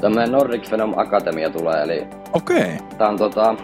Tämmönen 0.00 0.32
Nordic 0.32 0.70
Venom 0.70 0.98
Akatemia 0.98 1.50
tulee, 1.50 1.82
eli 1.82 2.06
Okei. 2.32 2.56
Okay. 2.56 2.76
tää 2.98 3.08
on 3.08 3.18
tota, 3.18 3.54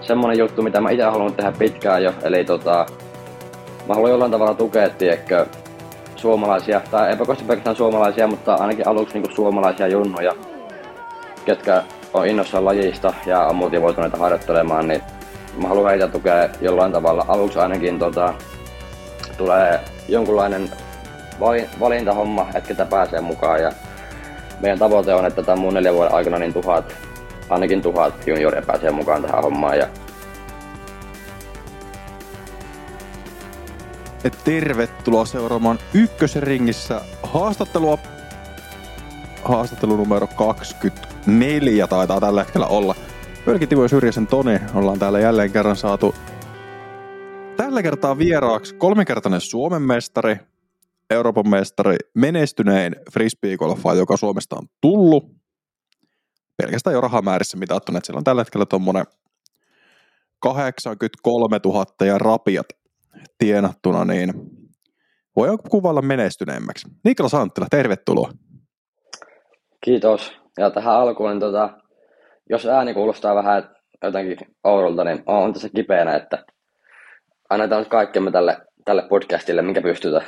semmonen 0.00 0.38
juttu, 0.38 0.62
mitä 0.62 0.80
mä 0.80 0.90
itse 0.90 1.04
halunnut 1.04 1.36
tehdä 1.36 1.52
pitkään 1.58 2.02
jo, 2.02 2.12
eli 2.22 2.44
tota, 2.44 2.86
mä 3.88 3.94
haluan 3.94 4.10
jollain 4.10 4.30
tavalla 4.30 4.54
tukea, 4.54 4.88
tiedätkö, 4.88 5.46
suomalaisia, 6.16 6.80
tai 6.90 7.10
eipä 7.10 7.24
koska 7.24 7.44
pelkästään 7.44 7.76
suomalaisia, 7.76 8.26
mutta 8.26 8.54
ainakin 8.54 8.88
aluksi 8.88 9.18
niin 9.18 9.34
suomalaisia 9.34 9.88
junnoja, 9.88 10.32
ketkä 11.44 11.82
on 12.14 12.26
innossaan 12.26 12.64
lajista 12.64 13.14
ja 13.26 13.40
on 13.40 13.56
motivoituneita 13.56 14.16
harjoittelemaan, 14.16 14.88
niin 14.88 15.02
mä 15.62 15.68
haluan 15.68 15.90
heitä 15.90 16.08
tukea 16.08 16.48
jollain 16.60 16.92
tavalla. 16.92 17.24
Aluksi 17.28 17.58
ainakin 17.58 17.98
tota, 17.98 18.34
tulee 19.38 19.80
jonkunlainen 20.08 20.70
valintahomma, 21.80 22.46
että 22.54 22.68
ketä 22.68 22.84
pääsee 22.84 23.20
mukaan. 23.20 23.62
Ja 23.62 23.72
meidän 24.60 24.78
tavoite 24.78 25.14
on, 25.14 25.26
että 25.26 25.42
tämän 25.42 25.58
mun 25.58 25.74
neljän 25.74 25.94
vuoden 25.94 26.14
aikana 26.14 26.38
niin 26.38 26.52
tuhat, 26.52 26.94
ainakin 27.48 27.82
tuhat 27.82 28.26
junioria 28.26 28.62
pääsee 28.62 28.90
mukaan 28.90 29.22
tähän 29.22 29.42
hommaan. 29.42 29.78
Ja 29.78 29.88
Tervetuloa 34.44 35.24
seuraamaan 35.24 35.78
ykkösringissä 35.94 37.00
haastattelua. 37.22 37.98
Haastattelu 39.44 39.96
numero 39.96 40.26
24 40.26 41.86
taitaa 41.86 42.20
tällä 42.20 42.42
hetkellä 42.42 42.66
olla. 42.66 42.94
Pölki 43.44 43.66
Timo 43.66 43.82
ja 43.82 43.88
Syrjäsen 43.88 44.26
Toni 44.26 44.60
ollaan 44.74 44.98
täällä 44.98 45.20
jälleen 45.20 45.52
kerran 45.52 45.76
saatu 45.76 46.14
tällä 47.56 47.82
kertaa 47.82 48.18
vieraaksi 48.18 48.74
kolmikertainen 48.74 49.40
Suomen 49.40 49.82
mestari, 49.82 50.36
Euroopan 51.10 51.48
mestari, 51.48 51.96
menestynein 52.14 52.96
frisbeegolfa, 53.12 53.94
joka 53.94 54.16
Suomesta 54.16 54.56
on 54.56 54.66
tullut. 54.80 55.24
Pelkästään 56.56 56.94
jo 56.94 57.00
rahamäärissä 57.00 57.58
mitattuna, 57.58 57.98
että 57.98 58.06
siellä 58.06 58.18
on 58.18 58.24
tällä 58.24 58.40
hetkellä 58.40 58.66
tuommoinen 58.66 59.04
83 60.40 61.60
000 61.64 62.06
ja 62.06 62.18
rapiat 62.18 62.66
tienattuna, 63.38 64.04
niin 64.04 64.32
voi 65.36 65.48
kuvailla 65.70 66.02
menestyneemmäksi. 66.02 66.88
Niklas 67.04 67.34
Anttila, 67.34 67.66
tervetuloa. 67.70 68.30
Kiitos. 69.84 70.32
Ja 70.58 70.70
tähän 70.70 70.94
alkuun, 70.94 71.30
niin 71.30 71.40
tota, 71.40 71.70
jos 72.50 72.66
ääni 72.66 72.94
kuulostaa 72.94 73.34
vähän 73.34 73.76
jotenkin 74.02 74.38
oudolta, 74.64 75.04
niin 75.04 75.22
on 75.26 75.52
tässä 75.52 75.68
kipeänä, 75.76 76.16
että 76.16 76.44
annetaan 77.50 77.80
nyt 77.80 77.88
kaikkemme 77.88 78.30
tälle, 78.30 78.58
tälle 78.84 79.02
podcastille, 79.08 79.62
minkä 79.62 79.82
pystytään. 79.82 80.26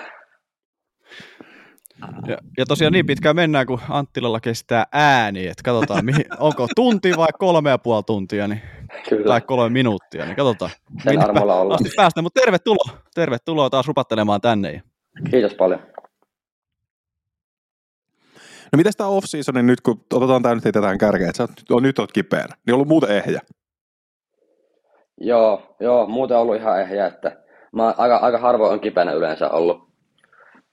Ja, 2.26 2.38
ja 2.58 2.66
tosiaan 2.66 2.92
niin 2.92 3.06
pitkään 3.06 3.36
mennään, 3.36 3.66
kun 3.66 3.80
Anttilalla 3.88 4.40
kestää 4.40 4.86
ääni, 4.92 5.46
että 5.46 5.62
katsotaan, 5.64 6.04
mihin, 6.04 6.24
onko 6.38 6.68
tunti 6.76 7.12
vai 7.16 7.28
kolme 7.38 7.70
ja 7.70 7.78
puoli 7.78 8.02
tuntia, 8.02 8.48
niin, 8.48 8.62
Kyllä. 9.08 9.26
tai 9.26 9.40
kolme 9.40 9.68
minuuttia, 9.68 10.24
niin 10.24 10.36
katsotaan. 10.36 10.70
Sen 11.04 11.22
armolla 11.22 11.60
ollaan. 11.60 11.80
Päästä, 11.96 12.22
mutta 12.22 12.40
tervetuloa, 12.40 12.98
tervetuloa 13.14 13.70
taas 13.70 13.86
rupattelemaan 13.86 14.40
tänne. 14.40 14.82
Kiitos 15.30 15.54
paljon. 15.54 15.80
No 18.72 18.76
mitäs 18.76 18.96
tämä 18.96 19.10
off-season, 19.10 19.66
nyt 19.66 19.80
kun 19.80 20.04
otetaan 20.12 20.42
tämä 20.42 20.54
nyt 20.54 20.64
tähän 20.72 20.98
kärkeen, 20.98 21.30
että 21.30 21.36
sä 21.36 21.48
oot, 21.70 21.82
nyt 21.82 21.98
oot 21.98 22.12
kipeänä, 22.12 22.54
niin 22.66 22.74
ollut 22.74 22.88
muuten 22.88 23.10
ehjä. 23.10 23.40
Joo, 25.20 25.76
joo, 25.80 26.06
muuten 26.06 26.36
ollut 26.36 26.56
ihan 26.56 26.80
ehjä, 26.80 27.06
että 27.06 27.36
mä 27.72 27.94
aika, 27.98 28.16
aika 28.16 28.38
harvoin 28.38 28.72
on 28.72 28.80
kipeänä 28.80 29.12
yleensä 29.12 29.50
ollut. 29.50 29.87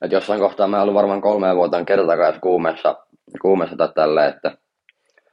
Et 0.06 0.12
jossain 0.12 0.40
kohtaa 0.40 0.68
mä 0.68 0.82
ollut 0.82 0.96
varmaan 0.96 1.22
kolmeen 1.22 1.56
vuoteen 1.56 1.86
kertakaan 1.86 2.40
kuumeessa, 2.42 3.06
kuumeessa 3.42 3.76
tai 3.78 3.90
tälle, 3.96 4.28
että 4.28 4.58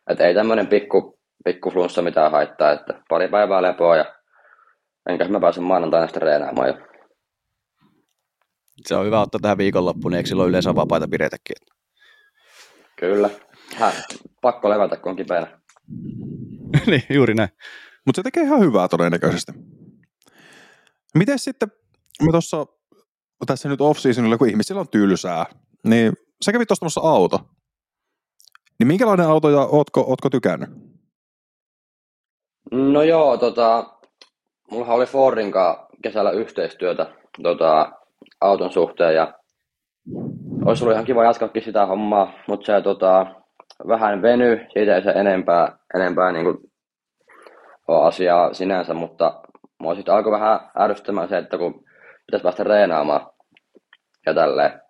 et 0.08 0.20
ei 0.20 0.34
tämmöinen 0.34 0.66
pikku, 0.66 1.18
pikku 1.44 1.70
flunssa 1.70 2.02
mitään 2.02 2.30
haittaa, 2.30 2.72
että 2.72 3.02
pari 3.08 3.28
päivää 3.28 3.62
lepoa 3.62 3.96
ja 3.96 4.14
enkä 5.08 5.28
mä 5.28 5.40
pääsen 5.40 5.62
maanantaina 5.62 6.06
sitten 6.06 6.22
reenaamaan 6.22 6.68
jo. 6.68 6.74
Se 8.86 8.94
on 8.94 9.06
hyvä 9.06 9.20
ottaa 9.20 9.40
tähän 9.40 9.58
viikonloppuun, 9.58 10.12
niin 10.12 10.16
eikö 10.16 10.28
silloin 10.28 10.48
yleensä 10.48 10.74
vapaita 10.74 11.08
pidetäkin? 11.08 11.56
Kyllä. 12.98 13.30
Hä, 13.76 13.92
pakko 14.42 14.70
levätä, 14.70 14.96
kun 14.96 15.10
on 15.10 15.16
kipeänä. 15.16 15.60
niin, 16.86 17.02
juuri 17.10 17.34
näin. 17.34 17.48
Mutta 18.06 18.18
se 18.18 18.22
tekee 18.22 18.42
ihan 18.42 18.60
hyvää 18.60 18.88
todennäköisesti. 18.88 19.52
Miten 21.14 21.38
sitten, 21.38 21.68
me 22.22 22.30
tuossa 22.30 22.66
tässä 23.46 23.68
nyt 23.68 23.80
off-seasonilla, 23.80 24.38
kun 24.38 24.48
ihmisillä 24.48 24.80
on 24.80 24.88
tylsää, 24.88 25.46
niin 25.84 26.12
sä 26.44 26.52
kävit 26.52 26.70
ostamassa 26.70 27.00
auto. 27.00 27.38
Niin 28.78 28.86
minkälainen 28.86 29.28
auto 29.28 29.50
ja 29.50 29.60
ootko, 29.60 30.00
ootko 30.00 30.30
tykännyt? 30.30 30.70
No 32.70 33.02
joo, 33.02 33.36
tota, 33.36 33.84
mulla 34.70 34.86
oli 34.86 35.06
Fordin 35.06 35.52
kesällä 36.02 36.30
yhteistyötä 36.30 37.06
tota, 37.42 37.92
auton 38.40 38.72
suhteen 38.72 39.14
ja 39.14 39.34
olisi 40.64 40.84
ollut 40.84 40.94
ihan 40.94 41.06
kiva 41.06 41.24
jatkaakin 41.24 41.62
sitä 41.62 41.86
hommaa, 41.86 42.32
mutta 42.48 42.66
se 42.66 42.80
tota, 42.80 43.26
vähän 43.88 44.22
veny, 44.22 44.66
siitä 44.72 44.96
ei 44.96 45.02
se 45.02 45.10
enempää, 45.10 45.78
enempää 45.94 46.32
niin 46.32 46.44
kuin, 46.44 46.58
ole 47.88 48.06
asiaa 48.06 48.54
sinänsä, 48.54 48.94
mutta 48.94 49.42
mua 49.80 49.94
sitten 49.94 50.14
alkoi 50.14 50.32
vähän 50.32 50.60
ärsyttämään 50.78 51.28
se, 51.28 51.38
että 51.38 51.58
kun 51.58 51.84
pitäisi 52.26 52.42
päästä 52.42 52.64
reenaamaan 52.64 53.26
ja 54.26 54.34
tälleen. 54.34 54.80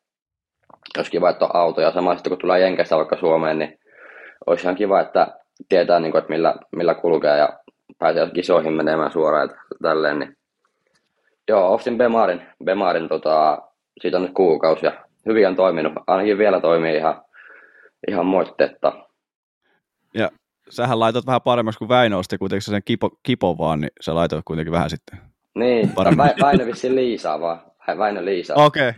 Olisi 0.97 1.11
kiva, 1.11 1.31
että 1.31 1.45
on 1.45 1.57
auto 1.57 1.81
ja 1.81 1.93
sama 1.93 2.15
sitten 2.15 2.31
kun 2.31 2.39
tulee 2.39 2.61
Jenkeistä 2.61 2.97
vaikka 2.97 3.17
Suomeen, 3.17 3.59
niin 3.59 3.79
olisi 4.47 4.63
ihan 4.63 4.77
kiva, 4.77 5.01
että 5.01 5.39
tietää, 5.69 6.01
niin 6.01 6.13
kuin, 6.13 6.19
että 6.19 6.33
millä, 6.33 6.55
millä 6.77 6.95
kulkee 6.95 7.39
ja 7.39 7.49
pääsee 7.99 8.31
kisoihin 8.31 8.73
menemään 8.73 9.13
suoraan 9.13 9.49
ja 9.49 9.57
tälleen. 9.83 10.19
Niin. 10.19 10.37
Joo, 11.49 11.75
ostin 11.75 11.99
Bemarin, 11.99 12.47
Bemarin 12.65 13.09
tota, 13.09 13.63
siitä 14.01 14.17
on 14.17 14.23
nyt 14.23 14.35
kuukausi 14.35 14.87
ja 14.87 14.93
hyvin 15.27 15.49
on 15.49 15.57
toiminut. 15.57 15.93
Ainakin 16.07 16.39
vielä 16.39 16.61
toimii 16.61 16.97
ihan, 16.97 17.23
ihan 18.09 18.27
moitteetta. 18.27 18.93
Ja 20.15 20.31
sähän 20.71 21.01
laitat 21.01 21.27
vähän 21.27 21.43
paremmaksi 21.43 21.79
kuin 21.79 21.89
Väinö 21.89 22.17
osti 22.17 22.39
kuitenkin 22.39 22.63
sen 22.63 22.83
kipo, 22.85 23.11
kipo 23.23 23.59
vaan, 23.59 23.81
niin 23.81 23.91
sä 24.01 24.15
laitat 24.15 24.43
kuitenkin 24.45 24.73
vähän 24.73 24.91
sitten. 24.91 25.21
Niin, 25.55 25.93
Vä, 25.97 26.35
Väinö 26.43 26.67
vissiin 26.67 26.97
liisaa 26.97 27.41
vaan. 27.41 27.72
Väinö 27.99 28.25
liisaa. 28.25 28.65
Okei. 28.65 28.93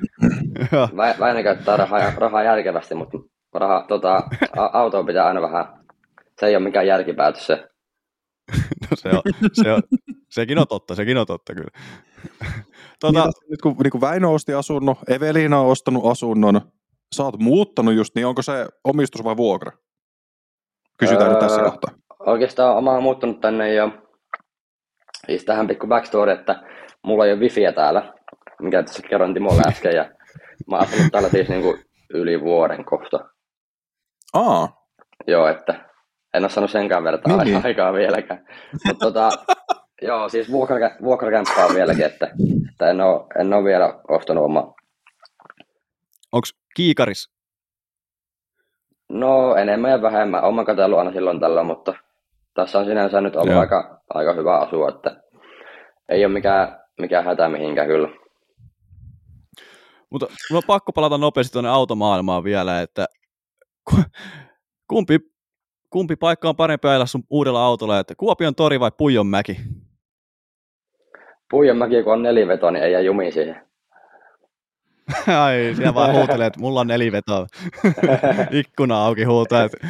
Okay. 0.65 0.97
Vä, 0.97 1.15
Väinö 1.21 1.43
käyttää 1.43 1.77
rahaa, 1.77 2.13
rahaa 2.17 2.43
järkevästi, 2.43 2.95
mutta 2.95 3.19
raha, 3.55 3.85
tota, 3.89 4.23
autoa 4.73 5.05
pitää 5.05 5.27
aina 5.27 5.43
vähän, 5.43 5.67
se 6.41 6.47
ei 6.47 6.57
ole 6.57 6.65
mikään 6.65 6.87
järkipäätös 6.87 7.47
se. 7.47 7.69
no 8.91 8.97
se 8.97 9.09
on, 9.09 9.23
se 9.53 9.73
on, 9.73 9.83
sekin 10.31 10.59
on 10.59 10.67
totta, 10.69 10.95
sekin 10.95 11.19
on 11.19 11.27
totta 11.27 11.55
kyllä. 11.55 11.71
Tuota, 13.01 13.25
niin, 13.25 13.33
nyt 13.51 13.63
kun 13.63 13.77
niin 13.83 13.91
kun 13.91 14.01
Väinö 14.01 14.29
osti 14.29 14.55
asunnon, 14.55 14.97
Evelina 15.09 15.61
on 15.61 15.67
ostanut 15.67 16.07
asunnon, 16.07 16.61
sä 17.15 17.23
oot 17.23 17.39
muuttanut 17.39 17.95
just, 17.95 18.15
niin 18.15 18.27
onko 18.27 18.43
se 18.43 18.67
omistus 18.85 19.25
vai 19.25 19.37
vuokra? 19.37 19.73
Kysytään 20.99 21.27
öö, 21.27 21.31
nyt 21.31 21.39
tässä 21.39 21.63
kohtaa. 21.63 21.91
Oikeastaan 22.19 22.85
mä 22.85 22.91
oon 22.91 23.03
muuttanut 23.03 23.41
tänne 23.41 23.75
jo, 23.75 23.91
siis 25.27 25.45
tähän 25.45 25.67
pikku 25.67 25.87
backstory, 25.87 26.33
että 26.33 26.63
mulla 27.03 27.27
ei 27.27 27.33
ole 27.33 27.41
wifiä 27.41 27.73
täällä, 27.73 28.13
mikä 28.63 28.83
tässä 28.83 29.03
kerroin 29.09 29.35
Timolle 29.35 29.63
äsken, 29.69 29.97
ja 29.97 30.11
mä 30.71 30.77
oon 30.77 30.83
asunut 30.83 31.13
täällä 31.13 31.29
siis 31.29 31.49
niinku 31.49 31.79
yli 32.15 32.41
vuoden 32.41 32.85
kohta. 32.85 33.19
Aa. 34.33 34.85
Joo, 35.27 35.49
että 35.49 35.91
en 36.35 36.45
ole 36.45 36.51
saanut 36.51 36.71
senkään 36.71 37.05
verran 37.05 37.23
niin, 37.27 37.39
niin. 37.45 37.65
aikaa 37.65 37.93
vieläkään. 37.93 38.47
Mutta 38.87 39.07
tota, 39.07 39.29
joo, 40.09 40.29
siis 40.29 40.51
vuokra, 40.51 40.91
vuokrakämppää 41.03 41.67
on 41.67 41.75
vieläkin, 41.75 42.05
että, 42.05 42.31
että 42.71 42.91
en, 42.91 43.01
ole, 43.01 43.27
en 43.41 43.55
ole 43.55 43.65
vielä 43.65 44.01
ostanut 44.09 44.45
omaa. 44.45 44.75
Onko 46.33 46.47
kiikaris? 46.77 47.35
No 49.09 49.57
enemmän 49.57 49.91
ja 49.91 50.03
vähemmän. 50.03 50.45
Olen 50.45 50.67
katsellut 50.67 50.99
aina 50.99 51.13
silloin 51.13 51.41
tällä, 51.41 51.63
mutta 51.63 51.95
tässä 52.55 52.79
on 52.79 52.85
sinänsä 52.85 53.21
nyt 53.21 53.37
ollut 53.37 53.57
aika, 53.57 54.01
aika 54.15 54.33
hyvä 54.33 54.59
asua, 54.59 54.89
että 54.89 55.17
ei 56.09 56.25
ole 56.25 56.33
mikään, 56.33 56.79
mikään 57.01 57.25
hätä 57.25 57.49
mihinkään 57.49 57.87
kyllä. 57.87 58.09
Mutta 60.15 60.27
on 60.53 60.63
pakko 60.67 60.93
palata 60.93 61.19
nopeasti 61.19 61.53
tuonne 61.53 61.71
automaailmaan 61.71 62.45
vielä, 62.45 62.83
että 62.83 63.07
kumpi, 64.89 65.19
kumpi 65.91 66.17
paikka 66.17 66.49
on 66.49 66.57
parempi 66.57 66.89
ajella 66.89 67.07
sun 67.07 67.23
uudella 67.31 67.67
autolla, 67.67 67.99
että 67.99 68.15
Kuopion 68.15 68.55
tori 68.55 68.81
vai 68.81 68.91
Puijonmäki? 68.99 69.61
Puijonmäki, 71.51 72.03
kun 72.03 72.13
on 72.13 72.23
neliveto, 72.23 72.71
niin 72.71 72.85
ei 72.85 72.93
jää 72.93 73.01
jumiin 73.01 73.33
siihen. 73.33 73.57
Ai, 75.45 75.73
siellä 75.77 75.95
vaan 75.95 76.13
huutelee, 76.13 76.47
että 76.47 76.61
mulla 76.61 76.81
on 76.81 76.87
neliveto. 76.87 77.47
Ikkuna 78.51 79.05
auki 79.05 79.25
huutaa, 79.25 79.65
että 79.65 79.87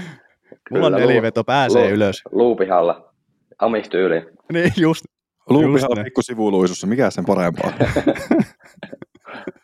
mulla 0.71 0.87
Kyllä, 0.87 0.87
on 0.87 0.93
neliveto, 0.93 1.45
pääsee 1.45 1.89
lu, 1.89 1.95
ylös. 1.95 2.23
Luupihalla, 2.33 3.13
amistyyli. 3.59 4.27
Niin, 4.53 4.73
just. 4.77 5.05
Luupihalla 5.51 6.05
pikku 6.05 6.23
sivuluisussa, 6.23 6.87
mikä 6.87 7.11
sen 7.11 7.25
parempaa? 7.25 7.73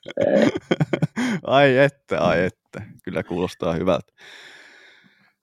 ai 1.47 1.76
että, 1.79 2.20
ai 2.20 2.44
että. 2.44 2.82
Kyllä 3.05 3.23
kuulostaa 3.23 3.73
hyvältä. 3.73 4.12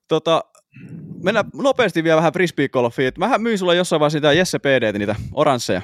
tota, 0.08 0.42
mennään 1.24 1.46
nopeasti 1.54 2.04
vielä 2.04 2.18
vähän 2.18 2.34
frisbeegolfiin. 2.34 3.12
Mähän 3.18 3.42
myin 3.42 3.58
sulle 3.58 3.76
jossain 3.76 4.00
vaiheessa 4.00 4.18
sitä 4.18 4.34
Jesse 4.34 4.60
PD, 4.60 4.98
niitä 4.98 5.16
oransseja. 5.34 5.82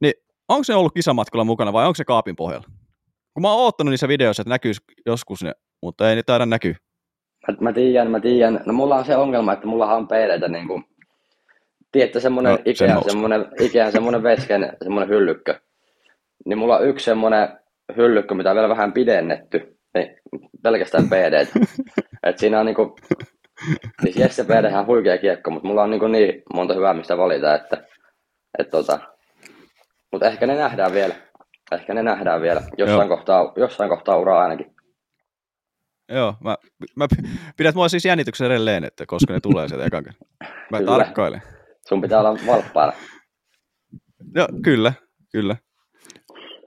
Niin 0.00 0.14
onko 0.48 0.64
se 0.64 0.74
ollut 0.74 0.94
kisamatkalla 0.94 1.44
mukana 1.44 1.72
vai 1.72 1.86
onko 1.86 1.94
se 1.94 2.04
kaapin 2.04 2.36
pohjalla? 2.36 2.66
Kun 3.34 3.42
mä 3.42 3.52
oon 3.52 3.60
oottanut 3.60 3.90
niissä 3.90 4.08
videoissa, 4.08 4.40
että 4.40 4.50
näkyisi 4.50 4.80
joskus 5.06 5.42
ne, 5.42 5.52
mutta 5.82 6.10
ei 6.10 6.16
ne 6.16 6.22
taida 6.22 6.46
näkyä. 6.46 6.74
Mä, 7.48 7.56
mä 7.60 7.72
tiedän, 7.72 8.10
mä 8.10 8.20
tiedän. 8.20 8.60
No 8.66 8.72
mulla 8.72 8.96
on 8.96 9.04
se 9.04 9.16
ongelma, 9.16 9.52
että 9.52 9.66
mulla 9.66 9.94
on 9.94 10.08
PDtä 10.08 10.48
niin 10.48 10.68
kuin, 10.68 10.84
tiedätte 11.92 12.20
semmonen 12.20 12.52
no, 12.52 12.58
Ikea, 12.64 13.02
semmonen, 13.08 13.46
Ikea, 13.60 13.90
semmonen 13.90 14.22
vesken, 14.22 14.76
semmonen 14.82 15.08
hyllykkö. 15.08 15.60
Niin 16.44 16.58
mulla 16.58 16.76
on 16.76 16.88
yksi 16.88 17.04
semmonen 17.04 17.48
hyllykkö, 17.96 18.34
mitä 18.34 18.50
on 18.50 18.56
vielä 18.56 18.68
vähän 18.68 18.92
pidennetty. 18.92 19.78
Niin 19.94 20.16
pelkästään 20.62 21.08
PD. 21.10 21.46
Et 22.22 22.38
siinä 22.38 22.60
on 22.60 22.66
niinku, 22.66 22.96
siis 24.02 24.16
Jesse 24.16 24.44
PD 24.44 24.74
on 24.78 24.86
huikea 24.86 25.18
kiekko, 25.18 25.50
mutta 25.50 25.68
mulla 25.68 25.82
on 25.82 25.90
niinku 25.90 26.08
niin 26.08 26.42
monta 26.54 26.74
hyvää, 26.74 26.94
mistä 26.94 27.16
valita, 27.16 27.54
että, 27.54 27.84
et 28.58 28.70
tota, 28.70 28.98
mutta 30.12 30.28
ehkä 30.28 30.46
ne 30.46 30.54
nähdään 30.54 30.92
vielä. 30.92 31.14
Ehkä 31.72 31.94
ne 31.94 32.02
nähdään 32.02 32.42
vielä. 32.42 32.62
Jossain, 32.78 33.08
kohtaa, 33.08 33.52
jossain 33.56 33.90
kohtaa 33.90 34.16
uraa 34.16 34.42
ainakin. 34.42 34.76
Joo, 36.12 36.34
mä, 36.44 36.56
mä 36.96 37.06
pidät 37.56 37.74
mua 37.74 37.88
siis 37.88 38.04
jännityksen 38.04 38.46
edelleen, 38.46 38.84
että 38.84 39.04
koska 39.06 39.32
ne 39.32 39.40
tulee 39.40 39.68
sieltä 39.68 39.86
ekan 39.86 40.04
Mä 40.70 40.78
kyllä. 40.78 40.96
tarkkailen. 40.96 41.42
Sun 41.88 42.00
pitää 42.00 42.20
olla 42.20 42.38
valppaana. 42.46 42.92
Joo, 44.34 44.48
kyllä, 44.64 44.92
kyllä. 45.32 45.56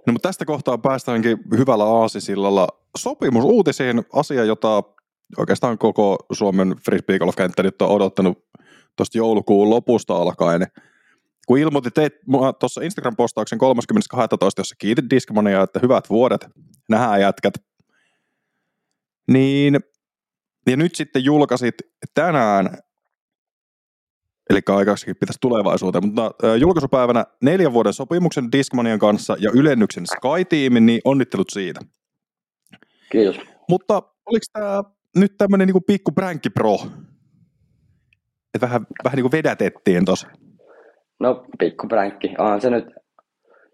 No, 0.10 0.14
mutta 0.14 0.30
tästä 0.30 0.46
kohtaa 0.46 0.78
päästäänkin 0.78 1.38
hyvällä 1.58 1.84
aasisillalla 1.84 2.68
sopimusuutisiin, 2.98 4.04
asia, 4.14 4.44
jota 4.44 4.84
oikeastaan 5.38 5.78
koko 5.78 6.18
Suomen 6.32 6.76
frisbee 6.86 7.20
golf-kenttä 7.20 7.64
nyt 7.64 7.82
on 7.82 7.90
odottanut 7.90 8.46
tuosta 8.96 9.18
joulukuun 9.18 9.70
lopusta 9.70 10.16
alkaen. 10.16 10.68
Kun 11.48 11.58
ilmoitit 11.58 11.94
teit 11.94 12.14
tuossa 12.60 12.82
Instagram-postauksen 12.82 13.60
30.12., 13.60 14.38
jossa 14.58 14.76
kiitit 14.78 15.10
Discmania, 15.10 15.62
että 15.62 15.80
hyvät 15.80 16.10
vuodet, 16.10 16.48
nähdään 16.90 17.22
jätkät, 17.22 17.54
niin 19.32 19.80
ja 20.68 20.78
nyt 20.78 20.96
sitten 20.96 21.24
julkaisit 21.24 21.76
tänään, 22.14 22.78
eli 24.50 24.60
aikaisemmin 24.70 25.16
pitäisi 25.20 25.40
tulevaisuuteen, 25.42 26.06
mutta 26.06 26.32
julkaisupäivänä 26.60 27.26
neljän 27.42 27.74
vuoden 27.74 27.94
sopimuksen 27.94 28.52
Discmanian 28.52 29.00
kanssa 29.00 29.36
ja 29.40 29.52
ylennyksen 29.54 30.06
Sky-tiimin, 30.08 30.86
niin 30.86 31.02
onnittelut 31.06 31.50
siitä. 31.50 31.80
Kiitos. 33.12 33.40
Mutta 33.70 34.04
oliko 34.26 34.46
tämä 34.54 34.84
nyt 35.16 35.38
tämmöinen 35.38 35.68
niinku 35.68 35.82
pikku 35.82 36.12
pränkki 36.12 36.50
pro? 36.50 36.76
Että 38.54 38.68
vähän, 38.68 38.82
vähän 39.04 39.16
niin 39.16 39.24
kuin 39.24 39.32
vedätettiin 39.32 40.06
tuossa. 40.06 40.28
No 41.20 41.46
pikku 41.60 41.88
pränkki. 41.88 42.36
Onhan 42.38 42.62
se 42.62 42.70
nyt 42.70 42.86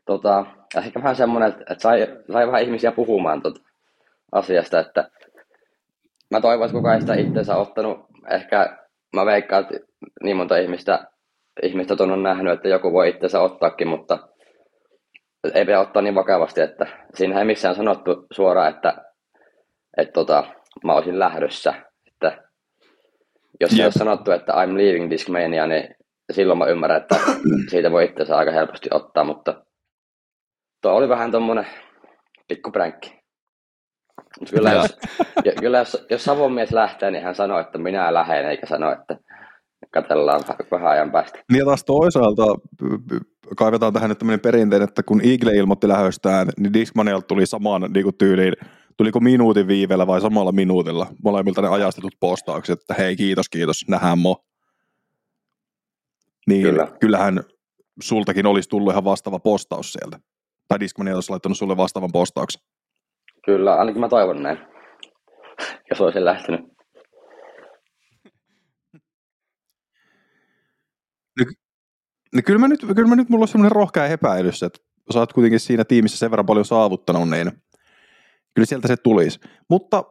tota, 0.06 0.46
ehkä 0.78 1.00
vähän 1.00 1.16
semmoinen, 1.16 1.50
että, 1.50 1.76
sai, 1.78 2.08
sai 2.32 2.48
vähän 2.48 2.64
ihmisiä 2.64 2.92
puhumaan 2.92 3.42
tota 3.42 3.62
asiasta, 4.32 4.80
että 4.80 5.10
mä 6.32 6.42
että 6.42 6.72
kukaan 6.72 6.96
ei 6.96 7.02
sitä 7.02 7.14
itseensä 7.16 7.56
ottanut. 7.56 8.00
Ehkä 8.30 8.78
mä 9.16 9.26
veikkaan, 9.26 9.64
että 9.64 9.88
niin 10.24 10.38
monta 10.38 10.58
ihmistä, 10.58 11.08
ihmistä 11.64 11.96
ton 11.96 12.12
on 12.12 12.24
nähnyt, 12.24 12.54
että 12.54 12.68
joku 12.68 12.94
voi 12.94 13.10
itseensä 13.10 13.40
ottaakin, 13.40 13.88
mutta 13.88 14.20
ei 15.54 15.66
pidä 15.66 15.80
ottaa 15.80 16.02
niin 16.02 16.16
vakavasti, 16.16 16.62
että 16.62 16.88
siinä 17.14 17.40
ei 17.40 17.46
missään 17.46 17.76
sanottu 17.76 18.28
suoraan, 18.32 18.70
että, 18.70 18.94
että 19.98 20.14
tota, 20.14 20.44
mä 20.84 20.94
olisin 20.94 21.20
lähdössä. 21.20 21.74
Että 22.08 22.44
jos 23.62 23.74
yep. 23.74 23.84
olisi 23.84 24.00
sanottu, 24.00 24.32
että 24.32 24.54
I'm 24.54 24.78
leaving 24.78 25.10
Discmania, 25.10 25.68
niin 25.68 25.96
silloin 26.32 26.60
mä 26.60 26.66
ymmärrän, 26.66 27.02
että 27.02 27.16
siitä 27.72 27.92
voi 27.92 28.06
itseensä 28.06 28.38
aika 28.38 28.52
helposti 28.52 28.90
ottaa, 28.92 29.24
mutta 29.24 29.66
tuo 30.82 30.94
oli 30.94 31.10
vähän 31.10 31.32
tommonen 31.32 31.68
pikku 32.48 32.72
pränkki. 32.72 33.20
Kyllä, 34.50 34.72
jos, 34.72 34.98
kyllä 35.60 35.78
jos, 35.78 36.06
jos 36.10 36.24
Savon 36.24 36.54
mies 36.54 36.72
lähtee, 36.72 37.12
niin 37.12 37.24
hän 37.24 37.36
sanoo, 37.36 37.60
että 37.60 37.78
minä 37.78 38.14
lähden, 38.14 38.46
eikä 38.46 38.66
sano, 38.66 38.92
että 38.92 39.18
katsellaan 39.92 40.42
vähän 40.72 40.92
ajan 40.92 41.12
päästä. 41.12 41.44
Niin 41.52 41.60
ja 41.60 41.66
taas 41.66 41.84
toisaalta 41.84 42.46
kaivetaan 43.58 43.94
tähän 43.94 44.10
nyt 44.10 44.18
tämmöinen 44.18 44.40
perinteinen, 44.40 44.88
että 44.90 45.04
kun 45.04 45.22
Eagle 45.24 45.52
ilmoitti 45.52 45.88
lähöstään, 45.88 46.48
niin 46.58 46.74
Discmanialta 46.74 47.28
tuli 47.28 47.46
samaan 47.46 47.82
niin 47.94 48.04
kuin 48.04 48.18
tyyliin, 48.18 48.54
tuliko 48.98 49.20
minuutin 49.20 49.68
viivellä 49.68 50.08
vai 50.08 50.22
samalla 50.22 50.52
minuutilla 50.52 51.08
molemmilta 51.24 51.62
ne 51.62 51.68
ajastetut 51.68 52.14
postaukset, 52.20 52.82
että 52.82 52.94
hei 52.94 53.16
kiitos, 53.16 53.50
kiitos, 53.50 53.86
nähdään 53.90 54.20
mo. 54.20 54.46
Niin 56.48 56.64
Kyllä. 56.64 56.88
kyllähän 57.00 57.40
sultakin 58.02 58.46
olisi 58.46 58.70
tullut 58.70 58.92
ihan 58.92 59.04
vastaava 59.04 59.40
postaus 59.40 59.94
sieltä. 59.94 60.20
Tai 60.68 60.80
Discmania 60.80 61.16
olisi 61.16 61.30
laittanut 61.30 61.58
sulle 61.58 61.78
vastaavan 61.78 62.12
postauksen. 62.12 62.62
Kyllä, 63.46 63.76
ainakin 63.76 64.02
mä 64.02 64.10
toivon 64.10 64.44
näin, 64.44 64.58
jos 65.90 66.02
olisin 66.02 66.26
lähtenyt. 66.26 66.62
No, 71.40 71.46
no 72.36 72.42
kyllä, 72.46 72.60
mä 72.60 72.68
nyt, 72.68 72.86
kyllä 72.96 73.10
mä 73.10 73.16
nyt 73.16 73.30
mulla 73.30 73.44
on 73.44 73.48
semmoinen 73.48 73.72
rohkea 73.72 74.08
epäilys, 74.08 74.64
että 74.64 74.80
sä 75.14 75.20
oot 75.20 75.34
kuitenkin 75.34 75.60
siinä 75.60 75.84
tiimissä 75.84 76.18
sen 76.18 76.32
verran 76.32 76.46
paljon 76.46 76.66
saavuttanut, 76.66 77.30
niin 77.30 77.52
kyllä 78.54 78.66
sieltä 78.66 78.88
se 78.88 78.98
tulisi. 78.98 79.40
Mutta 79.70 80.04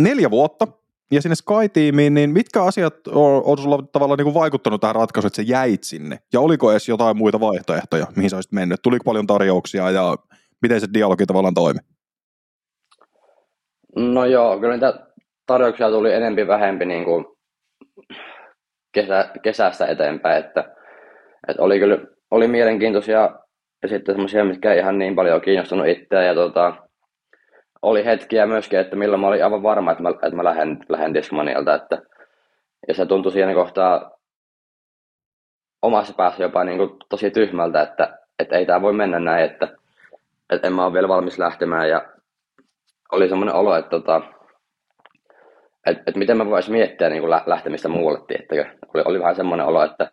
neljä 0.00 0.30
vuotta 0.30 0.66
ja 1.12 1.22
sinne 1.22 1.34
Sky-tiimiin, 1.34 2.14
niin 2.14 2.30
mitkä 2.30 2.62
asiat 2.62 3.06
on, 3.08 3.42
on 3.44 3.58
sulla 3.58 3.82
tavallaan 3.92 4.18
niin 4.18 4.34
vaikuttanut 4.34 4.80
tähän 4.80 4.96
ratkaisuun, 4.96 5.28
että 5.28 5.36
sä 5.36 5.42
jäit 5.42 5.84
sinne? 5.84 6.18
Ja 6.32 6.40
oliko 6.40 6.70
edes 6.70 6.88
jotain 6.88 7.16
muita 7.16 7.40
vaihtoehtoja, 7.40 8.06
mihin 8.16 8.30
sä 8.30 8.36
olisit 8.36 8.52
mennyt? 8.52 8.82
Tuliko 8.82 9.04
paljon 9.04 9.26
tarjouksia 9.26 9.90
ja 9.90 10.16
miten 10.62 10.80
se 10.80 10.86
dialogi 10.94 11.26
tavallaan 11.26 11.54
toimi? 11.54 11.78
No 13.96 14.24
joo, 14.24 14.60
kyllä 14.60 14.74
niitä 14.74 15.06
tarjouksia 15.46 15.90
tuli 15.90 16.12
enempi 16.12 16.46
vähempi 16.46 16.84
niin 16.84 17.04
kuin 17.04 17.24
kesä, 18.92 19.30
kesästä 19.42 19.86
eteenpäin, 19.86 20.44
että, 20.44 20.75
että 21.48 21.62
oli 21.62 21.78
kyllä 21.78 21.98
oli 22.30 22.48
mielenkiintoisia 22.48 23.30
ja 23.82 23.88
sitten 23.88 24.14
semmoisia, 24.14 24.44
mitkä 24.44 24.72
ei 24.72 24.78
ihan 24.78 24.98
niin 24.98 25.16
paljon 25.16 25.40
kiinnostunut 25.40 25.86
itseä 25.86 26.22
ja 26.22 26.34
tota, 26.34 26.74
oli 27.82 28.04
hetkiä 28.04 28.46
myöskin, 28.46 28.78
että 28.78 28.96
milloin 28.96 29.20
mä 29.20 29.26
olin 29.26 29.44
aivan 29.44 29.62
varma, 29.62 29.90
että 29.90 30.02
mä, 30.02 30.10
että 30.10 30.36
mä 30.36 30.44
lähden, 30.44 30.78
lähden 30.88 31.14
Discmanialta, 31.14 31.74
että 31.74 32.02
ja 32.88 32.94
se 32.94 33.06
tuntui 33.06 33.32
siinä 33.32 33.54
kohtaa 33.54 34.10
omassa 35.82 36.14
päässä 36.14 36.42
jopa 36.42 36.64
niin 36.64 36.78
kuin 36.78 36.90
tosi 37.08 37.30
tyhmältä, 37.30 37.82
että, 37.82 38.18
että 38.38 38.56
ei 38.56 38.66
tämä 38.66 38.82
voi 38.82 38.92
mennä 38.92 39.18
näin, 39.18 39.44
että, 39.44 39.68
että 40.50 40.66
en 40.66 40.72
mä 40.72 40.84
ole 40.84 40.92
vielä 40.92 41.08
valmis 41.08 41.38
lähtemään 41.38 41.88
ja 41.88 42.08
oli 43.12 43.28
semmoinen 43.28 43.54
olo, 43.54 43.76
että, 43.76 43.90
tota, 43.90 44.22
että, 45.86 46.02
että 46.06 46.18
miten 46.18 46.36
mä 46.36 46.46
voisin 46.46 46.72
miettiä 46.72 47.08
niin 47.08 47.22
kuin 47.22 47.30
lähtemistä 47.46 47.88
muualle, 47.88 48.20
tiettäkö. 48.26 48.64
Oli, 48.94 49.02
oli 49.06 49.20
vähän 49.20 49.36
semmoinen 49.36 49.66
olo, 49.66 49.84
että 49.84 50.10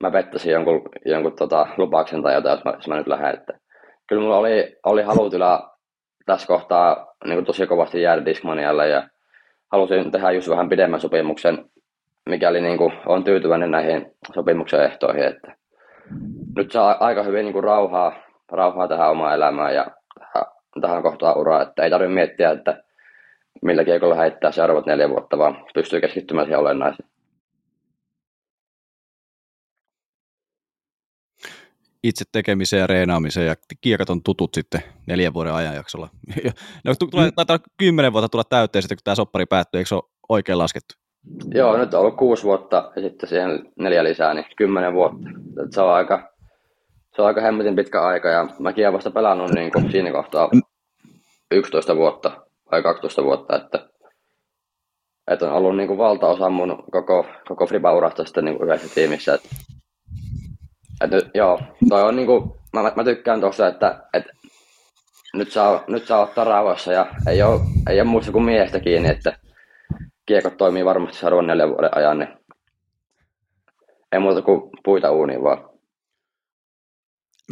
mä 0.00 0.10
pettäisin 0.10 0.52
jonkun, 0.52 0.82
jonkun 1.04 1.36
tota, 1.36 1.66
lupauksen 1.76 2.22
tai 2.22 2.34
jotain, 2.34 2.56
jos 2.56 2.64
mä, 2.64 2.72
jos 2.72 2.88
mä 2.88 2.96
nyt 2.96 3.06
lähden. 3.06 3.34
Että, 3.34 3.52
kyllä 4.06 4.22
mulla 4.22 4.38
oli, 4.38 4.76
oli 4.86 5.02
halutila 5.02 5.76
tässä 6.26 6.46
kohtaa 6.46 7.14
niin 7.24 7.44
tosi 7.44 7.66
kovasti 7.66 8.02
jäädä 8.02 8.24
Discmanialle 8.24 8.88
ja 8.88 9.08
halusin 9.72 10.10
tehdä 10.10 10.30
just 10.30 10.48
vähän 10.50 10.68
pidemmän 10.68 11.00
sopimuksen, 11.00 11.64
mikäli 12.28 12.60
niin 12.60 12.78
kuin, 12.78 12.92
on 13.06 13.24
tyytyväinen 13.24 13.70
näihin 13.70 14.12
sopimuksen 14.34 14.84
ehtoihin. 14.84 15.24
Että 15.24 15.56
nyt 16.56 16.72
saa 16.72 16.96
aika 17.00 17.22
hyvin 17.22 17.44
niin 17.44 17.52
kuin, 17.52 17.64
rauhaa, 17.64 18.12
rauhaa 18.52 18.88
tähän 18.88 19.10
omaan 19.10 19.34
elämään 19.34 19.74
ja 19.74 19.86
tähän 20.80 21.02
kohtaan 21.02 21.38
uraa, 21.38 21.62
että 21.62 21.82
ei 21.82 21.90
tarvitse 21.90 22.14
miettiä, 22.14 22.50
että 22.50 22.82
millä 23.62 23.84
kiekolla 23.84 24.14
heittää 24.14 24.52
seuraavat 24.52 24.86
neljä 24.86 25.08
vuotta, 25.08 25.38
vaan 25.38 25.64
pystyy 25.74 26.00
keskittymään 26.00 26.46
siihen 26.46 26.60
olennaiseen. 26.60 27.08
Itse 32.08 32.24
tekemiseen 32.32 32.80
ja 32.80 32.86
reenaamiseen 32.86 33.46
ja 33.46 33.54
kiekat 33.80 34.10
on 34.10 34.22
tutut 34.22 34.54
sitten 34.54 34.82
neljän 35.06 35.34
vuoden 35.34 35.54
ajanjaksolla. 35.54 36.08
No, 36.84 36.94
tulee, 37.10 37.26
mm. 37.26 37.34
taitaa 37.36 37.58
kymmenen 37.76 38.12
vuotta 38.12 38.28
tulla 38.28 38.44
täyteen 38.44 38.82
sitten, 38.82 38.96
kun 38.96 39.04
tämä 39.04 39.14
soppari 39.14 39.46
päättyy, 39.46 39.78
eikö 39.78 39.88
se 39.88 39.94
ole 39.94 40.02
oikein 40.28 40.58
laskettu? 40.58 40.94
Joo, 41.54 41.76
nyt 41.76 41.94
on 41.94 42.00
ollut 42.00 42.16
kuusi 42.16 42.44
vuotta 42.44 42.92
ja 42.96 43.02
sitten 43.02 43.28
siihen 43.28 43.72
neljä 43.78 44.04
lisää, 44.04 44.34
niin 44.34 44.46
kymmenen 44.56 44.92
vuotta. 44.92 45.28
Se 45.70 45.80
on 45.80 45.94
aika, 45.94 46.32
se 47.16 47.22
on 47.22 47.28
aika 47.28 47.40
hemmetin 47.40 47.76
pitkä 47.76 48.02
aika 48.02 48.28
ja 48.28 48.48
mäkin 48.58 48.84
olen 48.84 48.94
vasta 48.94 49.10
pelannut 49.10 49.50
niin 49.50 49.72
kuin 49.72 49.90
siinä 49.90 50.12
kohtaa 50.12 50.50
11 51.50 51.96
vuotta 51.96 52.46
vai 52.70 52.82
12 52.82 53.24
vuotta, 53.24 53.56
että, 53.56 53.88
että 55.30 55.46
on 55.46 55.52
ollut 55.52 55.76
niin 55.76 55.88
kuin 55.88 55.98
valtaosa 55.98 56.50
mun 56.50 56.84
koko, 56.90 57.26
koko 57.48 57.66
Friba-urasta 57.66 58.24
sitten 58.24 58.44
niin 58.44 58.58
kuin 58.58 58.68
yhdessä 58.68 58.94
tiimissä. 58.94 59.34
Että, 59.34 59.48
että, 61.00 61.16
joo, 61.34 61.60
toi 61.88 62.02
on 62.02 62.16
niin 62.16 62.26
kuin, 62.26 62.52
mä, 62.72 62.92
mä 62.96 63.04
tykkään 63.04 63.40
tuossa, 63.40 63.68
että, 63.68 64.02
että 64.12 64.32
nyt 65.34 65.52
saa, 65.52 65.84
nyt 65.88 66.06
saa 66.06 66.20
ottaa 66.20 66.44
rauhassa 66.44 66.92
ja 66.92 67.06
ei 67.28 67.42
ole, 67.42 67.60
ei 67.90 68.00
ole 68.00 68.08
muusta 68.08 68.32
kuin 68.32 68.44
miestä 68.44 68.80
kiinni, 68.80 69.08
että, 69.08 69.38
kiekot 70.26 70.56
toimii 70.56 70.84
varmasti 70.84 71.18
seuraavan 71.18 71.46
neljän 71.46 71.68
vuoden 71.68 71.96
ajan, 71.96 72.18
niin 72.18 72.28
ei 74.12 74.20
muuta 74.20 74.42
kuin 74.42 74.70
puita 74.84 75.10
uuniin 75.10 75.42
vaan. 75.42 75.68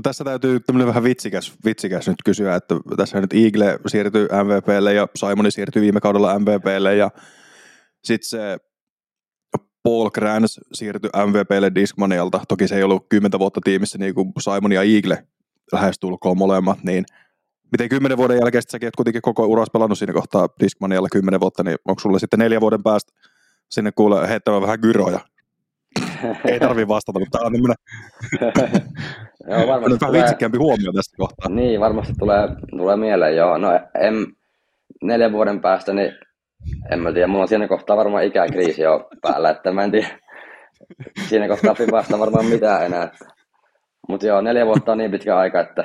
Tässä 0.02 0.24
täytyy 0.24 0.60
tämmöinen 0.60 0.88
vähän 0.88 1.04
vitsikäs, 1.04 1.52
vitsikäs 1.64 2.08
nyt 2.08 2.22
kysyä, 2.24 2.54
että 2.54 2.74
tässä 2.96 3.20
nyt 3.20 3.32
Eagle 3.32 3.78
siirtyy 3.86 4.28
MVPlle 4.44 4.94
ja 4.94 5.08
Simoni 5.14 5.50
siirtyi 5.50 5.82
viime 5.82 6.00
kaudella 6.00 6.38
MVPlle 6.38 6.96
ja 6.96 7.10
sitten 8.04 8.28
se 8.28 8.58
Paul 9.84 10.10
Grans 10.10 10.60
siirtyi 10.72 11.10
MVPlle 11.26 11.74
Discmanialta. 11.74 12.40
Toki 12.48 12.68
se 12.68 12.76
ei 12.76 12.82
ollut 12.82 13.06
kymmentä 13.08 13.38
vuotta 13.38 13.60
tiimissä 13.64 13.98
niin 13.98 14.14
kuin 14.14 14.32
Simon 14.40 14.72
ja 14.72 14.82
Eagle 14.82 15.26
lähestulkoon 15.72 16.38
molemmat, 16.38 16.78
niin 16.82 17.04
miten 17.72 17.88
kymmenen 17.88 18.18
vuoden 18.18 18.38
jälkeen 18.38 18.62
säkin 18.68 18.88
et 18.88 18.96
kuitenkin 18.96 19.22
koko 19.22 19.46
uras 19.46 19.68
pelannut 19.72 19.98
siinä 19.98 20.12
kohtaa 20.12 20.48
Discmanialla 20.60 21.08
kymmenen 21.12 21.40
vuotta, 21.40 21.62
niin 21.62 21.76
onko 21.84 22.00
sulle 22.00 22.18
sitten 22.18 22.38
neljä 22.38 22.60
vuoden 22.60 22.82
päästä 22.82 23.12
sinne 23.70 23.92
kuule 23.92 24.28
heittämään 24.28 24.62
vähän 24.62 24.80
gyroja? 24.80 25.20
ei 26.48 26.60
tarvi 26.60 26.88
vastata, 26.88 27.18
mutta 27.18 27.38
tämä 27.38 27.46
on 27.46 27.52
tämmöinen 27.52 27.76
joo, 29.50 29.68
varmasti 29.68 30.00
vähän 30.00 30.12
vitsikkäämpi 30.12 30.58
huomio 30.58 30.92
tästä 30.92 31.16
kohtaa. 31.16 31.50
Niin, 31.50 31.80
varmasti 31.80 32.14
tulee, 32.18 32.48
tulee 32.70 32.96
mieleen, 32.96 33.36
joo. 33.36 33.58
No 33.58 33.68
en, 34.00 34.14
neljän 35.02 35.32
vuoden 35.32 35.60
päästä, 35.60 35.92
niin 35.92 36.12
en 36.90 37.00
mä 37.00 37.12
tiedä, 37.12 37.26
mulla 37.26 37.42
on 37.42 37.48
siinä 37.48 37.68
kohtaa 37.68 37.96
varmaan 37.96 38.24
ikäkriisi 38.24 38.82
jo 38.82 39.08
päällä, 39.22 39.50
että 39.50 39.72
mä 39.72 39.84
en 39.84 39.90
tiedä, 39.90 40.08
siinä 41.28 41.48
kohtaa 41.48 41.74
vasta 41.92 42.18
varmaan 42.18 42.46
mitään 42.46 42.86
enää. 42.86 43.10
Mutta 44.08 44.26
joo, 44.26 44.40
neljä 44.40 44.66
vuotta 44.66 44.92
on 44.92 44.98
niin 44.98 45.10
pitkä 45.10 45.36
aika, 45.36 45.60
että 45.60 45.84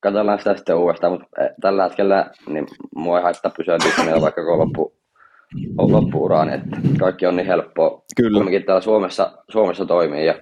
katsotaan 0.00 0.38
sitä 0.38 0.56
sitten 0.56 0.76
uudestaan, 0.76 1.12
mutta 1.12 1.44
eh, 1.44 1.50
tällä 1.60 1.82
hetkellä 1.82 2.30
niin 2.46 2.66
mua 2.94 3.18
ei 3.18 3.22
haittaa 3.22 3.52
pysyä 3.56 3.76
Disneyllä 3.84 4.20
vaikka 4.20 4.42
koko 4.44 4.58
loppu, 4.58 4.96
loppuuraan, 5.78 6.50
että 6.50 6.76
kaikki 6.98 7.26
on 7.26 7.36
niin 7.36 7.46
helppoa. 7.46 8.02
Kyllä. 8.16 8.38
Kumminkin 8.38 8.64
täällä 8.64 8.80
Suomessa, 8.80 9.32
Suomessa 9.50 9.86
toimii 9.86 10.26
ja 10.26 10.34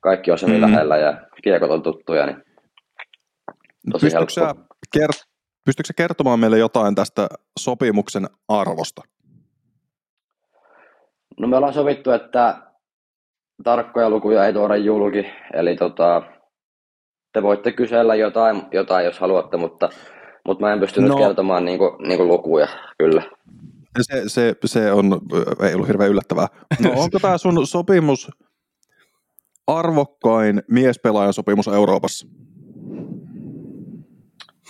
kaikki 0.00 0.30
on 0.30 0.38
se 0.38 0.46
niin 0.46 0.60
mm. 0.60 0.70
lähellä 0.70 0.96
ja 0.96 1.28
kiekot 1.42 1.70
on 1.70 1.82
tuttuja, 1.82 2.26
niin 2.26 2.42
tosi 3.92 4.06
pystytkö 4.06 4.46
helppo. 4.46 4.74
Kert- 4.98 5.27
pystytkö 5.68 5.92
kertomaan 5.96 6.40
meille 6.40 6.58
jotain 6.58 6.94
tästä 6.94 7.28
sopimuksen 7.58 8.26
arvosta? 8.48 9.02
No 11.40 11.48
me 11.48 11.56
ollaan 11.56 11.74
sovittu, 11.74 12.10
että 12.10 12.62
tarkkoja 13.64 14.10
lukuja 14.10 14.46
ei 14.46 14.52
tuoda 14.52 14.76
julki, 14.76 15.26
eli 15.54 15.76
tota, 15.76 16.22
te 17.32 17.42
voitte 17.42 17.72
kysellä 17.72 18.14
jotain, 18.14 18.62
jotain 18.72 19.04
jos 19.04 19.18
haluatte, 19.18 19.56
mutta, 19.56 19.88
mutta 20.46 20.66
mä 20.66 20.72
en 20.72 20.80
pystynyt 20.80 21.10
no. 21.10 21.16
kertomaan 21.16 21.64
niinku, 21.64 21.96
niinku 22.06 22.28
lukuja, 22.28 22.68
kyllä. 22.98 23.22
Se, 24.00 24.22
se, 24.26 24.54
se 24.64 24.92
on, 24.92 25.20
ei 25.62 25.74
ollut 25.74 25.88
hirveän 25.88 26.10
yllättävää. 26.10 26.46
No 26.82 26.90
onko 27.02 27.18
tämä 27.18 27.38
sun 27.38 27.66
sopimus 27.66 28.30
arvokkain 29.66 30.62
miespelaajan 30.70 31.32
sopimus 31.32 31.68
Euroopassa? 31.68 32.28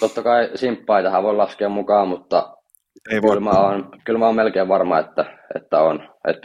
Totta 0.00 0.22
kai 0.22 0.50
simppaa 0.54 1.02
tähän 1.02 1.22
voi 1.22 1.36
laskea 1.36 1.68
mukaan, 1.68 2.08
mutta 2.08 2.56
ei 3.10 3.22
voi. 3.22 3.30
Kyllä, 3.30 3.50
mä 3.52 3.60
oon, 3.60 3.90
kyllä 4.04 4.18
mä 4.18 4.26
oon 4.26 4.36
melkein 4.36 4.68
varma, 4.68 4.98
että, 4.98 5.38
että 5.54 5.80
on. 5.80 6.08
Et, 6.28 6.36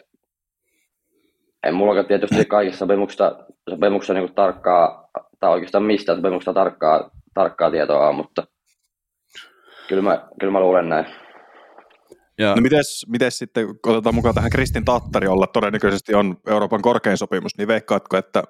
en 1.64 1.76
mulla 1.76 2.04
tietysti 2.04 2.46
kaikissa 2.56 2.80
sopimuksissa, 2.80 3.46
sopimuksissa 3.70 4.14
niin 4.14 4.36
tarkkaa, 4.36 5.10
tai 5.40 5.52
oikeastaan 5.52 5.84
mistä 5.84 6.16
sopimuksista 6.16 6.54
tarkkaa, 6.54 7.10
tarkkaa 7.34 7.72
tietoa 7.72 8.10
on, 8.10 8.16
mutta 8.16 8.48
kyllä 9.88 10.02
mä, 10.02 10.28
kyllä 10.40 10.54
mä 10.54 10.60
luulen 10.60 10.90
näin. 10.90 11.06
Ja. 12.38 12.56
No 12.56 12.62
mites, 12.62 13.06
mites 13.10 13.38
sitten, 13.38 13.68
kun 13.68 13.94
otetaan 13.94 14.16
mukaan 14.16 14.36
tähän 14.36 14.52
Kristin 14.52 14.86
Tattari, 14.86 15.26
jolla 15.26 15.48
todennäköisesti 15.48 16.16
on 16.16 16.38
Euroopan 16.48 16.82
korkein 16.82 17.18
sopimus, 17.18 17.58
niin 17.58 17.68
veikkaatko, 17.68 18.18
että 18.18 18.44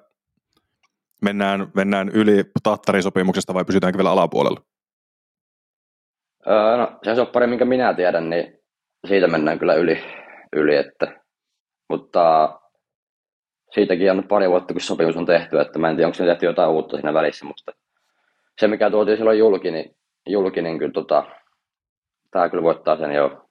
mennään, 1.22 1.70
mennään 1.74 2.08
yli 2.08 2.44
Tattarin 2.62 3.02
sopimuksesta 3.02 3.54
vai 3.54 3.64
pysytäänkö 3.64 3.98
vielä 3.98 4.10
alapuolella? 4.10 4.60
Öö, 6.46 6.76
no, 6.76 6.98
se 7.02 7.14
soppari, 7.14 7.46
minkä 7.46 7.64
minä 7.64 7.94
tiedän, 7.94 8.30
niin 8.30 8.58
siitä 9.06 9.26
mennään 9.26 9.58
kyllä 9.58 9.74
yli, 9.74 10.04
yli 10.52 10.76
että, 10.76 11.20
mutta 11.88 12.54
siitäkin 13.70 14.10
on 14.10 14.28
pari 14.28 14.50
vuotta, 14.50 14.74
kun 14.74 14.80
sopimus 14.80 15.16
on 15.16 15.26
tehty, 15.26 15.60
että 15.60 15.78
mä 15.78 15.90
en 15.90 15.96
tiedä, 15.96 16.06
onko 16.06 16.14
se 16.14 16.24
tehty 16.24 16.46
jotain 16.46 16.70
uutta 16.70 16.96
siinä 16.96 17.14
välissä, 17.14 17.44
mutta 17.46 17.72
se, 18.60 18.68
mikä 18.68 18.90
tuotiin 18.90 19.16
silloin 19.16 19.38
julki, 19.38 19.70
niin, 19.70 19.96
julki, 20.26 20.62
niin 20.62 20.78
kyllä 20.78 20.92
tota, 20.92 21.24
tämä 22.30 22.48
kyllä 22.48 22.62
voittaa 22.62 22.96
sen 22.96 23.12
jo 23.12 23.43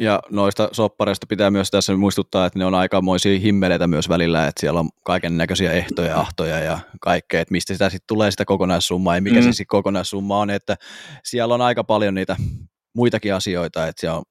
ja 0.00 0.20
noista 0.30 0.68
soppareista 0.72 1.26
pitää 1.26 1.50
myös 1.50 1.70
tässä 1.70 1.96
muistuttaa, 1.96 2.46
että 2.46 2.58
ne 2.58 2.64
on 2.64 2.74
aikamoisia 2.74 3.38
himmeleitä 3.38 3.86
myös 3.86 4.08
välillä, 4.08 4.46
että 4.46 4.60
siellä 4.60 4.80
on 4.80 4.88
kaiken 5.04 5.36
näköisiä 5.36 5.72
ehtoja, 5.72 6.20
ahtoja 6.20 6.58
ja 6.58 6.78
kaikkea, 7.00 7.40
että 7.40 7.52
mistä 7.52 7.72
sitä 7.72 7.90
sitten 7.90 8.06
tulee 8.06 8.30
sitä 8.30 8.44
kokonaissummaa 8.44 9.14
ja 9.14 9.22
mikä 9.22 9.36
mm. 9.36 9.42
se 9.42 9.52
sitten 9.52 9.66
kokonaissumma 9.66 10.38
on, 10.38 10.50
että 10.50 10.76
siellä 11.24 11.54
on 11.54 11.60
aika 11.60 11.84
paljon 11.84 12.14
niitä 12.14 12.36
muitakin 12.94 13.34
asioita, 13.34 13.86
että 13.86 14.00
siellä 14.00 14.18
on 14.18 14.24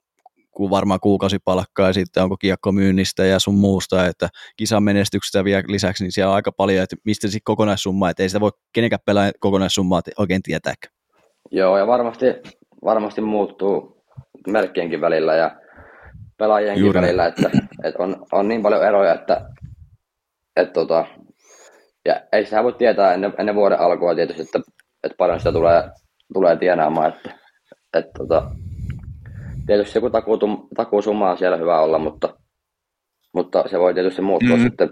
varmaan 0.70 1.00
kuukausipalkkaa 1.00 1.88
ja 1.88 1.94
sitten 1.94 2.24
onko 2.24 2.38
kiekkomyynnistä 2.38 3.26
ja 3.26 3.40
sun 3.40 3.56
muusta, 3.56 4.08
että 4.08 4.30
kisan 4.58 4.84
menestyksestä 4.84 5.44
vielä 5.44 5.64
lisäksi, 5.68 6.04
niin 6.04 6.12
siellä 6.12 6.30
on 6.30 6.36
aika 6.36 6.52
paljon, 6.52 6.84
että 6.84 6.96
mistä 7.06 7.28
sitten 7.28 7.44
kokonaissumma, 7.44 8.10
että 8.10 8.24
ei 8.24 8.30
sitä 8.30 8.40
voi 8.40 8.52
kenenkään 8.74 9.00
pelaa 9.06 9.32
kokonaissummaa 9.40 10.02
oikein 10.18 10.44
tietääkään. 10.44 10.94
Joo, 11.52 11.78
ja 11.78 11.88
varmasti, 11.88 12.26
varmasti 12.84 13.22
muuttuu 13.22 13.97
merkkienkin 14.48 15.02
välillä 15.02 15.36
ja 15.36 15.52
pelaajienkin 16.38 16.84
Juuri. 16.84 17.02
välillä, 17.02 17.26
että, 17.26 17.50
että 17.84 18.04
on, 18.04 18.26
on, 18.32 18.48
niin 18.48 18.62
paljon 18.62 18.86
eroja, 18.86 19.14
että, 19.14 19.50
että 20.56 20.74
tota, 20.74 21.06
ja 22.06 22.22
ei 22.32 22.46
sitä 22.46 22.64
voi 22.64 22.74
tietää 22.74 23.14
ennen, 23.14 23.34
ennen 23.40 23.56
vuoden 23.56 23.80
alkua 23.80 24.16
tietysti, 24.16 24.42
että, 24.42 24.60
että 25.04 25.16
paljon 25.18 25.40
sitä 25.40 25.52
tulee, 25.52 25.84
tulee 26.34 26.58
tienaamaan, 26.58 27.14
että, 27.14 27.40
että 27.98 28.12
tota, 28.18 28.52
tietysti 29.66 29.98
joku 29.98 30.10
takuu, 30.10 30.40
takuusumma 30.76 31.32
on 31.32 31.38
siellä 31.38 31.58
hyvä 31.58 31.80
olla, 31.82 32.00
mutta, 32.00 32.38
mutta 33.34 33.64
se 33.68 33.80
voi 33.80 33.94
tietysti 33.94 34.22
muuttua 34.22 34.58
mm. 34.58 34.64
sitten, 34.64 34.90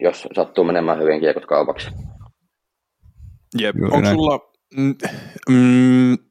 jos 0.00 0.28
sattuu 0.34 0.64
menemään 0.64 0.98
hyvin 0.98 1.20
kiekot 1.20 1.46
kaupaksi. 1.46 1.90
Jep. 3.60 3.76
Onko 3.90 4.08
sulla, 4.08 4.52
mm, 4.76 4.94
mm, 5.50 6.29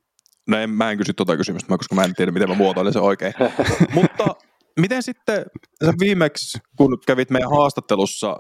No 0.50 0.58
en, 0.58 0.70
mä 0.70 0.92
en 0.92 0.98
kysy 0.98 1.14
tuota 1.14 1.38
kysymystä, 1.38 1.78
koska 1.78 1.96
mä 1.96 2.04
en 2.04 2.16
tiedä, 2.16 2.32
miten 2.32 2.50
mä 2.50 2.56
muotoilen 2.56 2.94
se 2.94 3.00
oikein. 3.00 3.34
Mutta 3.94 4.36
miten 4.80 5.04
sitten 5.04 5.46
sä 5.86 5.94
viimeksi, 6.00 6.60
kun 6.78 6.98
kävit 7.08 7.30
meidän 7.30 7.50
haastattelussa 7.50 8.38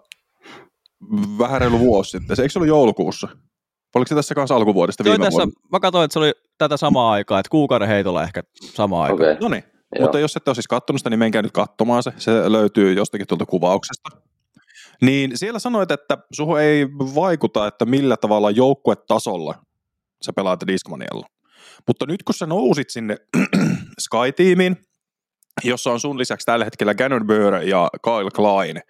vähän 1.39 1.61
reilu 1.61 1.79
vuosi 1.79 2.11
sitten, 2.11 2.35
se 2.35 2.41
eikö 2.41 2.51
se 2.51 2.59
ollut 2.59 2.67
joulukuussa? 2.67 3.27
Oliko 3.95 4.09
se 4.09 4.15
tässä 4.15 4.35
kanssa 4.35 4.55
alkuvuodesta 4.55 5.03
viime 5.03 5.25
tässä, 5.25 5.37
vuonna? 5.37 5.53
Mä 5.71 5.79
katsoin, 5.79 6.05
että 6.05 6.13
se 6.13 6.19
oli 6.19 6.31
tätä 6.57 6.77
samaa 6.77 7.11
aikaa, 7.11 7.39
että 7.39 7.49
kuukauden 7.49 7.87
heitolla 7.87 8.23
ehkä 8.23 8.43
samaa 8.59 9.03
aikaa. 9.03 9.15
Okay. 9.15 9.37
No 9.41 9.47
niin, 9.47 9.63
mutta 9.99 10.19
jos 10.19 10.35
ette 10.35 10.49
ole 10.49 10.55
siis 10.55 10.67
kattonut 10.67 10.99
sitä, 10.99 11.09
niin 11.09 11.19
menkää 11.19 11.41
nyt 11.41 11.51
katsomaan 11.51 12.03
se. 12.03 12.11
Se 12.17 12.51
löytyy 12.51 12.93
jostakin 12.93 13.27
tuolta 13.27 13.45
kuvauksesta. 13.45 14.09
Niin 15.01 15.37
siellä 15.37 15.59
sanoit, 15.59 15.91
että 15.91 16.17
suhu 16.33 16.55
ei 16.55 16.87
vaikuta, 17.15 17.67
että 17.67 17.85
millä 17.85 18.17
tavalla 18.17 18.51
joukkuetasolla 18.51 19.55
sä 20.25 20.33
pelaat 20.33 20.67
Discmanialla. 20.67 21.27
Mutta 21.89 22.05
nyt 22.05 22.23
kun 22.23 22.35
sä 22.35 22.45
nousit 22.45 22.89
sinne 22.89 23.17
Sky-tiimiin, 24.05 24.87
jossa 25.63 25.91
on 25.91 25.99
sun 25.99 26.19
lisäksi 26.19 26.45
tällä 26.45 26.65
hetkellä 26.65 26.95
Gannon 26.95 27.27
Burr 27.27 27.55
ja 27.55 27.89
Kyle 28.03 28.31
Klein, 28.35 28.81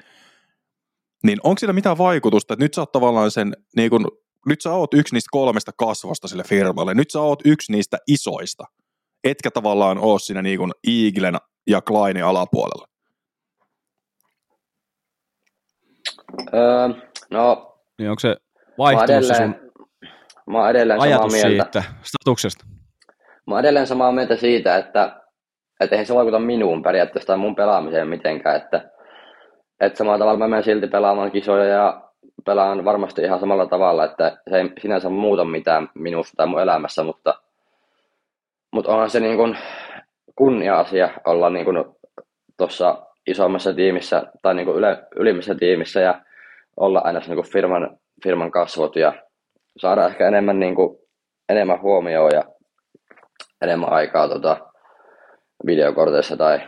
niin 1.24 1.38
onko 1.44 1.60
sillä 1.60 1.74
mitään 1.74 1.98
vaikutusta, 1.98 2.53
että 2.53 2.65
nyt 2.65 2.74
sä 2.74 2.82
oot 2.82 2.91
tavallaan 2.91 3.32
sen, 3.32 3.53
niin 3.75 3.89
kun, 3.89 4.06
nyt 4.46 4.62
sä 4.62 4.72
oot 4.72 4.94
yksi 4.94 5.15
niistä 5.15 5.27
kolmesta 5.32 5.72
kasvasta 5.77 6.27
sille 6.27 6.44
firmalle, 6.44 6.94
nyt 6.94 7.12
sä 7.12 7.20
oot 7.20 7.39
yksi 7.46 7.72
niistä 7.72 7.98
isoista, 8.08 8.63
etkä 9.24 9.51
tavallaan 9.51 9.98
oo 9.98 10.20
siinä 10.20 10.41
niin 10.41 10.58
kuin 10.58 10.72
Eaglen 10.88 11.38
ja 11.68 11.82
Kleinin 11.82 12.24
alapuolella? 12.24 12.88
Öö, 16.53 16.89
no, 17.32 17.77
niin 18.00 18.10
onko 18.10 18.20
se 18.20 18.36
vaihtunut 18.77 19.25
se 19.25 19.34
sun 19.34 19.56
mä 20.50 20.70
edelleen 20.70 21.01
ajatus 21.01 21.34
samaa 21.34 21.50
mieltä. 21.50 21.82
siitä, 21.82 21.94
statuksesta? 22.03 22.78
Mä 23.50 23.56
oon 23.56 23.60
edelleen 23.60 23.88
samaa 23.88 24.12
mieltä 24.12 24.36
siitä, 24.36 24.77
että, 24.77 25.22
että 25.79 25.96
eihän 25.96 26.06
se 26.06 26.15
vaikuta 26.15 26.39
minuun 26.39 26.84
periaatteessa 26.84 27.27
tai 27.27 27.38
mun 27.38 27.56
pelaamiseen 27.56 28.08
mitenkään, 28.08 28.56
että, 28.56 28.89
että 29.79 29.98
samalla 29.98 30.18
tavalla 30.20 30.39
mä 30.39 30.48
menen 30.48 30.63
silti 30.63 30.88
pelaamaan 30.88 31.32
kisoja 31.32 31.65
ja 31.65 32.01
pelaan 32.46 32.86
varmasti 32.86 33.22
ihan 33.22 33.39
samalla 33.39 33.65
tavalla, 33.65 34.06
että 34.06 34.38
se 34.50 34.58
ei 34.58 34.72
sinänsä 34.82 35.10
muuta 35.10 35.46
mitään 35.46 35.89
minusta 35.94 36.34
tai 36.38 36.48
mun 36.48 36.62
elämässä, 36.62 37.03
mutta, 37.03 37.34
mutta 38.72 38.91
onhan 38.91 39.10
se 39.10 39.20
niin 39.20 39.38
kuin 39.38 39.58
kunnia-asia 40.36 41.10
olla 41.27 41.50
niin 41.50 41.65
kuin 41.65 41.86
tuossa 42.58 43.06
isommassa 43.27 43.74
tiimissä 43.74 44.24
tai 44.41 44.53
niin 44.53 44.65
kuin 44.65 44.77
yle, 44.77 45.03
ylimmässä 45.15 45.56
tiimissä 45.56 46.00
ja 46.00 46.22
olla 46.77 47.01
aina 47.03 47.20
niin 47.20 47.36
kuin 47.36 47.51
firman, 47.51 47.98
firman 48.24 48.51
kasvot 48.51 48.96
ja 48.96 49.13
saada 49.77 50.08
ehkä 50.08 50.27
enemmän, 50.27 50.60
niin 50.60 50.75
kuin, 50.75 51.00
enemmän 51.50 51.82
huomioon 51.82 52.32
ja 52.34 52.44
enemmän 53.62 53.94
aikaa 53.94 54.28
tota, 54.28 54.58
videokorteissa 55.66 56.38
tai 56.38 56.60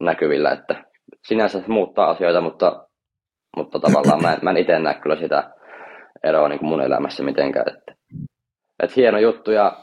näkyvillä, 0.00 0.50
että 0.50 0.84
sinänsä 1.24 1.60
se 1.60 1.68
muuttaa 1.68 2.10
asioita, 2.10 2.40
mutta, 2.40 2.86
mutta 3.56 3.80
tavallaan 3.80 4.22
mä 4.22 4.32
en, 4.32 4.38
mä 4.42 4.50
en 4.50 4.56
itse 4.56 4.78
näe 4.78 4.94
kyllä 4.94 5.16
sitä 5.16 5.50
eroa 6.24 6.48
niin 6.48 6.58
kuin 6.58 6.68
mun 6.68 6.80
elämässä 6.80 7.22
mitenkään. 7.22 7.66
Että, 7.68 7.94
että 8.82 8.94
hieno 8.96 9.18
juttu 9.18 9.50
ja 9.50 9.76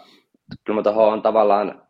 kyllä 0.63 0.81
mä 0.81 0.91
on 0.91 1.21
tavallaan, 1.21 1.81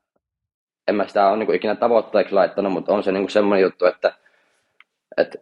en 0.88 0.96
mä 0.96 1.08
sitä 1.08 1.27
ole 1.27 1.38
niin 1.38 1.46
kuin 1.48 1.56
ikinä 1.56 1.75
tavoitteeksi 1.75 2.34
laittanut, 2.34 2.74
mutta 2.74 2.94
on 2.94 3.04
se 3.04 3.12
niin 3.12 3.24
kuin 3.24 3.32
semmoinen 3.32 3.63
juttu, 3.63 3.86
että, 3.86 4.13
että 5.18 5.38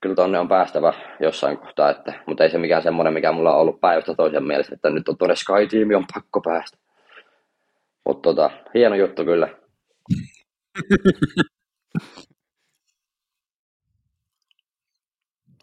kyllä 0.00 0.14
tonne 0.14 0.38
on 0.38 0.48
päästävä 0.48 0.92
jossain 1.20 1.58
kohtaa, 1.58 1.90
että, 1.90 2.12
mutta 2.26 2.44
ei 2.44 2.50
se 2.50 2.58
mikään 2.58 2.82
semmoinen, 2.82 3.14
mikä 3.14 3.32
mulla 3.32 3.54
on 3.54 3.60
ollut 3.60 3.80
päivästä 3.80 4.14
toisen 4.14 4.44
mielessä, 4.44 4.74
että 4.74 4.90
nyt 4.90 5.08
on 5.08 5.18
tuonne 5.18 5.36
Sky 5.36 5.66
Team, 5.70 5.94
on 5.96 6.06
pakko 6.14 6.40
päästä. 6.40 6.78
Mutta 8.06 8.22
tota, 8.22 8.50
hieno 8.74 8.96
juttu 8.96 9.24
kyllä. 9.24 9.48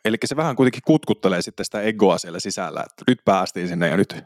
Eli 0.05 0.17
se 0.25 0.35
vähän 0.35 0.55
kuitenkin 0.55 0.81
kutkuttelee 0.87 1.41
sitten 1.41 1.65
sitä 1.65 1.81
egoa 1.81 2.17
siellä 2.17 2.39
sisällä, 2.39 2.79
että 2.79 3.03
nyt 3.07 3.19
päästiin 3.25 3.67
sinne 3.67 3.87
ja 3.87 3.97
nyt, 3.97 4.13
no 4.13 4.21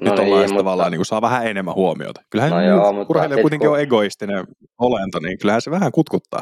nyt 0.00 0.14
niin, 0.14 0.26
ollaan 0.26 0.42
mutta... 0.42 0.56
tavallaan 0.56 0.92
niin 0.92 0.98
kuin 0.98 1.06
saa 1.06 1.22
vähän 1.22 1.46
enemmän 1.46 1.74
huomiota. 1.74 2.20
Kyllähän 2.30 2.50
no 2.50 2.62
joo, 2.62 2.92
mutta 2.92 3.10
urheilija 3.10 3.42
kuitenkin 3.42 3.68
kun... 3.68 3.76
on 3.76 3.82
egoistinen 3.82 4.46
olento, 4.78 5.18
niin 5.18 5.38
kyllähän 5.38 5.62
se 5.62 5.70
vähän 5.70 5.92
kutkuttaa. 5.92 6.40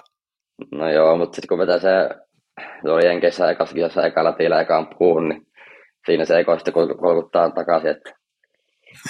No 0.73 0.91
joo, 0.91 1.17
mutta 1.17 1.37
sitten 1.37 1.49
kun 1.49 1.59
vetää 1.59 1.79
se, 1.79 2.09
se 2.83 2.91
oli 2.91 3.07
Jenkeissä 3.07 3.51
ekassa 3.51 3.75
kisassa 3.75 4.07
ekalla 4.07 4.33
tiillä 4.33 4.61
ekaan 4.61 4.89
puuhun, 4.99 5.29
niin 5.29 5.47
siinä 6.07 6.25
se 6.25 6.39
ego 6.39 6.59
sitten 6.59 6.75
kolkuttaa 6.75 7.51
takaisin, 7.51 7.91
että 7.91 8.13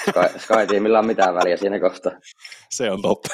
Sky, 0.00 0.38
Sky 0.38 0.66
Teamillä 0.68 0.98
on 0.98 1.06
mitään 1.06 1.34
väliä 1.34 1.56
siinä 1.56 1.80
kohtaa. 1.80 2.12
Se 2.70 2.90
on 2.90 3.02
totta. 3.02 3.28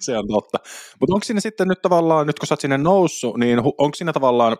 se 0.00 0.18
on 0.18 0.28
totta. 0.28 0.58
Mutta 1.00 1.14
onko 1.14 1.24
siinä 1.24 1.40
sitten 1.40 1.68
nyt 1.68 1.82
tavallaan, 1.82 2.26
nyt 2.26 2.38
kun 2.38 2.46
sä 2.46 2.52
oot 2.52 2.60
sinne 2.60 2.78
noussut, 2.78 3.36
niin 3.36 3.58
onko 3.58 3.94
siinä 3.94 4.12
tavallaan 4.12 4.56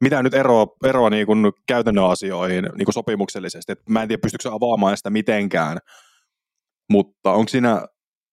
mitä 0.00 0.22
nyt 0.22 0.34
eroa, 0.34 0.66
eroa 0.84 1.10
niin 1.10 1.26
kuin 1.26 1.52
käytännön 1.66 2.04
asioihin 2.04 2.64
niin 2.64 2.84
kuin 2.84 2.94
sopimuksellisesti? 2.94 3.72
Et 3.72 3.80
mä 3.88 4.02
en 4.02 4.08
tiedä, 4.08 4.20
pystyykö 4.20 4.54
avaamaan 4.54 4.96
sitä 4.96 5.10
mitenkään, 5.10 5.78
mutta 6.90 7.32
onko 7.32 7.48
siinä 7.48 7.86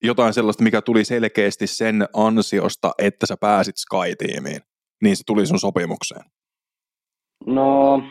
jotain 0.03 0.33
sellaista, 0.33 0.63
mikä 0.63 0.81
tuli 0.81 1.05
selkeästi 1.05 1.67
sen 1.67 2.07
ansiosta, 2.13 2.91
että 2.97 3.25
sä 3.25 3.37
pääsit 3.39 3.75
Sky-tiimiin, 3.77 4.61
niin 5.03 5.17
se 5.17 5.23
tuli 5.25 5.45
sun 5.45 5.59
sopimukseen? 5.59 6.23
No... 7.45 8.01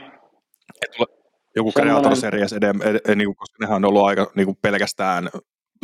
Joku 1.57 1.71
semmoinen... 1.71 1.95
Creator 1.95 2.17
Series, 2.17 2.53
ed- 2.53 2.63
ed- 2.63 3.01
ed- 3.09 3.15
niin 3.15 3.37
koska 3.37 3.57
nehän 3.61 3.77
on 3.77 3.85
ollut 3.85 4.07
aika 4.07 4.31
niin 4.35 4.47
kuin 4.47 4.59
pelkästään 4.63 5.29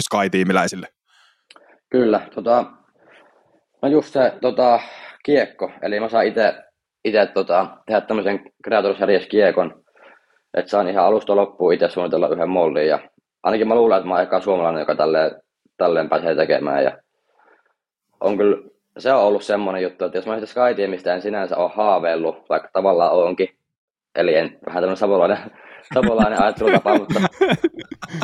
Sky-tiimiläisille. 0.01 0.87
Kyllä, 1.91 2.21
tota, 2.35 2.65
no 3.83 3.89
just 3.89 4.13
se 4.13 4.33
tota, 4.41 4.81
kiekko, 5.23 5.71
eli 5.83 6.01
mä 6.01 6.09
saan 6.09 6.27
itse 6.27 6.55
itse 7.05 7.27
tota, 7.27 7.67
tehdä 7.87 8.01
tämmöisen 8.01 8.41
Creator 8.65 8.97
Series 8.97 9.27
kiekon, 9.27 9.85
että 10.55 10.71
saan 10.71 10.89
ihan 10.89 11.05
alusta 11.05 11.37
loppuun 11.37 11.75
itse 11.75 11.89
suunnitella 11.89 12.29
yhden 12.29 12.49
moldin. 12.49 12.87
Ja 12.87 12.99
ainakin 13.43 13.69
mä 13.69 13.75
luulen, 13.75 13.99
että 13.99 14.09
mä 14.09 14.27
oon 14.33 14.43
suomalainen, 14.43 14.81
joka 14.81 14.95
tälleen, 14.95 15.31
tälleen 15.77 16.09
pääsee 16.09 16.35
tekemään. 16.35 16.85
Ja 16.85 16.99
on 18.21 18.37
kyllä, 18.37 18.57
se 18.99 19.13
on 19.13 19.23
ollut 19.23 19.45
semmoinen 19.45 19.83
juttu, 19.83 20.05
että 20.05 20.19
jos 20.19 20.27
mä 20.27 20.35
sitä 20.35 20.47
Skyteamista 20.47 21.15
en 21.15 21.23
sinänsä 21.23 21.57
ole 21.57 21.71
haaveillut, 21.75 22.49
vaikka 22.49 22.69
tavallaan 22.73 23.13
onkin, 23.13 23.58
eli 24.19 24.35
en 24.35 24.59
vähän 24.67 24.83
tämmöinen 24.83 24.97
savolainen, 24.97 25.39
savolainen 25.95 26.43
ajattelutapa, 26.43 26.99
mutta 26.99 27.21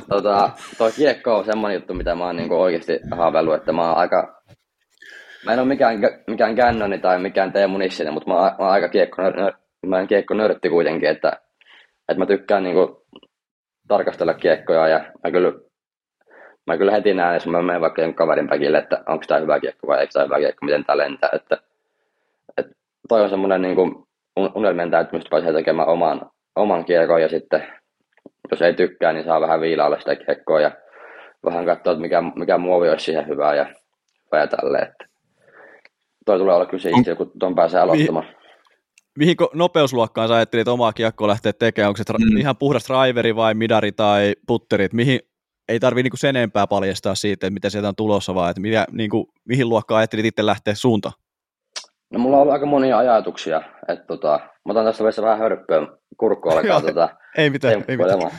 tota, 0.09 0.51
toi 0.79 0.93
kiekko 0.93 1.37
on 1.37 1.45
semmoinen 1.45 1.75
juttu, 1.75 1.95
mitä 1.95 2.15
mä 2.15 2.25
oon 2.25 2.37
niin 2.37 2.53
oikeasti 2.53 3.01
haaveillut, 3.11 3.55
että 3.55 3.73
mä 3.73 3.89
oon 3.89 3.99
aika 3.99 4.35
Mä 5.45 5.53
en 5.53 5.59
ole 5.59 5.69
mikään, 5.69 5.99
mikään 6.27 6.55
Gannoni 6.55 6.99
tai 6.99 7.19
mikään 7.19 7.53
Teemu 7.53 7.79
Nissinen, 7.79 8.15
mutta 8.15 8.31
mä, 8.31 8.35
mä 8.35 8.57
oon 8.59 8.71
aika 8.71 8.89
kiekko, 8.89 9.23
mä 9.87 10.01
en 10.01 10.07
kiekko 10.07 10.35
nörtti 10.35 10.69
kuitenkin, 10.69 11.09
että, 11.09 11.33
että 12.09 12.19
mä 12.19 12.27
tykkään 12.27 12.63
niinku 12.63 13.07
tarkastella 13.89 14.35
kiekkoja 14.35 14.89
ja 14.89 15.13
mä 15.25 15.31
kyllä, 15.31 15.53
mä 16.67 16.77
kyllä 16.77 16.93
heti 16.93 17.15
näen, 17.15 17.35
jos 17.35 17.47
mä 17.47 17.63
menen 17.63 17.81
vaikka 17.81 18.13
kaverin 18.15 18.49
päkille, 18.49 18.79
että 18.79 19.03
onko 19.09 19.25
tämä 19.29 19.41
hyvä 19.41 19.61
kiekko 19.61 19.87
vai 19.87 20.01
eikö 20.01 20.13
tämä 20.13 20.25
hyvä 20.25 20.39
kiekko, 20.39 20.67
miten 20.67 20.85
tämä 20.85 20.97
lentää. 20.97 21.31
Että, 21.33 21.59
että 22.59 22.73
toi 23.09 23.23
on 23.23 23.31
semmoinen 23.31 23.63
niin 23.63 23.77
unelmien 24.37 24.91
täyttymistä 24.91 25.31
pääsee 25.31 25.53
tekemään 25.53 25.89
oman, 25.89 26.31
oman 26.57 26.85
kiekon 26.85 27.23
ja 27.23 27.29
sitten 27.29 27.67
jos 28.51 28.63
ei 28.63 28.75
tykkää, 28.75 29.13
niin 29.13 29.25
saa 29.25 29.41
vähän 29.41 29.61
viilailla 29.61 29.99
sitä 29.99 30.17
kiekkoa 30.17 30.61
ja 30.61 30.71
vähän 31.45 31.67
katsoa, 31.67 31.93
että 31.93 32.03
mikä, 32.03 32.23
mikä 32.37 32.59
muovi 32.59 32.89
olisi 32.89 33.05
siihen 33.05 33.29
hyvää 33.29 33.55
ja, 33.55 33.67
hyvää 34.25 34.41
ja 34.41 34.47
tälleen. 34.47 34.87
Että 34.87 35.05
toi 36.27 36.39
tulee 36.39 36.55
olla 36.55 36.67
kyllä 36.67 36.83
se 36.83 36.91
itse, 36.99 37.15
kun 37.15 37.33
tuon 37.39 37.55
pääsee 37.55 37.81
aloittamaan. 37.81 38.25
Mihin, 38.25 38.37
mihin 39.19 39.37
nopeusluokkaan 39.55 40.29
sä 40.29 40.35
ajattelit 40.35 40.69
omaa 40.69 40.93
kiekkoa 40.93 41.29
lähteä 41.29 41.53
tekemään? 41.53 41.89
Onko 41.89 41.97
se 41.97 42.13
mm. 42.31 42.37
ihan 42.37 42.57
puhdas 42.57 42.89
driveri 42.89 43.37
vai 43.37 43.55
midari 43.55 43.93
tai 43.93 44.35
putteri? 44.47 44.89
Mihin 44.93 45.21
ei 45.69 45.81
tarvi 45.81 46.03
niinku 46.03 46.17
sen 46.17 46.37
enempää 46.37 46.67
paljastaa 46.67 47.15
siitä, 47.15 47.47
että 47.47 47.55
mitä 47.55 47.71
sieltä 47.71 47.89
on 47.89 47.97
tulossa, 47.97 48.35
vaan 48.35 48.51
että 48.51 48.61
mitä, 48.61 48.87
niinku, 48.93 49.33
mihin 49.45 49.69
luokkaan 49.69 49.99
ajattelit 49.99 50.27
itse 50.27 50.47
lähteä 50.47 50.75
suuntaan? 50.75 51.15
No 52.15 52.21
mulla 52.21 52.37
on 52.37 52.41
ollut 52.41 52.53
aika 52.53 52.67
monia 52.67 52.99
ajatuksia, 52.99 53.63
että 53.89 54.07
tota, 54.07 54.41
mä 54.65 54.71
otan 54.71 54.85
tässä 54.85 55.05
vaiheessa 55.05 55.23
vähän 55.23 55.39
hörppöä 55.39 55.87
kurkku 56.17 56.49
alkaa 56.49 56.81
tota, 56.81 57.09
Ei 57.37 57.51
mitään, 57.51 57.85
ei 57.89 57.97
mitään. 57.97 58.31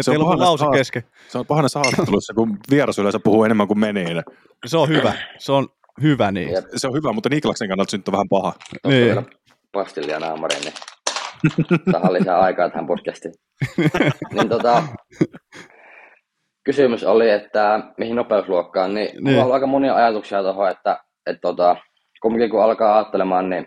se 0.00 0.10
on, 0.10 0.22
on 0.22 0.40
lause 0.40 0.64
kesken. 0.72 1.02
Se 1.28 1.38
on 1.38 1.46
pahana 1.46 1.68
haastattelussa, 1.74 2.34
kun 2.34 2.58
vieras 2.70 2.98
yleensä 2.98 3.18
puhuu 3.24 3.44
enemmän 3.44 3.66
kuin 3.66 3.78
menee. 3.78 4.22
Se 4.66 4.76
on 4.76 4.88
hyvä. 4.88 5.12
Se 5.38 5.52
on 5.52 5.68
hyvä 6.02 6.32
niin. 6.32 6.52
Jep. 6.52 6.64
Se 6.76 6.88
on 6.88 6.94
hyvä, 6.94 7.12
mutta 7.12 7.28
Niklaksen 7.28 7.68
kannalta 7.68 7.90
se 7.90 7.96
nyt 7.96 8.08
on 8.08 8.12
vähän 8.12 8.28
paha. 8.28 8.52
Niin. 8.86 9.26
Pastillia 9.72 10.18
naamariin, 10.18 10.62
niin 10.62 10.74
tähän 11.92 12.12
lisää 12.12 12.40
aikaa 12.40 12.70
tähän 12.70 12.86
podcastiin. 12.86 13.34
niin 14.34 14.48
tota, 14.48 14.82
kysymys 16.64 17.04
oli, 17.04 17.30
että 17.30 17.80
mihin 17.98 18.16
nopeusluokkaan, 18.16 18.94
niin, 18.94 19.08
niin. 19.24 19.24
mulla 19.24 19.44
on 19.44 19.52
aika 19.52 19.66
monia 19.66 19.94
ajatuksia 19.94 20.42
tuohon, 20.42 20.70
että, 20.70 21.00
että 21.26 21.40
tota, 21.40 21.76
kumminkin 22.24 22.50
kun 22.50 22.62
alkaa 22.62 22.96
ajattelemaan, 22.96 23.50
niin 23.50 23.66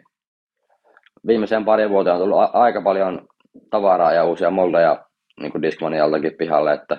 viimeiseen 1.28 1.65
pari 1.65 1.89
vuoteen 1.89 2.15
on 2.15 2.22
tullut 2.22 2.39
a- 2.39 2.50
aika 2.54 2.82
paljon 2.82 3.28
tavaraa 3.70 4.13
ja 4.13 4.24
uusia 4.24 4.52
moldeja 4.52 5.06
niin 5.39 5.52
kuin 5.52 5.62
Discmanialtakin 5.62 6.38
pihalle, 6.38 6.74
että 6.74 6.98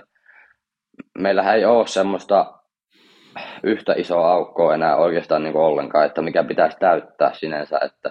meillähän 1.18 1.56
ei 1.56 1.64
ole 1.64 1.86
semmoista 1.86 2.54
yhtä 3.62 3.94
isoa 3.96 4.32
aukkoa 4.32 4.74
enää 4.74 4.96
oikeastaan 4.96 5.42
niin 5.42 5.52
kuin 5.52 5.62
ollenkaan, 5.62 6.06
että 6.06 6.22
mikä 6.22 6.44
pitäisi 6.44 6.76
täyttää 6.80 7.32
sinänsä. 7.32 7.78
Että 7.84 8.10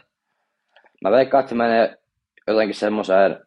mä 1.04 1.12
veikkaan, 1.12 1.40
että 1.40 1.50
se 1.50 1.56
menee 1.56 1.98
jotenkin 2.48 2.76
semmoiseen 2.76 3.40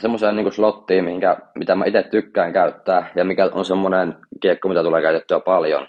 semmoiseen 0.00 0.36
niin 0.36 0.52
slottiin, 0.52 1.04
minkä, 1.04 1.36
mitä 1.54 1.74
mä 1.74 1.84
itse 1.84 2.02
tykkään 2.02 2.52
käyttää 2.52 3.10
ja 3.16 3.24
mikä 3.24 3.50
on 3.52 3.64
semmoinen 3.64 4.16
kiekko, 4.40 4.68
mitä 4.68 4.82
tulee 4.82 5.02
käytettyä 5.02 5.40
paljon. 5.40 5.88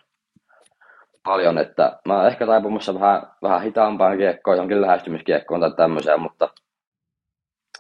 Paljon, 1.23 1.57
että 1.57 1.99
mä 2.07 2.17
oon 2.17 2.27
ehkä 2.27 2.45
taipumassa 2.45 2.93
vähän, 2.93 3.21
vähän 3.41 3.62
hitaampaan 3.62 4.17
kiekkoon, 4.17 4.57
jonkin 4.57 4.81
lähestymiskiekkoon 4.81 5.62
tai 5.62 5.71
tämmöiseen, 5.71 6.21
mutta 6.21 6.49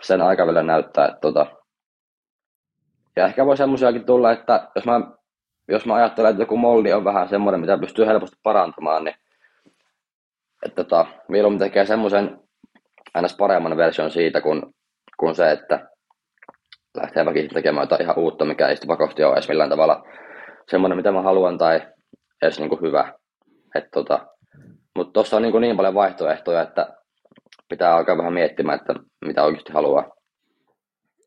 sen 0.01 0.21
aika 0.21 0.45
vielä 0.45 0.63
näyttää, 0.63 1.05
että 1.05 1.19
tota, 1.21 1.45
ja 3.15 3.25
ehkä 3.25 3.45
voi 3.45 3.57
semmoisiakin 3.57 4.05
tulla, 4.05 4.31
että 4.31 4.67
jos 4.75 4.85
mä 4.85 5.01
jos 5.67 5.85
mä 5.85 5.95
ajattelen, 5.95 6.31
että 6.31 6.41
joku 6.41 6.57
moldi 6.57 6.93
on 6.93 7.03
vähän 7.03 7.29
semmoinen, 7.29 7.61
mitä 7.61 7.77
pystyy 7.77 8.05
helposti 8.05 8.37
parantamaan, 8.43 9.03
niin 9.03 9.15
että 10.65 10.83
tota, 10.83 11.05
mieluummin 11.27 11.59
tekee 11.59 11.85
semmoisen 11.85 12.39
aina 13.13 13.27
paremman 13.37 13.77
version 13.77 14.11
siitä, 14.11 14.41
kuin, 14.41 14.61
kuin 15.17 15.35
se, 15.35 15.51
että 15.51 15.87
lähtee 16.97 17.25
väkisin 17.25 17.53
tekemään 17.53 17.83
jotain 17.83 18.01
ihan 18.01 18.19
uutta, 18.19 18.45
mikä 18.45 18.67
ei 18.67 18.75
sitten 18.75 18.87
pakosti 18.87 19.23
ole 19.23 19.33
edes 19.33 19.47
millään 19.47 19.69
tavalla 19.69 20.03
semmoinen, 20.67 20.97
mitä 20.97 21.11
mä 21.11 21.21
haluan 21.21 21.57
tai 21.57 21.81
edes 22.41 22.59
niin 22.59 22.69
kuin 22.69 22.81
hyvä. 22.81 23.13
Tota, 23.81 24.27
mutta 24.95 25.13
tuossa 25.13 25.35
on 25.35 25.41
niin, 25.41 25.61
niin 25.61 25.77
paljon 25.77 25.93
vaihtoehtoja, 25.93 26.61
että 26.61 26.97
pitää 27.69 27.95
alkaa 27.95 28.17
vähän 28.17 28.33
miettimään, 28.33 28.79
että 28.79 28.93
mitä 29.25 29.43
oikeasti 29.43 29.73
haluaa. 29.73 30.11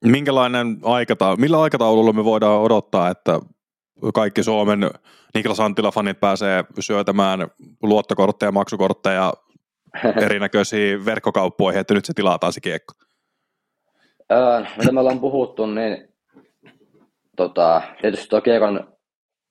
Minkälainen 0.04 0.78
aikataulu, 0.82 1.36
millä 1.36 1.60
aikataululla 1.60 2.12
me 2.12 2.24
voidaan 2.24 2.60
odottaa, 2.60 3.10
että 3.10 3.40
kaikki 4.14 4.42
Suomen 4.42 4.90
Niklas 5.34 5.60
Anttila-fanit 5.60 6.20
pääsee 6.20 6.64
syötämään 6.80 7.48
luottokortteja, 7.82 8.52
maksukortteja 8.52 9.32
erinäköisiin 10.24 11.04
verkkokauppoihin, 11.04 11.80
että 11.80 11.94
nyt 11.94 12.04
se 12.04 12.12
tilataan 12.14 12.52
se 12.52 12.60
kiekko? 12.60 12.94
Öö, 14.32 14.64
mitä 14.78 14.92
me 14.92 15.00
ollaan 15.00 15.20
puhuttu, 15.20 15.66
niin 15.66 16.08
tota, 17.36 17.82
tietysti 18.00 18.28
tuo 18.28 18.40
kiekon 18.40 18.95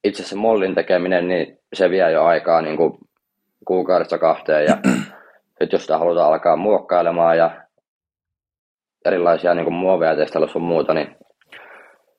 itse 0.05 0.21
asiassa 0.21 0.35
mollin 0.35 0.75
tekeminen, 0.75 1.27
niin 1.27 1.59
se 1.73 1.89
vie 1.89 2.11
jo 2.11 2.23
aikaa 2.23 2.61
niin 2.61 2.77
kuin 2.77 2.97
kuukaudesta 3.67 4.17
kahteen. 4.17 4.65
Ja 4.65 4.77
nyt 5.59 5.71
jos 5.71 5.81
sitä 5.81 5.97
halutaan 5.97 6.33
alkaa 6.33 6.55
muokkailemaan 6.55 7.37
ja 7.37 7.61
erilaisia 9.05 9.53
niin 9.53 9.65
kuin 9.65 9.75
muoveja 9.75 10.15
testailla 10.15 10.47
sun 10.47 10.61
muuta, 10.61 10.93
niin 10.93 11.15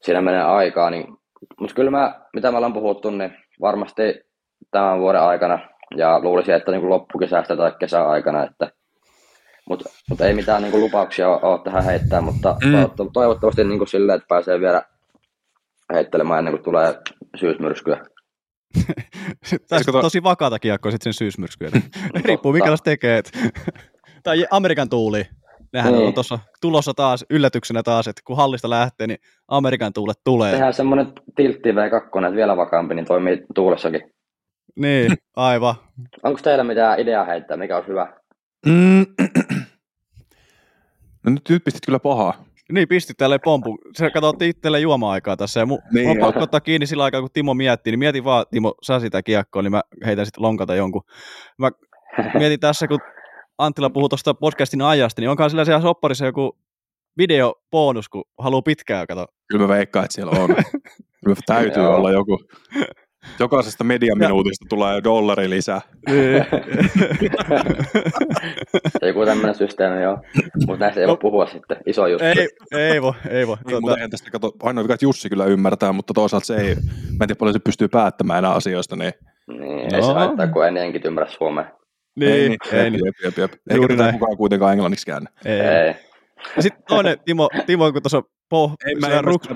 siinä 0.02 0.20
menee 0.20 0.42
aikaa, 0.42 0.90
niin 0.90 1.06
Mutta 1.60 1.74
kyllä 1.74 1.90
mä, 1.90 2.20
mitä 2.32 2.50
me 2.50 2.56
ollaan 2.56 2.72
puhuttu, 2.72 3.10
niin 3.10 3.36
varmasti 3.60 4.02
tämän 4.70 5.00
vuoden 5.00 5.20
aikana 5.20 5.58
ja 5.96 6.20
luulisin, 6.20 6.54
että 6.54 6.70
niin 6.70 6.80
kuin 6.80 6.90
loppukesästä 6.90 7.56
tai 7.56 7.72
kesäaikana, 7.80 8.44
että 8.44 8.70
mutta 9.68 9.90
mut 10.10 10.20
ei 10.20 10.34
mitään 10.34 10.62
niin 10.62 10.70
kuin 10.70 10.82
lupauksia 10.82 11.28
ole 11.28 11.60
tähän 11.64 11.84
heittää, 11.84 12.20
mutta 12.20 12.56
mm. 12.64 13.10
toivottavasti 13.12 13.64
niin 13.64 13.78
kuin 13.78 13.88
silleen, 13.88 14.16
että 14.16 14.28
pääsee 14.28 14.60
vielä 14.60 14.82
heittelemään 15.94 16.38
ennen 16.38 16.54
kuin 16.54 16.64
tulee 16.64 16.94
syysmyrskyä. 17.36 18.00
Tässä 19.68 19.90
on 19.94 20.02
tosi 20.02 20.22
vakaata 20.22 20.58
kiekkoa 20.58 20.92
sitten 20.92 21.12
sen 21.12 21.18
syysmyrskyä. 21.18 21.70
Riippuu 22.24 22.52
mikä 22.52 22.70
tekee. 22.84 23.22
tai 24.22 24.46
Amerikan 24.50 24.88
tuuli. 24.88 25.24
Nehän 25.72 25.92
niin. 25.92 26.06
on 26.06 26.14
tuossa 26.14 26.38
tulossa 26.60 26.94
taas 26.94 27.24
yllätyksenä 27.30 27.82
taas, 27.82 28.08
että 28.08 28.22
kun 28.24 28.36
hallista 28.36 28.70
lähtee, 28.70 29.06
niin 29.06 29.18
Amerikan 29.48 29.92
tuulet 29.92 30.16
tulee. 30.24 30.52
Tehdään 30.52 30.74
semmoinen 30.74 31.12
tiltti 31.36 31.72
V2, 31.72 32.26
että 32.26 32.36
vielä 32.36 32.56
vakaampi, 32.56 32.94
niin 32.94 33.06
toimii 33.06 33.44
tuulessakin. 33.54 34.00
Niin, 34.76 35.12
aivan. 35.36 35.74
Onko 36.22 36.40
teillä 36.42 36.64
mitään 36.64 37.00
ideaa 37.00 37.24
heittää, 37.24 37.56
mikä 37.56 37.76
olisi 37.76 37.88
hyvä? 37.88 38.12
Mm. 38.66 39.06
No 41.24 41.32
nyt, 41.32 41.48
nyt 41.48 41.64
pistit 41.64 41.86
kyllä 41.86 41.98
pahaa. 41.98 42.44
Niin, 42.72 42.88
pistit 42.88 43.16
tälle 43.16 43.38
pompu. 43.38 43.78
Sä 43.98 44.10
katsottiin 44.10 44.50
itselle 44.50 44.80
juoma-aikaa 44.80 45.36
tässä. 45.36 45.60
Ja 45.60 45.66
mu, 45.66 45.78
niin, 45.92 46.10
on 46.10 46.16
pakko 46.18 46.42
ottaa 46.42 46.60
kiinni 46.60 46.86
sillä 46.86 47.04
aikaa, 47.04 47.20
kun 47.20 47.30
Timo 47.32 47.54
miettii. 47.54 47.90
Niin 47.90 47.98
mieti 47.98 48.24
vaan, 48.24 48.46
Timo, 48.50 48.74
sä 48.82 49.00
sitä 49.00 49.22
kiekkoa, 49.22 49.62
niin 49.62 49.70
mä 49.70 49.82
heitän 50.06 50.26
sitten 50.26 50.42
lonkata 50.42 50.74
jonkun. 50.74 51.02
Mä 51.58 51.70
mietin 52.38 52.60
tässä, 52.60 52.88
kun 52.88 52.98
Anttila 53.58 53.90
puhuu 53.90 54.08
tuosta 54.08 54.34
podcastin 54.34 54.82
ajasta, 54.82 55.22
niin 55.22 55.30
onkaan 55.30 55.50
sillä 55.50 55.64
siellä 55.64 55.82
sopparissa 55.82 56.26
joku 56.26 56.58
videobonus, 57.18 58.08
kun 58.08 58.24
haluaa 58.38 58.62
pitkään 58.62 59.06
kato. 59.06 59.26
Kyllä 59.48 59.64
mä 59.66 59.68
veikkaan, 59.68 60.04
että 60.04 60.14
siellä 60.14 60.42
on. 60.42 60.48
Kyllä 61.24 61.36
täytyy 61.46 61.86
olla 61.86 62.12
joku. 62.12 62.38
Jokaisesta 63.38 63.84
mediaminuutista 63.84 64.64
ja. 64.64 64.68
tulee 64.68 65.04
dollari 65.04 65.50
lisää. 65.50 65.80
Niin. 66.08 66.46
Joku 69.08 69.24
tämmöinen 69.24 69.54
systeemi, 69.54 70.02
joo. 70.02 70.18
Mutta 70.66 70.84
näistä 70.84 71.00
ei 71.00 71.06
no. 71.06 71.10
voi 71.10 71.16
puhua 71.16 71.46
sitten. 71.46 71.76
Iso 71.86 72.06
juttu. 72.06 72.24
Ei, 72.24 72.48
ei 72.72 73.02
voi, 73.02 73.12
ei 73.28 73.46
voi. 73.46 73.56
Niin, 73.66 73.80
tuota... 73.80 74.08
tästä 74.10 74.30
kato, 74.30 74.52
ainoa 74.62 74.84
vika, 74.84 74.94
että 74.94 75.04
Jussi 75.04 75.28
kyllä 75.28 75.44
ymmärtää, 75.44 75.92
mutta 75.92 76.14
toisaalta 76.14 76.46
se 76.46 76.56
ei, 76.56 76.74
mä 76.74 76.80
en 76.80 77.18
tiedä 77.18 77.34
paljon 77.38 77.54
se 77.54 77.58
pystyy 77.58 77.88
päättämään 77.88 78.38
enää 78.38 78.52
asioista. 78.52 78.96
Niin, 78.96 79.12
niin 79.48 79.88
no. 79.88 79.96
ei 79.96 80.02
se 80.02 80.12
haittaa, 80.12 80.46
kun 80.46 80.66
en 80.66 80.76
enkin 80.76 81.02
ymmärrä 81.04 81.30
suomea. 81.30 81.64
Niin, 82.16 82.32
ei, 82.32 82.48
niin, 82.48 82.58
ei, 82.72 82.90
niin. 82.90 83.04
Jep, 83.04 83.14
jep, 83.24 83.38
jep. 83.38 83.52
Eikä 83.70 83.88
tätä 83.88 84.12
kukaan 84.12 84.36
kuitenkaan 84.36 84.72
englanniksi 84.72 85.06
käännä. 85.06 85.30
Ei. 85.44 85.60
ei. 85.60 85.94
Ja 86.56 86.62
sitten 86.62 86.82
toinen, 86.88 87.18
Timo, 87.24 87.48
Timo 87.66 87.92
kun 87.92 88.02
tuossa 88.02 88.22
po, 88.48 88.74
ei, 88.86 88.94
mä 88.94 89.06
en 89.06 89.24
ruks... 89.24 89.48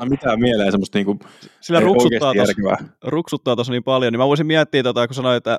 mä 0.00 0.06
mitään 0.08 0.40
mieleen 0.40 0.72
semmoista 0.72 0.98
niinku, 0.98 1.18
sillä 1.60 1.80
ruksuttaa 1.80 2.34
tuossa, 2.34 2.86
ruksuttaa 3.04 3.56
tuossa 3.56 3.72
niin 3.72 3.84
paljon, 3.84 4.12
niin 4.12 4.20
mä 4.20 4.26
voisin 4.26 4.46
miettiä, 4.46 4.82
tota, 4.82 5.06
kun 5.08 5.14
sanoit, 5.14 5.36
että 5.36 5.58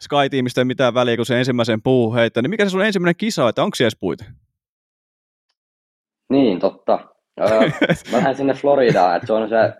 Sky-tiimistä 0.00 0.60
ei 0.60 0.64
mitään 0.64 0.94
väliä, 0.94 1.16
kun 1.16 1.26
se 1.26 1.38
ensimmäisen 1.38 1.82
puu 1.82 2.14
heittää, 2.14 2.42
niin 2.42 2.50
mikä 2.50 2.64
se 2.64 2.70
sun 2.70 2.84
ensimmäinen 2.84 3.16
kisa, 3.16 3.48
että 3.48 3.62
onko 3.62 3.74
siellä 3.74 3.96
puita? 4.00 4.24
Niin, 6.30 6.60
totta. 6.60 6.98
Öö, 7.40 7.60
mä 8.12 8.16
lähden 8.16 8.36
sinne 8.36 8.54
Floridaan, 8.54 9.16
että 9.16 9.26
se 9.26 9.32
on 9.32 9.48
se 9.48 9.72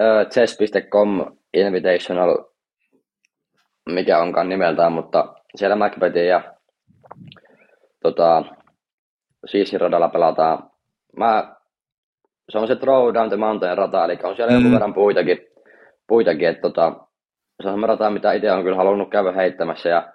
öö, 0.00 0.24
chess.com 0.24 1.36
Invitational, 1.54 2.44
mikä 3.90 4.18
onkaan 4.18 4.48
nimeltään, 4.48 4.92
mutta 4.92 5.34
siellä 5.54 5.76
Macbethin 5.76 6.26
ja 6.26 6.54
tota, 8.02 8.44
Siisiradalla 9.46 10.08
pelataan. 10.08 10.71
Mä, 11.16 11.54
se 12.50 12.58
on 12.58 12.66
se 12.66 12.76
Throw 12.76 13.14
Down 13.14 13.28
the 13.28 13.36
Mountain 13.36 13.78
rata, 13.78 14.04
eli 14.04 14.18
on 14.22 14.36
siellä 14.36 14.50
mm. 14.50 14.54
jonkun 14.54 14.72
verran 14.72 14.94
puitakin, 14.94 15.38
puitakin 16.08 16.48
että 16.48 16.62
tota, 16.62 16.92
se 17.62 17.68
on 17.68 17.84
rata, 17.84 18.10
mitä 18.10 18.32
itse 18.32 18.52
on 18.52 18.62
kyllä 18.62 18.76
halunnut 18.76 19.10
käydä 19.10 19.32
heittämässä. 19.32 19.88
Ja 19.88 20.12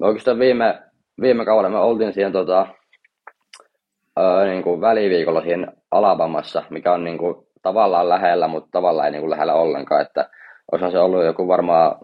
me 0.00 0.06
oikeastaan 0.06 0.38
viime, 0.38 0.82
viime 1.20 1.44
kaudella 1.44 1.78
me 1.78 1.84
oltiin 1.84 2.12
siihen 2.12 2.32
tota, 2.32 2.66
öö, 4.18 4.46
niin 4.46 4.62
kuin 4.62 4.80
väliviikolla 4.80 5.42
siinä 5.42 5.72
Alabamassa, 5.90 6.62
mikä 6.70 6.92
on 6.92 7.04
niin 7.04 7.18
kuin, 7.18 7.34
tavallaan 7.62 8.08
lähellä, 8.08 8.48
mutta 8.48 8.68
tavallaan 8.72 9.06
ei 9.06 9.12
niin 9.12 9.22
kuin 9.22 9.30
lähellä 9.30 9.54
ollenkaan. 9.54 10.02
Että 10.02 10.30
olisihan 10.72 10.92
se 10.92 10.98
ollut 10.98 11.24
joku 11.24 11.48
varmaan 11.48 11.96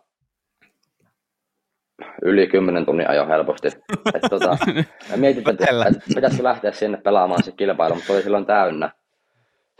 yli 2.23 2.47
10 2.47 2.87
tunnin 2.87 3.11
ajo 3.11 3.29
helposti. 3.29 3.69
Et, 4.15 4.23
tota, 4.31 4.57
mietin, 5.17 5.51
että, 5.51 5.67
että 5.89 6.01
pitäisikö 6.15 6.45
lähteä 6.45 6.73
sinne 6.73 6.99
pelaamaan 7.05 7.43
se 7.43 7.53
kilpailu, 7.53 7.95
mutta 7.95 8.07
se 8.07 8.13
oli 8.13 8.23
silloin 8.23 8.47
täynnä. 8.47 8.91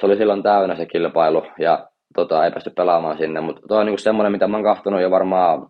Se 0.01 0.07
oli 0.07 0.17
silloin 0.17 0.43
täynnä 0.43 0.77
se 0.77 0.87
kilpailu 0.87 1.47
ja 1.59 1.89
tota, 2.15 2.45
ei 2.45 2.51
päästy 2.51 2.71
pelaamaan 2.71 3.19
sinne, 3.19 3.41
mutta 3.41 3.63
tuo 3.69 3.79
on 3.79 3.87
niinku 3.87 3.99
semmoinen, 3.99 4.33
mitä 4.33 4.49
mä 4.49 4.57
oon 4.57 4.65
kahtonut 4.65 5.01
jo 5.01 5.11
varmaan, 5.11 5.67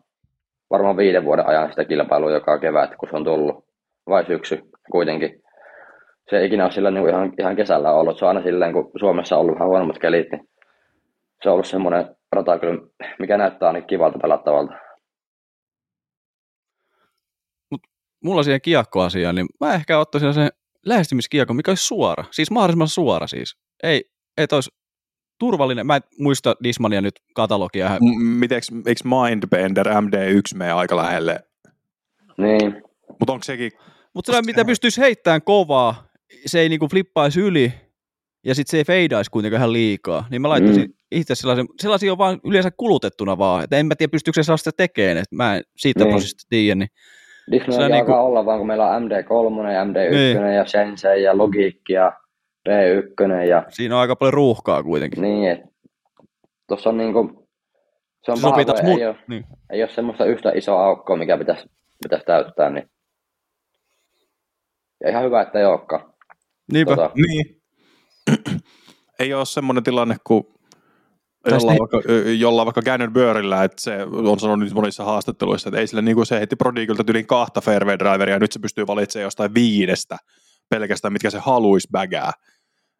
varmaan 0.70 0.96
viiden 0.96 1.24
vuoden 1.24 1.46
ajan 1.46 1.70
sitä 1.70 1.84
kilpailua 1.84 2.30
joka 2.30 2.58
kevät, 2.58 2.90
kun 2.96 3.08
se 3.08 3.16
on 3.16 3.24
tullut, 3.24 3.64
vai 4.08 4.24
syksy 4.24 4.62
kuitenkin. 4.90 5.42
Se 6.30 6.38
ei 6.38 6.46
ikinä 6.46 6.64
ole 6.64 6.72
sillä 6.72 6.90
niinku 6.90 7.08
ihan, 7.08 7.32
ihan 7.38 7.56
kesällä 7.56 7.92
ollut, 7.92 8.18
se 8.18 8.24
on 8.24 8.28
aina 8.28 8.42
silleen, 8.42 8.72
kun 8.72 8.90
Suomessa 9.00 9.36
on 9.36 9.40
ollut 9.40 9.54
vähän 9.54 9.68
huonommat 9.68 9.98
kelit, 9.98 10.30
niin 10.32 10.48
se 11.42 11.48
on 11.48 11.52
ollut 11.52 11.66
semmoinen 11.66 12.16
rata 12.32 12.58
kyllä, 12.58 12.80
mikä 13.18 13.36
näyttää 13.36 13.72
niin 13.72 13.84
kivalta 13.84 14.18
pelattavalta. 14.18 14.83
Mulla 18.24 18.42
siihen 18.42 18.60
kiekkoasiaan, 18.60 19.34
niin 19.34 19.46
mä 19.60 19.74
ehkä 19.74 19.98
ottaisin 19.98 20.34
sen 20.34 20.48
lähestymiskiekko, 20.86 21.54
mikä 21.54 21.70
olisi 21.70 21.86
suora. 21.86 22.24
Siis 22.30 22.50
mahdollisimman 22.50 22.88
suora 22.88 23.26
siis. 23.26 23.56
Ei, 23.82 24.04
ei 24.38 24.46
olisi 24.52 24.70
turvallinen. 25.38 25.86
Mä 25.86 25.96
en 25.96 26.02
muista 26.18 26.56
Dismania 26.62 27.00
nyt 27.00 27.14
katalogia. 27.34 27.98
M- 28.00 28.22
miteks, 28.22 28.68
eikö 28.86 29.00
Mindbender 29.04 29.86
MD1 29.86 30.56
mene 30.56 30.72
aika 30.72 30.96
lähelle? 30.96 31.40
Niin. 32.38 32.82
Mutta 33.08 33.32
onko 33.32 33.44
sekin... 33.44 33.72
Mutta 34.14 34.32
se, 34.32 34.42
mitä 34.42 34.64
pystyisi 34.64 35.00
heittämään 35.00 35.42
kovaa, 35.42 36.06
se 36.46 36.60
ei 36.60 36.68
niinku 36.68 36.88
flippaisi 36.88 37.40
yli, 37.40 37.72
ja 38.44 38.54
sitten 38.54 38.70
se 38.70 38.76
ei 38.76 38.84
feidaisi 38.84 39.30
kuitenkaan 39.30 39.58
ihan 39.58 39.72
liikaa. 39.72 40.26
Niin 40.30 40.42
mä 40.42 40.48
laittaisin 40.48 40.82
mm. 40.82 40.94
itse 41.10 41.34
sellaisen, 41.34 41.66
sellaisia 41.80 42.12
on 42.12 42.18
vaan 42.18 42.40
yleensä 42.44 42.70
kulutettuna 42.70 43.38
vaan. 43.38 43.64
että 43.64 43.76
en 43.76 43.86
mä 43.86 43.94
tiedä, 43.96 44.10
pystyykö 44.10 44.42
se 44.42 44.56
sitä 44.56 44.70
tekemään, 44.76 45.16
että 45.16 45.36
mä 45.36 45.56
en 45.56 45.62
siitä 45.76 46.04
niin. 46.04 46.10
prosessista 46.10 46.46
tiedä, 46.48 46.74
niin 46.74 46.88
Disney 47.50 47.76
alkaa 47.76 47.88
niinku... 47.88 48.12
olla 48.12 48.46
vaan, 48.46 48.58
kun 48.58 48.66
meillä 48.66 48.90
on 48.90 49.02
MD3 49.02 49.72
ja 49.72 49.84
MD1 49.84 50.10
niin. 50.10 50.54
ja 50.54 50.66
Sensei 50.66 51.22
ja 51.22 51.38
Logic 51.38 51.80
ja 51.88 52.12
P1 52.68 53.48
ja... 53.48 53.64
Siinä 53.68 53.94
on 53.94 54.00
aika 54.00 54.16
paljon 54.16 54.34
ruuhkaa 54.34 54.82
kuitenkin. 54.82 55.22
Niin, 55.22 55.50
että 55.50 55.68
tuossa 56.68 56.90
on 56.90 56.96
niinku... 56.96 57.48
Se 58.24 58.32
on 58.32 58.38
se 58.38 58.42
paha, 58.42 58.58
ei, 58.58 58.64
mut... 58.82 59.02
ole, 59.02 59.16
niin. 59.28 59.44
ei 59.70 59.82
ole 59.82 59.90
semmoista 59.90 60.24
yhtä 60.24 60.52
isoa 60.54 60.84
aukkoa, 60.84 61.16
mikä 61.16 61.38
pitäisi, 61.38 61.70
pitäisi 62.02 62.26
täyttää, 62.26 62.70
niin... 62.70 62.90
Ja 65.00 65.10
ihan 65.10 65.24
hyvä, 65.24 65.42
että 65.42 65.58
ei 65.58 65.64
olekaan. 65.64 66.14
Niinpä. 66.72 66.96
Tota... 66.96 67.10
Niin. 67.14 67.62
ei 69.20 69.34
ole 69.34 69.44
semmoinen 69.44 69.84
tilanne, 69.84 70.16
kun 70.26 70.53
jolla, 71.50 71.72
niin... 71.72 71.78
vaikka, 71.78 72.12
jolla 72.38 72.66
vaikka 72.66 72.82
Gannon 72.82 73.12
Burrilla, 73.12 73.64
että 73.64 73.82
se 73.82 74.02
on 74.12 74.40
sanonut 74.40 74.64
nyt 74.64 74.74
monissa 74.74 75.04
haastatteluissa, 75.04 75.68
että 75.68 75.80
ei 75.80 75.86
sille 75.86 76.02
niin 76.02 76.14
kuin 76.14 76.26
se 76.26 76.40
heti 76.40 76.56
Prodigilta 76.56 77.04
yli 77.08 77.24
kahta 77.24 77.60
fairway 77.60 77.98
driveria, 77.98 78.34
ja 78.34 78.38
nyt 78.38 78.52
se 78.52 78.58
pystyy 78.58 78.86
valitsemaan 78.86 79.24
jostain 79.24 79.54
viidestä 79.54 80.16
pelkästään, 80.68 81.12
mitkä 81.12 81.30
se 81.30 81.38
haluaisi 81.38 81.88
bagää. 81.92 82.32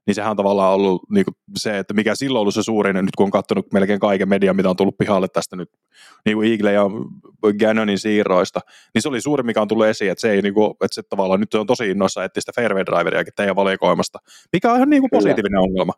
Niin 0.07 0.15
sehän 0.15 0.31
on 0.31 0.37
tavallaan 0.37 0.75
ollut 0.75 1.03
niin 1.11 1.25
kuin 1.25 1.35
se, 1.57 1.79
että 1.79 1.95
mikä 1.95 2.15
silloin 2.15 2.41
ollut 2.41 2.55
se 2.55 2.63
suurin, 2.63 2.97
nyt 2.97 3.17
kun 3.17 3.25
on 3.25 3.31
katsonut 3.31 3.73
melkein 3.73 4.01
kaiken 4.01 4.29
median, 4.29 4.57
mitä 4.57 4.71
on 4.71 4.77
tullut 4.77 4.99
pihalle 4.99 5.29
tästä 5.29 5.57
nyt, 5.57 5.71
niin 6.25 6.37
kuin 6.37 6.53
Eagle 6.53 6.73
ja 6.73 6.85
Gannonin 7.59 7.99
siirroista, 7.99 8.61
niin 8.95 9.03
se 9.03 9.09
oli 9.09 9.21
suuri, 9.21 9.43
mikä 9.43 9.63
on 9.63 9.69
tullut 9.69 9.87
esiin, 9.87 10.11
että 10.11 10.21
se 10.21 10.31
ei 10.31 10.43
niin 10.43 10.55
kuin, 10.55 10.71
että 10.71 10.95
se 10.95 11.03
tavallaan 11.03 11.41
nyt 11.41 11.55
on 11.55 11.67
tosi 11.67 11.91
innoissa 11.91 12.25
etsiä 12.25 12.41
sitä 12.41 12.53
fairway 12.57 12.87
driveriakin 12.87 13.33
teidän 13.37 13.57
valikoimasta, 13.57 14.19
mikä 14.53 14.71
on 14.71 14.77
ihan 14.77 14.91
niin 14.91 15.03
kuin 15.03 15.11
positiivinen 15.11 15.51
Kyllä. 15.51 15.61
ongelma. 15.61 15.93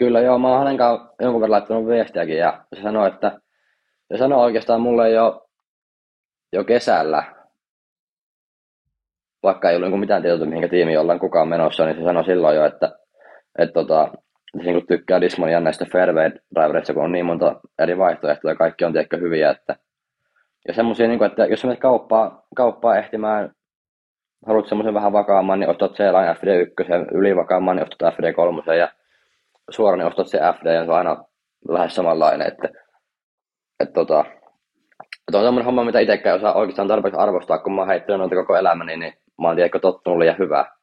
Kyllä 0.00 0.20
joo, 0.20 0.38
mä 0.38 0.48
oon 0.48 0.58
hänen 0.58 0.76
kanssa 0.76 1.14
jonkun 1.20 1.40
verran 1.40 1.50
laittanut 1.50 1.86
viestiäkin 1.86 2.38
ja 2.38 2.64
se 2.74 2.82
sanoi, 2.82 3.08
että 3.08 3.40
se 4.12 4.18
sanoi 4.18 4.44
oikeastaan 4.44 4.80
mulle 4.80 5.10
jo, 5.10 5.46
jo 6.52 6.64
kesällä, 6.64 7.22
vaikka 9.42 9.70
ei 9.70 9.76
ollut 9.76 9.90
niin 9.90 10.00
mitään 10.00 10.22
tietoa, 10.22 10.46
mihinkä 10.46 10.68
tiimi 10.68 10.96
ollaan 10.96 11.20
kukaan 11.20 11.48
menossa, 11.48 11.84
niin 11.84 11.96
se 11.96 12.04
sanoi 12.04 12.24
silloin 12.24 12.56
jo, 12.56 12.64
että, 12.64 12.98
että 13.58 13.72
tota, 13.72 14.08
se 14.64 14.72
niin 14.72 14.86
tykkää 14.86 15.20
Dismonia 15.20 15.60
näistä 15.60 15.86
fairway 15.92 16.30
drivereista, 16.54 16.94
kun 16.94 17.04
on 17.04 17.12
niin 17.12 17.26
monta 17.26 17.60
eri 17.78 17.98
vaihtoehtoja 17.98 18.52
ja 18.52 18.56
kaikki 18.56 18.84
on 18.84 18.92
tiedäkö 18.92 19.16
hyviä, 19.16 19.50
että 19.50 19.76
ja 20.68 20.74
semmoisia, 20.74 21.08
niin 21.08 21.24
että 21.24 21.46
jos 21.46 21.64
menet 21.64 21.80
kauppaa, 21.80 22.46
kauppaa 22.54 22.96
ehtimään, 22.96 23.50
haluat 24.46 24.68
semmoisen 24.68 24.94
vähän 24.94 25.12
vakaamman, 25.12 25.60
niin 25.60 25.70
ostat 25.70 25.92
C-Line 25.92 26.32
FD1, 26.32 27.14
ylivakaamman, 27.14 27.76
niin 27.76 27.86
ostat 27.88 28.14
FD3 28.14 28.74
ja 28.74 28.88
suoraan 29.70 29.98
niin 29.98 30.06
ostat 30.06 30.28
se 30.28 30.38
FD 30.38 30.74
ja 30.74 30.84
se 30.84 30.90
on 30.90 30.98
aina 30.98 31.24
lähes 31.68 31.94
samanlainen, 31.94 32.48
että, 32.48 32.68
että, 33.80 33.94
tota, 33.94 34.24
että 35.28 35.38
on 35.38 35.44
semmoinen 35.44 35.64
homma, 35.64 35.84
mitä 35.84 36.00
itsekään 36.00 36.36
osaa 36.36 36.54
oikeastaan 36.54 36.88
tarpeeksi 36.88 37.20
arvostaa, 37.20 37.58
kun 37.58 37.74
mä 37.74 37.80
oon 37.80 37.88
heittänyt 37.88 38.18
noita 38.18 38.34
koko 38.34 38.56
elämäni, 38.56 38.96
niin 38.96 39.12
mä 39.40 39.46
oon 39.46 39.56
tiedätkö 39.56 39.78
tottunut 39.78 40.18
liian 40.18 40.38
hyvää. 40.38 40.80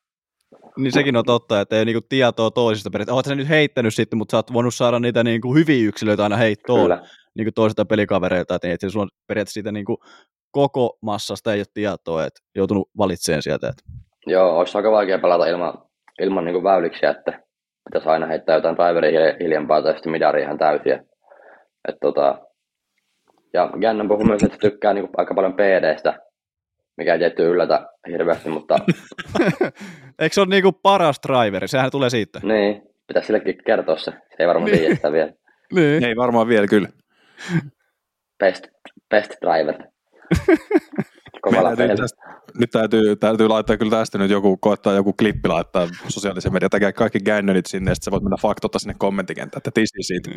Niin 0.77 0.91
sekin 0.91 1.17
on 1.17 1.25
totta, 1.25 1.61
että 1.61 1.75
ei 1.75 1.85
niinku 1.85 2.07
tietoa 2.09 2.51
toisista 2.51 2.89
periaatteessa. 2.89 3.15
Oletko 3.15 3.29
sä 3.29 3.35
nyt 3.35 3.49
heittänyt 3.49 3.93
sitten, 3.93 4.17
mutta 4.17 4.31
sä 4.31 4.37
oot 4.37 4.53
voinut 4.53 4.75
saada 4.75 4.99
niitä 4.99 5.23
niinku 5.23 5.53
hyviä 5.53 5.87
yksilöitä 5.87 6.23
aina 6.23 6.37
heittoon 6.37 6.81
Kyllä. 6.81 7.01
niinku 7.35 7.51
toisilta 7.55 7.85
pelikavereilta, 7.85 8.55
että 8.55 8.67
et 8.67 8.91
sulla 8.91 9.03
on 9.03 9.09
periaatteessa 9.27 9.53
siitä 9.53 9.71
niinku 9.71 9.97
koko 10.51 10.97
massasta 11.01 11.53
ei 11.53 11.59
ole 11.59 11.65
tietoa, 11.73 12.25
että 12.25 12.39
joutunut 12.55 12.89
valitsemaan 12.97 13.41
sieltä. 13.41 13.67
Että. 13.67 13.83
Joo, 14.27 14.59
olisi 14.59 14.77
aika 14.77 14.91
vaikea 14.91 15.19
pelata 15.19 15.47
ilman, 15.47 15.73
ilman 16.21 16.45
niin 16.45 16.63
väyliksiä, 16.63 17.09
että 17.09 17.46
pitäisi 17.87 18.09
aina 18.09 18.25
heittää 18.25 18.55
jotain 18.55 18.75
driveria 18.75 19.35
hiljempaa 19.39 19.81
tai 19.81 19.93
sitten 19.93 20.11
midaria 20.11 20.45
ihan 20.45 20.57
täysiä. 20.57 21.03
Et 21.87 21.95
tota, 22.01 22.39
ja 23.53 23.69
Gannon 23.81 24.07
puhuu 24.07 24.25
myös, 24.25 24.43
että 24.43 24.57
tykkää 24.57 24.93
niin 24.93 25.09
aika 25.17 25.33
paljon 25.33 25.53
PDstä, 25.53 26.19
mikä 26.97 27.13
ei 27.13 27.19
tietty 27.19 27.43
yllätä 27.49 27.85
hirveästi, 28.09 28.49
mutta 28.49 28.75
Eikö 30.19 30.33
se 30.33 30.41
ole 30.41 30.49
niinku 30.49 30.71
paras 30.71 31.19
driveri? 31.27 31.67
Sehän 31.67 31.91
tulee 31.91 32.09
siitä. 32.09 32.39
niin, 32.43 32.81
pitäisi 33.07 33.27
sillekin 33.27 33.57
kertoa 33.65 33.97
se. 33.97 34.11
Se 34.11 34.35
ei 34.39 34.47
varmaan 34.47 34.71
tiedä 34.71 34.95
sitä 34.95 35.11
vielä. 35.11 35.31
Niin. 35.73 36.03
Ei 36.03 36.15
varmaan 36.15 36.47
vielä 36.47 36.67
kyllä. 36.67 36.89
Best, 38.39 38.67
best 39.09 39.31
driver. 39.41 39.75
Kovalla 41.41 41.75
tästä, 41.75 42.23
nyt 42.59 42.69
täytyy, 42.71 43.15
täytyy 43.15 43.47
laittaa 43.47 43.77
kyllä 43.77 43.89
tästä 43.89 44.17
nyt 44.17 44.31
joku, 44.31 44.57
koettaa 44.57 44.93
joku 44.93 45.13
klippi 45.13 45.49
laittaa 45.49 45.87
sosiaalisen 46.07 46.53
median, 46.53 46.69
tekee 46.69 46.93
kaikki 46.93 47.19
Gannonit 47.19 47.65
sinne, 47.65 47.91
ja 47.91 47.95
sitten 47.95 48.05
sä 48.05 48.11
voit 48.11 48.23
mennä 48.23 48.37
faktota 48.41 48.79
sinne 48.79 48.95
kommenttikentään, 48.99 49.59
että 49.59 49.71
tisi 49.73 50.01
siitä, 50.01 50.31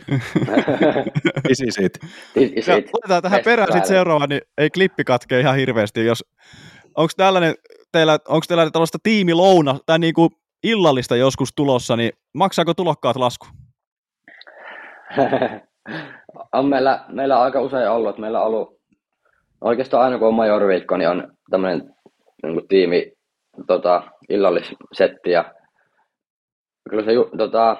tisi 1.48 1.66
siitä. 1.70 1.98
Is- 2.36 2.68
Ja 2.68 2.76
is- 2.76 2.84
laitetaan 2.84 3.22
tähän 3.22 3.40
perään 3.44 3.72
sitten 3.72 3.88
seuraava, 3.88 4.26
niin 4.26 4.40
ei 4.58 4.70
klippi 4.70 5.04
katkee 5.04 5.40
ihan 5.40 5.56
hirveästi. 5.56 6.04
Jos, 6.04 6.24
onko 6.96 7.12
tällainen, 7.16 7.54
teillä, 7.92 8.18
onko 8.28 8.44
teillä 8.48 8.70
tällaista 8.70 8.98
tiimilouna 9.02 9.78
tai 9.86 9.98
niinku 9.98 10.28
illallista 10.62 11.16
joskus 11.16 11.48
tulossa, 11.56 11.96
niin 11.96 12.12
maksaako 12.34 12.74
tulokkaat 12.74 13.16
lasku? 13.16 13.46
on 16.52 16.66
meillä, 16.66 17.04
meillä 17.08 17.36
on 17.38 17.44
aika 17.44 17.60
usein 17.60 17.90
ollut, 17.90 18.10
että 18.10 18.20
meillä 18.20 18.40
on 18.40 18.46
ollut 18.46 18.80
oikeastaan 19.60 20.04
aina 20.04 20.18
kun 20.18 20.28
on 20.28 20.34
majoriviikko, 20.34 20.96
niin 20.96 21.08
on 21.08 21.32
tämmöinen 21.50 21.94
niin 22.42 22.68
tiimi 22.68 23.12
tota, 23.66 24.02
illallissetti 24.28 25.30
ja 25.30 25.54
kyllä 26.90 27.04
se 27.04 27.12
tota, 27.38 27.76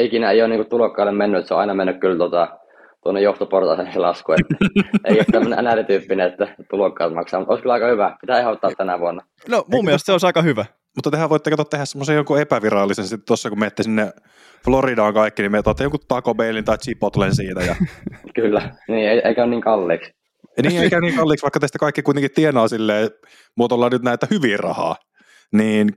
ikinä 0.00 0.30
ei 0.30 0.42
ole 0.42 0.48
niin 0.48 0.68
tulokkaille 0.68 1.12
mennyt, 1.12 1.46
se 1.46 1.54
on 1.54 1.60
aina 1.60 1.74
mennyt 1.74 2.00
kyllä 2.00 2.18
tota, 2.18 2.58
tuonne 3.02 3.20
johtoportaaseen 3.20 3.92
se 3.92 3.98
lasku, 3.98 4.32
että 4.32 4.56
ei 5.04 5.14
ole 5.16 5.24
tämmöinen 5.32 5.64
NR-tyyppinen, 5.64 6.26
että 6.26 6.54
tulokkaat 6.70 7.14
maksaa, 7.14 7.40
mutta 7.40 7.52
olisi 7.52 7.62
kyllä 7.62 7.74
aika 7.74 7.86
hyvä. 7.86 8.16
Pitää 8.20 8.40
ehdottaa 8.40 8.70
tänä 8.76 9.00
vuonna. 9.00 9.22
No 9.48 9.64
mun 9.72 9.84
mielestä 9.84 10.06
se 10.06 10.12
on 10.12 10.28
aika 10.28 10.42
hyvä. 10.42 10.64
Mutta 10.96 11.10
tehän 11.10 11.30
voitte 11.30 11.50
kato 11.50 11.64
tehdä 11.64 11.84
semmoisen 11.84 12.16
jonkun 12.16 12.40
epävirallisen 12.40 13.04
sitten 13.04 13.26
tuossa, 13.26 13.48
kun 13.48 13.58
menette 13.58 13.82
sinne 13.82 14.12
Floridaan 14.64 15.14
kaikki, 15.14 15.42
niin 15.42 15.52
me 15.52 15.58
otatte 15.58 15.84
jonkun 15.84 16.00
Taco 16.08 16.34
Bellin 16.34 16.64
tai 16.64 16.78
Chipotlen 16.78 17.34
siitä. 17.34 17.60
Ja... 17.60 17.76
Kyllä, 18.34 18.70
niin, 18.88 19.08
ei- 19.08 19.22
eikä 19.24 19.42
ole 19.42 19.50
niin 19.50 19.60
kalliiksi. 19.60 20.12
Ja 20.64 20.70
niin 20.70 20.82
eikä 20.82 21.00
niin 21.00 21.16
kalliiksi, 21.16 21.42
vaikka 21.42 21.60
teistä 21.60 21.78
kaikki 21.78 22.02
kuitenkin 22.02 22.30
tienaa 22.34 22.68
silleen, 22.68 23.10
muotoillaan 23.56 23.92
nyt 23.92 24.02
näitä 24.02 24.26
hyviä 24.30 24.56
rahaa, 24.56 24.96
niin 25.52 25.88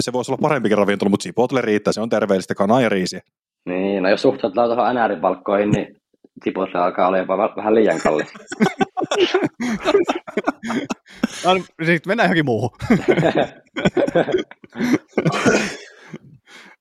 se 0.00 0.12
voisi 0.12 0.32
olla 0.32 0.40
parempikin 0.42 0.78
ravintola, 0.78 1.10
mutta 1.10 1.22
Chipotle 1.22 1.60
riittää, 1.60 1.92
se 1.92 2.00
on 2.00 2.08
terveellistä 2.08 2.54
kanaa 2.54 2.80
ja 2.80 2.88
riisiä. 2.88 3.20
Niin, 3.66 4.02
no 4.02 4.08
jos 4.10 4.22
suhtautetaan 4.22 4.68
tuohon 4.68 4.96
NR-palkkoihin, 4.96 5.70
niin 5.70 5.96
Tipossa 6.44 6.84
alkaa 6.84 7.08
olla 7.08 7.18
jopa 7.18 7.36
vä- 7.36 7.56
vähän 7.56 7.74
liian 7.74 8.00
kallis. 8.00 8.28
Sitten 11.86 12.00
mennään 12.06 12.26
johonkin 12.26 12.44
muuhun. 12.44 12.70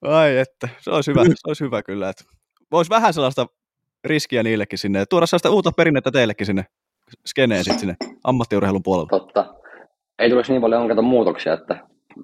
Ai 0.01 0.37
että, 0.37 0.69
se 0.79 0.91
olisi 0.91 1.11
hyvä, 1.11 1.23
se 1.25 1.33
olisi 1.47 1.63
hyvä 1.63 1.83
kyllä. 1.83 2.09
Että 2.09 2.23
voisi 2.71 2.89
vähän 2.89 3.13
sellaista 3.13 3.47
riskiä 4.03 4.43
niillekin 4.43 4.79
sinne, 4.79 4.99
ja 4.99 5.05
tuoda 5.05 5.25
sellaista 5.25 5.49
uutta 5.49 5.71
perinnettä 5.71 6.11
teillekin 6.11 6.45
sinne 6.45 6.65
skeneen 7.25 7.63
sitten 7.63 7.79
sinne 7.79 7.95
ammattiurheilun 8.23 8.83
puolella. 8.83 9.09
Totta. 9.09 9.53
Ei 10.19 10.29
tulisi 10.29 10.51
niin 10.51 10.61
paljon 10.61 10.87
kato 10.87 11.01
muutoksia, 11.01 11.53
että 11.53 11.79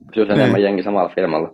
pysyisi 0.07 0.31
enemmän 0.31 0.61
jengi 0.61 0.83
samalla 0.83 1.11
firmalla. 1.15 1.49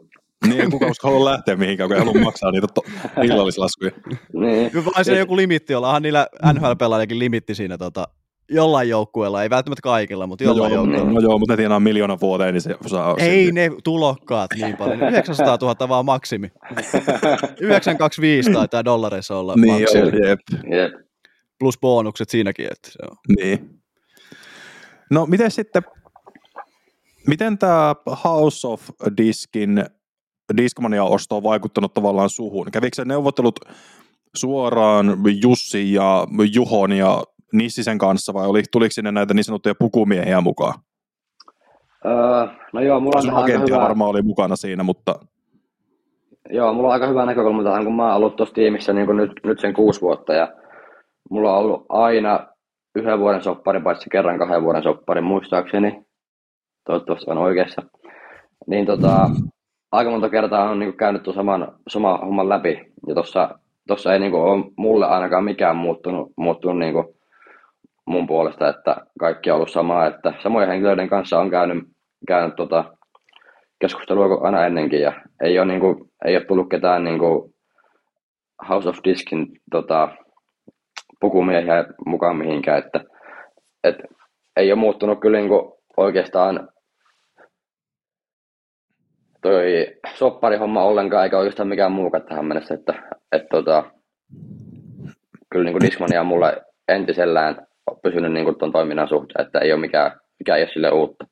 Niin 0.47 0.61
ei 0.61 0.67
kukaan 0.67 0.91
uskalla 0.91 1.31
lähteä 1.31 1.55
mihinkään, 1.55 1.89
kun 1.89 1.97
ei 1.97 2.05
halua 2.05 2.21
maksaa 2.23 2.51
niitä 2.51 2.67
to- 2.73 2.83
illallislaskuja. 3.23 3.91
Niin. 4.33 4.71
Vai 4.95 5.05
siinä 5.05 5.19
joku 5.19 5.35
limitti 5.37 5.75
olla, 5.75 5.87
onhan 5.87 6.01
niillä 6.01 6.27
NHL-pelaajakin 6.53 7.19
limitti 7.19 7.55
siinä 7.55 7.77
tota, 7.77 8.07
jollain 8.51 8.89
joukkueella, 8.89 9.43
ei 9.43 9.49
välttämättä 9.49 9.81
kaikilla, 9.81 10.27
mutta 10.27 10.43
No 10.45 10.49
jollain 10.49 10.73
joo, 10.73 10.83
joukkueella. 10.83 11.11
no 11.11 11.19
joo, 11.19 11.37
mutta 11.39 11.53
ne 11.53 11.57
tienaa 11.57 11.79
miljoonan 11.79 12.17
vuoteen, 12.21 12.53
niin 12.53 12.61
se 12.61 12.75
saa 12.87 13.15
Ei 13.19 13.51
ne 13.51 13.71
tulokkaat 13.83 14.51
niin 14.55 14.77
paljon. 14.77 15.01
900 15.09 15.57
000 15.61 15.89
vaan 15.89 16.05
maksimi. 16.05 16.47
925 17.61 18.51
taitaa 18.51 18.85
dollareissa 18.85 19.37
olla 19.37 19.53
Niin 19.55 19.73
maksimi. 19.81 20.01
joo, 20.01 20.27
jep. 20.29 20.39
Jep. 20.71 20.91
Plus 21.59 21.79
bonukset 21.79 22.29
siinäkin. 22.29 22.65
Että 22.65 22.91
se 22.91 22.99
on. 23.11 23.17
Niin. 23.37 23.69
No 25.11 25.25
miten 25.25 25.51
sitten, 25.51 25.81
miten 27.27 27.57
tämä 27.57 27.95
House 28.23 28.67
of 28.67 28.89
Diskin 29.17 29.85
Discmania-osto 30.57 31.37
on 31.37 31.43
vaikuttanut 31.43 31.93
tavallaan 31.93 32.29
suhun? 32.29 32.71
Kävikö 32.71 32.95
se 32.95 33.05
neuvottelut 33.05 33.59
suoraan 34.35 35.17
Jussi 35.41 35.93
ja 35.93 36.27
Juhon 36.53 36.91
ja 36.91 37.23
Nissisen 37.53 37.97
kanssa 37.97 38.33
vai 38.33 38.47
oli, 38.47 38.63
tuliko 38.71 38.91
sinne 38.91 39.11
näitä 39.11 39.33
niin 39.33 39.43
sanottuja 39.43 39.75
pukumiehiä 39.75 40.41
mukaan? 40.41 40.73
Öö, 42.05 42.47
no 42.73 42.81
joo, 42.81 42.99
mulla 42.99 43.17
on 43.17 43.23
Sun 43.23 43.33
agenttia 43.33 43.75
hyvä, 43.75 43.83
varmaan 43.85 44.09
oli 44.09 44.21
mukana 44.21 44.55
siinä, 44.55 44.83
mutta 44.83 45.15
joo, 46.49 46.73
mulla 46.73 46.87
on 46.87 46.93
aika 46.93 47.07
hyvä 47.07 47.25
näkökulma 47.25 47.63
tähän, 47.63 47.83
kun 47.83 47.95
mä 47.95 48.05
oon 48.05 48.15
ollut 48.15 48.35
tuossa 48.35 48.55
tiimissä 48.55 48.93
niin 48.93 49.17
nyt, 49.17 49.31
nyt 49.43 49.59
sen 49.59 49.73
kuusi 49.73 50.01
vuotta 50.01 50.33
ja 50.33 50.53
mulla 51.29 51.53
on 51.53 51.57
ollut 51.57 51.85
aina 51.89 52.47
yhden 52.95 53.19
vuoden 53.19 53.43
soppari, 53.43 53.79
paitsi 53.79 54.09
kerran 54.09 54.39
kahden 54.39 54.63
vuoden 54.63 54.83
soppari 54.83 55.21
muistaakseni. 55.21 56.05
Toivottavasti 56.85 57.31
on 57.31 57.37
oikeassa. 57.37 57.81
Niin 58.67 58.85
tota, 58.85 59.29
aika 59.91 60.09
monta 60.09 60.29
kertaa 60.29 60.69
on 60.69 60.79
niin 60.79 60.97
käynyt 60.97 61.23
tuon 61.23 61.35
saman, 61.35 61.75
saman 61.87 62.19
homman 62.19 62.49
läpi. 62.49 62.91
Ja 63.07 63.13
tuossa 63.13 63.59
tossa 63.87 64.13
ei 64.13 64.19
niin 64.19 64.33
ole 64.33 64.71
mulle 64.77 65.05
ainakaan 65.05 65.43
mikään 65.43 65.75
muuttunut, 65.75 66.31
muuttunut 66.37 66.77
niin 66.79 66.93
mun 68.05 68.27
puolesta, 68.27 68.69
että 68.69 68.95
kaikki 69.19 69.51
on 69.51 69.55
ollut 69.55 69.71
samaa. 69.71 70.07
Että 70.07 70.33
samojen 70.43 70.69
henkilöiden 70.69 71.09
kanssa 71.09 71.39
on 71.39 71.49
käynyt, 71.49 71.83
käynyt 72.27 72.55
tota, 72.55 72.85
keskustelua 73.79 74.41
aina 74.41 74.65
ennenkin. 74.65 75.01
Ja 75.01 75.13
ei 75.43 75.59
ole, 75.59 75.67
niin 75.67 75.79
kuin, 75.79 76.11
ei 76.25 76.35
ole 76.35 76.45
tullut 76.45 76.69
ketään 76.69 77.03
niin 77.03 77.19
kuin 77.19 77.53
House 78.69 78.89
of 78.89 78.97
Diskin 79.03 79.47
tota, 79.71 80.09
pukumiehiä 81.19 81.85
mukaan 82.05 82.35
mihinkään. 82.35 82.77
Että, 82.77 83.03
et, 83.83 83.95
ei 84.57 84.71
ole 84.71 84.79
muuttunut 84.79 85.19
kyllä 85.19 85.37
niin 85.37 85.51
oikeastaan 85.97 86.69
toi 89.41 89.63
sopparihomma 90.13 90.83
ollenkaan, 90.83 91.23
eikä 91.23 91.37
oikeastaan 91.37 91.69
mikään 91.69 91.91
muukaan 91.91 92.23
tähän 92.23 92.45
mennessä, 92.45 92.73
että, 92.73 92.93
että 93.31 93.47
tota, 93.51 93.83
kyllä 95.49 95.65
niin 95.65 95.81
Discmania 95.81 96.21
on 96.21 96.27
mulle 96.27 96.61
entisellään 96.87 97.67
pysynyt 98.03 98.33
niin 98.33 98.55
ton 98.59 98.71
toiminnan 98.71 99.09
suhteen, 99.09 99.45
että 99.45 99.59
ei 99.59 99.73
ole 99.73 99.81
mikään, 99.81 100.11
mikä 100.39 100.55
ei 100.55 100.63
ole 100.63 100.71
sille 100.73 100.91
uutta. 100.91 101.25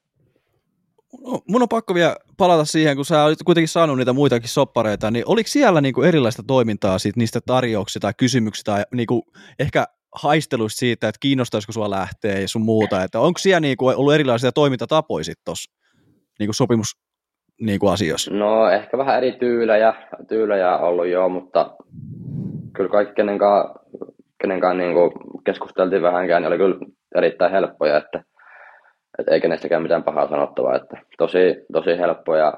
Mun 1.47 1.61
on 1.61 1.69
pakko 1.69 1.93
vielä 1.93 2.15
palata 2.37 2.65
siihen, 2.65 2.95
kun 2.95 3.05
sä 3.05 3.23
olit 3.23 3.43
kuitenkin 3.45 3.67
saanut 3.67 3.97
niitä 3.97 4.13
muitakin 4.13 4.49
soppareita, 4.49 5.11
niin 5.11 5.23
oliko 5.27 5.47
siellä 5.47 5.81
niinku 5.81 6.01
erilaista 6.01 6.43
toimintaa 6.47 6.99
siitä, 6.99 7.19
niistä 7.19 7.39
tarjouksista 7.45 7.99
tai 7.99 8.13
kysymyksistä 8.17 8.71
tai 8.71 8.83
niinku 8.93 9.23
ehkä 9.59 9.85
haisteluista 10.15 10.79
siitä, 10.79 11.07
että 11.07 11.19
kiinnostaisiko 11.19 11.71
sua 11.71 11.89
lähteä 11.89 12.39
ja 12.39 12.47
sun 12.47 12.61
muuta, 12.61 13.03
että 13.03 13.19
onko 13.19 13.37
siellä 13.37 13.59
niinku 13.59 13.87
ollut 13.87 14.13
erilaisia 14.13 14.51
toimintatapoja 14.51 15.23
sitten 15.23 15.45
tuossa 15.45 15.71
niinku 16.39 16.53
sopimus 16.53 16.87
niinku 17.61 17.87
asioissa? 17.87 18.33
No 18.33 18.69
ehkä 18.69 18.97
vähän 18.97 19.17
eri 19.17 19.31
tyylejä, 19.31 19.93
tyylejä 20.27 20.77
ollut 20.77 21.07
joo, 21.07 21.29
mutta 21.29 21.75
kyllä 22.73 22.89
kaikki 22.89 23.15
kenenkaan, 23.15 23.79
kenenkaan 24.41 24.77
niin 24.77 24.93
kuin 24.93 25.11
keskusteltiin 25.45 26.01
vähänkään, 26.01 26.41
niin 26.41 26.47
oli 26.47 26.57
kyllä 26.57 26.77
erittäin 27.15 27.51
helppoja, 27.51 27.97
että, 27.97 28.23
että 29.19 29.31
ei 29.31 29.41
kenestäkään 29.41 29.81
mitään 29.81 30.03
pahaa 30.03 30.29
sanottavaa, 30.29 30.75
että 30.75 30.97
tosi, 31.17 31.65
tosi 31.73 31.97
helppoja. 31.97 32.53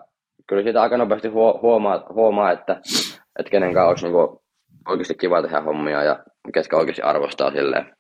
Kyllä 0.48 0.64
siitä 0.64 0.82
aika 0.82 0.98
nopeasti 0.98 1.28
huo- 1.28 1.60
huomaa, 1.62 2.06
huomaa 2.14 2.52
että, 2.52 2.82
että 3.40 3.52
kenenkaan 3.52 3.90
olisi 3.90 4.06
niin 4.06 4.14
kuin 4.14 4.40
oikeasti 4.88 5.16
kiva 5.16 5.42
tehdä 5.42 5.62
hommia 5.62 6.04
ja 6.04 6.20
ketkä 6.54 6.78
oikeasti 6.78 7.02
arvostaa 7.02 7.52
silleen, 7.52 7.96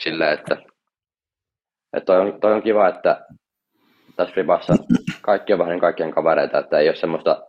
silleen 0.00 0.32
että, 0.32 0.56
että 1.96 2.06
toi, 2.06 2.20
on, 2.20 2.40
toi 2.40 2.52
on 2.52 2.62
kiva, 2.62 2.88
että 2.88 3.26
tässä 4.16 4.32
Fribassa 4.32 4.74
kaikki 5.22 5.52
on 5.52 5.58
vähän 5.58 5.70
niin 5.70 5.80
kaikkien 5.80 6.14
kavereita, 6.14 6.58
että 6.58 6.78
ei 6.78 6.88
ole 6.88 6.96
semmoista, 6.96 7.42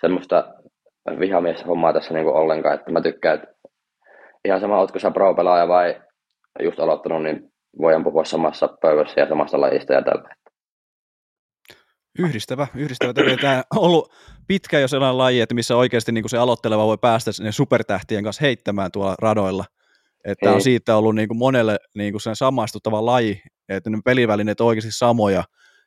semmoista 0.00 0.54
vihamiestä 1.18 1.66
hommaa 1.66 1.92
tässä 1.92 2.14
niin 2.14 2.26
ollenkaan, 2.26 2.74
että 2.74 2.90
mä 2.90 3.00
tykkään, 3.00 3.34
että 3.34 3.54
ihan 4.44 4.60
sama, 4.60 4.78
ootko 4.78 4.98
sä 4.98 5.10
pro-pelaaja 5.10 5.68
vai 5.68 6.00
just 6.62 6.80
aloittanut, 6.80 7.22
niin 7.22 7.52
voidaan 7.78 8.04
puhua 8.04 8.24
samassa 8.24 8.68
pöydässä 8.68 9.20
ja 9.20 9.28
samasta 9.28 9.60
lajista 9.60 9.92
ja 9.92 10.02
tällä. 10.02 10.28
Yhdistävä, 12.18 12.66
yhdistävä 12.74 13.12
tekee 13.12 13.36
tämä 13.36 13.62
on 13.76 13.82
ollut 13.82 14.12
pitkä 14.48 14.78
jo 14.78 14.88
sellainen 14.88 15.18
laji, 15.18 15.40
että 15.40 15.54
missä 15.54 15.76
oikeasti 15.76 16.12
niin 16.12 16.22
kuin 16.22 16.30
se 16.30 16.38
aloitteleva 16.38 16.86
voi 16.86 16.98
päästä 17.00 17.32
sinne 17.32 17.52
supertähtien 17.52 18.24
kanssa 18.24 18.44
heittämään 18.44 18.92
tuolla 18.92 19.14
radoilla. 19.18 19.64
Että 20.24 20.52
on 20.52 20.60
siitä 20.60 20.96
ollut 20.96 21.14
niin 21.14 21.28
kuin 21.28 21.38
monelle 21.38 21.78
niin 21.94 22.12
kuin 22.12 22.20
sen 22.20 22.36
samastuttava 22.36 23.06
laji, 23.06 23.42
että 23.68 23.90
ne 23.90 23.98
pelivälineet 24.04 24.60
on 24.60 24.66
oikeasti 24.66 24.92
samoja, 24.92 25.44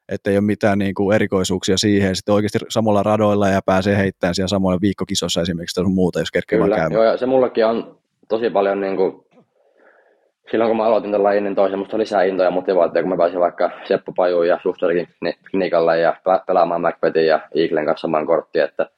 että 0.09 0.29
ei 0.29 0.37
ole 0.37 0.45
mitään 0.45 0.79
niin 0.79 0.93
kuin 0.93 1.15
erikoisuuksia 1.15 1.77
siihen. 1.77 2.15
Sitten 2.15 2.35
oikeasti 2.35 2.59
samalla 2.69 3.03
radoilla 3.03 3.49
ja 3.49 3.61
pääsee 3.65 3.97
heittämään 3.97 4.35
siellä 4.35 4.47
samoilla 4.47 4.81
viikkokisossa 4.81 5.41
esimerkiksi 5.41 5.81
tai 5.81 5.91
muuta, 5.91 6.19
jos 6.19 6.31
kerkee 6.31 6.59
vaan 6.59 6.67
Kyllä, 6.67 6.77
käymään. 6.77 6.93
joo, 6.93 7.11
ja 7.11 7.17
se 7.17 7.25
mullekin 7.25 7.65
on 7.65 7.97
tosi 8.29 8.49
paljon 8.49 8.81
niin 8.81 8.95
kuin, 8.97 9.25
silloin 10.51 10.69
kun 10.69 10.77
mä 10.77 10.85
aloitin 10.85 11.11
tämän 11.11 11.23
lajin, 11.23 11.43
niin 11.43 11.55
toi 11.55 11.69
semmoista 11.69 11.97
lisää 11.97 12.23
intoa 12.23 12.45
ja 12.45 12.51
motivaatiota, 12.51 13.01
kun 13.01 13.09
mä 13.09 13.17
pääsin 13.17 13.39
vaikka 13.39 13.71
Seppo 13.87 14.11
Pajuun 14.15 14.47
ja 14.47 14.59
Suhterikin 14.63 15.07
klinikalle 15.51 15.99
ja 15.99 16.15
pe- 16.23 16.43
pelaamaan 16.47 16.81
Macbethin 16.81 17.27
ja 17.27 17.39
Eaglen 17.55 17.85
kanssa 17.85 18.01
samaan 18.01 18.25
korttiin, 18.25 18.65
että, 18.65 18.89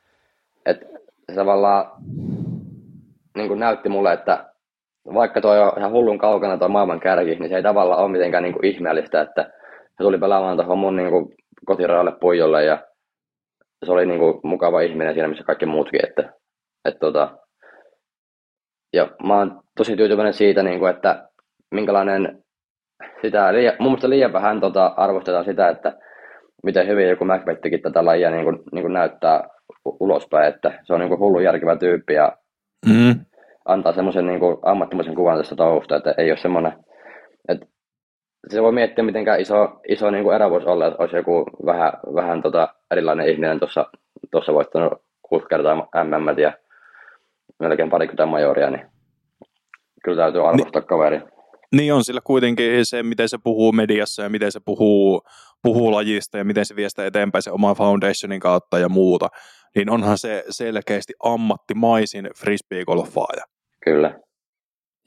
että 0.65 0.85
se 1.29 1.35
tavallaan 1.35 1.91
niin 3.35 3.47
kuin 3.47 3.59
näytti 3.59 3.89
mulle, 3.89 4.13
että 4.13 4.45
vaikka 5.13 5.41
toi 5.41 5.59
on 5.59 5.71
ihan 5.77 5.91
hullun 5.91 6.17
kaukana 6.17 6.57
toi 6.57 6.69
maailman 6.69 6.99
kärki, 6.99 7.35
niin 7.35 7.49
se 7.49 7.55
ei 7.55 7.63
tavallaan 7.63 7.99
ole 7.99 8.11
mitenkään 8.11 8.43
niin 8.43 8.53
kuin 8.53 8.65
ihmeellistä, 8.65 9.21
että 9.21 9.41
se 9.89 10.03
tuli 10.03 10.17
pelaamaan 10.17 10.57
tuohon 10.57 10.77
mun 10.77 10.95
niin 10.95 11.09
kuin 11.09 11.35
kotirajalle 11.65 12.11
Puijolle 12.11 12.63
ja 12.63 12.77
se 13.85 13.91
oli 13.91 14.05
niin 14.05 14.19
kuin 14.19 14.39
mukava 14.43 14.81
ihminen 14.81 15.13
siinä, 15.13 15.27
missä 15.27 15.43
kaikki 15.43 15.65
muutkin, 15.65 16.05
että, 16.09 16.33
että 16.85 16.99
tota, 16.99 17.37
ja 18.93 19.09
mä 19.23 19.37
oon 19.37 19.61
tosi 19.77 19.95
tyytyväinen 19.95 20.33
siitä, 20.33 20.63
niin 20.63 20.79
kuin, 20.79 20.91
että 20.95 21.29
minkälainen 21.73 22.43
sitä, 23.21 23.53
liian, 23.53 23.75
mun 23.79 23.91
mielestä 23.91 24.09
liian 24.09 24.33
vähän 24.33 24.59
tota, 24.61 24.85
arvostetaan 24.85 25.45
sitä, 25.45 25.69
että 25.69 25.97
miten 26.63 26.87
hyvin 26.87 27.09
joku 27.09 27.25
Macbethikin 27.25 27.81
tätä 27.81 28.05
lajia 28.05 28.31
niin 28.31 28.43
kuin, 28.43 28.59
niin 28.71 28.83
kuin 28.83 28.93
näyttää 28.93 29.43
ulospäin, 29.85 30.53
että 30.53 30.79
se 30.83 30.93
on 30.93 30.99
niin 30.99 31.09
kuin 31.09 31.19
hullu 31.19 31.39
järkevä 31.39 31.75
tyyppi 31.75 32.13
ja 32.13 32.37
Mm. 32.85 33.25
antaa 33.65 33.93
semmoisen 33.93 34.27
niin 34.27 34.39
kuin 34.39 34.57
ammattimaisen 34.61 35.15
kuvan 35.15 35.37
tästä 35.37 35.55
touhusta, 35.55 35.95
että 35.95 36.15
ei 36.17 36.31
ole 36.31 36.37
semmoinen, 36.37 36.73
että 37.49 37.65
se 38.49 38.61
voi 38.61 38.71
miettiä, 38.71 39.03
mitenkään 39.03 39.41
iso, 39.41 39.79
iso 39.87 40.11
niin 40.11 40.23
kuin 40.23 40.35
ero 40.35 40.49
voisi 40.49 40.67
olla, 40.67 40.87
että 40.87 41.03
olisi 41.03 41.15
joku 41.15 41.45
vähän, 41.65 41.93
vähän 42.15 42.41
tota 42.41 42.67
erilainen 42.91 43.27
ihminen 43.27 43.59
tuossa, 43.59 43.85
tuossa 44.31 44.53
voittanut 44.53 44.93
kuusi 45.21 45.45
kertaa 45.49 45.75
MM 46.03 46.39
ja 46.39 46.53
melkein 47.59 47.89
parikymmentä 47.89 48.25
majoria, 48.25 48.69
niin 48.69 48.85
kyllä 50.03 50.17
täytyy 50.17 50.47
arvostaa 50.47 50.81
kaveri. 50.81 51.21
Niin 51.73 51.93
on 51.93 52.03
sillä 52.03 52.21
kuitenkin 52.23 52.85
se, 52.85 53.03
miten 53.03 53.29
se 53.29 53.37
puhuu 53.43 53.71
mediassa 53.71 54.23
ja 54.23 54.29
miten 54.29 54.51
se 54.51 54.59
puhuu, 54.65 55.21
puhuu 55.63 55.91
lajista 55.91 56.37
ja 56.37 56.43
miten 56.43 56.65
se 56.65 56.75
vie 56.75 56.89
sitä 56.89 57.05
eteenpäin 57.05 57.41
se 57.41 57.51
oma 57.51 57.75
foundationin 57.75 58.39
kautta 58.39 58.79
ja 58.79 58.89
muuta, 58.89 59.27
niin 59.75 59.89
onhan 59.89 60.17
se 60.17 60.43
selkeästi 60.49 61.13
ammattimaisin 61.23 62.29
frisbeegolfaaja. 62.37 63.43
Kyllä, 63.85 64.19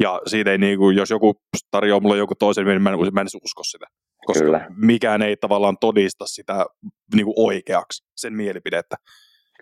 Ja 0.03 0.21
siitä 0.27 0.51
ei 0.51 0.59
niinku, 0.59 0.91
jos 0.91 1.11
joku 1.11 1.35
tarjoaa 1.71 2.01
mulle 2.01 2.17
joku 2.17 2.35
toisen, 2.35 2.67
niin 2.67 2.83
mä 2.83 2.91
en, 2.91 3.15
mä 3.15 3.21
en 3.21 3.27
usko 3.45 3.63
sitä. 3.65 3.87
Koska 4.27 4.45
Kyllä. 4.45 4.67
mikään 4.77 5.23
ei 5.23 5.37
tavallaan 5.37 5.77
todista 5.81 6.27
sitä 6.27 6.67
niinku 7.15 7.35
oikeaksi, 7.37 8.05
sen 8.17 8.33
mielipidettä. 8.33 8.97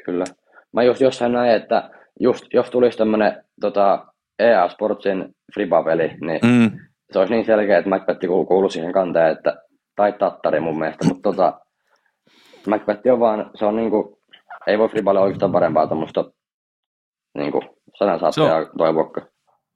kyllä. 0.05 0.25
Mä 0.73 0.83
just 0.83 1.01
jossain 1.01 1.33
näin, 1.33 1.63
että 1.63 1.91
just, 2.21 2.45
jos 2.53 2.71
tulisi 2.71 2.99
tämmönen 2.99 3.45
tota, 3.61 4.07
EA 4.39 4.69
Sportsin 4.69 5.35
Friba-peli, 5.55 6.09
niin 6.21 6.41
Mm. 6.45 6.79
Se 7.15 7.19
olisi 7.19 7.33
niin 7.35 7.47
selkeä, 7.47 7.79
että 7.79 7.91
Macbeth 7.91 8.21
kuuluu, 8.49 8.71
siihen 8.71 8.93
kanteen, 8.93 9.33
että, 9.33 9.57
tai 9.97 10.13
Tattari 10.13 10.61
mun 10.61 10.79
mielestä, 10.79 11.05
mutta 11.07 11.31
tota, 11.31 11.61
Macbeth 12.67 13.13
on 13.13 13.21
vaan, 13.21 13.51
se 13.55 13.65
on 13.65 13.77
niinku, 13.77 14.19
ei 14.67 14.79
voi 14.79 14.89
Friballe 14.89 15.21
oikeastaan 15.21 15.53
parempaa 15.53 15.87
tuommoista 15.87 16.25
niinku, 17.39 17.63
sanansaattajaa 17.99 18.65
toivoa. 18.79 19.11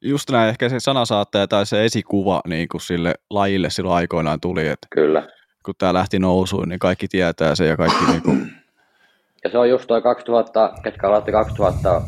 Just 0.02 0.30
näin, 0.30 0.48
ehkä 0.48 0.68
se 0.68 0.80
sanasaattaja 0.80 1.48
tai 1.48 1.66
se 1.66 1.84
esikuva 1.84 2.40
niin 2.48 2.68
kuin 2.68 2.80
sille 2.80 3.14
lajille 3.30 3.70
silloin 3.70 3.96
aikoinaan 3.96 4.40
tuli, 4.40 4.68
että 4.68 4.86
Kyllä. 4.90 5.28
kun 5.64 5.74
tämä 5.78 5.94
lähti 5.94 6.18
nousuun, 6.18 6.68
niin 6.68 6.78
kaikki 6.78 7.08
tietää 7.08 7.54
se 7.54 7.66
ja 7.66 7.76
kaikki 7.76 8.04
niin 8.10 8.22
kuin, 8.22 8.50
Ja 9.44 9.50
se 9.50 9.58
on 9.58 9.70
just 9.70 9.86
toi 9.86 10.02
2000, 10.02 10.72
ketkä 10.82 11.08
aloitti 11.08 11.32
2000, 11.32 12.02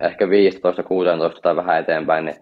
ehkä 0.00 0.30
15, 0.30 0.82
16 0.82 1.40
tai 1.40 1.56
vähän 1.56 1.80
eteenpäin, 1.80 2.24
niin 2.24 2.36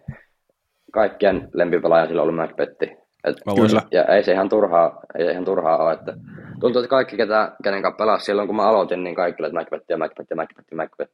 kaikkien 0.96 1.48
lempipelaaja 1.54 2.06
silloin 2.06 2.28
ollut 2.28 2.36
Macbethi. 2.48 2.96
Et, 3.24 3.36
Kyllä. 3.56 3.82
Ja 3.92 4.04
ei 4.04 4.24
se 4.24 4.32
ihan 4.32 4.48
turhaa, 4.48 5.00
ei 5.18 5.24
se 5.24 5.32
ihan 5.32 5.44
turhaa 5.44 5.76
ole. 5.76 5.92
Että 5.92 6.12
tuntuu, 6.60 6.80
että 6.82 6.90
kaikki, 6.90 7.16
ketä, 7.16 7.52
kenen 7.62 7.82
kanssa 7.82 7.96
pelasi 7.96 8.24
silloin, 8.24 8.48
kun 8.48 8.56
mä 8.56 8.68
aloitin, 8.68 9.04
niin 9.04 9.14
kaikki 9.14 9.42
oli, 9.42 9.46
että 9.48 9.58
Macbeth 9.60 9.84
ja 9.88 9.98
Macbeth 9.98 10.26
ja 10.30 10.36
Macbeth 10.36 10.68
ja 10.70 10.76
Macbeth. 10.76 11.12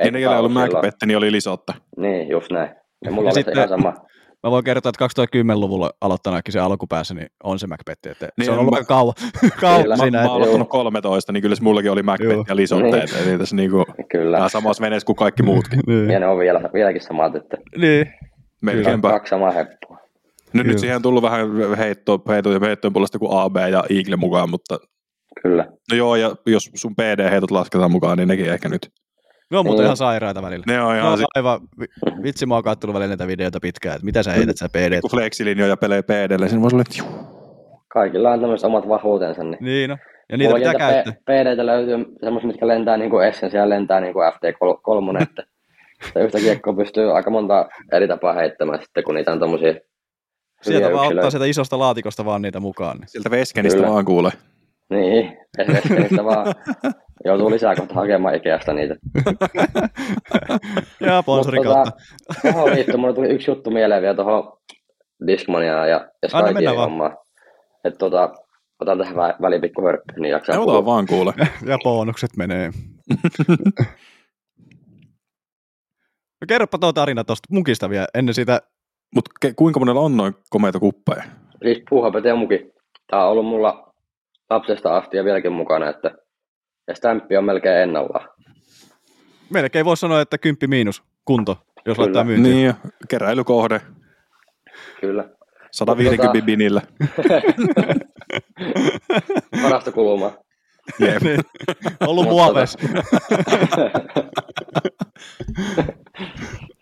Ei 0.00 0.10
ne, 0.10 0.20
joilla 0.20 0.36
ei 0.36 0.38
ollut 0.38 0.52
Macbeth, 0.52 0.96
niin 1.06 1.16
oli 1.18 1.32
Lisotta. 1.32 1.72
Niin, 1.96 2.28
just 2.28 2.50
näin. 2.52 2.70
Ja 3.04 3.10
mulla 3.10 3.28
Ja 3.28 3.32
oli 3.32 3.34
sitten- 3.34 3.54
se 3.54 3.58
ihan 3.60 3.68
sama. 3.68 3.94
Mä 4.42 4.50
voin 4.50 4.64
kertoa, 4.64 4.90
että 4.90 5.22
2010-luvulla 5.22 5.90
aloittanakin 6.00 6.52
se 6.52 6.60
alkupäässä 6.60 7.14
niin 7.14 7.26
on 7.44 7.58
se 7.58 7.66
Macbeth, 7.66 8.06
että 8.10 8.28
Niin 8.36 8.44
se 8.44 8.50
on 8.50 8.54
on, 8.54 8.60
ollut 8.60 8.70
mä- 8.72 8.76
aika 8.76 8.86
kauan, 8.88 9.14
kauan 9.60 9.82
Kyllä. 9.82 9.96
Mä, 9.96 10.02
siinä. 10.02 10.18
mä 10.22 10.28
oon 10.28 10.36
aloittanut 10.36 10.68
13, 10.68 11.32
niin 11.32 11.42
kyllä 11.42 11.56
se 11.56 11.62
mullakin 11.62 11.90
oli 11.90 12.02
Macbeth 12.02 12.32
Joo. 12.32 12.44
ja 12.48 12.56
Lisotta. 12.56 12.84
Niin. 12.96 13.28
Eli 13.28 13.38
tässä 13.38 13.56
niinku, 13.56 13.84
Kyllä. 14.10 14.48
samassa 14.48 14.82
veneessä 14.82 15.06
kuin 15.06 15.16
kaikki 15.16 15.42
muutkin. 15.42 15.80
niin. 15.86 16.10
Ja 16.10 16.20
ne 16.20 16.26
on 16.26 16.38
vielä, 16.38 16.60
vieläkin 16.72 17.00
samat, 17.02 17.36
että 17.36 17.56
niin. 17.76 18.06
Melkeinpä. 18.62 19.08
kaksi 19.08 19.30
samaa 19.30 19.50
heppua. 19.50 19.98
No, 20.52 20.62
nyt 20.62 20.66
Joo. 20.72 20.78
siihen 20.78 20.96
on 20.96 21.02
tullut 21.02 21.22
vähän 21.22 21.48
heittoa, 21.78 22.18
heittoa 22.28 22.52
ja 22.52 22.60
heittojen 22.62 22.92
puolesta 22.92 23.18
kuin 23.18 23.32
AB 23.40 23.56
ja 23.56 23.84
Eagle 23.90 24.16
mukaan, 24.16 24.50
mutta 24.50 24.78
Kyllä. 25.42 25.66
no 25.90 25.96
joo, 25.96 26.16
ja 26.16 26.34
jos 26.46 26.70
sun 26.74 26.94
PD-heitot 26.96 27.50
lasketaan 27.50 27.90
mukaan, 27.90 28.18
niin 28.18 28.28
nekin 28.28 28.46
ehkä 28.52 28.68
nyt. 28.68 28.88
Ne 29.50 29.58
on 29.58 29.64
muuten 29.64 29.78
Niin. 29.80 29.84
ihan 29.86 29.96
sairaita 29.96 30.42
välillä. 30.42 30.64
Ne 30.66 30.82
on 30.82 30.92
Ne 30.92 30.98
ihan 30.98 31.12
on 31.12 31.18
si- 31.18 31.24
aivan, 31.36 31.60
vi- 31.80 32.22
vitsi 32.22 32.46
mä 32.46 32.54
oon 32.54 32.64
kattonut 32.64 32.94
välillä 32.94 33.08
näitä 33.08 33.26
videoita 33.26 33.58
pitkään, 33.62 33.94
että 33.94 34.04
mitä 34.04 34.22
sä 34.22 34.32
heität 34.32 34.56
sä 34.56 34.68
PD. 34.68 35.00
kun 35.00 35.10
flexilinjoja 35.10 35.76
pelee 35.76 36.02
PDlle, 36.02 36.48
siinä 36.48 36.62
voisi 36.62 36.76
olla, 36.76 36.82
että 36.88 36.98
juu. 36.98 37.30
Kaikilla 37.88 38.30
on 38.30 38.40
tämmöiset 38.40 38.66
omat 38.66 38.88
vahvuutensa. 38.88 39.42
Niin. 39.44 39.56
Niin 39.60 39.90
no. 39.90 39.96
Ja 40.32 40.36
niitä 40.38 40.54
pitää 40.54 40.74
käyttää. 40.74 41.12
PDtä 41.12 41.66
löytyy 41.66 41.96
semmoisia, 42.24 42.46
mitkä 42.48 42.66
lentää 42.68 42.96
niin 42.96 43.10
kuin 43.10 43.26
Essence 43.28 43.58
ja 43.58 43.68
lentää 43.68 44.00
niin 44.00 44.12
kuin 44.12 44.32
FT3, 44.32 45.22
että 45.22 45.42
sitä 46.06 46.20
yhtä 46.20 46.38
kiekkoa 46.38 46.74
pystyy 46.74 47.16
aika 47.16 47.30
monta 47.30 47.68
eri 47.92 48.08
tapaa 48.08 48.32
heittämään 48.32 48.80
sitten, 48.82 49.04
kun 49.04 49.14
niitä 49.14 49.32
on 49.32 49.40
tommosia 49.40 49.74
Sieltä 50.62 50.84
vaan 50.86 50.94
ottaa 50.94 51.04
yksilöitä. 51.06 51.30
sieltä 51.30 51.46
isosta 51.46 51.78
laatikosta 51.78 52.24
vaan 52.24 52.42
niitä 52.42 52.60
mukaan. 52.60 52.96
Niin. 52.98 53.08
sieltä 53.08 53.30
Veskenistä 53.30 53.76
Kyllä. 53.76 53.92
vaan 53.92 54.04
kuulee. 54.04 54.32
Niin, 54.90 55.36
niistä 55.98 56.24
vaan 56.24 56.54
joutuu 57.24 57.50
lisää 57.50 57.74
kohta 57.74 57.94
hakemaan 57.94 58.34
Ikeasta 58.34 58.72
niitä. 58.72 58.96
Ja 61.00 61.22
sponsorin 61.22 61.62
kautta. 61.64 61.92
Tuohon 62.42 62.70
liittyen, 62.74 63.00
mulle 63.00 63.14
tuli 63.14 63.28
yksi 63.28 63.50
juttu 63.50 63.70
mieleen 63.70 64.02
vielä 64.02 64.14
tuohon 64.14 64.52
Discmaniaan 65.26 65.90
ja, 65.90 66.08
ja 66.22 66.74
vaan. 66.74 66.76
hommaan. 66.90 67.16
Että 67.84 67.98
tota, 67.98 68.32
otan 68.80 68.98
tähän 68.98 69.14
vä- 69.16 69.36
väliin 69.42 69.60
pikku 69.60 69.82
hörppy, 69.82 70.20
niin 70.20 70.30
jaksaa 70.30 70.60
otan 70.60 70.84
vaan 70.86 71.06
kuule. 71.06 71.32
Ja 71.66 71.78
bonukset 71.84 72.30
menee. 72.36 72.70
No 76.40 76.44
kerropa 76.48 76.78
tuo 76.78 76.92
tarina 76.92 77.24
tuosta 77.24 77.46
mukista 77.50 77.90
vielä 77.90 78.06
ennen 78.14 78.34
sitä. 78.34 78.62
Mutta 79.14 79.30
ke- 79.46 79.52
kuinka 79.56 79.80
monella 79.80 80.00
on 80.00 80.16
noin 80.16 80.34
komeita 80.50 80.78
kuppeja? 80.78 81.22
Siis 81.64 81.82
puuhapete 81.90 82.34
muki. 82.34 82.72
Tää 83.10 83.24
on 83.24 83.30
ollut 83.30 83.46
mulla 83.46 83.92
lapsesta 84.50 84.96
asti 84.96 85.16
ja 85.16 85.24
vieläkin 85.24 85.52
mukana, 85.52 85.90
että 85.90 86.10
ja 86.88 86.94
stämppi 86.94 87.36
on 87.36 87.44
melkein 87.44 87.82
ennallaan. 87.82 88.28
Melkein 89.50 89.84
voisi 89.84 90.00
sanoa, 90.00 90.20
että 90.20 90.38
kymppi 90.38 90.66
miinus 90.66 91.02
kunto, 91.24 91.56
jos 91.86 91.96
Kyllä. 91.96 92.06
laittaa 92.06 92.24
myyntiin. 92.24 92.56
Niin, 92.56 92.74
keräilykohde. 93.08 93.80
Kyllä. 95.00 95.28
150 95.72 96.38
Tota- 96.38 96.44
binillä. 96.44 96.82
Parasta 99.62 99.92
kulumaa. 99.92 100.32
Jep. 100.98 101.22
Niin. 101.22 101.40
Ollut 102.08 102.28
muoves. 102.28 102.76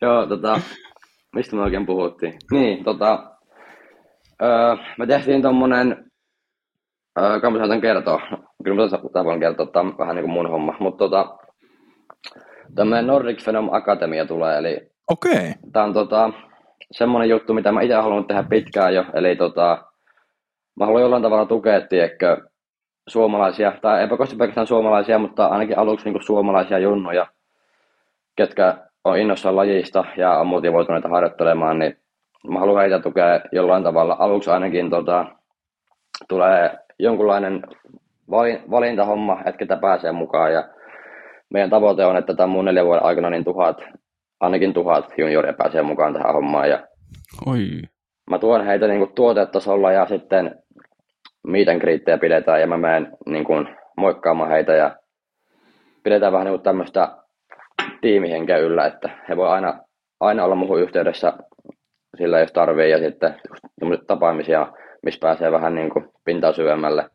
Joo, 0.03 0.27
tota, 0.27 0.61
mistä 1.35 1.57
me 1.57 1.63
oikein 1.63 1.87
puhuttiin? 1.87 2.35
Niin, 2.53 2.85
tota, 2.85 3.31
öö, 4.43 4.77
me 4.99 5.07
tehtiin 5.07 5.43
tommonen, 5.43 6.05
öö, 7.21 7.41
kai 7.41 7.51
mä 7.51 7.59
saatan 7.59 7.81
kertoa, 7.81 8.21
kyllä 8.65 8.83
mä 8.83 8.89
saatan 8.89 9.25
voin 9.25 9.41
kertoa, 9.41 9.67
tää 9.67 9.83
on 9.83 9.99
vähän 9.99 10.15
niinku 10.17 10.31
mun 10.31 10.51
homma, 10.51 10.75
mutta 10.81 10.99
tota, 11.05 11.39
tämmönen 12.75 13.07
Nordic 13.07 13.45
Phenom 13.45 13.69
Akatemia 13.73 14.27
tulee, 14.27 14.59
eli 14.59 14.91
Okei. 15.11 15.55
tää 15.73 15.85
on 15.85 15.93
tota, 15.93 16.31
semmonen 16.91 17.29
juttu, 17.29 17.55
mitä 17.55 17.73
mä 17.73 17.83
itse 17.83 17.95
halunnut 17.95 18.27
tehdä 18.27 18.43
pitkään 18.43 18.95
jo, 18.95 19.05
eli 19.15 19.37
tota, 19.37 19.85
mä 20.77 20.85
haluan 20.87 21.03
jollain 21.03 21.23
tavalla 21.23 21.47
tukea, 21.47 21.81
tiedätkö, 21.81 22.48
suomalaisia, 23.09 23.73
tai 23.83 24.01
eipä 24.01 24.17
kosti 24.17 24.37
pelkästään 24.37 24.67
suomalaisia, 24.67 25.19
mutta 25.19 25.47
ainakin 25.47 25.79
aluksi 25.79 26.11
niin 26.11 26.23
suomalaisia 26.23 26.79
junnoja, 26.79 27.27
ketkä 28.37 28.77
on 29.05 29.19
innossaan 29.19 29.57
lajista 29.57 30.05
ja 30.17 30.39
on 30.39 30.47
motivoituneita 30.47 31.09
harjoittelemaan, 31.09 31.79
niin 31.79 31.97
mä 32.49 32.59
haluan 32.59 32.81
heitä 32.81 32.99
tukea 32.99 33.41
jollain 33.53 33.83
tavalla. 33.83 34.17
Aluksi 34.19 34.51
ainakin 34.51 34.91
tota, 34.91 35.27
tulee 36.29 36.79
jonkunlainen 36.99 37.63
valintahomma, 38.71 39.39
että 39.39 39.59
ketä 39.59 39.77
pääsee 39.77 40.13
mukaan. 40.13 40.53
Ja 40.53 40.69
meidän 41.51 41.71
tavoite 41.71 42.05
on, 42.05 42.17
että 42.17 42.35
tämän 42.35 42.51
mun 42.51 42.65
neljän 42.65 42.87
vuoden 42.87 43.05
aikana 43.05 43.31
niin 43.31 43.45
tuhat, 43.45 43.77
ainakin 44.41 44.75
tuhat 44.75 45.05
junioria 45.19 45.53
pääsee 45.53 45.83
mukaan 45.83 46.13
tähän 46.13 46.35
hommaan. 46.35 46.71
Ja 46.71 46.87
Oi. 47.47 47.69
Mä 48.31 48.39
tuon 48.39 48.67
heitä 48.67 48.87
niin 48.87 48.99
kuin 48.99 49.13
tuotetasolla 49.15 49.93
ja 49.93 50.07
sitten 50.07 50.63
miiten 51.47 51.79
kriittejä 51.79 52.19
pidetään 52.19 52.61
ja 52.61 52.67
mä 52.67 52.77
menen 52.77 53.13
niin 53.27 53.45
kuin, 53.45 53.69
moikkaamaan 53.97 54.51
heitä 54.51 54.73
ja 54.73 54.97
pidetään 56.03 56.33
vähän 56.33 56.47
niin 56.47 56.63
tämmöistä 56.63 57.09
tiimihenkeä 58.01 58.59
yllä, 58.59 58.87
että 58.87 59.11
he 59.29 59.37
voi 59.37 59.49
aina, 59.49 59.79
aina 60.21 60.45
olla 60.45 60.55
muuhun 60.55 60.81
yhteydessä 60.81 61.33
sillä, 62.17 62.41
jos 62.41 62.53
tarvii 62.53 62.91
ja 62.91 62.99
sitten 62.99 63.35
tapaamisia, 64.07 64.67
missä 65.03 65.21
pääsee 65.21 65.53
vähän 65.53 65.75
niin 65.75 65.91
kuin 65.91 66.09
pintaa 66.25 66.53
syvemmälle. 66.53 67.11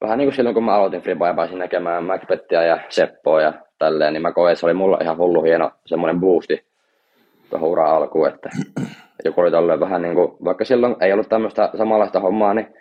Vähän 0.00 0.18
niin 0.18 0.26
kuin 0.26 0.34
silloin, 0.34 0.54
kun 0.54 0.64
mä 0.64 0.74
aloitin 0.74 1.02
Fribaa 1.02 1.28
ja 1.28 1.34
pääsin 1.34 1.58
näkemään 1.58 2.04
Macbethia 2.04 2.62
ja 2.62 2.78
Seppoa 2.88 3.40
ja 3.40 3.52
tälleen, 3.78 4.12
niin 4.12 4.22
mä 4.22 4.32
koen, 4.32 4.52
että 4.52 4.60
se 4.60 4.66
oli 4.66 4.74
mulla 4.74 4.98
ihan 5.02 5.18
hullu 5.18 5.42
hieno 5.42 5.70
semmoinen 5.86 6.20
boosti 6.20 6.64
tuohon 7.50 7.68
uraan 7.68 7.94
alkuun, 7.94 8.28
että 8.28 8.48
joku 9.24 9.40
oli 9.40 9.80
vähän 9.80 10.02
niin 10.02 10.14
kuin, 10.14 10.32
vaikka 10.44 10.64
silloin 10.64 10.96
ei 11.00 11.12
ollut 11.12 11.28
tämmöistä 11.28 11.70
samanlaista 11.78 12.20
hommaa, 12.20 12.54
niin 12.54 12.74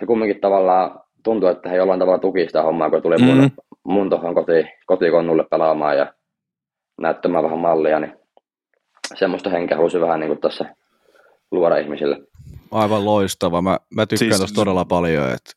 se 0.00 0.06
kumminkin 0.06 0.40
tavallaan 0.40 1.00
tuntui, 1.24 1.50
että 1.50 1.68
he 1.68 1.76
jollain 1.76 2.00
tavalla 2.00 2.18
tuki 2.18 2.46
sitä 2.46 2.62
hommaa, 2.62 2.90
kun 2.90 3.02
tuli 3.02 3.16
mm-hmm. 3.16 3.40
mun, 3.40 3.50
mun 3.84 4.10
tuohon 4.10 4.34
koti, 4.34 4.64
kotikonnulle 4.86 5.44
pelaamaan 5.50 5.96
ja 5.96 6.14
näyttämään 7.00 7.44
vähän 7.44 7.58
mallia, 7.58 8.00
niin 8.00 8.12
semmoista 9.14 9.50
henkeä 9.50 9.76
halusin 9.76 10.00
vähän 10.00 10.20
niin 10.20 10.28
kuin 10.28 10.40
tässä 10.40 10.74
luoda 11.50 11.76
ihmisille. 11.76 12.20
Aivan 12.70 13.04
loistava. 13.04 13.62
Mä, 13.62 13.78
mä 13.94 14.06
tykkään 14.06 14.30
siis, 14.30 14.38
tuosta 14.38 14.54
todella 14.54 14.84
paljon. 14.84 15.30
Että 15.30 15.50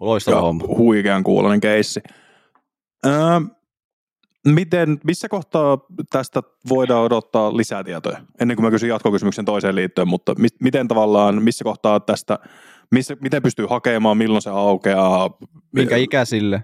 loistava 0.00 0.36
joo, 0.36 0.42
homma. 0.42 0.64
Huikean 0.66 1.24
kuulonen 1.24 1.60
keissi. 1.60 2.00
Öö, 3.06 3.40
miten, 4.46 4.98
missä 5.04 5.28
kohtaa 5.28 5.78
tästä 6.10 6.42
voidaan 6.68 7.04
odottaa 7.04 7.56
lisätietoja? 7.56 8.18
Ennen 8.40 8.56
kuin 8.56 8.64
mä 8.64 8.70
kysyn 8.70 8.88
jatkokysymyksen 8.88 9.44
toiseen 9.44 9.74
liittyen, 9.74 10.08
mutta 10.08 10.34
mi- 10.38 10.48
miten 10.62 10.88
tavallaan, 10.88 11.42
missä 11.42 11.64
kohtaa 11.64 12.00
tästä, 12.00 12.38
missä, 12.90 13.16
miten 13.20 13.42
pystyy 13.42 13.66
hakemaan, 13.66 14.16
milloin 14.16 14.42
se 14.42 14.50
aukeaa? 14.50 15.30
Minkä 15.72 15.96
ikäisille? 15.96 16.62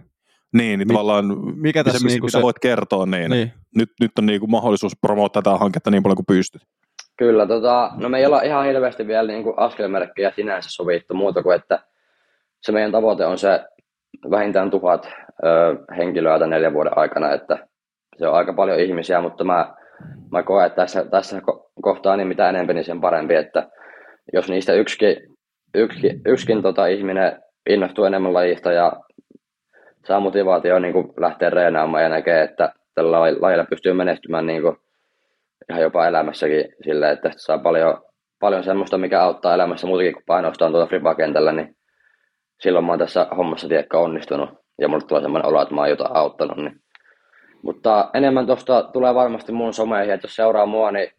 Niin, 0.53 0.79
niin 0.79 0.89
tavallaan 0.89 1.25
mikä 1.57 1.85
tässä 1.85 1.99
se, 1.99 2.07
niinku 2.07 2.27
mitä 2.27 2.39
se... 2.39 2.43
voit 2.43 2.59
kertoa, 2.59 3.07
niin, 3.07 3.31
niin. 3.31 3.53
Nyt, 3.77 3.91
nyt 4.01 4.11
on 4.19 4.27
niinku 4.27 4.47
mahdollisuus 4.47 4.93
promoottaa 5.01 5.43
tätä 5.43 5.57
hanketta 5.57 5.91
niin 5.91 6.03
paljon 6.03 6.17
kuin 6.17 6.27
pystyt. 6.27 6.63
Kyllä, 7.19 7.47
tota, 7.47 7.93
no 7.97 8.09
me 8.09 8.19
ei 8.19 8.27
olla 8.27 8.43
ihan 8.43 8.67
hirveästi 8.67 9.07
vielä 9.07 9.33
niin 9.33 9.43
kuin 9.43 9.55
askelmerkkejä 9.59 10.33
sinänsä 10.37 10.71
sovittu 10.71 11.15
muuta 11.15 11.43
kuin, 11.43 11.57
että 11.57 11.85
se 12.63 12.73
meidän 12.73 12.93
tavoite 12.93 13.27
on 13.27 13.39
se 13.39 13.61
vähintään 14.31 14.71
tuhat 14.71 15.09
ö, 15.45 15.95
henkilöä 15.97 16.39
tämän 16.39 16.51
neljän 16.51 16.73
vuoden 16.73 16.99
aikana, 16.99 17.33
että 17.33 17.69
se 18.19 18.29
on 18.29 18.35
aika 18.35 18.53
paljon 18.53 18.81
ihmisiä, 18.81 19.21
mutta 19.21 19.45
mä, 19.45 19.75
mä 20.33 20.43
koen, 20.43 20.67
että 20.67 20.77
tässä, 20.77 21.05
tässä 21.05 21.43
kohtaa 21.83 22.17
niin 22.17 22.29
mitä 22.29 22.49
enemmän, 22.49 22.77
niin 22.77 22.85
sen 22.85 23.01
parempi, 23.01 23.35
että 23.35 23.71
jos 24.33 24.49
niistä 24.49 24.73
yksikin, 24.73 25.17
yksikin, 25.75 26.21
yksikin 26.27 26.63
tota, 26.63 26.87
ihminen 26.87 27.43
innostuu 27.71 28.05
enemmän 28.05 28.35
lajista 28.35 28.73
ja 28.73 28.93
saa 30.05 30.21
motivaatio 30.21 30.79
niin 30.79 30.95
lähteä 31.17 31.51
reenaamaan 31.51 32.03
ja 32.03 32.09
näkee, 32.09 32.43
että 32.43 32.73
tällä 32.95 33.21
lajilla 33.21 33.65
pystyy 33.71 33.93
menestymään 33.93 34.47
niin 34.47 34.63
kuin 34.63 34.77
ihan 35.71 35.83
jopa 35.83 36.07
elämässäkin 36.07 36.65
sillä, 36.85 37.11
että 37.11 37.31
saa 37.37 37.59
paljon, 37.59 38.03
paljon 38.41 38.65
semmoista, 38.65 38.99
mikä 38.99 39.23
auttaa 39.23 39.55
elämässä 39.55 39.87
muutakin 39.87 40.13
kuin 40.13 40.25
painostaa 40.27 40.71
tuota 40.71 40.87
fripa-kentällä, 40.87 41.53
niin 41.53 41.77
silloin 42.61 42.85
mä 42.85 42.93
oon 42.93 42.99
tässä 42.99 43.27
hommassa 43.37 43.69
tiekka 43.69 43.99
onnistunut 43.99 44.51
ja 44.81 44.89
mulle 44.89 45.05
tulee 45.09 45.23
semmoinen 45.23 45.49
olo, 45.49 45.63
että 45.63 45.75
mä 45.75 45.81
oon 45.81 45.91
jotain 45.91 46.17
auttanut. 46.17 46.57
Niin. 46.57 46.81
Mutta 47.63 48.11
enemmän 48.15 48.47
tuosta 48.47 48.83
tulee 48.83 49.15
varmasti 49.15 49.53
mun 49.53 49.75
someihin, 49.75 50.15
että 50.15 50.25
jos 50.25 50.37
seuraa 50.37 50.67
mua, 50.67 50.91
niin 50.91 51.13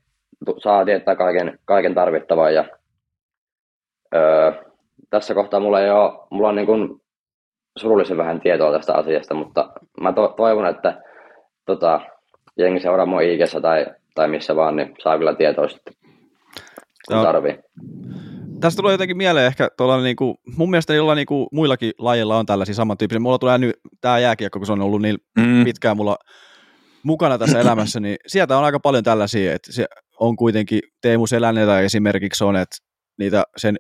saa 0.58 0.86
tietää 0.86 1.16
kaiken, 1.16 1.60
kaiken 1.66 1.96
tarvittavan. 1.96 2.54
Ja, 2.54 2.66
öö, 4.16 4.52
tässä 5.10 5.34
kohtaa 5.34 5.60
mulla 5.60 5.82
ei 5.82 5.90
ole, 5.90 6.28
mulla 6.30 6.50
on 6.50 6.56
niin 6.56 6.66
kuin 6.66 7.02
surullisen 7.78 8.18
vähän 8.18 8.42
tietoa 8.42 8.72
tästä 8.72 8.94
asiasta, 8.94 9.34
mutta 9.34 9.74
mä 10.02 10.14
to, 10.14 10.34
toivon, 10.38 10.68
että 10.68 11.02
tota, 11.66 12.02
jengi 12.58 12.80
seuraa 12.80 13.06
mua 13.06 13.22
IGssä 13.22 13.62
tai, 13.62 13.86
tai 14.16 14.28
missä 14.28 14.56
vaan, 14.56 14.76
niin 14.76 14.96
saa 15.04 15.18
kyllä 15.18 15.36
tietoa 15.36 15.68
sitten, 15.68 15.94
kun 17.08 17.18
no. 17.18 17.24
tarvii. 17.24 17.60
Tästä 18.62 18.78
tulee 18.78 18.94
jotenkin 18.94 19.18
mieleen 19.18 19.46
ehkä 19.46 19.68
tuolla 19.78 20.02
niinku, 20.02 20.36
mun 20.58 20.70
mielestä 20.70 20.94
jollain 20.94 21.16
niinku, 21.16 21.48
muillakin 21.52 21.92
lajeilla 21.98 22.38
on 22.38 22.46
tällaisia 22.46 22.76
samantyyppisiä. 22.76 23.20
Mulla 23.20 23.38
tulee 23.38 23.58
nyt 23.58 23.76
tämä 24.02 24.20
jääkiekko, 24.20 24.60
kun 24.60 24.66
se 24.66 24.74
on 24.74 24.82
ollut 24.82 25.02
niin 25.02 25.18
mm. 25.38 25.64
pitkään 25.64 25.98
mulla 25.98 26.18
mukana 27.04 27.38
tässä 27.38 27.60
elämässä, 27.62 28.00
niin 28.00 28.16
sieltä 28.28 28.58
on 28.58 28.64
aika 28.64 28.80
paljon 28.80 29.04
tällaisia, 29.04 29.54
että 29.54 29.74
se 29.74 29.86
on 30.20 30.36
kuitenkin 30.36 30.80
Teemu 31.02 31.28
Selännetä 31.28 31.80
esimerkiksi 31.80 32.44
on, 32.44 32.56
että 32.56 32.76
niitä 33.18 33.44
sen 33.58 33.76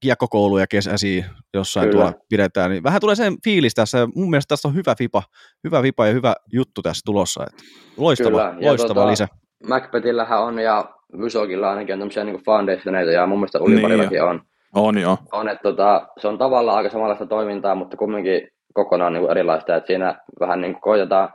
kiekkokouluja 0.00 0.66
kesäisiä 0.66 1.24
jossain 1.54 1.88
Kyllä. 1.88 2.02
tuolla 2.02 2.18
pidetään, 2.28 2.70
niin 2.70 2.82
vähän 2.82 3.00
tulee 3.00 3.16
sen 3.16 3.34
fiilis 3.44 3.74
tässä, 3.74 4.08
mun 4.14 4.30
mielestä 4.30 4.48
tässä 4.48 4.68
on 4.68 4.74
hyvä 4.74 4.94
vipa, 4.98 5.22
hyvä 5.64 5.82
vipa 5.82 6.06
ja 6.06 6.12
hyvä 6.12 6.34
juttu 6.52 6.82
tässä 6.82 7.02
tulossa, 7.06 7.44
että 7.50 7.62
loistava, 7.96 8.50
Kyllä. 8.50 8.68
loistava 8.68 8.94
tota, 8.94 9.10
lisä. 9.10 9.28
Macbethillähän 9.68 10.42
on 10.42 10.58
ja 10.58 10.84
Vysokilla 11.20 11.70
ainakin 11.70 11.92
on 11.92 11.98
tämmöisiä 11.98 12.24
niin 12.24 12.44
foundationeita 12.44 13.12
ja 13.12 13.26
mun 13.26 13.38
mielestä 13.38 13.60
Uliparillakin 13.60 14.10
niin 14.10 14.22
on. 14.22 14.40
On 14.74 14.98
joo. 14.98 15.18
On, 15.32 15.48
että 15.48 15.62
tota, 15.62 16.08
se 16.18 16.28
on 16.28 16.38
tavallaan 16.38 16.76
aika 16.76 16.90
samanlaista 16.90 17.26
toimintaa, 17.26 17.74
mutta 17.74 17.96
kumminkin 17.96 18.48
kokonaan 18.74 19.12
niin 19.12 19.20
kuin 19.20 19.30
erilaista, 19.30 19.76
että 19.76 19.86
siinä 19.86 20.18
vähän 20.40 20.60
niin 20.60 20.72
kuin 20.72 20.82
koitetaan 20.82 21.28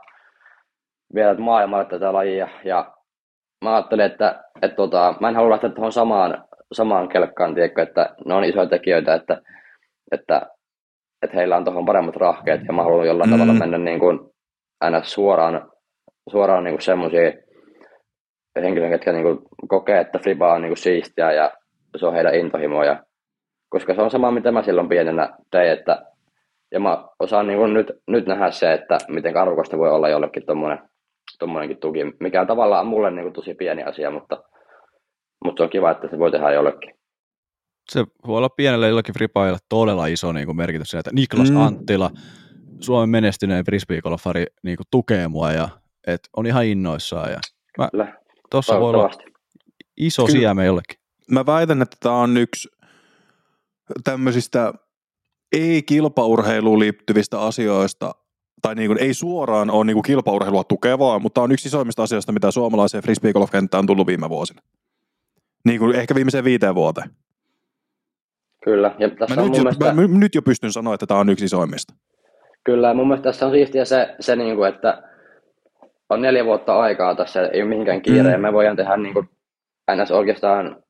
viedä 1.14 1.34
maailmalle 1.34 1.84
tätä 1.84 2.12
lajia 2.12 2.48
ja 2.64 2.94
mä 3.64 3.74
ajattelin, 3.74 4.06
että, 4.06 4.44
että 4.62 4.76
tota, 4.76 5.14
mä 5.20 5.28
en 5.28 5.34
halua 5.34 5.50
lähteä 5.50 5.70
tuohon 5.70 5.92
samaan 5.92 6.44
samaan 6.74 7.08
kelkkaan, 7.08 7.54
tiedätkö, 7.54 7.82
että 7.82 8.14
ne 8.26 8.34
on 8.34 8.44
isoja 8.44 8.66
tekijöitä, 8.66 9.14
että, 9.14 9.42
että, 10.12 10.46
että 11.22 11.36
heillä 11.36 11.56
on 11.56 11.64
tuohon 11.64 11.86
paremmat 11.86 12.16
rahkeet 12.16 12.60
ja 12.66 12.72
mä 12.72 12.82
haluan 12.82 13.06
jollain 13.06 13.30
mm. 13.30 13.36
tavalla 13.36 13.58
mennä 13.58 13.78
niin 13.78 13.98
kuin 13.98 14.20
aina 14.80 15.02
suoraan, 15.02 15.70
suoraan 16.30 16.64
niin 16.64 16.80
semmoisia 16.80 17.32
henkilöitä, 18.62 18.94
jotka 18.94 19.12
niin 19.12 19.24
kuin 19.24 19.38
kokee, 19.68 20.00
että 20.00 20.18
Friba 20.18 20.52
on 20.52 20.62
niin 20.62 20.70
kuin 20.70 20.78
siistiä 20.78 21.32
ja 21.32 21.52
se 21.96 22.06
on 22.06 22.14
heidän 22.14 22.34
intohimoja. 22.34 23.04
Koska 23.68 23.94
se 23.94 24.02
on 24.02 24.10
sama, 24.10 24.30
mitä 24.30 24.52
mä 24.52 24.62
silloin 24.62 24.88
pienenä 24.88 25.30
tein, 25.50 25.72
että 25.72 26.02
ja 26.72 26.80
mä 26.80 27.04
osaan 27.18 27.46
niin 27.46 27.58
kuin 27.58 27.74
nyt, 27.74 27.92
nyt 28.06 28.26
nähdä 28.26 28.50
se, 28.50 28.72
että 28.72 28.98
miten 29.08 29.36
arvokasta 29.36 29.78
voi 29.78 29.90
olla 29.90 30.08
jollekin 30.08 30.46
tuommoinen 30.46 31.78
tuki, 31.80 32.00
mikä 32.20 32.40
on 32.40 32.46
tavallaan 32.46 32.86
mulle 32.86 33.10
niin 33.10 33.22
kuin 33.22 33.32
tosi 33.32 33.54
pieni 33.54 33.82
asia, 33.82 34.10
mutta 34.10 34.42
mutta 35.44 35.60
se 35.60 35.64
on 35.64 35.70
kiva, 35.70 35.90
että 35.90 36.08
se 36.10 36.18
voi 36.18 36.30
tehdä 36.30 36.52
jollekin. 36.52 36.94
Se 37.90 38.04
voi 38.26 38.38
olla 38.38 38.48
pienelle 38.48 38.88
jollakin 38.88 39.14
fripailla 39.14 39.58
todella 39.68 40.06
iso 40.06 40.32
niin 40.32 40.46
kuin 40.46 40.56
merkitys 40.56 40.94
että 40.94 41.10
Niklas 41.12 41.50
mm. 41.50 41.56
Anttila, 41.56 42.10
Suomen 42.80 43.08
menestyneen 43.08 43.64
frisbeegolfari 43.64 44.46
niin 44.62 44.76
kuin 44.76 44.86
tukee 44.90 45.28
mua 45.28 45.52
ja 45.52 45.68
et 46.06 46.20
on 46.36 46.46
ihan 46.46 46.64
innoissaan. 46.64 47.30
Ja 47.30 47.38
mä, 47.78 48.12
tossa 48.50 48.80
voi 48.80 48.90
olla 48.90 49.10
iso 49.96 50.26
Kyllä. 50.26 50.38
siemen 50.38 50.66
jollekin. 50.66 50.98
Mä 51.30 51.46
väitän, 51.46 51.82
että 51.82 51.96
tämä 52.00 52.14
on 52.14 52.36
yksi 52.36 52.68
tämmöisistä 54.04 54.72
ei-kilpaurheiluun 55.52 56.78
liittyvistä 56.78 57.40
asioista, 57.40 58.14
tai 58.62 58.74
niin 58.74 58.88
kuin, 58.88 58.98
ei 58.98 59.14
suoraan 59.14 59.70
ole 59.70 59.84
niin 59.84 59.94
kuin 59.94 60.02
kilpaurheilua 60.02 60.64
tukevaa, 60.64 61.18
mutta 61.18 61.42
on 61.42 61.52
yksi 61.52 61.68
isoimmista 61.68 62.02
asioista, 62.02 62.32
mitä 62.32 62.50
suomalaiseen 62.50 63.02
frisbeegolf-kenttään 63.02 63.78
on 63.78 63.86
tullut 63.86 64.06
viime 64.06 64.28
vuosina. 64.28 64.62
Niin 65.64 65.78
kuin 65.78 65.96
ehkä 65.96 66.14
viimeiseen 66.14 66.44
viiteen 66.44 66.74
vuoteen. 66.74 67.10
Kyllä. 68.64 68.94
Ja 68.98 69.10
tässä 69.10 69.34
mä, 69.36 69.42
on 69.42 69.48
nyt 69.48 69.56
jo, 69.56 69.62
mielestä... 69.62 69.92
mä 69.92 70.18
nyt 70.18 70.34
jo 70.34 70.42
pystyn 70.42 70.72
sanoa, 70.72 70.94
että 70.94 71.06
tämä 71.06 71.20
on 71.20 71.28
yksi 71.28 71.44
isoimmista. 71.44 71.94
Kyllä, 72.64 72.88
ja 72.88 72.94
mun 72.94 73.08
mielestä 73.08 73.24
tässä 73.24 73.46
on 73.46 73.52
siistiä 73.52 73.84
se, 73.84 74.14
se 74.20 74.36
niin 74.36 74.56
kuin, 74.56 74.68
että 74.68 75.02
on 76.10 76.22
neljä 76.22 76.44
vuotta 76.44 76.80
aikaa 76.80 77.14
tässä, 77.14 77.46
ei 77.46 77.62
ole 77.62 77.68
mihinkään 77.68 78.02
kiire, 78.02 78.36
mm. 78.36 78.42
me 78.42 78.52
voidaan 78.52 78.76
tehdä 78.76 78.96
niin 78.96 79.14
kuin, 79.14 79.28
ns. 79.96 80.10
oikeastaan, 80.10 80.82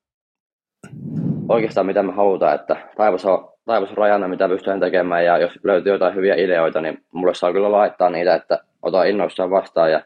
oikeastaan 1.49 1.87
mitä 1.87 2.03
me 2.03 2.13
halutaan, 2.13 2.55
että 2.55 2.77
taivas 2.97 3.25
on, 3.25 3.53
taivas 3.65 3.91
on 3.91 3.97
rajana, 3.97 4.29
mitä 4.29 4.49
pystytään 4.49 4.81
tekemään, 4.81 5.25
ja 5.25 5.39
jos 5.39 5.59
löytyy 5.65 5.93
jotain 5.93 6.15
hyviä 6.15 6.35
ideoita, 6.35 6.81
niin 6.81 7.05
mulle 7.13 7.35
saa 7.35 7.53
kyllä 7.53 7.73
laittaa 7.73 8.11
niitä, 8.11 8.35
että 8.35 8.59
ota 8.83 9.05
innoissaan 9.05 9.51
vastaan, 9.51 9.93
ja, 9.93 10.03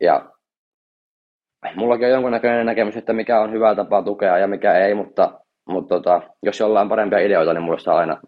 ja 0.00 0.31
mullakin 1.76 2.06
on 2.06 2.12
jonkunnäköinen 2.12 2.66
näkemys, 2.66 2.96
että 2.96 3.12
mikä 3.12 3.40
on 3.40 3.52
hyvä 3.52 3.74
tapa 3.74 4.02
tukea 4.02 4.38
ja 4.38 4.46
mikä 4.46 4.74
ei, 4.74 4.94
mutta, 4.94 5.40
mutta 5.68 5.94
tota, 5.94 6.22
jos 6.42 6.60
jollain 6.60 6.82
on 6.82 6.88
parempia 6.88 7.18
ideoita, 7.18 7.54
niin 7.54 7.62
mulle 7.62 7.78
saa 7.78 7.98
aina 7.98 8.20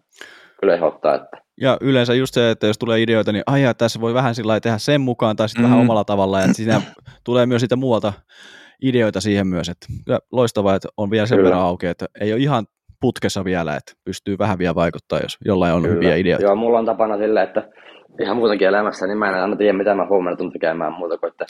kyllä 0.59 0.73
ehdottaa. 0.73 1.15
Että. 1.15 1.37
Ja 1.61 1.77
yleensä 1.81 2.13
just 2.13 2.33
se, 2.33 2.51
että 2.51 2.67
jos 2.67 2.77
tulee 2.77 3.01
ideoita, 3.01 3.31
niin 3.31 3.43
aijaa, 3.47 3.73
tässä 3.73 4.01
voi 4.01 4.13
vähän 4.13 4.35
sillä 4.35 4.59
tehdä 4.59 4.77
sen 4.77 5.01
mukaan 5.01 5.35
tai 5.35 5.49
sitten 5.49 5.65
mm. 5.65 5.69
vähän 5.69 5.81
omalla 5.81 6.03
tavalla, 6.03 6.41
ja 6.41 6.53
siinä 6.53 6.81
tulee 7.25 7.45
myös 7.45 7.61
sitä 7.61 7.75
muuta 7.75 8.13
ideoita 8.81 9.21
siihen 9.21 9.47
myös, 9.47 9.69
että 9.69 9.87
kyllä 10.05 10.19
loistavaa, 10.31 10.75
että 10.75 10.87
on 10.97 11.11
vielä 11.11 11.25
sen 11.25 11.37
kyllä. 11.37 11.49
verran 11.49 11.65
auki, 11.65 11.87
että 11.87 12.05
ei 12.21 12.33
ole 12.33 12.41
ihan 12.41 12.65
putkessa 13.01 13.45
vielä, 13.45 13.75
että 13.75 13.93
pystyy 14.05 14.37
vähän 14.37 14.57
vielä 14.57 14.75
vaikuttaa, 14.75 15.19
jos 15.19 15.37
jollain 15.45 15.73
on 15.73 15.81
Kyllä. 15.81 15.95
hyviä 15.95 16.15
ideoita. 16.15 16.45
Joo, 16.45 16.55
mulla 16.55 16.79
on 16.79 16.85
tapana 16.85 17.17
sille, 17.17 17.43
että 17.43 17.67
ihan 18.21 18.37
muutenkin 18.37 18.67
elämässä, 18.67 19.07
niin 19.07 19.17
mä 19.17 19.29
en 19.29 19.35
aina 19.35 19.55
tiedä, 19.55 19.77
mitä 19.77 19.95
mä 19.95 20.07
huomenna 20.07 20.37
tulen 20.37 20.51
tekemään 20.51 20.93
muuta 20.93 21.17
kuin, 21.17 21.31
että 21.31 21.45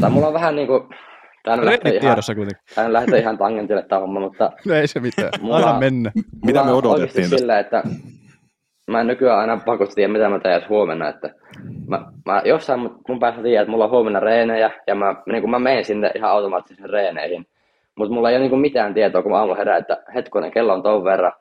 tai 0.00 0.10
mulla 0.10 0.26
on 0.26 0.34
vähän 0.34 0.56
niinku 0.56 0.88
Tämä 1.42 1.64
lähtee 1.64 1.96
ihan, 1.96 2.16
tämä 2.74 2.92
lähtee 2.92 3.18
ihan 3.18 3.38
tangentille 3.38 3.82
tämä 3.82 4.00
homma, 4.00 4.20
mutta... 4.20 4.52
No 4.66 4.74
ei 4.74 4.86
se 4.86 5.00
mitään, 5.00 5.30
mulla, 5.40 5.56
aina 5.56 5.78
mennä. 5.78 6.12
Mitä 6.44 6.64
me 6.64 6.72
odotettiin 6.72 7.22
tästä? 7.22 7.38
Sillä, 7.38 7.58
että 7.58 7.82
mä 8.86 9.00
en 9.00 9.06
nykyään 9.06 9.38
aina 9.38 9.56
pakosti 9.66 9.94
tiedä, 9.94 10.12
mitä 10.12 10.28
mä 10.28 10.38
teen 10.38 10.62
huomenna, 10.68 11.08
että 11.08 11.34
mä, 11.88 12.12
mä 12.26 12.42
jossain 12.44 12.80
mun 13.08 13.20
päässä 13.20 13.42
tiedän, 13.42 13.62
että 13.62 13.70
mulla 13.70 13.84
on 13.84 13.90
huomenna 13.90 14.20
reenejä, 14.20 14.70
ja 14.86 14.94
mä, 14.94 15.14
niin 15.26 15.50
mä 15.50 15.58
menen 15.58 15.84
sinne 15.84 16.10
ihan 16.14 16.30
automaattisesti 16.30 16.88
reeneihin, 16.88 17.46
mutta 17.94 18.14
mulla 18.14 18.30
ei 18.30 18.36
ole 18.36 18.48
niin 18.48 18.60
mitään 18.60 18.94
tietoa, 18.94 19.22
kun 19.22 19.32
mä 19.32 19.38
aamulla 19.38 19.56
herään, 19.56 19.80
että 19.80 20.02
hetkonen, 20.14 20.50
kello 20.50 20.72
on 20.72 20.82
ton 20.82 21.04
verran, 21.04 21.32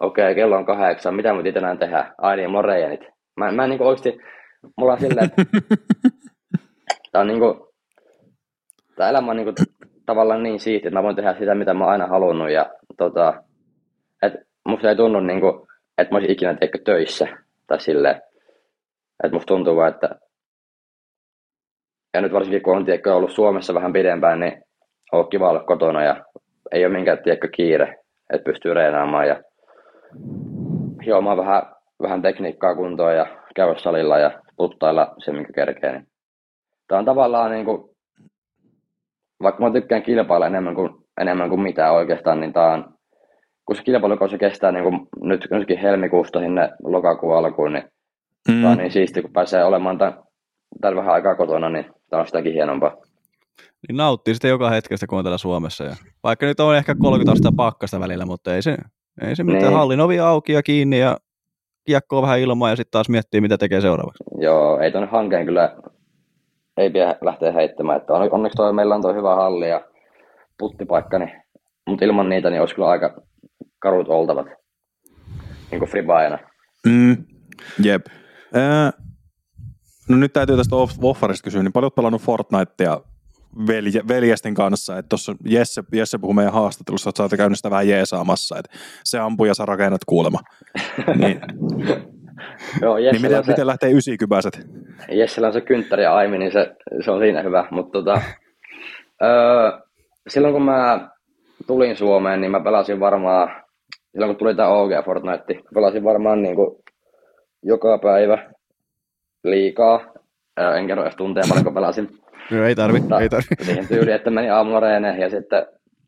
okei, 0.00 0.24
okay, 0.24 0.34
kello 0.34 0.56
on 0.56 0.66
kahdeksan, 0.66 1.14
mitä 1.14 1.32
mä 1.32 1.42
tänään 1.54 1.78
tehdä? 1.78 2.14
Ai 2.18 2.36
niin, 2.36 2.50
mulla 2.50 2.58
on 2.58 2.64
reenit. 2.64 3.00
Mä, 3.36 3.52
mä 3.52 3.64
en 3.64 3.70
niin 3.70 3.82
oikeasti, 3.82 4.18
mulla 4.76 4.92
on 4.92 5.00
silleen, 5.00 5.24
että 5.26 5.42
tää 7.14 7.20
on 7.20 7.26
niinku, 7.26 7.74
tää 8.96 9.10
elämä 9.10 9.30
on 9.30 9.36
niinku 9.36 9.52
tavallaan 10.06 10.42
niin 10.42 10.60
siitä, 10.60 10.88
että 10.88 10.98
mä 10.98 11.02
voin 11.02 11.16
tehdä 11.16 11.34
sitä, 11.34 11.54
mitä 11.54 11.74
mä 11.74 11.84
oon 11.84 11.92
aina 11.92 12.06
halunnut, 12.06 12.50
ja 12.50 12.70
tota, 12.96 13.42
että 14.22 14.38
musta 14.68 14.88
ei 14.88 14.96
tunnu 14.96 15.20
niinku, 15.20 15.68
että 15.98 16.14
mä 16.14 16.18
olisin 16.18 16.32
ikinä 16.32 16.54
teikö 16.54 16.78
töissä, 16.84 17.28
tai 17.66 17.80
silleen, 17.80 18.16
että 19.24 19.32
musta 19.32 19.46
tuntuu 19.46 19.76
vaan, 19.76 19.92
että 19.92 20.08
ja 22.14 22.20
nyt 22.20 22.32
varsinkin 22.32 22.62
kun 22.62 22.76
on 22.76 22.84
tiedätkö, 22.84 23.14
ollut 23.14 23.32
Suomessa 23.32 23.74
vähän 23.74 23.92
pidempään, 23.92 24.40
niin 24.40 24.62
on 25.12 25.28
kiva 25.28 25.50
olla 25.50 25.64
kotona 25.64 26.04
ja 26.04 26.24
ei 26.72 26.86
ole 26.86 26.94
minkään 26.94 27.22
tiedätkö, 27.22 27.48
kiire, 27.48 27.98
että 28.32 28.44
pystyy 28.44 28.74
reenaamaan 28.74 29.28
ja 29.28 29.42
hiomaan 31.04 31.36
vähän, 31.36 31.62
vähän 32.02 32.22
tekniikkaa 32.22 32.74
kuntoon 32.74 33.16
ja 33.16 33.26
käydä 33.56 33.74
salilla 33.76 34.18
ja 34.18 34.40
puttailla 34.56 35.14
se, 35.18 35.32
minkä 35.32 35.52
kerkee. 35.52 35.92
Niin. 35.92 36.13
Tämä 36.88 36.98
on 36.98 37.04
tavallaan 37.04 37.50
niin 37.50 37.64
kuin, 37.64 37.90
vaikka 39.42 39.64
mä 39.64 39.72
tykkään 39.72 40.02
kilpailla 40.02 40.46
enemmän 40.46 40.74
kuin, 40.74 40.90
enemmän 41.20 41.48
kuin 41.48 41.60
mitään 41.60 41.94
oikeastaan, 41.94 42.40
niin 42.40 42.52
tämä 42.52 42.72
on, 42.72 42.94
kun 43.66 43.76
se 43.76 43.82
kilpailukausi 43.82 44.38
kestää 44.38 44.72
niin 44.72 44.84
kuin 44.84 45.06
nyt 45.22 45.46
nytkin 45.50 45.78
helmikuusta 45.78 46.40
sinne 46.40 46.70
lokakuun 46.84 47.36
alkuun, 47.36 47.72
niin 47.72 47.84
mm. 48.48 48.60
tämä 48.60 48.70
on 48.70 48.78
niin 48.78 48.92
siisti, 48.92 49.22
kun 49.22 49.32
pääsee 49.32 49.64
olemaan 49.64 49.98
tämän, 49.98 50.14
tämän 50.80 50.96
vähän 50.96 51.14
aikaa 51.14 51.34
kotona, 51.34 51.70
niin 51.70 51.86
tämä 52.10 52.20
on 52.20 52.26
sitäkin 52.26 52.52
hienompaa. 52.52 52.96
Niin 53.88 53.96
nauttii 53.96 54.34
sitten 54.34 54.48
joka 54.48 54.70
hetkestä, 54.70 55.06
kun 55.06 55.18
on 55.18 55.24
täällä 55.24 55.38
Suomessa. 55.38 55.84
Ja 55.84 55.96
vaikka 56.22 56.46
nyt 56.46 56.60
on 56.60 56.76
ehkä 56.76 56.94
30 56.94 57.32
astetta 57.32 57.56
pakkasta 57.56 58.00
välillä, 58.00 58.26
mutta 58.26 58.54
ei 58.54 58.62
se, 58.62 58.76
ei 59.20 59.36
se 59.36 59.44
mitään. 59.44 59.62
Niin. 59.62 59.72
Hallin 59.72 60.00
ovi 60.00 60.20
auki 60.20 60.52
ja 60.52 60.62
kiinni 60.62 60.98
ja 60.98 61.16
kiekkoa 61.86 62.22
vähän 62.22 62.40
ilmaa 62.40 62.70
ja 62.70 62.76
sitten 62.76 62.90
taas 62.90 63.08
miettii, 63.08 63.40
mitä 63.40 63.58
tekee 63.58 63.80
seuraavaksi. 63.80 64.24
Joo, 64.38 64.78
ei 64.78 64.90
tuonne 64.90 65.08
hankeen 65.10 65.46
kyllä 65.46 65.76
ei 66.76 66.90
pidä 66.90 67.16
lähteä 67.20 67.52
heittämään. 67.52 68.00
Että 68.00 68.12
onneksi 68.12 68.56
toi, 68.56 68.72
meillä 68.72 68.94
on 68.94 69.02
tuo 69.02 69.14
hyvä 69.14 69.34
halli 69.34 69.68
ja 69.68 69.80
puttipaikka, 70.58 71.18
niin, 71.18 71.42
mutta 71.86 72.04
ilman 72.04 72.28
niitä 72.28 72.50
niin 72.50 72.60
olisi 72.60 72.74
kyllä 72.74 72.88
aika 72.88 73.22
karut 73.78 74.08
oltavat, 74.08 74.46
niin 75.70 75.78
kuin 75.78 75.90
fribaajana. 75.90 76.38
Mm, 76.86 77.16
jep. 77.82 78.06
Äh, 78.56 78.92
no 80.08 80.16
nyt 80.16 80.32
täytyy 80.32 80.56
tästä 80.56 80.76
Woffarista 81.00 81.44
kysyä, 81.44 81.62
niin 81.62 81.72
paljon 81.72 81.86
olet 81.86 81.94
pelannut 81.94 82.22
Fortnitea 82.22 83.00
velje, 83.66 84.02
veljesten 84.08 84.54
kanssa, 84.54 84.98
että 84.98 85.08
tuossa 85.08 85.34
Jesse, 85.44 85.82
Jesse 85.92 86.18
puhuu 86.18 86.34
meidän 86.34 86.52
haastattelussa, 86.52 87.10
että 87.10 87.16
sä 87.16 87.22
oot 87.22 87.32
käynyt 87.36 87.58
sitä 87.58 87.70
vähän 87.70 87.88
jeesaamassa, 87.88 88.58
että 88.58 88.76
se 89.04 89.18
ampuu 89.18 89.46
ja 89.46 89.54
sä 89.54 89.66
rakennat 89.66 90.04
kuulema. 90.06 90.38
niin. 91.20 91.40
Joo, 92.82 92.96
niin 92.96 93.22
miten, 93.22 93.44
se, 93.44 93.50
miten 93.50 93.66
lähtee 93.66 93.92
ysikypäiset? 93.92 94.66
Jessellä 95.08 95.46
on 95.46 95.52
se 95.52 95.60
kynttäri 95.60 96.02
ja 96.02 96.14
aimi, 96.14 96.38
niin 96.38 96.52
se, 96.52 96.76
se 97.04 97.10
on 97.10 97.20
siinä 97.20 97.42
hyvä, 97.42 97.68
mutta 97.70 97.92
tota, 97.92 98.20
öö, 99.22 99.72
silloin 100.28 100.54
kun 100.54 100.64
mä 100.64 101.08
tulin 101.66 101.96
Suomeen, 101.96 102.40
niin 102.40 102.50
mä 102.50 102.60
pelasin 102.60 103.00
varmaan, 103.00 103.62
silloin 104.12 104.30
kun 104.30 104.36
tuli 104.36 104.54
tämä 104.54 104.68
OG 104.68 104.90
Fortnite, 105.04 105.60
pelasin 105.74 106.04
varmaan 106.04 106.42
niin 106.42 106.54
kuin 106.56 106.76
joka 107.62 107.98
päivä 107.98 108.50
liikaa, 109.44 110.00
en 110.78 110.86
kerro 110.86 111.02
edes 111.02 111.16
tunteja 111.16 111.46
paljonko 111.48 111.72
pelasin. 111.72 112.08
No, 112.50 112.64
ei 112.64 112.74
tarvi, 112.74 113.00
Mutta 113.00 113.20
ei 113.20 113.28
tarvi. 113.28 113.46
Siihen 113.62 113.88
tyyli, 113.88 114.12
että 114.12 114.30
meni 114.30 114.50
aamulla 114.50 114.80
reeneihin 114.80 115.22
ja 115.22 115.30
sitten 115.30 115.66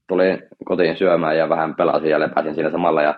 tulin 0.08 0.42
kotiin 0.64 0.96
syömään 0.96 1.36
ja 1.36 1.48
vähän 1.48 1.74
pelasin 1.74 2.10
ja 2.10 2.20
lepäsin 2.20 2.54
siinä 2.54 2.70
samalla 2.70 3.02
ja 3.02 3.14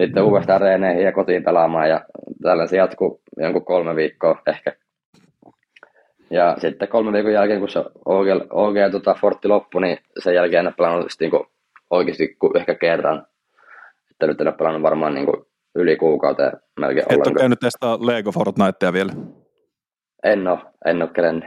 sitten 0.00 0.22
uudestaan 0.22 0.60
reeneihin 0.60 1.04
ja 1.04 1.12
kotiin 1.12 1.44
pelaamaan 1.44 1.88
ja 1.88 2.04
tällä 2.42 2.66
se 2.66 2.76
jatkuu 2.76 3.20
jonkun 3.36 3.64
kolme 3.64 3.96
viikkoa 3.96 4.42
ehkä. 4.46 4.72
Ja 6.30 6.56
sitten 6.58 6.88
kolme 6.88 7.12
viikon 7.12 7.32
jälkeen, 7.32 7.60
kun 7.60 7.68
se 7.68 7.78
OG, 8.04 8.26
OG 8.50 8.74
tota, 8.92 9.14
Fortti 9.14 9.48
loppui, 9.48 9.80
niin 9.82 9.98
sen 10.18 10.34
jälkeen 10.34 10.66
en 10.66 10.74
pelannut 10.74 11.06
niin 11.20 11.30
kuin, 11.30 11.46
oikeasti 11.90 12.36
ehkä 12.56 12.74
kerran. 12.74 13.26
Että 14.10 14.26
nyt 14.26 14.40
en 14.40 14.46
ole 14.46 14.56
pelannut 14.56 14.82
varmaan 14.82 15.14
niin 15.14 15.26
kuin, 15.26 15.46
yli 15.74 15.96
kuukauteen 15.96 16.52
melkein 16.80 17.04
Et 17.04 17.10
ollenkaan. 17.10 17.32
ole 17.32 17.40
käynyt 17.40 17.60
testaa 17.60 17.98
Lego 18.06 18.32
Fortnitea 18.32 18.92
vielä? 18.92 19.12
En 20.22 20.48
ole, 20.48 20.58
en 20.86 21.02
ole 21.02 21.10
kerennyt. 21.10 21.44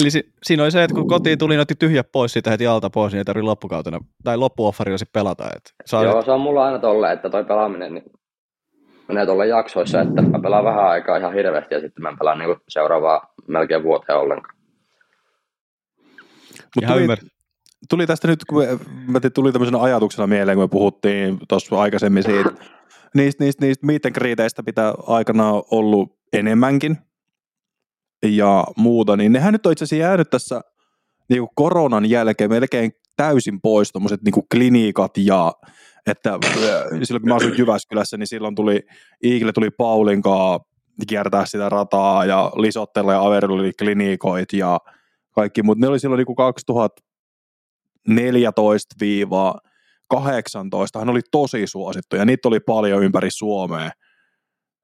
Eli 0.00 0.10
si- 0.10 0.32
siinä 0.42 0.62
oli 0.62 0.70
se, 0.70 0.84
että 0.84 0.94
kun 0.94 1.08
kotiin 1.08 1.38
tuli, 1.38 1.58
otti 1.58 1.74
tyhjä 1.74 2.04
pois 2.04 2.32
siitä 2.32 2.50
heti 2.50 2.66
alta 2.66 2.90
pois, 2.90 3.12
niin 3.12 3.18
ei 3.18 3.24
tarvitse 3.24 3.46
loppukautena 3.46 3.98
tai 4.24 4.36
loppuoffarilla 4.36 4.98
sitten 4.98 5.20
pelata. 5.20 5.44
Et 5.56 5.74
saa 5.86 6.04
Joo, 6.04 6.22
se 6.22 6.30
on 6.30 6.40
mulla 6.40 6.64
aina 6.64 6.78
tolle, 6.78 7.12
että 7.12 7.30
toi 7.30 7.44
pelaaminen 7.44 7.94
niin 7.94 8.04
menee 9.08 9.26
tuolle 9.26 9.46
jaksoissa, 9.46 10.00
että 10.00 10.22
mä 10.22 10.38
pelaan 10.38 10.64
vähän 10.64 10.86
aikaa 10.86 11.16
ihan 11.16 11.34
hirveästi 11.34 11.74
ja 11.74 11.80
sitten 11.80 12.02
mä 12.02 12.16
pelaan 12.18 12.38
niin 12.38 12.56
seuraavaa 12.68 13.34
melkein 13.48 13.82
vuoteen 13.82 14.18
ollenkaan. 14.18 14.56
Mutta 16.76 16.92
tuli, 16.92 17.06
tuli, 17.90 18.06
tästä 18.06 18.28
nyt, 18.28 18.44
kun 18.44 18.62
mä 19.06 19.20
tuli 19.34 19.52
tämmöisenä 19.52 19.82
ajatuksena 19.82 20.26
mieleen, 20.26 20.56
kun 20.56 20.64
me 20.64 20.68
puhuttiin 20.68 21.38
tuossa 21.48 21.80
aikaisemmin 21.80 22.22
siitä, 22.22 22.50
niistä, 23.14 23.44
niistä, 23.44 23.64
niistä 23.64 23.86
meet 23.86 24.06
and 24.06 24.16
pitää 24.64 24.94
aikanaan 25.06 25.62
ollut 25.70 26.18
enemmänkin, 26.32 26.96
ja 28.28 28.64
muuta, 28.76 29.16
niin 29.16 29.32
nehän 29.32 29.52
nyt 29.52 29.66
on 29.66 29.72
itse 29.72 29.84
asiassa 29.84 30.02
jäänyt 30.02 30.30
tässä 30.30 30.60
niin 31.28 31.40
kuin 31.40 31.50
koronan 31.54 32.10
jälkeen 32.10 32.50
melkein 32.50 32.92
täysin 33.16 33.60
pois 33.60 33.92
tuommoiset 33.92 34.22
niin 34.22 34.46
klinikat 34.52 35.18
ja 35.18 35.52
että 36.06 36.38
silloin 37.02 37.22
kun 37.22 37.28
mä 37.28 37.34
asuin 37.34 37.58
Jyväskylässä, 37.58 38.16
niin 38.16 38.26
silloin 38.26 38.54
tuli, 38.54 38.80
Iikille 39.24 39.52
tuli 39.52 39.70
Paulinkaa 39.70 40.60
kiertää 41.08 41.46
sitä 41.46 41.68
rataa 41.68 42.24
ja 42.24 42.52
Lisottella 42.56 43.12
ja 43.12 43.26
Averilla 43.26 43.72
klinikoit 43.78 44.52
ja 44.52 44.78
kaikki, 45.30 45.62
mutta 45.62 45.80
ne 45.80 45.88
oli 45.88 45.98
silloin 45.98 46.18
niin 46.18 46.36
2014-18, 48.10 48.14
hän 50.98 51.08
oli 51.08 51.20
tosi 51.30 51.66
suosittu 51.66 52.16
ja 52.16 52.24
niitä 52.24 52.48
oli 52.48 52.60
paljon 52.60 53.04
ympäri 53.04 53.30
Suomea. 53.30 53.90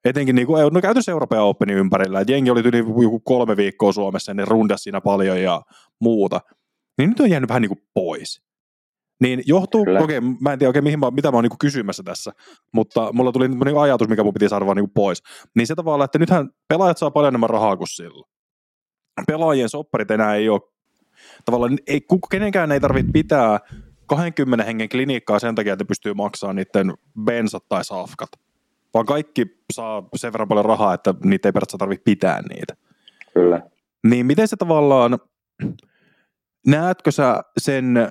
Etenkin 0.05 0.34
niin 0.34 0.46
kuin, 0.46 0.72
no 0.72 0.80
käytössä 0.80 1.12
Euroopan 1.12 1.38
Openin 1.38 1.76
ympärillä, 1.76 2.20
että 2.20 2.32
jengi 2.32 2.51
oli 2.51 2.61
yli 2.64 2.78
joku 2.78 3.20
kolme 3.20 3.57
viikkoa 3.57 3.92
Suomessa, 3.92 4.34
niin 4.34 4.48
rundas 4.48 4.82
siinä 4.82 5.01
paljon 5.01 5.42
ja 5.42 5.62
muuta. 6.01 6.40
Niin 6.98 7.09
nyt 7.09 7.20
on 7.20 7.30
jäänyt 7.30 7.48
vähän 7.48 7.62
niin 7.62 7.68
kuin 7.68 7.82
pois. 7.94 8.42
Niin 9.20 9.42
johtuu, 9.46 9.82
okei, 9.82 10.18
okay, 10.18 10.30
mä 10.40 10.53
en 10.53 10.59
tiedä 10.59 10.68
oikein 10.68 10.84
mihin 10.84 11.01
mä, 11.01 11.11
mitä 11.11 11.30
mä 11.30 11.36
oon 11.36 11.44
niin 11.44 11.59
kysymässä 11.59 12.03
tässä, 12.03 12.32
mutta 12.72 13.12
mulla 13.12 13.32
tuli 13.32 13.48
niin 13.48 13.78
ajatus, 13.80 14.09
mikä 14.09 14.24
mun 14.24 14.34
piti 14.34 14.48
saada 14.48 14.66
vaan 14.66 14.76
niin 14.76 14.90
pois. 14.90 15.22
Niin 15.57 15.66
se 15.66 15.74
tavallaan, 15.74 16.05
että 16.05 16.18
nythän 16.18 16.51
pelaajat 16.68 16.98
saa 16.98 17.11
paljon 17.11 17.30
enemmän 17.30 17.51
rahaa 17.51 17.76
kuin 17.76 17.88
sillä. 17.88 18.26
Pelaajien 19.26 19.68
sopparit 19.68 20.11
enää 20.11 20.34
ei 20.34 20.48
ole, 20.48 20.61
tavallaan 21.44 21.78
ei, 21.86 22.01
kenenkään 22.30 22.72
ei 22.72 22.80
tarvitse 22.80 23.12
pitää 23.12 23.61
20 24.07 24.64
hengen 24.64 24.88
klinikkaa 24.88 25.38
sen 25.38 25.55
takia, 25.55 25.72
että 25.72 25.84
pystyy 25.84 26.14
maksamaan 26.14 26.57
niiden 26.57 26.94
bensat 27.24 27.64
tai 27.68 27.84
safkat 27.84 28.28
vaan 28.95 29.07
kaikki 29.07 29.47
saa 29.72 30.09
sen 30.16 30.32
verran 30.32 30.49
paljon 30.49 30.64
rahaa, 30.64 30.95
että 30.95 31.14
niitä 31.24 31.49
ei 31.49 31.53
periaatteessa 31.53 31.78
tarvitse 31.78 32.03
pitää 32.05 32.43
niitä. 32.43 32.76
Kyllä. 33.34 33.61
Niin 34.07 34.26
miten 34.26 34.49
se 34.49 34.57
tavallaan, 34.57 35.18
näetkö 36.66 37.11
sä 37.11 37.43
sen 37.59 38.09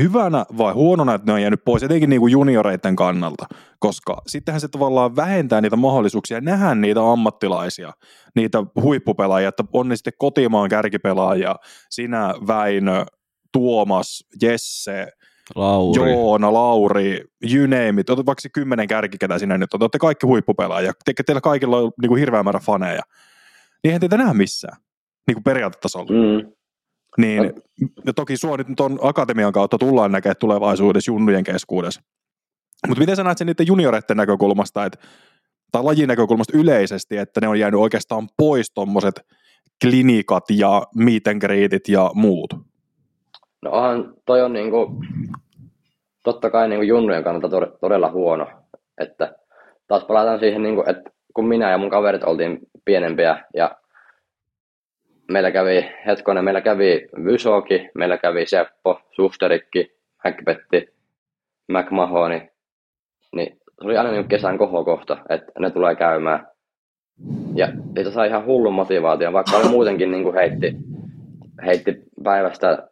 hyvänä 0.00 0.44
vai 0.58 0.72
huonona, 0.72 1.14
että 1.14 1.26
ne 1.26 1.32
on 1.32 1.42
jäänyt 1.42 1.64
pois, 1.64 1.82
etenkin 1.82 2.10
niin 2.10 2.20
kuin 2.20 2.32
junioreiden 2.32 2.96
kannalta, 2.96 3.46
koska 3.78 4.22
sittenhän 4.26 4.60
se 4.60 4.68
tavallaan 4.68 5.16
vähentää 5.16 5.60
niitä 5.60 5.76
mahdollisuuksia 5.76 6.40
nähdä 6.40 6.74
niitä 6.74 7.10
ammattilaisia, 7.12 7.92
niitä 8.34 8.58
huippupelaajia, 8.80 9.48
että 9.48 9.64
on 9.72 9.88
ne 9.88 9.96
sitten 9.96 10.12
kotimaan 10.18 10.68
kärkipelaajia, 10.68 11.56
sinä 11.90 12.34
Väinö, 12.46 13.04
Tuomas, 13.52 14.24
Jesse, 14.42 15.08
Lauri. 15.54 16.12
Joona, 16.12 16.52
Lauri, 16.52 17.20
you 17.52 17.66
name 17.66 18.00
it. 18.00 18.10
Otat 18.10 18.26
vaikka 18.26 18.48
kymmenen 18.52 18.88
kärki, 18.88 19.18
ketä 19.18 19.38
sinä 19.38 19.58
nyt 19.58 19.74
on. 19.74 19.82
Olette 19.82 19.98
kaikki 19.98 20.26
huippupelaajia. 20.26 20.92
Te, 21.04 21.12
teillä 21.26 21.40
kaikilla 21.40 21.78
on 21.78 21.92
niin 22.00 22.08
kuin 22.08 22.18
hirveä 22.18 22.42
määrä 22.42 22.60
faneja. 22.60 23.02
Niin 23.82 23.88
eihän 23.88 24.00
teitä 24.00 24.16
näe 24.16 24.34
missään. 24.34 24.76
Niin 25.26 25.34
kuin 25.34 25.44
periaatetasolla. 25.44 26.10
Mm. 26.10 26.52
Niin, 27.18 27.52
ja 28.06 28.12
toki 28.12 28.36
sua 28.36 28.56
nyt 28.56 28.66
tuon 28.76 28.98
akatemian 29.02 29.52
kautta 29.52 29.78
tullaan 29.78 30.12
näkemään 30.12 30.36
tulevaisuudessa 30.40 31.10
junnujen 31.10 31.44
keskuudessa. 31.44 32.02
Mutta 32.88 33.00
miten 33.00 33.16
sä 33.16 33.24
näet 33.24 33.38
sen 33.38 33.46
niiden 33.46 33.66
junioreiden 33.66 34.16
näkökulmasta, 34.16 34.84
että, 34.84 34.98
tai 35.72 35.82
lajin 35.82 36.08
näkökulmasta 36.08 36.58
yleisesti, 36.58 37.16
että 37.16 37.40
ne 37.40 37.48
on 37.48 37.58
jäänyt 37.58 37.80
oikeastaan 37.80 38.28
pois 38.36 38.70
tuommoiset 38.74 39.20
klinikat 39.80 40.44
ja 40.50 40.82
meet 40.94 41.26
and 41.26 41.40
greetit 41.40 41.88
ja 41.88 42.10
muut? 42.14 42.54
No 43.66 43.72
onhan, 43.72 44.14
toi 44.26 44.42
on 44.42 44.52
niinku, 44.52 45.00
totta 46.24 46.50
kai 46.50 46.68
niinku 46.68 46.82
junnujen 46.82 47.24
kannalta 47.24 47.48
todella 47.80 48.10
huono, 48.10 48.46
että 48.98 49.34
taas 49.86 50.04
palataan 50.04 50.40
siihen, 50.40 50.62
niinku, 50.62 50.84
että 50.86 51.10
kun 51.34 51.48
minä 51.48 51.70
ja 51.70 51.78
mun 51.78 51.90
kaverit 51.90 52.24
oltiin 52.24 52.58
pienempiä 52.84 53.44
ja 53.54 53.76
meillä 55.30 55.50
kävi, 55.50 55.88
hetkonen, 56.06 56.44
meillä 56.44 56.60
kävi 56.60 57.08
Vysoki, 57.24 57.88
meillä 57.94 58.18
kävi 58.18 58.46
Seppo, 58.46 59.00
Susterikki, 59.10 59.96
Macbetti, 60.24 60.94
McMahoni, 61.68 62.50
niin 63.32 63.58
se 63.62 63.84
oli 63.84 63.96
aina 63.96 64.10
niin 64.10 64.28
kesän 64.28 64.58
kohokohta, 64.58 65.18
että 65.28 65.52
ne 65.58 65.70
tulee 65.70 65.94
käymään. 65.94 66.46
Ja 67.54 67.68
siitä 67.94 68.10
sai 68.10 68.28
ihan 68.28 68.46
hullun 68.46 68.74
motivaation, 68.74 69.32
vaikka 69.32 69.56
oli 69.56 69.68
muutenkin 69.68 70.10
niin 70.10 70.22
kuin 70.22 70.34
heitti, 70.34 70.76
heitti 71.66 72.02
päivästä, 72.24 72.88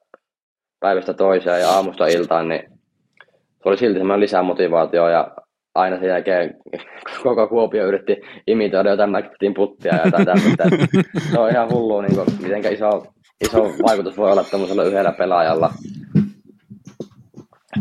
päivästä 0.85 1.15
toiseen 1.15 1.61
ja 1.61 1.71
aamusta 1.71 2.07
iltaan, 2.07 2.49
niin 2.49 2.63
se 3.63 3.69
oli 3.69 3.77
silti 3.77 3.99
semmoinen 3.99 4.21
lisämotivaatio 4.21 5.09
ja 5.09 5.37
aina 5.75 5.99
sen 5.99 6.09
jälkeen 6.09 6.55
koko 7.23 7.49
Kuopio 7.49 7.87
yritti 7.87 8.17
imitoida 8.47 8.91
jotain 8.91 9.11
McBetin 9.11 9.55
puttia 9.55 9.95
ja 9.95 10.05
jotain 10.05 10.27
tämmöistä. 10.27 10.65
Se 11.33 11.39
on 11.39 11.51
ihan 11.51 11.71
hullua, 11.71 12.03
niin 12.03 12.15
kuin, 12.15 12.27
miten 12.43 12.73
iso, 12.73 13.07
iso 13.45 13.63
vaikutus 13.63 14.17
voi 14.17 14.33
olla 14.33 14.45
tämmöisellä 14.45 14.85
yhdellä 14.85 15.13
pelaajalla, 15.13 15.73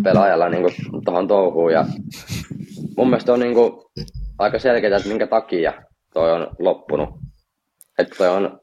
pelaajalla 0.04 0.50
niin 0.50 0.66
tuohon 1.06 1.28
touhuun. 1.28 1.74
Ja 1.74 1.86
mun 2.98 3.10
mielestä 3.10 3.34
on 3.34 3.40
niin 3.40 3.54
kuin, 3.54 3.72
aika 4.40 4.60
selkeää, 4.60 4.98
että 4.98 5.10
minkä 5.10 5.28
takia 5.28 5.74
toi 6.14 6.32
on 6.32 6.48
loppunut. 6.60 7.10
Että 8.00 8.16
toi 8.18 8.28
on, 8.28 8.60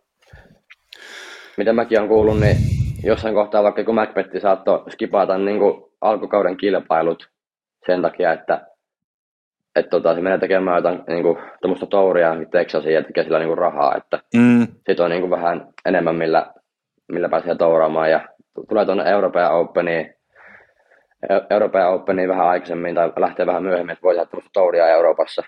mitä 1.57 1.73
mäkin 1.73 1.99
olen 1.99 2.09
kuullut, 2.09 2.41
niin 2.41 2.80
jossain 3.05 3.35
kohtaa 3.35 3.63
vaikka 3.63 3.85
kun 3.85 3.95
Macbetti 3.95 4.41
saattoi 4.41 4.91
skipata 4.91 5.39
niin 5.39 5.59
kuin 5.59 5.85
alkukauden 6.01 6.57
kilpailut 6.57 7.29
sen 7.87 8.03
takia, 8.03 8.33
että 8.33 8.67
että 9.77 9.91
tota, 9.91 10.15
se 10.15 10.21
menee 10.21 10.39
tekemään 10.39 10.77
jotain 10.77 11.03
niin 11.09 11.23
kuin, 11.23 11.39
touria 11.91 12.37
Texasiin 12.51 12.95
ja 12.95 13.03
tekee 13.03 13.25
sillä 13.25 13.39
niin 13.39 13.49
kuin, 13.49 13.59
rahaa, 13.59 13.97
että 13.97 14.19
mm. 14.37 14.67
sit 14.89 15.01
on 15.01 15.11
niin 15.11 15.21
kuin, 15.21 15.31
vähän 15.31 15.69
enemmän 15.87 16.15
millä, 16.15 16.53
millä 17.13 17.29
pääsee 17.29 17.55
touraamaan 17.55 18.11
ja 18.11 18.29
tulee 18.69 18.85
tuonne 18.85 19.11
Euroopan 19.11 19.53
Openiin, 19.53 20.15
Euroopan 21.51 21.95
Openiin 21.95 22.29
vähän 22.29 22.47
aikaisemmin 22.47 22.95
tai 22.95 23.13
lähtee 23.17 23.47
vähän 23.47 23.63
myöhemmin, 23.63 23.93
että 23.93 24.03
voi 24.03 24.15
tehdä 24.15 24.27
tämmöistä 24.31 24.51
touria 24.53 24.89
Euroopassa. 24.89 25.43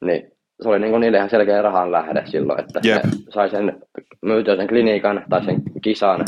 Niin 0.00 0.32
se 0.62 0.68
oli 0.68 0.78
niin 0.78 0.90
kuin, 0.90 1.00
niille 1.00 1.16
ihan 1.16 1.30
selkeä 1.30 1.62
rahan 1.62 1.92
lähde 1.92 2.22
silloin, 2.26 2.60
että 2.60 2.80
yep. 2.86 3.02
sai 3.28 3.50
sen 3.50 3.82
myytyä 4.22 4.56
sen 4.56 4.68
klinikan 4.68 5.24
tai 5.30 5.44
sen 5.44 5.62
kisan 5.82 6.20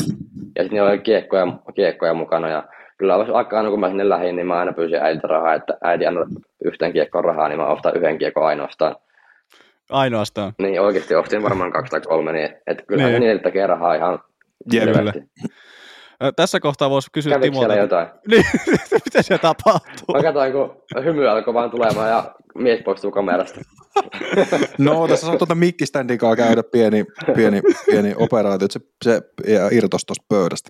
ja 0.55 0.63
sitten 0.63 0.69
niillä 0.69 0.89
oli 0.89 0.99
kiekkoja, 0.99 1.47
kiekkoja 1.75 2.13
mukana 2.13 2.49
ja 2.49 2.63
kyllä 2.97 3.17
vaikka 3.17 3.57
aina 3.57 3.69
kun 3.69 3.79
mä 3.79 3.87
sinne 3.87 4.09
lähdin, 4.09 4.35
niin 4.35 4.47
mä 4.47 4.59
aina 4.59 4.73
pyysin 4.73 4.99
äidiltä 5.01 5.27
rahaa, 5.27 5.53
että 5.53 5.77
äiti 5.83 6.05
anna 6.05 6.21
yhteen 6.63 6.93
kiekkoon 6.93 7.25
rahaa, 7.25 7.47
niin 7.47 7.59
mä 7.59 7.67
ostan 7.67 7.95
yhden 7.95 8.17
kiekon 8.17 8.45
ainoastaan. 8.45 8.95
Ainoastaan? 9.89 10.53
Niin, 10.59 10.81
oikeasti 10.81 11.15
ostin 11.15 11.43
varmaan 11.43 11.71
kaksi 11.71 11.91
tai 11.91 12.01
kolme, 12.01 12.31
niin 12.31 12.49
että 12.67 12.83
kyllä 12.87 13.03
niin. 13.03 13.19
niille 13.19 13.41
tekee 13.41 13.67
rahaa 13.67 13.95
ihan 13.95 14.19
Kyllä. 14.71 15.13
Tässä 16.35 16.59
kohtaa 16.59 16.89
voisi 16.89 17.11
kysyä 17.11 17.31
Kävikö 17.31 17.45
Timolta. 17.45 17.67
siellä 17.67 17.83
jotain? 17.83 18.07
Niin, 18.31 18.45
mitä 19.05 19.21
siellä 19.21 19.41
tapahtuu? 19.41 20.15
Mä 20.15 20.23
katsoin, 20.23 20.51
kun 20.51 21.03
hymy 21.03 21.27
alkoi 21.27 21.53
vaan 21.53 21.71
tulemaan 21.71 22.09
ja 22.09 22.35
mies 22.55 22.81
poistuu 22.85 23.11
kamerasta. 23.11 23.61
no, 24.77 25.07
tässä 25.07 25.27
on 25.27 25.37
tuota 25.37 25.55
mikkiständiin 25.55 26.19
käydä 26.37 26.63
pieni, 26.63 27.05
pieni, 27.35 27.61
pieni 27.85 28.13
operaatio, 28.17 28.65
että 28.65 28.79
se, 28.79 28.79
se 29.03 29.21
irtosi 29.71 30.05
tuosta 30.05 30.25
pöydästä. 30.29 30.69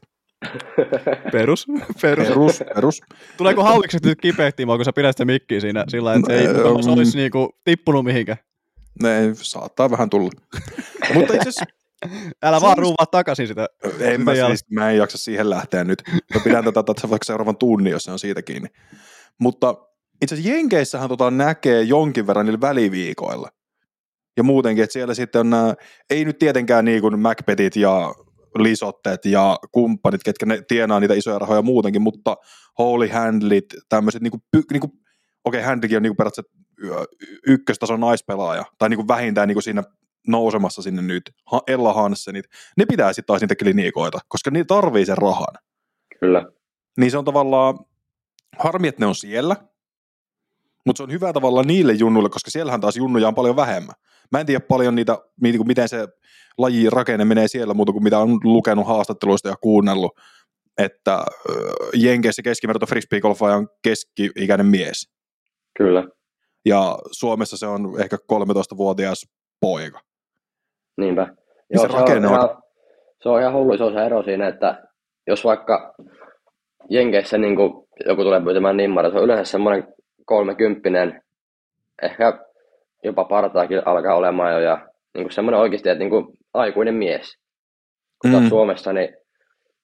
Perus, 1.31 1.67
perus. 2.01 2.27
Perus, 2.27 2.63
perus. 2.75 3.01
Tuleeko 3.37 3.63
hallikset 3.63 4.05
nyt 4.05 4.21
kipehtimään, 4.21 4.77
kun 4.77 4.85
sä 4.85 4.93
pidät 4.93 5.15
sitä 5.15 5.25
mikkiä 5.25 5.59
siinä 5.59 5.85
sillä 5.87 6.13
että 6.13 6.33
se 6.33 6.39
ei 6.39 6.47
mm. 6.47 6.65
olisi 6.65 7.17
niinku 7.17 7.49
tippunut 7.63 8.05
mihinkään? 8.05 8.37
Ne 9.03 9.29
saattaa 9.33 9.91
vähän 9.91 10.09
tulla. 10.09 10.31
Mutta 11.13 11.33
itse 11.33 11.49
asiassa 11.49 11.65
Älä 12.43 12.61
vaan 12.61 12.77
ruuvaa 12.77 13.05
takaisin 13.11 13.47
sitä. 13.47 13.67
En 13.99 14.21
mä, 14.21 14.35
siis, 14.35 14.65
mä 14.71 14.91
en 14.91 14.97
jaksa 14.97 15.17
siihen 15.17 15.49
lähteä 15.49 15.83
nyt. 15.83 16.03
Mä 16.33 16.41
pidän 16.43 16.63
tätä, 16.63 16.83
tätä 16.83 17.09
vaikka 17.09 17.25
seuraavan 17.25 17.57
tunnin, 17.57 17.91
jos 17.91 18.03
se 18.03 18.11
on 18.11 18.19
siitä 18.19 18.41
kiinni. 18.41 18.67
Mutta 19.39 19.75
itse 20.21 20.35
asiassa 20.35 20.53
Jenkeissähän 20.53 21.09
tota 21.09 21.31
näkee 21.31 21.81
jonkin 21.81 22.27
verran 22.27 22.45
niillä 22.45 22.61
väliviikoilla. 22.61 23.49
Ja 24.37 24.43
muutenkin, 24.43 24.83
että 24.83 24.93
siellä 24.93 25.13
sitten 25.13 25.39
on 25.39 25.49
nämä, 25.49 25.73
ei 26.09 26.25
nyt 26.25 26.39
tietenkään 26.39 26.85
niin 26.85 27.01
kuin 27.01 27.19
Macbethit 27.19 27.75
ja 27.75 28.13
lisotteet 28.57 29.25
ja 29.25 29.57
kumppanit, 29.71 30.23
ketkä 30.23 30.45
ne 30.45 30.61
tienaa 30.67 30.99
niitä 30.99 31.13
isoja 31.13 31.39
rahoja 31.39 31.61
muutenkin, 31.61 32.01
mutta 32.01 32.37
Holy 32.77 33.07
Handlit, 33.07 33.65
tämmöiset, 33.89 34.21
niin 34.21 34.31
kuin, 34.31 34.41
niin 34.71 34.81
kuin, 34.81 34.91
okei, 35.43 35.59
okay, 35.59 35.61
Handlikin 35.61 35.97
on 35.97 36.03
niin 36.03 36.15
kuin 36.15 36.17
periaatteessa 36.17 36.51
ykköstason 37.47 37.99
naispelaaja, 37.99 38.65
tai 38.77 38.89
niin 38.89 38.97
kuin 38.97 39.07
vähintään 39.07 39.47
niin 39.47 39.55
kuin 39.55 39.63
siinä 39.63 39.83
nousemassa 40.27 40.81
sinne 40.81 41.01
nyt, 41.01 41.31
Ella 41.67 41.93
Hansenit, 41.93 42.45
ne 42.77 42.85
pitää 42.85 43.13
sitten 43.13 43.25
taas 43.25 43.41
niitä 43.41 43.55
klinikoita, 43.55 44.19
koska 44.27 44.51
ne 44.51 44.63
tarvii 44.63 45.05
sen 45.05 45.17
rahan. 45.17 45.55
Kyllä. 46.19 46.45
Niin 46.97 47.11
se 47.11 47.17
on 47.17 47.25
tavallaan, 47.25 47.79
harmi, 48.59 48.87
että 48.87 49.01
ne 49.01 49.05
on 49.05 49.15
siellä, 49.15 49.55
mutta 50.85 50.97
se 50.97 51.03
on 51.03 51.11
hyvä 51.11 51.33
tavalla 51.33 51.63
niille 51.63 51.93
junnuille, 51.93 52.29
koska 52.29 52.51
siellähän 52.51 52.81
taas 52.81 52.97
junnuja 52.97 53.27
on 53.27 53.35
paljon 53.35 53.55
vähemmän. 53.55 53.95
Mä 54.31 54.39
en 54.39 54.45
tiedä 54.45 54.59
paljon 54.59 54.95
niitä, 54.95 55.17
miten 55.65 55.89
se 55.89 56.07
laji 56.57 56.89
rakenne 56.89 57.25
menee 57.25 57.47
siellä 57.47 57.73
muuta 57.73 57.91
kuin 57.91 58.03
mitä 58.03 58.19
on 58.19 58.39
lukenut 58.43 58.87
haastatteluista 58.87 59.49
ja 59.49 59.55
kuunnellut, 59.61 60.19
että 60.77 61.25
Jenkeissä 61.93 62.41
keskiverto 62.41 62.85
frisbee 62.85 63.19
on 63.55 63.67
keski-ikäinen 63.83 64.65
mies. 64.65 65.09
Kyllä. 65.77 66.03
Ja 66.65 66.97
Suomessa 67.11 67.57
se 67.57 67.67
on 67.67 68.01
ehkä 68.01 68.15
13-vuotias 68.15 69.27
poika. 69.59 70.01
Niinpä. 70.97 71.25
Niin 71.25 71.35
Joo, 71.69 71.87
se, 71.87 71.91
se, 71.91 71.97
on 71.97 72.25
ihan, 72.25 72.49
se 73.23 73.29
on 73.29 73.41
ihan 73.41 73.53
hullu 73.53 73.77
se 73.77 73.83
on 73.83 73.93
se 73.93 74.05
ero 74.05 74.23
siinä, 74.23 74.47
että 74.47 74.83
jos 75.27 75.45
vaikka 75.45 75.93
Jenkeissä 76.89 77.37
niin 77.37 77.57
joku 78.05 78.23
tulee 78.23 78.41
pyytämään 78.41 78.77
nimmara, 78.77 79.11
se 79.11 79.17
on 79.17 79.23
yleensä 79.23 79.51
semmoinen 79.51 79.93
kolmekymppinen, 80.25 81.21
ehkä 82.01 82.39
jopa 83.03 83.23
partaakin 83.23 83.87
alkaa 83.87 84.15
olemaan 84.15 84.53
jo, 84.53 84.59
ja 84.59 84.87
niin 85.13 85.23
kuin 85.23 85.33
semmoinen 85.33 85.61
oikeasti, 85.61 85.89
että 85.89 85.99
niin 85.99 86.09
kuin 86.09 86.27
aikuinen 86.53 86.95
mies. 86.95 87.37
Kun 88.21 88.31
mm. 88.31 88.49
Suomessa, 88.49 88.93
niin 88.93 89.15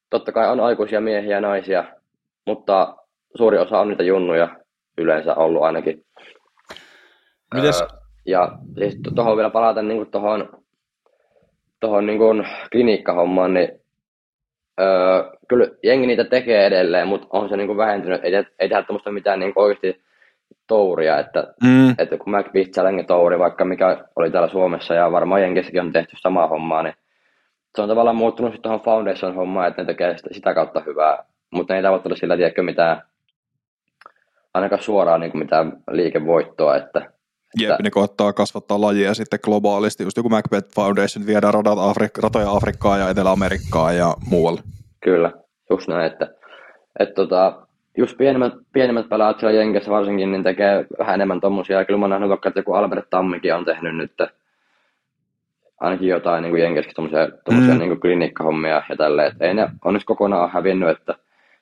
totta 0.10 0.32
kai 0.32 0.52
on 0.52 0.60
aikuisia 0.60 1.02
miehiä 1.02 1.36
ja 1.36 1.42
naisia, 1.42 1.84
mutta 2.48 2.96
suuri 3.38 3.58
osa 3.58 3.80
on 3.80 3.90
niitä 3.90 4.04
junnuja 4.04 4.56
yleensä 4.98 5.36
ollut 5.36 5.64
ainakin. 5.64 6.06
Mites? 7.54 7.82
Öö, 7.82 7.88
ja 8.26 8.58
siis 8.80 9.00
tuohon 9.16 9.38
vielä 9.38 9.50
palata 9.50 9.82
niin 9.82 10.12
tuohon 10.12 10.63
tohon, 11.84 12.06
niin 12.06 12.18
kuin 12.18 12.48
kliniikkahommaan, 12.72 13.54
niin 13.54 13.70
öö, 14.82 15.24
kyllä 15.48 15.68
jengi 15.84 16.08
niitä 16.08 16.24
tekee 16.24 16.66
edelleen, 16.66 17.08
mutta 17.08 17.28
on 17.30 17.50
se 17.50 17.58
niin 17.58 17.68
kuin 17.68 17.78
vähentynyt. 17.78 18.24
Ei, 18.24 18.34
ei 18.36 18.70
tehdä 18.70 18.84
tämmöistä 18.84 19.12
mitään 19.12 19.40
niin 19.40 19.54
oikeasti 19.56 20.04
touria, 20.68 21.20
että, 21.20 21.54
mm. 21.64 21.90
että 21.98 22.18
kun 22.18 22.36
McBeat 22.38 22.68
Challenge 22.68 23.04
touri, 23.04 23.40
vaikka 23.40 23.66
mikä 23.66 24.06
oli 24.16 24.32
täällä 24.32 24.50
Suomessa 24.50 24.94
ja 24.94 25.12
varmaan 25.12 25.42
Jenkissäkin 25.42 25.82
on 25.82 25.94
tehty 25.94 26.16
samaa 26.20 26.48
hommaa, 26.48 26.84
niin 26.84 26.96
se 27.76 27.82
on 27.82 27.90
tavallaan 27.90 28.16
muuttunut 28.16 28.54
sitten 28.54 28.64
tuohon 28.64 28.86
Foundation-hommaan, 28.86 29.68
että 29.68 29.82
ne 29.82 29.86
tekee 29.86 30.18
sitä, 30.18 30.30
sitä 30.32 30.54
kautta 30.54 30.84
hyvää, 30.86 31.24
mutta 31.52 31.74
ne 31.74 31.78
ei 31.78 31.84
tavoittele 31.84 32.16
sillä 32.16 32.38
tiedäkö 32.38 32.64
mitään, 32.64 33.02
ainakaan 34.54 34.82
suoraan 34.82 35.22
niin 35.22 35.32
kuin 35.32 35.44
mitään 35.44 35.74
liikevoittoa, 35.92 36.76
että 36.76 37.12
Jep, 37.60 37.72
että... 37.72 37.84
ne 37.84 37.90
koettaa 37.90 38.34
kasvattaa 38.34 38.82
lajia 38.82 39.14
sitten 39.14 39.40
globaalisti. 39.44 40.04
Just 40.04 40.18
joku 40.18 40.30
Macbeth 40.30 40.76
Foundation 40.76 41.26
viedään 41.26 41.54
radat 41.54 41.78
Afrik- 41.78 42.24
ratoja 42.24 42.52
Afrikkaan 42.52 43.00
ja 43.00 43.10
Etelä-Amerikkaan 43.10 43.98
ja 43.98 44.14
muualle. 44.30 44.62
Kyllä, 45.04 45.32
just 45.70 45.88
näin, 45.88 46.12
että, 46.12 46.28
että 47.00 47.16
tota, 47.16 47.68
just 47.98 48.18
pienemmät, 48.18 48.54
pienemmät 48.74 49.10
pelaajat 49.10 49.40
siellä 49.40 49.60
Jenkessä 49.60 49.92
varsinkin, 49.92 50.32
niin 50.32 50.44
tekee 50.44 50.86
vähän 51.00 51.14
enemmän 51.14 51.42
tommosia. 51.42 51.86
Kyllä 51.86 51.98
mä 51.98 52.04
oon 52.04 52.10
nähnyt 52.10 52.30
vaikka, 52.30 52.50
että 52.50 52.60
joku 52.60 52.74
Albert 52.74 53.10
Tammikin 53.10 53.56
on 53.56 53.66
tehnyt 53.66 53.96
nyt 53.96 54.12
ainakin 55.80 56.08
jotain 56.08 56.44
niin 56.44 56.58
Jenkessäkin 56.58 56.96
tommosia, 56.96 57.30
tommosia 57.46 57.74
mm. 57.74 57.80
niin 57.80 58.00
klinikkahommia 58.00 58.84
ja 58.90 58.96
tälleen. 58.96 59.32
Että 59.32 59.46
ei 59.46 59.54
ne 59.54 59.70
onneksi 59.86 60.06
kokonaan 60.06 60.52
hävinnyt, 60.52 60.90
että, 60.90 61.16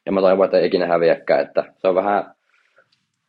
ja 0.06 0.12
mä 0.12 0.22
toivon, 0.22 0.46
että 0.46 0.58
ei 0.58 0.68
ikinä 0.68 0.88
häviäkään, 0.88 1.42
että 1.42 1.64
se 1.78 1.88
on 1.88 1.96
vähän, 1.96 2.36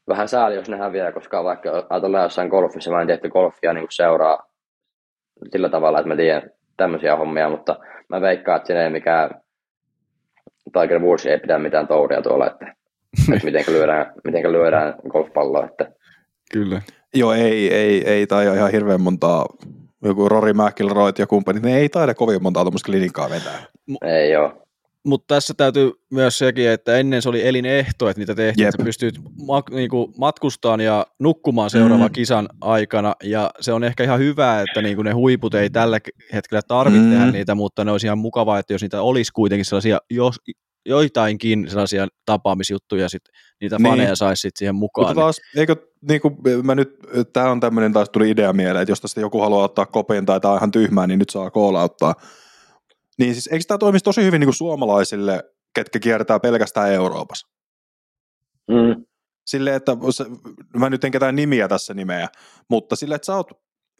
vähän 0.08 0.28
sääli, 0.28 0.54
jos 0.54 0.68
ne 0.68 0.76
häviää, 0.76 1.12
koska 1.12 1.44
vaikka 1.44 1.86
ajatellaan 1.90 2.24
jossain 2.24 2.48
golfissa, 2.48 2.90
mä 2.90 3.00
en 3.00 3.06
tiedä, 3.06 3.14
että 3.14 3.28
golfia 3.28 3.72
niin 3.72 3.86
seuraa 3.90 4.46
sillä 5.50 5.68
tavalla, 5.68 5.98
että 5.98 6.08
mä 6.08 6.16
tiedän 6.16 6.50
tämmöisiä 6.76 7.16
hommia, 7.16 7.48
mutta 7.48 7.76
mä 8.08 8.20
veikkaan, 8.20 8.56
että 8.56 8.66
siinä 8.66 8.82
ei 8.84 8.90
mikään 8.90 9.30
Tiger 10.72 10.98
Woods 10.98 11.26
ei 11.26 11.38
pidä 11.38 11.58
mitään 11.58 11.88
touria 11.88 12.22
tuolla, 12.22 12.46
että, 12.46 12.74
että 13.34 13.44
miten 13.44 13.64
lyödään, 13.68 14.12
miten 14.24 14.52
lyödään 14.52 14.94
golfpalloa. 15.08 15.64
Että. 15.64 15.92
Kyllä. 16.52 16.82
Joo, 17.14 17.32
ei, 17.32 17.74
ei, 17.74 18.08
ei 18.10 18.26
tai 18.26 18.56
ihan 18.56 18.72
hirveän 18.72 19.00
montaa, 19.00 19.46
joku 20.04 20.28
Rory 20.28 20.52
McIlroy 20.52 21.12
ja 21.18 21.26
kumppanit, 21.26 21.62
ne 21.62 21.78
ei 21.78 21.88
taida 21.88 22.14
kovin 22.14 22.42
montaa 22.42 22.62
tuommoista 22.62 22.86
klinikkaa 22.86 23.30
vetää. 23.30 23.58
Ei 24.04 24.30
joo. 24.30 24.61
Mutta 25.04 25.34
tässä 25.34 25.54
täytyy 25.56 25.92
myös 26.10 26.38
sekin, 26.38 26.68
että 26.68 26.96
ennen 26.96 27.22
se 27.22 27.28
oli 27.28 27.46
elinehto, 27.46 28.08
että 28.08 28.20
niitä 28.20 28.34
tehtiin, 28.34 28.68
että 28.68 28.84
pystyt 28.84 29.14
ma- 29.46 29.62
niinku 29.70 30.12
matkustamaan 30.18 30.80
ja 30.80 31.06
nukkumaan 31.18 31.70
seuraavan 31.70 32.06
mm. 32.06 32.12
kisan 32.12 32.48
aikana, 32.60 33.14
ja 33.22 33.50
se 33.60 33.72
on 33.72 33.84
ehkä 33.84 34.04
ihan 34.04 34.18
hyvä, 34.18 34.60
että 34.60 34.82
niinku 34.82 35.02
ne 35.02 35.12
huiput 35.12 35.54
ei 35.54 35.70
tällä 35.70 35.98
hetkellä 36.32 36.62
tarvitse 36.68 37.04
mm. 37.04 37.10
tehdä 37.10 37.26
niitä, 37.26 37.54
mutta 37.54 37.84
ne 37.84 37.92
olisi 37.92 38.06
ihan 38.06 38.18
mukavaa, 38.18 38.58
että 38.58 38.74
jos 38.74 38.82
niitä 38.82 39.02
olisi 39.02 39.32
kuitenkin 39.32 39.64
sellaisia, 39.64 39.98
jos, 40.10 40.36
joitainkin 40.86 41.70
sellaisia 41.70 42.08
tapaamisjuttuja, 42.26 43.08
sit 43.08 43.22
niitä 43.60 43.76
niin. 43.78 43.88
faneja 43.88 44.16
saisi 44.16 44.40
sit 44.40 44.56
siihen 44.56 44.74
mukaan. 44.74 45.06
Mutta 45.06 45.20
taas, 45.20 45.40
eikö, 45.56 45.76
niin 46.08 46.20
kuin 46.20 46.36
mä 46.62 46.74
nyt, 46.74 46.98
tämä 47.32 47.50
on 47.50 47.60
tämmöinen 47.60 47.92
taas 47.92 48.10
tuli 48.10 48.30
idea 48.30 48.52
mieleen, 48.52 48.82
että 48.82 48.92
jos 48.92 49.00
tästä 49.00 49.20
joku 49.20 49.40
haluaa 49.40 49.64
ottaa 49.64 49.86
kopin 49.86 50.26
tai 50.26 50.40
tämä 50.40 50.52
on 50.52 50.58
ihan 50.58 50.70
tyhmää, 50.70 51.06
niin 51.06 51.18
nyt 51.18 51.30
saa 51.30 51.50
koolauttaa. 51.50 52.14
Niin 53.22 53.34
siis 53.34 53.48
eikö 53.52 53.64
tämä 53.68 53.78
toimisi 53.78 54.04
tosi 54.04 54.22
hyvin 54.22 54.40
niin 54.40 54.46
kuin 54.46 54.54
suomalaisille, 54.54 55.44
ketkä 55.74 55.98
kiertää 55.98 56.40
pelkästään 56.40 56.92
Euroopassa? 56.92 57.48
Mm. 58.68 59.04
Silleen, 59.46 59.76
että 59.76 59.92
mä 60.76 60.90
nyt 60.90 61.04
en 61.04 61.10
ketään 61.10 61.36
nimiä 61.36 61.68
tässä 61.68 61.94
nimeä, 61.94 62.28
mutta 62.70 62.96
sille, 62.96 63.14
että 63.14 63.26
sä 63.26 63.36
oot, 63.36 63.50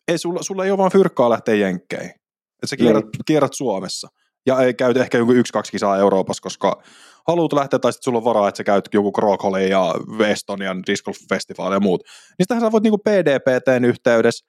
ei, 0.09 0.19
sulla, 0.19 0.43
sulla 0.43 0.65
ei 0.65 0.71
ole 0.71 0.79
vaan 0.79 0.93
fyrkkaa 0.93 1.31
lähteä 1.31 1.55
jenkkeihin. 1.55 2.11
Että 2.11 2.67
sä 2.67 2.77
kierrät, 2.77 3.05
mm. 3.05 3.11
kierrät 3.27 3.53
Suomessa. 3.55 4.09
Ja 4.47 4.61
ei 4.61 4.75
käytä 4.75 5.01
ehkä 5.01 5.19
joku 5.19 5.33
yksi-kaksi 5.33 5.73
kisaa 5.73 5.99
Euroopassa, 5.99 6.43
koska 6.43 6.83
haluat 7.29 7.53
lähteä, 7.53 7.79
tai 7.79 7.93
sitten 7.93 8.05
sulla 8.05 8.19
on 8.19 8.25
varaa, 8.25 8.49
että 8.49 8.57
sä 8.57 8.65
käyt 8.65 8.89
joku 8.95 9.13
Krokholin 9.13 9.69
ja 9.69 9.95
Estonian 10.29 10.83
Disc 10.87 11.05
Golf 11.05 11.17
Festival 11.29 11.73
ja 11.73 11.81
muut. 11.81 12.03
Niin 12.05 12.45
sitähän 12.45 12.61
sä 12.61 12.73
voit 12.73 12.83
niinku 12.83 12.99
PDPTn 12.99 13.85
yhteydessä, 13.85 14.47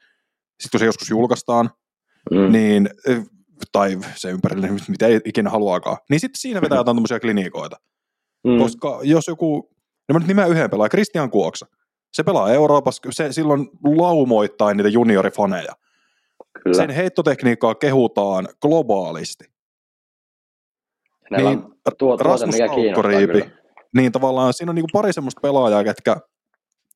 sitten 0.59 0.71
kun 0.71 0.79
se 0.79 0.85
joskus 0.85 1.09
julkaistaan, 1.09 1.69
mm. 2.31 2.51
niin 2.51 2.89
tai 3.71 3.97
se 4.15 4.29
ympärille, 4.29 4.69
mitä 4.89 5.07
ei 5.07 5.19
ikinä 5.25 5.49
haluaakaan, 5.49 5.97
niin 6.09 6.19
sitten 6.19 6.39
siinä 6.39 6.61
vetää 6.61 6.77
jotain 6.77 6.97
tämmöisiä 6.97 7.19
klinikoita. 7.19 7.77
Mm. 8.43 8.57
Koska 8.57 8.99
jos 9.03 9.27
joku, 9.27 9.69
no 10.09 10.13
mä 10.13 10.19
nyt 10.19 10.27
nimeä 10.27 10.45
yhden 10.45 10.69
pelaa, 10.69 10.89
Christian 10.89 11.31
Kuoksa, 11.31 11.65
se 12.13 12.23
pelaa 12.23 12.51
Euroopassa, 12.51 13.01
se 13.11 13.31
silloin 13.31 13.69
laumoittain 13.97 14.77
niitä 14.77 14.89
juniorifaneja. 14.89 15.73
Kyllä. 16.63 16.77
Sen 16.77 16.89
heittotekniikkaa 16.89 17.75
kehutaan 17.75 18.47
globaalisti. 18.61 19.45
niin, 21.37 21.63
tuota, 21.97 22.23
Rasmus 22.23 22.55
Aukkoriipi, 22.69 23.45
niin 23.95 24.11
tavallaan 24.11 24.53
siinä 24.53 24.69
on 24.69 24.75
niin 24.75 24.85
pari 24.93 25.13
semmoista 25.13 25.41
pelaajaa, 25.41 25.83
ketkä, 25.83 26.17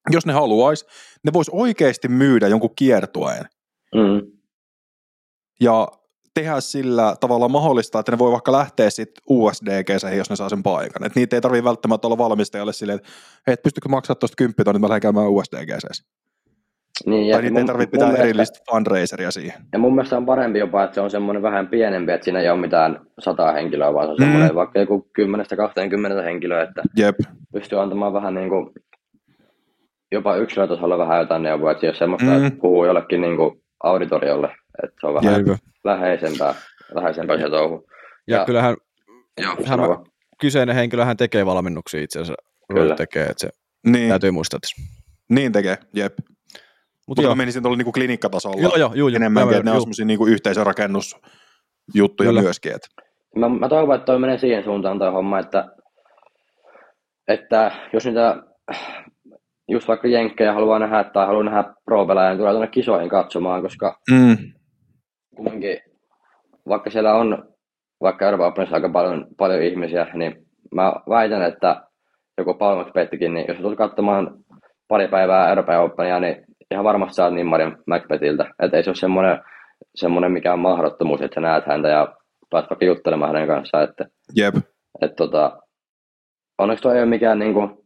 jos 0.09 0.25
ne 0.25 0.33
haluaisi, 0.33 0.85
ne 1.23 1.33
vois 1.33 1.49
oikeasti 1.49 2.07
myydä 2.07 2.47
jonkun 2.47 2.75
kiertueen. 2.75 3.45
Mm. 3.95 4.31
Ja 5.61 5.87
tehdä 6.41 6.59
sillä 6.59 7.15
tavalla 7.19 7.49
mahdollista, 7.49 7.99
että 7.99 8.11
ne 8.11 8.17
voi 8.17 8.31
vaikka 8.31 8.51
lähteä 8.51 8.89
sitten 8.89 9.23
usdg 9.29 9.89
jos 10.17 10.29
ne 10.29 10.35
saa 10.35 10.49
sen 10.49 10.63
paikan. 10.63 11.05
Et 11.05 11.15
niitä 11.15 11.35
ei 11.35 11.41
tarvitse 11.41 11.63
välttämättä 11.63 12.07
olla 12.07 12.17
valmistajalle 12.17 12.73
silleen, 12.73 12.99
että 12.99 13.09
hei, 13.47 13.53
et 13.53 13.63
pystykö 13.63 13.89
maksaa 13.89 14.15
tuosta 14.15 14.35
kymppiä, 14.37 14.73
niin 14.73 14.81
mä 14.81 14.89
lähden 14.89 15.01
käymään 15.01 15.29
usdg 15.29 15.69
niin, 17.05 17.31
tai 17.31 17.41
niitä 17.41 17.59
ei 17.59 17.65
tarvitse 17.65 17.91
pitää 17.91 18.07
mielestä, 18.07 18.23
erillistä 18.23 18.59
fundraiseria 18.71 19.31
siihen. 19.31 19.61
Ja 19.73 19.79
mun 19.79 19.95
mielestä 19.95 20.17
on 20.17 20.25
parempi 20.25 20.59
jopa, 20.59 20.83
että 20.83 20.95
se 20.95 21.01
on 21.01 21.09
semmoinen 21.09 21.43
vähän 21.43 21.67
pienempi, 21.67 22.11
että 22.11 22.25
siinä 22.25 22.39
ei 22.39 22.49
ole 22.49 22.59
mitään 22.59 22.99
sata 23.19 23.51
henkilöä, 23.51 23.93
vaan 23.93 24.05
se 24.05 24.11
on 24.11 24.17
mm. 24.17 24.23
semmoinen 24.23 24.55
vaikka 24.55 24.79
joku 24.79 25.07
10-20 26.19 26.23
henkilöä, 26.23 26.63
että 26.63 26.83
Jep. 26.97 27.15
pystyy 27.53 27.81
antamaan 27.81 28.13
vähän 28.13 28.33
niin 28.33 28.49
kuin, 28.49 28.69
jopa 30.11 30.35
yksilötasolla 30.35 30.97
vähän 30.97 31.19
jotain 31.19 31.43
neuvoa, 31.43 31.71
että 31.71 31.85
jos 31.85 31.97
semmoista 31.97 32.31
mm. 32.31 32.51
puhuu 32.61 32.85
jollekin 32.85 33.21
niin 33.21 33.37
kuin 33.37 33.61
auditoriolle, 33.83 34.49
että 34.83 34.97
se 35.01 35.07
on 35.07 35.13
vähän 35.13 35.47
Jep. 35.47 35.57
läheisempää, 35.83 36.55
läheisempää 36.95 37.37
se 37.37 37.49
touhu. 37.49 37.87
Ja, 38.27 38.37
ja 38.37 38.45
kyllähän 38.45 38.75
joo, 39.41 39.55
hän, 39.65 39.79
kyseinen 40.41 40.75
henkilöhän 40.75 41.17
tekee 41.17 41.45
valmennuksia 41.45 42.01
itse 42.01 42.19
asiassa. 42.19 42.43
Kyllä. 42.73 42.95
Tekee, 42.95 43.23
että 43.23 43.41
se 43.41 43.49
niin. 43.87 44.09
täytyy 44.09 44.31
muistaa 44.31 44.59
tässä. 44.59 44.81
Niin 45.29 45.51
tekee, 45.51 45.77
jep. 45.95 46.13
Mutta 47.07 47.21
Mut 47.21 47.31
mä 47.31 47.35
menisin 47.35 47.63
tuolla 47.63 47.77
niinku 47.77 47.91
klinikkatasolla 47.91 48.61
joo, 48.61 48.75
joo, 48.75 48.93
joo, 48.93 49.07
enemmänkin, 49.07 49.57
että 49.57 49.69
ne 49.69 49.71
on 49.71 49.81
semmoisia 49.81 50.05
niinku 50.05 50.25
yhteisörakennusjuttuja 50.25 52.29
Kyllä. 52.29 52.41
myöskin. 52.41 52.75
Että. 52.75 52.87
Mä, 53.35 53.49
mä 53.49 53.69
toivon, 53.69 53.95
että 53.95 54.05
toi 54.05 54.19
menee 54.19 54.37
siihen 54.37 54.63
suuntaan 54.63 54.99
toi 54.99 55.11
homma, 55.11 55.39
että, 55.39 55.67
että 57.27 57.71
jos 57.93 58.05
niitä 58.05 58.43
just 59.69 59.87
vaikka 59.87 60.07
jenkkejä 60.07 60.53
haluaa 60.53 60.79
nähdä 60.79 61.03
tai 61.03 61.25
haluaa 61.25 61.43
nähdä 61.43 61.63
pro 61.85 62.05
niin 62.05 62.37
tulee 62.37 62.53
tuonne 62.53 62.67
kisoihin 62.67 63.09
katsomaan, 63.09 63.61
koska 63.61 63.99
mm. 64.11 64.37
Kumminkin, 65.37 65.79
vaikka 66.67 66.89
siellä 66.89 67.15
on 67.15 67.53
vaikka 68.01 68.25
Euroopan 68.25 68.47
Openissa 68.47 68.75
aika 68.75 68.89
paljon, 68.89 69.27
paljon 69.37 69.61
ihmisiä, 69.61 70.07
niin 70.13 70.45
mä 70.75 70.93
väitän, 71.09 71.41
että 71.41 71.81
joku 72.37 72.55
Pettikin, 72.93 73.33
niin 73.33 73.45
jos 73.47 73.57
tulet 73.57 73.77
katsomaan 73.77 74.37
pari 74.87 75.07
päivää 75.07 75.49
Euroopan 75.49 75.81
Openia, 75.81 76.19
niin 76.19 76.45
ihan 76.71 76.85
varmasti 76.85 77.15
saat 77.15 77.33
Marin 77.45 77.77
Macbethiltä. 77.87 78.45
Että 78.59 78.77
ei 78.77 78.83
se 78.83 78.89
ole 78.89 78.95
semmoinen, 78.95 79.39
semmoinen 79.95 80.31
mikään 80.31 80.59
mahdottomuus, 80.59 81.21
että 81.21 81.35
sä 81.35 81.41
näet 81.41 81.65
häntä 81.65 81.87
ja 81.87 82.15
pääset 82.49 82.69
vaikka 82.69 82.85
juttelemaan 82.85 83.33
hänen 83.33 83.47
kanssaan. 83.47 83.83
Että, 83.83 84.05
Jep. 84.35 84.55
Että 85.01 85.15
tota, 85.15 85.61
onneksi 86.57 86.81
tuo 86.81 86.91
ei 86.91 86.99
ole 86.99 87.05
mikään 87.05 87.39
niin 87.39 87.53
kuin, 87.53 87.77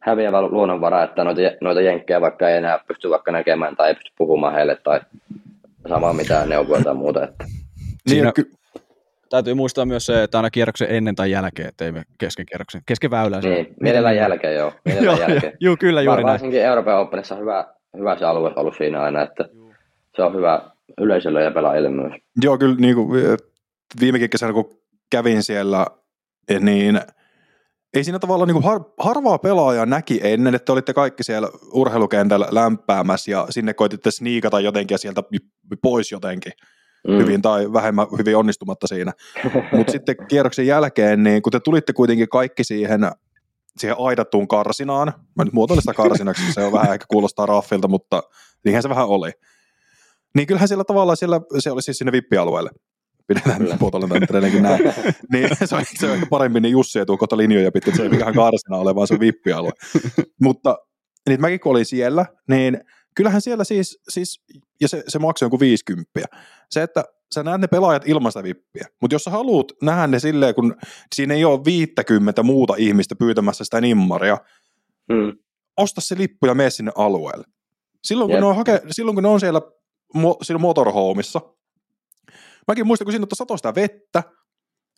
häviävä 0.00 0.42
luonnonvara, 0.42 1.02
että 1.02 1.24
noita, 1.24 1.40
noita 1.60 1.80
jenkkejä 1.80 2.20
vaikka 2.20 2.48
ei 2.48 2.56
enää 2.56 2.78
pysty 2.88 3.10
vaikka 3.10 3.32
näkemään 3.32 3.76
tai 3.76 3.88
ei 3.88 3.94
pysty 3.94 4.12
puhumaan 4.18 4.54
heille 4.54 4.76
tai 4.76 5.00
saamaan 5.88 6.16
mitään 6.16 6.48
neuvoja 6.48 6.84
tai 6.84 6.94
muuta. 6.94 7.24
Että. 7.24 7.44
Siinä, 8.06 8.32
ky- 8.32 8.50
täytyy 9.30 9.54
muistaa 9.54 9.84
myös 9.84 10.06
se, 10.06 10.22
että 10.22 10.38
aina 10.38 10.50
kierroksen 10.50 10.90
ennen 10.90 11.14
tai 11.14 11.30
jälkeen, 11.30 11.68
ettei 11.68 11.92
me 11.92 12.02
kesken 12.18 12.46
kierroksen, 12.46 12.82
kesken 12.86 13.10
väylän. 13.10 13.42
Niin, 13.42 13.74
mielellään 13.80 14.16
jälkeen 14.16 14.54
joo. 14.54 14.72
Mielellään 14.84 15.18
joo, 15.18 15.28
jälkeen. 15.28 15.52
joo, 15.60 15.76
kyllä 15.76 16.02
juuri 16.02 16.22
näin. 16.22 16.32
Varsinkin 16.32 16.62
Euroopan 16.62 16.98
Openissa 16.98 17.36
hyvä, 17.36 17.66
hyvä 17.96 18.18
se 18.18 18.24
alue 18.24 18.52
ollut 18.56 18.74
siinä 18.78 19.02
aina, 19.02 19.22
että 19.22 19.44
se 20.16 20.22
on 20.22 20.34
hyvä 20.34 20.70
yleisölle 21.00 21.42
ja 21.42 21.50
pelaajille 21.50 21.90
myös. 21.90 22.12
Joo, 22.42 22.58
kyllä 22.58 22.76
niin 22.78 22.94
kuin, 22.94 23.22
viimekin 24.00 24.30
kesänä 24.30 24.52
kun 24.52 24.78
kävin 25.10 25.42
siellä, 25.42 25.86
niin 26.60 27.00
ei 27.94 28.04
siinä 28.04 28.18
tavallaan 28.18 28.48
niin 28.48 28.54
kuin 28.54 28.64
har, 28.64 28.80
harvaa 28.98 29.38
pelaajaa 29.38 29.86
näki 29.86 30.20
ennen, 30.22 30.54
että 30.54 30.72
olitte 30.72 30.94
kaikki 30.94 31.24
siellä 31.24 31.48
urheilukentällä 31.72 32.48
lämpäämässä 32.50 33.30
ja 33.30 33.46
sinne 33.50 33.74
koititte 33.74 34.10
sniikata 34.10 34.60
jotenkin 34.60 34.94
ja 34.94 34.98
sieltä 34.98 35.22
pois 35.82 36.12
jotenkin. 36.12 36.52
Mm. 37.08 37.18
hyvin 37.18 37.42
tai 37.42 37.72
vähemmän 37.72 38.06
hyvin 38.18 38.36
onnistumatta 38.36 38.86
siinä. 38.86 39.12
Mutta 39.76 39.92
sitten 39.92 40.16
kierroksen 40.28 40.66
jälkeen, 40.66 41.22
niin 41.22 41.42
kun 41.42 41.52
te 41.52 41.60
tulitte 41.60 41.92
kuitenkin 41.92 42.28
kaikki 42.28 42.64
siihen 42.64 43.00
siihen 43.78 43.96
aidattuun 43.98 44.48
karsinaan. 44.48 45.12
Mä 45.36 45.44
nyt 45.44 45.52
muotoilin 45.52 45.82
sitä 45.82 45.94
karsinaksi, 45.94 46.52
se 46.52 46.64
on 46.64 46.72
vähän 46.72 46.92
ehkä 46.92 47.06
kuulostaa 47.08 47.46
raffilta, 47.46 47.88
mutta 47.88 48.22
niinhän 48.64 48.82
se 48.82 48.88
vähän 48.88 49.06
oli. 49.06 49.30
Niin 50.34 50.46
kyllähän 50.46 50.68
siellä 50.68 50.84
tavallaan 50.84 51.16
siellä, 51.16 51.40
se 51.58 51.70
oli 51.70 51.82
siis 51.82 51.98
sinne 51.98 52.12
vippialueelle. 52.12 52.70
Pidetään 53.26 53.68
muotoilin 53.80 54.26
tämän 54.26 54.62
näin. 54.62 54.82
niin 55.32 55.48
se 55.64 55.76
on, 55.76 55.84
se 55.98 56.06
on 56.06 56.12
ehkä 56.12 56.26
paremmin, 56.26 56.62
niin 56.62 56.72
Jussi 56.72 56.98
ei 56.98 57.06
tule 57.06 57.18
kohta 57.18 57.36
linjoja 57.36 57.72
pitkin, 57.72 57.96
se 57.96 58.02
ei 58.02 58.08
mikään 58.08 58.34
karsina 58.34 58.76
ole, 58.76 58.94
vaan 58.94 59.06
se 59.06 59.14
on 59.14 59.20
vippialue. 59.20 59.72
mutta 60.42 60.78
niin 61.28 61.40
mäkin 61.40 61.60
kun 61.60 61.70
olin 61.70 61.86
siellä, 61.86 62.26
niin 62.48 62.80
kyllähän 63.14 63.40
siellä 63.40 63.64
siis, 63.64 63.98
siis 64.08 64.42
ja 64.80 64.88
se, 64.88 65.04
se 65.08 65.18
maksoi 65.18 65.46
jonkun 65.46 65.60
50. 65.60 66.10
Se, 66.70 66.82
että 66.82 67.04
sä 67.34 67.42
näet 67.42 67.60
ne 67.60 67.66
pelaajat 67.66 68.08
ilman 68.08 68.32
sitä 68.32 68.42
vippiä, 68.42 68.86
mutta 69.00 69.14
jos 69.14 69.24
sä 69.24 69.30
haluat 69.30 69.72
nähdä 69.82 70.06
ne 70.06 70.18
silleen, 70.18 70.54
kun 70.54 70.76
siinä 71.14 71.34
ei 71.34 71.44
ole 71.44 71.64
50 71.64 72.42
muuta 72.42 72.74
ihmistä 72.78 73.16
pyytämässä 73.16 73.64
sitä 73.64 73.80
nimmaria, 73.80 74.38
hmm. 75.12 75.38
osta 75.76 76.00
se 76.00 76.18
lippu 76.18 76.46
ja 76.46 76.54
mene 76.54 76.70
sinne 76.70 76.92
alueelle. 76.96 77.44
Silloin, 78.04 78.30
kun 78.30 78.40
ne 78.40 78.46
on, 78.46 78.56
hake, 78.56 78.82
silloin 78.90 79.14
kun 79.14 79.22
ne 79.22 79.28
on 79.28 79.40
siellä, 79.40 79.60
mo, 80.14 80.36
siellä 80.42 80.60
motorhomeissa, 80.60 81.40
mäkin 82.70 82.86
muistan, 82.86 83.06
kun 83.06 83.12
siinä 83.12 83.26
satoi 83.34 83.58
sitä 83.58 83.74
vettä, 83.74 84.22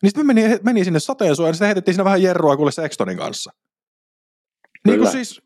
niin 0.01 0.09
sitten 0.09 0.25
me 0.25 0.33
meni, 0.33 0.57
meni 0.63 0.83
sinne 0.83 0.99
sateensuojaan, 0.99 1.49
ja 1.49 1.53
sitten 1.53 1.65
heitettiin 1.65 1.95
siinä 1.95 2.05
vähän 2.05 2.21
jerroa 2.21 2.57
kuule 2.57 2.71
Sextonin 2.71 3.17
kanssa. 3.17 3.51
Niin 4.87 4.99
kuin 4.99 5.11
siis... 5.11 5.41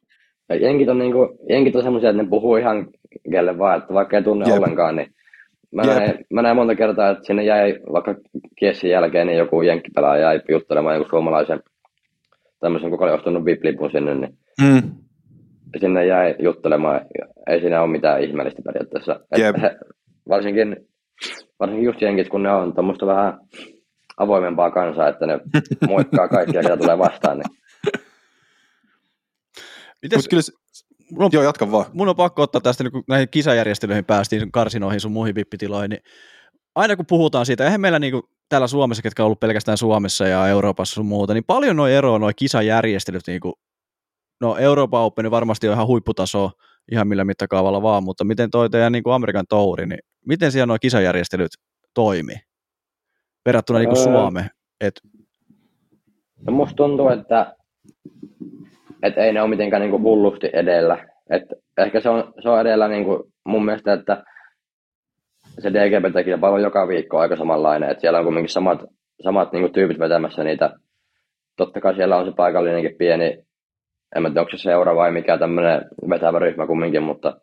Ja 0.50 0.56
jenkit 0.56 0.90
on, 0.90 0.98
niinku, 0.98 1.38
jenkit 1.50 1.76
on 1.76 1.84
semmoisia, 1.84 2.10
että 2.10 2.24
ne 2.24 2.30
puhuu 2.30 2.56
ihan 2.56 2.88
kelle 3.32 3.58
vaan, 3.58 3.78
että 3.78 3.94
vaikka 3.94 4.18
ei 4.18 4.24
tunne 4.24 4.46
Jep. 4.46 4.58
ollenkaan, 4.58 4.96
niin 4.96 5.16
mä 5.72 5.82
näin, 5.82 6.26
mä 6.34 6.42
näin 6.42 6.56
monta 6.56 6.76
kertaa, 6.76 7.10
että 7.10 7.24
sinne 7.24 7.44
jäi 7.44 7.80
vaikka 7.92 8.16
kiessin 8.60 8.90
jälkeen, 8.90 9.28
niin 9.28 9.38
joku 9.38 9.62
jenkkipelaaja 9.62 10.22
jäi 10.22 10.42
juttelemaan 10.50 10.96
joku 10.96 11.10
suomalaisen 11.10 11.64
tämmöisen, 12.60 12.90
kuka 12.90 13.06
oli 13.06 13.14
ostanut 13.14 13.46
VIP-lipun 13.46 13.92
sinne, 13.92 14.16
niin 14.16 14.38
mm. 14.62 14.92
sinne 15.80 16.06
jäi 16.06 16.36
juttelemaan. 16.40 17.02
Ei 17.48 17.60
siinä 17.60 17.82
ole 17.82 17.92
mitään 17.92 18.24
ihmeellistä 18.24 18.62
periaatteessa. 18.66 19.20
He, 19.38 19.78
varsinkin 20.30 20.88
varsinkin 21.60 21.86
just 21.86 22.02
jenkit, 22.02 22.30
kun 22.30 22.44
ne 22.44 22.52
on 22.52 22.74
tuommoista 22.74 23.06
vähän 23.06 23.40
avoimempaa 24.18 24.72
kansaa, 24.72 25.08
että 25.08 25.26
ne 25.26 25.40
moikkaa 25.88 26.28
kaikkia, 26.28 26.62
ketä 26.62 26.78
tulee 26.78 26.98
vastaan. 26.98 27.38
Niin. 27.38 27.58
Mites, 30.02 30.18
Mut 30.18 30.28
kyllä 30.30 30.42
se, 30.42 30.52
mun, 31.12 31.24
on, 31.24 31.30
joo, 31.34 31.44
jatka 31.44 31.72
vaan. 31.72 31.86
mun 31.94 32.10
on 32.10 32.16
pakko 32.16 32.42
ottaa 32.42 32.62
tästä, 32.62 32.84
niin 32.84 32.92
kun 32.92 33.04
näihin 33.08 33.30
kisajärjestelyihin 33.30 34.06
päästiin, 34.06 34.52
karsinoihin 34.52 35.00
sun 35.00 35.12
muihin 35.12 35.36
vippitiloihin, 35.36 35.90
niin 35.90 36.02
aina 36.76 36.96
kun 36.96 37.06
puhutaan 37.06 37.46
siitä, 37.46 37.64
eihän 37.64 37.82
meillä 37.82 38.00
niin 38.00 38.12
kuin 38.12 38.24
täällä 38.50 38.68
Suomessa, 38.68 39.04
ketkä 39.04 39.24
on 39.24 39.26
ollut 39.26 39.40
pelkästään 39.40 39.78
Suomessa 39.78 40.28
ja 40.28 40.48
Euroopassa 40.48 40.94
sun 40.94 41.06
muuta, 41.06 41.34
niin 41.34 41.44
paljon 41.44 41.76
noin 41.76 41.94
eroa 41.94 42.20
noin 42.20 42.36
kisajärjestelyt, 42.36 43.28
niin 43.28 43.40
kuin, 43.40 43.54
no 44.42 44.58
Euroopan 44.58 45.02
Open 45.02 45.32
varmasti 45.32 45.68
on 45.68 45.74
ihan 45.74 45.88
huipputaso, 45.88 46.52
ihan 46.92 47.08
millä 47.08 47.26
mittakaavalla 47.26 47.82
vaan, 47.82 48.04
mutta 48.04 48.24
miten 48.24 48.50
toi 48.50 48.70
teidän 48.70 48.92
niin 48.92 49.04
kuin 49.04 49.14
Amerikan 49.14 49.46
touri, 49.50 49.86
niin 49.86 50.00
miten 50.28 50.52
siellä 50.52 50.66
nuo 50.66 50.78
kisajärjestelyt 50.82 51.52
toimi 51.94 52.34
verrattuna 53.46 53.80
niin 53.80 53.90
kuin 53.90 53.98
Öö. 53.98 54.04
Suomeen? 54.04 54.50
Et, 54.82 54.94
No 56.46 56.54
musta 56.54 56.76
tuntuu, 56.76 57.10
että, 57.10 57.56
että 59.04 59.22
ei 59.22 59.34
ne 59.34 59.42
ole 59.42 59.50
mitenkään 59.50 59.82
niin 59.82 59.92
kuin 59.92 60.04
hullusti 60.04 60.50
edellä. 60.54 61.08
Et 61.30 61.44
ehkä 61.78 62.00
se 62.00 62.10
on, 62.10 62.34
se 62.44 62.50
on 62.50 62.62
edellä 62.62 62.88
niin 62.88 63.04
kuin 63.04 63.24
mun 63.46 63.66
mielestä, 63.66 63.94
että 63.94 64.24
se 65.60 65.70
DGP-kilpailu 65.70 66.56
on 66.56 66.62
joka 66.62 66.88
viikko 66.88 67.18
aika 67.20 67.36
samanlainen. 67.36 67.90
Et 67.90 68.00
siellä 68.00 68.20
on 68.20 68.26
kuitenkin 68.26 68.50
samat, 68.50 68.80
samat 69.24 69.52
niin 69.52 69.62
kuin 69.62 69.74
tyypit 69.74 70.00
vetämässä 70.00 70.44
niitä. 70.44 70.74
Totta 71.58 71.82
kai 71.82 71.96
siellä 71.96 72.18
on 72.18 72.26
se 72.26 72.32
paikallinenkin 72.38 72.98
pieni, 72.98 73.47
en 74.16 74.22
mä 74.22 74.30
tiedä 74.30 74.42
onko 74.42 74.52
se 74.52 74.58
seura 74.58 74.96
vai 74.96 75.12
mikä 75.12 75.38
tämmöinen 75.38 75.82
vetävä 76.10 76.40
ryhmä 76.40 76.68
kumminkin, 76.68 77.04
mutta, 77.04 77.42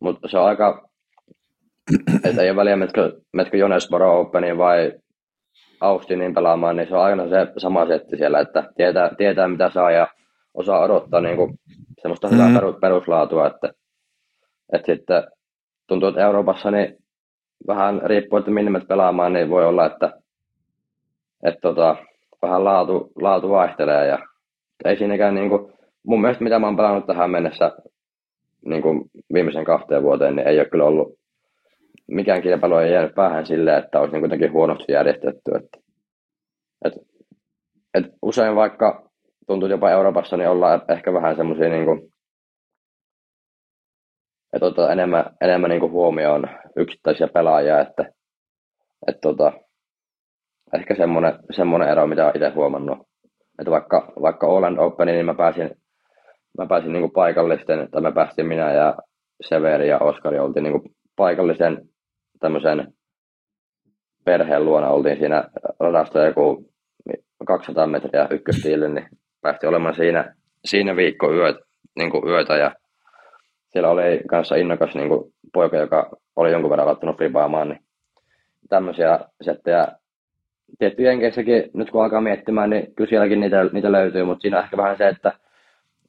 mutta 0.00 0.28
se 0.28 0.38
on 0.38 0.46
aika, 0.46 0.88
että 2.24 2.42
ei 2.42 2.50
ole 2.50 2.56
väliä, 2.56 2.76
metkö, 2.76 3.20
metkö 3.32 3.56
Jonesboro 3.56 4.20
Openiin 4.20 4.58
vai 4.58 4.92
Austinin 5.80 6.34
pelaamaan, 6.34 6.76
niin 6.76 6.88
se 6.88 6.94
on 6.96 7.02
aina 7.04 7.28
se 7.28 7.52
sama 7.58 7.86
setti 7.86 8.16
siellä, 8.16 8.40
että 8.40 8.64
tietää, 8.76 9.10
tietää 9.18 9.48
mitä 9.48 9.70
saa 9.70 9.90
ja 9.90 10.08
osaa 10.54 10.80
odottaa 10.80 11.20
niin 11.20 11.36
kuin 11.36 11.58
semmoista 12.02 12.28
hyvää 12.28 12.48
Mm. 12.48 12.54
perus, 12.54 12.76
peruslaatua, 12.80 13.46
että, 13.46 13.70
että 14.72 14.86
sitten 14.86 15.24
tuntuu, 15.86 16.08
että 16.08 16.20
Euroopassa 16.20 16.70
niin 16.70 16.96
vähän 17.66 18.00
riippuu, 18.04 18.38
että 18.38 18.50
minne 18.50 18.70
menet 18.70 18.88
pelaamaan, 18.88 19.32
niin 19.32 19.50
voi 19.50 19.66
olla, 19.66 19.86
että, 19.86 20.12
että 21.44 21.60
tota, 21.60 21.96
vähän 22.42 22.64
laatu, 22.64 23.12
laatu 23.20 23.50
vaihtelee 23.50 24.06
ja 24.06 24.18
ei 24.84 24.96
siinäkään 24.96 25.34
niin 25.34 25.48
kuin, 25.48 25.72
mun 26.06 26.20
mielestä 26.20 26.44
mitä 26.44 26.58
mä 26.58 26.66
oon 26.66 26.76
pelannut 26.76 27.06
tähän 27.06 27.30
mennessä 27.30 27.72
niin 28.64 28.82
kuin 28.82 29.10
viimeisen 29.32 29.64
kahteen 29.64 30.02
vuoteen, 30.02 30.36
niin 30.36 30.48
ei 30.48 30.58
ole 30.58 30.68
kyllä 30.68 30.84
ollut 30.84 31.18
mikään 32.06 32.42
kilpailu 32.42 32.76
ei 32.76 32.92
jäänyt 32.92 33.14
päähän 33.14 33.46
silleen, 33.46 33.84
että 33.84 34.00
olisi 34.00 34.12
niin 34.12 34.20
kuitenkin 34.20 34.52
huonosti 34.52 34.92
järjestetty. 34.92 35.50
Että, 35.56 35.78
et, 36.84 36.92
et 37.94 38.04
usein 38.22 38.56
vaikka 38.56 39.10
tuntuu 39.46 39.68
jopa 39.68 39.90
Euroopassa, 39.90 40.36
niin 40.36 40.48
ollaan 40.48 40.82
ehkä 40.88 41.12
vähän 41.12 41.36
semmoisia 41.36 41.68
niin 41.68 42.10
että 44.52 44.66
otetaan 44.66 44.92
enemmän, 44.92 45.24
enemmän 45.40 45.70
niin 45.70 45.80
kuin 45.80 45.92
huomioon 45.92 46.44
yksittäisiä 46.76 47.28
pelaajia, 47.28 47.80
että, 47.80 48.12
että 49.06 49.20
tota, 49.20 49.52
ehkä 50.74 50.94
semmoinen, 50.94 51.38
semmoinen 51.50 51.88
ero, 51.88 52.06
mitä 52.06 52.24
olen 52.24 52.36
itse 52.36 52.48
huomannut. 52.48 52.98
Että 53.58 53.70
vaikka, 53.70 54.12
vaikka 54.22 54.46
Oland 54.46 54.78
Openiin, 54.78 55.14
niin 55.14 55.26
mä 55.26 55.34
pääsin, 55.34 55.70
mä 56.58 56.66
pääsin 56.66 56.92
niin 56.92 57.10
paikallisten, 57.10 57.90
tai 57.90 58.02
me 58.02 58.12
päästiin 58.12 58.48
minä 58.48 58.72
ja 58.72 58.94
Severi 59.48 59.88
ja 59.88 59.98
Oskari 59.98 60.38
oltiin 60.38 60.62
niin 60.62 60.94
paikallisen 61.16 61.88
tämmöisen 62.40 62.92
perheen 64.24 64.64
luona. 64.64 64.88
Oltiin 64.88 65.18
siinä 65.18 65.44
radasta 65.80 66.24
joku 66.24 66.70
200 67.46 67.86
metriä 67.86 68.28
ykköstiille, 68.30 68.88
niin 68.88 69.08
päästiin 69.40 69.68
olemaan 69.68 69.94
siinä, 69.94 70.34
siinä 70.64 70.96
viikko 70.96 71.32
yöt, 71.32 71.56
niin 71.96 72.10
yötä. 72.26 72.56
Ja 72.56 72.74
siellä 73.72 73.90
oli 73.90 74.20
kanssa 74.28 74.56
innokas 74.56 74.94
niin 74.94 75.10
poika, 75.52 75.76
joka 75.76 76.10
oli 76.36 76.52
jonkun 76.52 76.70
verran 76.70 76.86
laittanut 76.86 77.16
flipaamaan, 77.16 77.68
niin 77.68 77.80
tämmöisiä 78.68 79.20
settejä 79.42 79.88
tietty 80.78 81.02
Jenkeissäkin, 81.02 81.70
nyt 81.74 81.90
kun 81.90 82.02
alkaa 82.04 82.20
miettimään, 82.20 82.70
niin 82.70 82.94
kyllä 82.94 83.08
sielläkin 83.08 83.40
niitä, 83.40 83.64
niitä 83.72 83.92
löytyy, 83.92 84.24
mutta 84.24 84.42
siinä 84.42 84.58
on 84.58 84.64
ehkä 84.64 84.76
vähän 84.76 84.96
se, 84.98 85.08
että, 85.08 85.32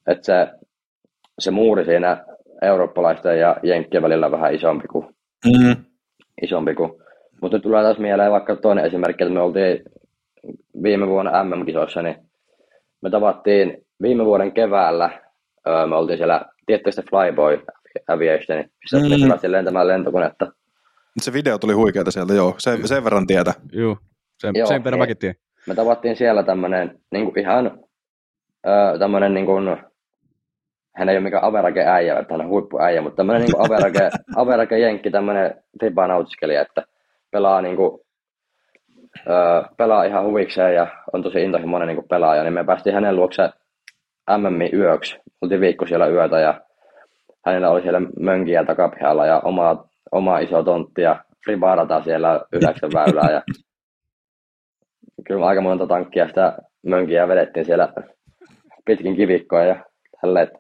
että 0.07 0.25
se, 0.25 0.47
se 1.39 1.51
muuri 1.51 1.85
siinä 1.85 2.25
eurooppalaisten 2.61 3.39
ja 3.39 3.57
jenkkien 3.63 4.03
välillä 4.03 4.25
on 4.25 4.31
vähän 4.31 4.53
isompi 4.55 4.87
kuin, 4.87 5.05
Mm. 5.45 5.75
isompi 6.41 6.75
kuin. 6.75 6.91
Mutta 7.41 7.57
nyt 7.57 7.63
tulee 7.63 7.83
taas 7.83 7.97
mieleen 7.97 8.31
vaikka 8.31 8.55
toinen 8.55 8.85
esimerkki, 8.85 9.23
että 9.23 9.33
me 9.33 9.41
oltiin 9.41 9.83
viime 10.83 11.07
vuonna 11.07 11.43
MM-kisoissa, 11.43 12.01
niin 12.01 12.15
me 13.01 13.09
tavattiin 13.09 13.85
viime 14.01 14.25
vuoden 14.25 14.51
keväällä, 14.51 15.09
öö, 15.67 15.87
me 15.87 15.95
oltiin 15.95 16.17
siellä, 16.17 16.45
se 16.89 17.01
Flyboy 17.09 17.59
Aviation, 18.07 18.63
missä 18.81 18.97
Mm. 18.97 19.27
me 19.41 19.51
lentämään 19.51 19.87
lentokonetta. 19.87 20.51
Se 21.21 21.33
video 21.33 21.57
tuli 21.57 21.73
huikeeta 21.73 22.11
sieltä, 22.11 22.33
joo. 22.33 22.55
Sen, 22.57 22.87
sen 22.87 23.03
verran 23.03 23.27
tietä. 23.27 23.53
Juu, 23.71 23.97
sen, 24.38 24.51
Joo, 24.55 24.67
sen 24.67 24.83
verran 24.83 24.97
niin. 24.97 25.03
mäkin 25.03 25.17
tiedän. 25.17 25.35
me 25.67 25.75
tavattiin 25.75 26.15
siellä 26.15 26.43
tämmönen 26.43 26.99
niin 27.11 27.39
ihan 27.39 27.79
öö, 28.67 28.99
tämmönen 28.99 29.33
niin 29.33 29.45
kuin, 29.45 29.77
hän 30.95 31.09
ei 31.09 31.17
ole 31.17 31.23
mikään 31.23 31.43
average 31.43 31.83
äijä, 31.85 32.19
että 32.19 32.33
hän 32.33 32.41
on 32.41 32.49
huippuäijä, 32.49 33.01
mutta 33.01 33.15
tämmönen 33.15 33.41
niin 33.41 33.65
average, 33.65 34.09
average 34.35 34.79
jenkki, 34.79 35.11
tämmönen 35.11 35.63
FIBA 35.79 36.07
nautiskelija, 36.07 36.61
että 36.61 36.83
pelaa 37.31 37.61
niin 37.61 37.75
kuin, 37.75 38.01
öö, 39.29 39.61
pelaa 39.77 40.03
ihan 40.03 40.25
huvikseen 40.25 40.75
ja 40.75 40.88
on 41.13 41.23
tosi 41.23 41.43
intohimoinen 41.43 41.88
niin 41.88 42.07
pelaaja, 42.09 42.43
niin 42.43 42.53
me 42.53 42.63
päästiin 42.63 42.93
hänen 42.93 43.15
luokse 43.15 43.49
MM 44.38 44.79
yöksi. 44.79 45.19
Oltiin 45.41 45.61
viikko 45.61 45.85
siellä 45.85 46.07
yötä 46.07 46.39
ja 46.39 46.61
hänellä 47.45 47.69
oli 47.69 47.81
siellä 47.81 48.01
mönkiä 48.19 48.65
takapihalla 48.65 49.25
ja 49.25 49.39
oma, 49.39 49.85
oma 50.11 50.39
iso 50.39 50.63
tontti 50.63 51.01
ja 51.01 51.23
fribaarata 51.45 52.03
siellä 52.03 52.41
yhdeksän 52.53 52.89
väylää 52.93 53.31
ja 53.31 53.41
kyllä 55.26 55.45
aika 55.45 55.61
monta 55.61 55.88
tankkia 55.88 56.28
sitä 56.28 56.57
mönkiä 56.86 57.28
vedettiin 57.28 57.65
siellä 57.65 57.93
pitkin 58.86 59.15
kivikkoa 59.15 59.63
ja 59.63 59.86
tälleen, 60.22 60.47
että 60.47 60.59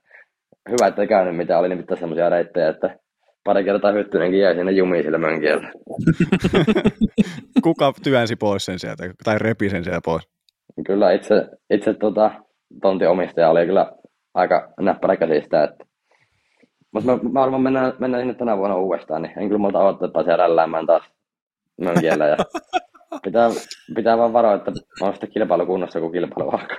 hyvä, 0.69 0.87
että 0.87 1.01
ei 1.01 1.07
käynyt 1.07 1.35
mitään, 1.35 1.59
oli 1.59 1.69
nimittäin 1.69 1.99
semmoisia 1.99 2.29
reittejä, 2.29 2.69
että 2.69 2.97
pari 3.43 3.63
kertaa 3.63 3.91
hyttynenkin 3.91 4.39
jäi 4.39 4.55
sinne 4.55 4.71
jumiin 4.71 5.03
sillä 5.03 5.17
mönkiellä. 5.17 5.71
Kuka 7.63 7.93
työnsi 8.03 8.35
pois 8.35 8.65
sen 8.65 8.79
sieltä, 8.79 9.03
tai 9.23 9.39
repi 9.39 9.69
sen 9.69 9.83
sieltä 9.83 10.01
pois? 10.05 10.27
Kyllä 10.85 11.11
itse, 11.11 11.47
itse 11.69 11.93
tota, 11.93 12.31
tontin 12.81 13.09
omistaja 13.09 13.49
oli 13.49 13.65
kyllä 13.65 13.91
aika 14.33 14.73
näppärä 14.79 15.17
käsistä, 15.17 15.63
että 15.63 15.85
mutta 16.93 17.29
mä, 17.29 17.43
arvan 17.43 17.61
mennään, 17.61 17.93
mennään 17.99 18.21
sinne 18.21 18.33
tänä 18.33 18.57
vuonna 18.57 18.77
uudestaan, 18.77 19.21
niin 19.21 19.39
en 19.39 19.47
kyllä 19.47 19.59
multa 19.59 19.79
odottaa, 19.79 20.05
että 20.05 20.13
pääsee 20.13 20.37
rälläämään 20.37 20.85
taas 20.85 21.03
mönkiellä. 21.81 22.27
Ja 22.27 22.37
pitää, 23.23 23.49
pitää 23.95 24.17
vaan 24.17 24.33
varoa, 24.33 24.53
että 24.53 24.71
oon 25.01 25.13
sitten 25.13 25.31
kilpailukunnossa, 25.31 25.99
kun 25.99 26.11
kilpailu 26.11 26.49
alkaa. 26.49 26.77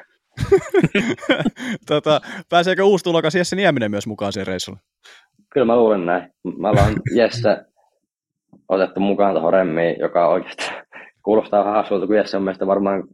tota, 1.89 2.21
pääseekö 2.51 2.85
uusi 2.85 3.05
tulokas 3.05 3.35
Jesse 3.35 3.57
Nieminen 3.57 3.91
myös 3.91 4.07
mukaan 4.07 4.33
siihen 4.33 4.47
reissulle? 4.47 4.79
Kyllä 5.53 5.67
mä 5.67 5.77
luulen 5.77 6.07
näin. 6.07 6.33
Mä 6.59 6.71
ollaan 6.71 6.93
Jesse 7.15 7.57
otettu 8.69 9.01
mukaan 9.01 9.35
tuohon 9.35 9.53
remmiin, 9.53 9.97
joka 10.01 10.29
oikeasti 10.29 10.65
kuulostaa 11.23 11.65
vähän 11.65 11.75
hassulta, 11.77 12.07
kun 12.07 12.17
Jesse 12.17 12.37
on 12.37 12.43
meistä 12.43 12.67
varmaan, 12.67 13.05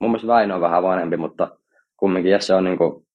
mun 0.00 0.10
mielestä 0.10 0.26
Väinö 0.28 0.54
on 0.54 0.60
vähän 0.60 0.82
vanhempi, 0.82 1.16
mutta 1.16 1.48
kumminkin 1.96 2.32
Jesse 2.32 2.54
on 2.54 2.64
niinku 2.64 3.06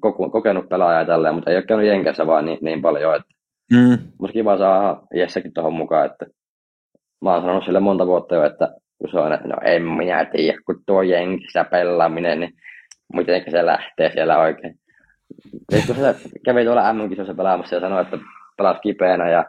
koko- 0.00 0.30
kokenut 0.30 0.68
pelaaja 0.68 0.98
ja 0.98 1.06
tälleen, 1.06 1.34
mutta 1.34 1.50
ei 1.50 1.56
ole 1.56 1.64
käynyt 1.66 1.88
Jenkessä 1.88 2.26
vaan 2.26 2.44
niin, 2.44 2.58
niin 2.62 2.82
paljon, 2.82 3.16
että 3.16 3.32
Mm. 3.72 3.98
musta 4.18 4.32
kiva 4.32 4.58
saada 4.58 5.02
Jessekin 5.14 5.52
tuohon 5.52 5.72
mukaan, 5.72 6.06
että 6.06 6.26
mä 7.22 7.32
oon 7.32 7.42
sanonut 7.42 7.64
sille 7.64 7.80
monta 7.80 8.06
vuotta 8.06 8.34
jo, 8.34 8.44
että 8.44 8.68
kun 8.98 9.10
se 9.10 9.18
on, 9.18 9.32
että 9.32 9.48
no 9.48 9.56
en 9.64 9.82
minä 9.82 10.24
tiedä, 10.24 10.58
kun 10.66 10.82
tuo 10.86 11.02
Jenkissä 11.02 11.64
pelaaminen, 11.64 12.40
niin 12.40 12.52
miten 13.12 13.44
se 13.50 13.66
lähtee 13.66 14.12
siellä 14.12 14.38
oikein. 14.38 14.74
Sitten 15.72 15.96
kun 15.96 16.04
se 16.04 16.14
kävi 16.44 16.64
tuolla 16.64 16.92
MM-kisossa 16.92 17.34
pelaamassa 17.34 17.74
ja 17.76 17.80
sanoi, 17.80 18.02
että 18.02 18.18
pelasi 18.56 18.80
kipeänä 18.82 19.30
ja 19.30 19.44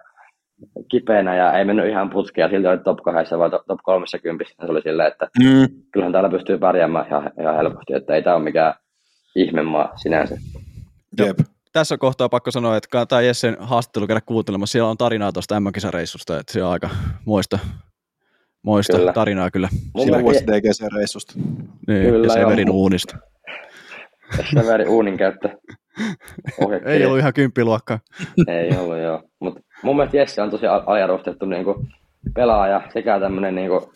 kipeänä 0.91 1.36
ja 1.36 1.53
ei 1.57 1.65
mennyt 1.65 1.89
ihan 1.89 2.09
putkea, 2.09 2.49
silti 2.49 2.67
oli 2.67 2.78
top 2.78 2.99
2 3.03 3.39
vai 3.39 3.49
top 3.49 3.80
30, 3.84 4.45
se 4.65 4.71
oli 4.71 4.82
silleen, 4.82 5.07
että 5.07 5.28
Mm. 5.39 5.67
kyllähän 5.91 6.11
täällä 6.13 6.30
pystyy 6.30 6.57
pärjäämään 6.57 7.07
ihan, 7.07 7.32
ihan 7.41 7.55
helposti, 7.55 7.93
että 7.93 8.15
ei 8.15 8.24
tämä 8.24 8.36
ole 8.36 8.43
mikään 8.43 8.74
ihmemaa 9.36 9.91
sinänsä. 9.95 10.36
Jep. 11.19 11.38
Tässä 11.74 11.97
kohtaa 11.97 12.30
pakko 12.30 12.51
sanoa, 12.51 12.78
että 12.78 12.89
kannattaa 12.91 13.21
Jessen 13.21 13.57
haastattelu 13.59 14.07
käydä 14.07 14.21
kuuntelemassa. 14.26 14.71
Siellä 14.71 14.89
on 14.89 14.97
tarinaa 14.97 15.32
tuosta 15.32 15.59
M-kisareissusta, 15.59 16.39
että 16.39 16.53
se 16.53 16.63
on 16.63 16.71
aika 16.71 16.89
moista, 17.26 17.59
moista 18.63 18.97
Kyllä. 18.97 19.13
tarinaa 19.13 19.51
kyllä. 19.51 19.69
Mun 19.95 20.05
Sillä 20.05 20.17
mielestä 20.17 20.51
USDGC-reissusta. 20.51 21.34
Niin, 21.88 22.03
Kyllä, 22.03 22.34
ja 22.34 22.39
joo. 22.39 22.49
Severin 22.49 22.69
uunista. 22.69 23.17
Severi 24.53 24.88
uunin 24.88 25.17
käyttö. 25.17 25.49
Ei 26.86 27.05
ollut 27.05 27.19
ihan 27.19 27.34
kymppiluokka. 27.34 27.99
Ei 28.47 28.78
ollut, 28.78 28.97
joo. 28.97 29.21
Mutta 29.39 29.61
mun 29.84 29.95
mielestä 29.95 30.17
Jesse 30.17 30.41
on 30.41 30.51
tosi 30.51 30.65
ajarostettu 30.86 31.45
niinku 31.45 31.86
pelaaja 32.36 32.82
sekä 32.93 33.19
tämmöinen 33.19 33.55
niinku, 33.55 33.93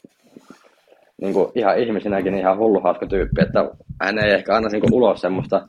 niinku 1.22 1.52
ihan 1.56 1.80
ihmisenäkin 1.80 2.36
ihan 2.36 2.58
hullu 2.58 2.82
hauska 2.82 3.08
tyyppi, 3.08 3.42
että 3.42 3.70
hän 4.02 4.20
ei 4.20 4.32
ehkä 4.32 4.56
anna 4.56 4.70
niinku 4.70 4.88
ulos 4.92 5.22
semmoista, 5.22 5.68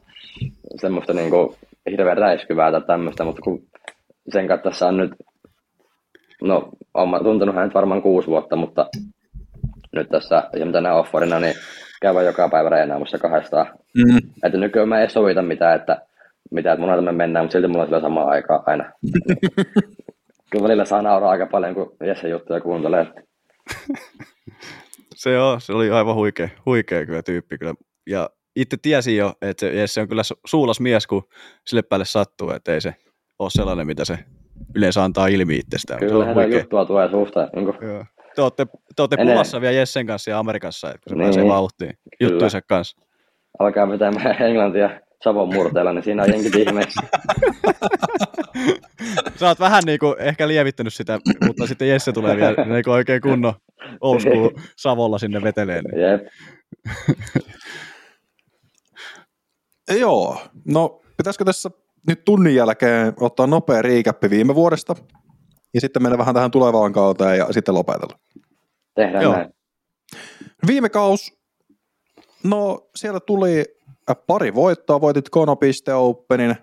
semmoista 0.81 1.13
niinku 1.13 1.57
hirveän 1.91 2.19
räiskyvää 2.19 2.73
tai 2.73 2.83
tämmöistä, 2.87 3.25
mutta 3.25 3.43
kun 3.43 3.63
sen 4.29 4.49
kanssa 4.49 4.71
tässä 4.71 4.87
on 4.87 4.97
nyt, 4.97 5.11
no 6.43 6.69
olen 6.95 7.25
tuntenut 7.25 7.55
hänet 7.55 7.75
varmaan 7.75 8.03
kuusi 8.03 8.29
vuotta, 8.29 8.57
mutta 8.57 8.87
nyt 9.93 10.09
tässä 10.09 10.43
tänä 10.73 10.95
offerina, 10.95 11.41
niin 11.41 11.55
käydä 12.03 12.23
joka 12.23 12.49
päivä 12.49 12.69
reenaamassa 12.69 13.19
kahdestaan. 13.19 13.67
Mm. 13.97 14.17
Että 14.45 14.59
nykyään 14.59 14.89
mä 14.89 15.01
en 15.01 15.11
sovita 15.11 15.43
mitään, 15.43 15.77
että 15.81 16.03
mitä, 16.51 16.73
että 16.73 16.81
monelta 16.81 17.03
me 17.03 17.13
mennään, 17.13 17.45
mutta 17.45 17.53
silti 17.53 17.69
mulla 17.69 17.83
on 17.83 17.89
sillä 17.89 18.01
samaa 18.01 18.29
aikaa 18.29 18.63
aina. 18.67 18.85
Kyllä 20.51 20.65
välillä 20.65 20.85
saa 20.85 21.03
nauraa 21.03 21.31
aika 21.31 21.47
paljon, 21.47 21.75
kun 21.75 21.97
Jesse 22.05 22.29
juttuja 22.29 22.61
kuuntelee. 22.61 23.07
se 25.15 25.39
on, 25.39 25.61
se 25.61 25.73
oli 25.73 25.91
aivan 25.91 26.15
huikea, 26.15 26.49
huikea 26.67 27.07
kyllä 27.07 27.23
tyyppi 27.23 27.59
kyllä. 27.59 27.75
Ja 28.07 28.31
itse 28.61 28.77
tiesin 28.83 29.17
jo, 29.17 29.33
että 29.43 29.61
se 29.61 29.75
Jesse 29.75 30.01
on 30.01 30.09
kyllä 30.09 30.23
suulas 30.47 30.81
mies, 30.81 31.07
kun 31.07 31.23
sille 31.67 31.83
päälle 31.83 32.05
sattuu, 32.05 32.51
että 32.51 32.75
ei 32.75 32.81
se 32.81 32.95
ole 33.39 33.51
sellainen, 33.51 33.87
mitä 33.87 34.05
se 34.05 34.19
yleensä 34.75 35.05
antaa 35.05 35.27
ilmi 35.27 35.57
itsestään. 35.57 36.01
Kyllä, 36.01 36.25
se 36.25 36.41
on 36.41 36.53
juttua 36.53 36.85
tulee 36.85 37.11
suusta. 37.11 37.49
Niin 37.55 37.65
kuin... 37.65 37.77
Joo 37.89 38.05
te 38.39 38.43
olette, 38.43 38.67
te 38.97 39.03
olette 39.03 39.17
pulassa 39.17 39.61
vielä 39.61 39.73
Jessen 39.73 40.07
kanssa 40.07 40.31
ja 40.31 40.39
Amerikassa, 40.39 40.89
että 40.89 41.01
kun 41.05 41.11
se 41.11 41.15
niin, 41.15 41.27
pääsee 41.27 41.45
vauhtiin 41.45 41.93
juttuinsa 42.21 42.61
kanssa. 42.63 43.01
Alkaa 43.59 43.89
vetämään 43.89 44.43
englantia 44.43 44.91
Savon 45.25 45.55
murteella, 45.55 45.93
niin 45.93 46.05
siinä 46.05 46.23
on 46.23 46.31
jenkit 46.33 46.55
ihmeessä. 46.55 47.01
Sä 49.37 49.47
oot 49.47 49.61
vähän 49.61 49.83
niinku 49.87 50.17
ehkä 50.19 50.49
lievittänyt 50.49 50.95
sitä, 50.95 51.19
mutta 51.47 51.67
sitten 51.67 51.89
Jesse 51.89 52.13
tulee 52.13 52.37
vielä 52.37 52.65
niinku 52.65 52.91
oikein 52.91 53.23
kunnon 53.23 53.55
old 54.01 54.21
school 54.25 54.51
Savolla 54.77 55.19
sinne 55.19 55.43
veteleen. 55.43 55.85
Niin. 55.85 56.03
Jep. 56.03 56.23
Joo, 59.89 60.41
no 60.65 61.01
pitäisikö 61.17 61.45
tässä 61.45 61.71
nyt 62.09 62.25
tunnin 62.25 62.55
jälkeen 62.55 63.13
ottaa 63.21 63.47
nopea 63.47 63.83
riikäppi 63.83 64.31
viime 64.31 64.55
vuodesta 64.55 64.97
ja 65.75 65.81
sitten 65.81 66.03
mennä 66.03 66.19
vähän 66.19 66.35
tähän 66.35 66.51
tulevaan 66.51 66.93
kauteen 66.93 67.39
ja 67.39 67.53
sitten 67.53 67.75
lopetella. 67.75 68.19
Tehdään 68.95 69.25
Joo. 69.25 69.33
näin. 69.33 69.55
Viime 70.67 70.89
kaus, 70.89 71.39
no 72.45 72.89
siellä 72.97 73.21
tuli 73.21 73.65
pari 74.27 74.55
voittoa, 74.55 75.01
voitit 75.01 75.29
Konopiste 75.29 75.95
Openin 75.95 76.57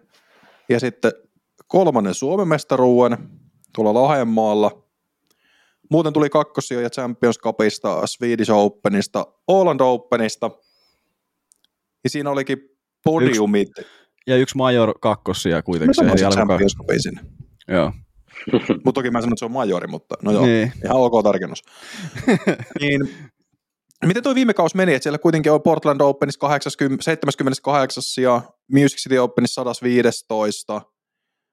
ja 0.69 0.79
sitten 0.79 1.11
kolmannen 1.67 2.13
Suomen 2.13 2.47
mestaruuden 2.47 3.17
tuolla 3.75 3.93
Lahdenmaalla. 3.93 4.83
Muuten 5.91 6.13
tuli 6.13 6.29
ja 6.83 6.89
Champions 6.89 7.39
Cupista, 7.39 8.07
Swedish 8.07 8.51
Openista, 8.51 9.27
Åland 9.47 9.79
Openista. 9.79 10.51
Ja 12.03 12.09
siinä 12.09 12.29
olikin 12.29 12.74
podiumit. 13.05 13.69
Yksi, 13.79 13.91
ja 14.27 14.35
yksi 14.35 14.57
major 14.57 14.93
kakkosia 15.01 15.61
kuitenkin. 15.61 16.05
Mä 16.05 16.17
se 16.17 16.29
Champions 16.29 16.75
Cupin 16.77 17.01
sinne. 17.01 17.21
Joo. 17.67 17.91
mutta 18.85 18.91
toki 18.93 19.11
mä 19.11 19.21
sanon, 19.21 19.33
että 19.33 19.39
se 19.39 19.45
on 19.45 19.51
majori, 19.51 19.87
mutta 19.87 20.15
no 20.23 20.31
joo, 20.31 20.45
niin. 20.45 20.71
ihan 20.85 20.97
ok 20.97 21.23
tarkennus. 21.23 21.63
niin, 22.81 23.09
miten 24.05 24.23
toi 24.23 24.35
viime 24.35 24.53
kausi 24.53 24.77
meni, 24.77 24.93
että 24.93 25.03
siellä 25.03 25.17
kuitenkin 25.17 25.51
on 25.51 25.61
Portland 25.61 26.01
Openissa 26.01 26.39
80, 26.39 27.03
78 27.03 28.03
ja 28.21 28.41
Music 28.71 28.97
City 28.97 29.17
Openissa 29.17 29.63
115, 29.63 30.81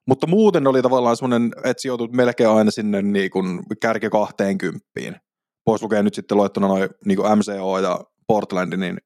mutta 0.09 0.27
muuten 0.27 0.67
oli 0.67 0.83
tavallaan 0.83 1.17
semmoinen, 1.17 1.53
että 1.65 1.81
sijoitut 1.81 2.13
melkein 2.13 2.51
aina 2.51 2.71
sinne 2.71 3.03
niin 3.03 3.31
kuin 3.31 3.61
kärki 3.81 4.11
20. 4.11 5.21
Pois 5.65 5.83
lukee 5.83 6.03
nyt 6.03 6.15
sitten 6.15 6.37
luettuna 6.37 6.69
noin 6.69 6.89
niin 7.05 7.17
kuin 7.17 7.39
MCO 7.39 7.79
ja 7.79 8.01
Portland, 8.27 8.77
niin 8.77 8.99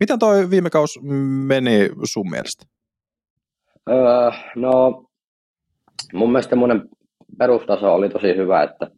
miten 0.00 0.18
toi 0.18 0.50
viime 0.50 0.70
kausi 0.70 1.00
meni 1.46 1.88
sun 2.04 2.30
mielestä? 2.30 2.66
Öö, 3.90 4.30
no, 4.56 5.04
mun 6.12 6.32
mielestä 6.32 6.50
semmoinen 6.50 6.88
perustaso 7.38 7.94
oli 7.94 8.08
tosi 8.08 8.36
hyvä, 8.36 8.62
että, 8.62 8.90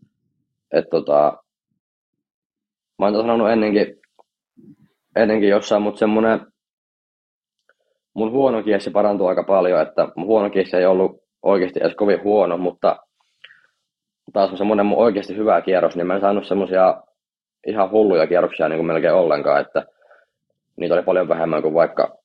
että 0.72 0.90
tota, 0.90 1.42
mä 2.99 3.07
oon 3.07 3.14
sanonut 3.14 3.51
ennenkin, 3.51 3.86
ennenkin 5.16 5.49
jossain, 5.49 5.82
mutta 5.82 5.99
semmoinen 5.99 6.40
mun 8.14 8.30
huono 8.30 8.62
kiesi 8.62 8.90
parantui 8.90 9.28
aika 9.28 9.42
paljon, 9.42 9.82
että 9.82 10.09
mun 10.16 10.26
huono 10.26 10.51
kiesi 10.51 10.76
ei 10.76 10.86
ollut 10.86 11.22
oikeasti 11.42 11.80
edes 11.82 11.94
kovin 11.97 12.22
huono, 12.22 12.59
mutta 12.59 12.97
taas 14.32 14.51
on 14.51 14.59
semmoinen 14.59 14.86
mun 14.86 14.99
oikeasti 14.99 15.36
hyvä 15.36 15.61
kierros, 15.61 15.97
niin 15.97 16.07
mä 16.07 16.14
en 16.14 16.20
saanut 16.20 16.47
semmoisia 16.47 17.03
ihan 17.66 17.90
hulluja 17.90 18.26
kierroksia 18.26 18.68
niin 18.68 18.78
kuin 18.78 18.86
melkein 18.86 19.14
ollenkaan, 19.14 19.61
että 19.61 19.86
niitä 20.77 20.95
oli 20.95 21.03
paljon 21.03 21.29
vähemmän 21.29 21.62
kuin 21.62 21.74
vaikka 21.74 22.18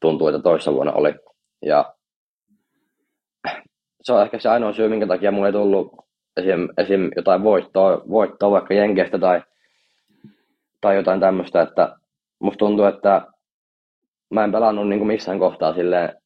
tuntuu, 0.00 0.28
että 0.28 0.42
toissa 0.42 0.72
vuonna 0.72 0.92
oli. 0.92 1.14
Ja 1.62 1.94
se 4.02 4.12
on 4.12 4.22
ehkä 4.22 4.38
se 4.38 4.48
ainoa 4.48 4.72
syy, 4.72 4.88
minkä 4.88 5.06
takia 5.06 5.32
mulla 5.32 5.46
ei 5.46 5.52
tullut 5.52 6.04
esim, 6.36 6.68
esim 6.78 7.10
jotain 7.16 7.42
voittoa, 7.42 8.02
voittoa 8.10 8.50
vaikka 8.50 8.74
Jenkeistä 8.74 9.18
tai, 9.18 9.42
tai 10.80 10.96
jotain 10.96 11.20
tämmöistä, 11.20 11.62
että 11.62 11.96
musta 12.38 12.58
tuntuu, 12.58 12.84
että 12.84 13.26
mä 14.30 14.44
en 14.44 14.52
pelannut 14.52 14.88
niin 14.88 14.98
kuin 14.98 15.08
missään 15.08 15.38
kohtaa 15.38 15.74
silleen, 15.74 16.16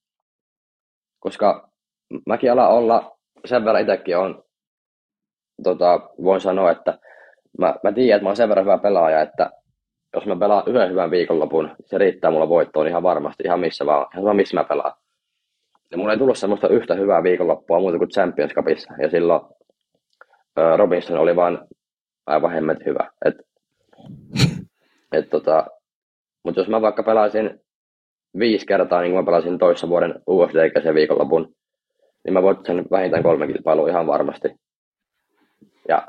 koska 1.18 1.70
mäkin 2.26 2.52
alan 2.52 2.70
olla, 2.70 3.18
sen 3.44 3.64
verran 3.64 3.82
itsekin 3.82 4.18
on, 4.18 4.44
tota, 5.62 6.00
voin 6.24 6.40
sanoa, 6.40 6.70
että 6.70 6.98
mä, 7.58 7.74
mä 7.82 7.92
tiedän, 7.92 8.16
että 8.16 8.24
mä 8.24 8.28
oon 8.28 8.36
sen 8.36 8.48
verran 8.48 8.64
hyvä 8.64 8.78
pelaaja, 8.78 9.22
että 9.22 9.50
jos 10.14 10.26
mä 10.26 10.36
pelaan 10.36 10.62
yhden 10.66 10.90
hyvän 10.90 11.10
viikonlopun, 11.10 11.70
se 11.86 11.98
riittää 11.98 12.30
mulla 12.30 12.48
voittoon 12.48 12.88
ihan 12.88 13.02
varmasti, 13.02 13.42
ihan 13.42 13.60
missä 13.60 13.86
vaan, 13.86 14.06
ihan 14.18 14.36
missä 14.36 14.56
mä 14.56 14.64
pelaan. 14.64 14.92
Ja 15.90 15.98
mulla 15.98 16.12
ei 16.12 16.18
tullut 16.18 16.38
semmoista 16.38 16.68
yhtä 16.68 16.94
hyvää 16.94 17.22
viikonloppua 17.22 17.80
muuta 17.80 17.98
kuin 17.98 18.10
Champions 18.10 18.52
Cupissa. 18.54 18.94
Ja 19.02 19.10
silloin 19.10 19.40
Robinson 20.76 21.18
oli 21.18 21.36
vaan 21.36 21.66
aivan 22.26 22.52
hemmet 22.52 22.78
hyvä. 22.86 23.10
Et, 23.24 23.34
et 25.12 25.30
tota, 25.30 25.66
mutta 26.44 26.60
jos 26.60 26.68
mä 26.68 26.82
vaikka 26.82 27.02
pelaisin 27.02 27.60
viisi 28.38 28.66
kertaa, 28.66 29.00
niin 29.00 29.12
kuin 29.12 29.24
mä 29.24 29.26
pelasin 29.26 29.58
toissa 29.58 29.88
vuoden 29.88 30.14
USD-ikäisen 30.26 30.94
viikonlopun, 30.94 31.54
niin 32.24 32.32
mä 32.32 32.42
voitin 32.42 32.66
sen 32.66 32.84
vähintään 32.90 33.22
kolme 33.22 33.46
kilpailua 33.46 33.88
ihan 33.88 34.06
varmasti. 34.06 34.48
Ja 35.88 36.06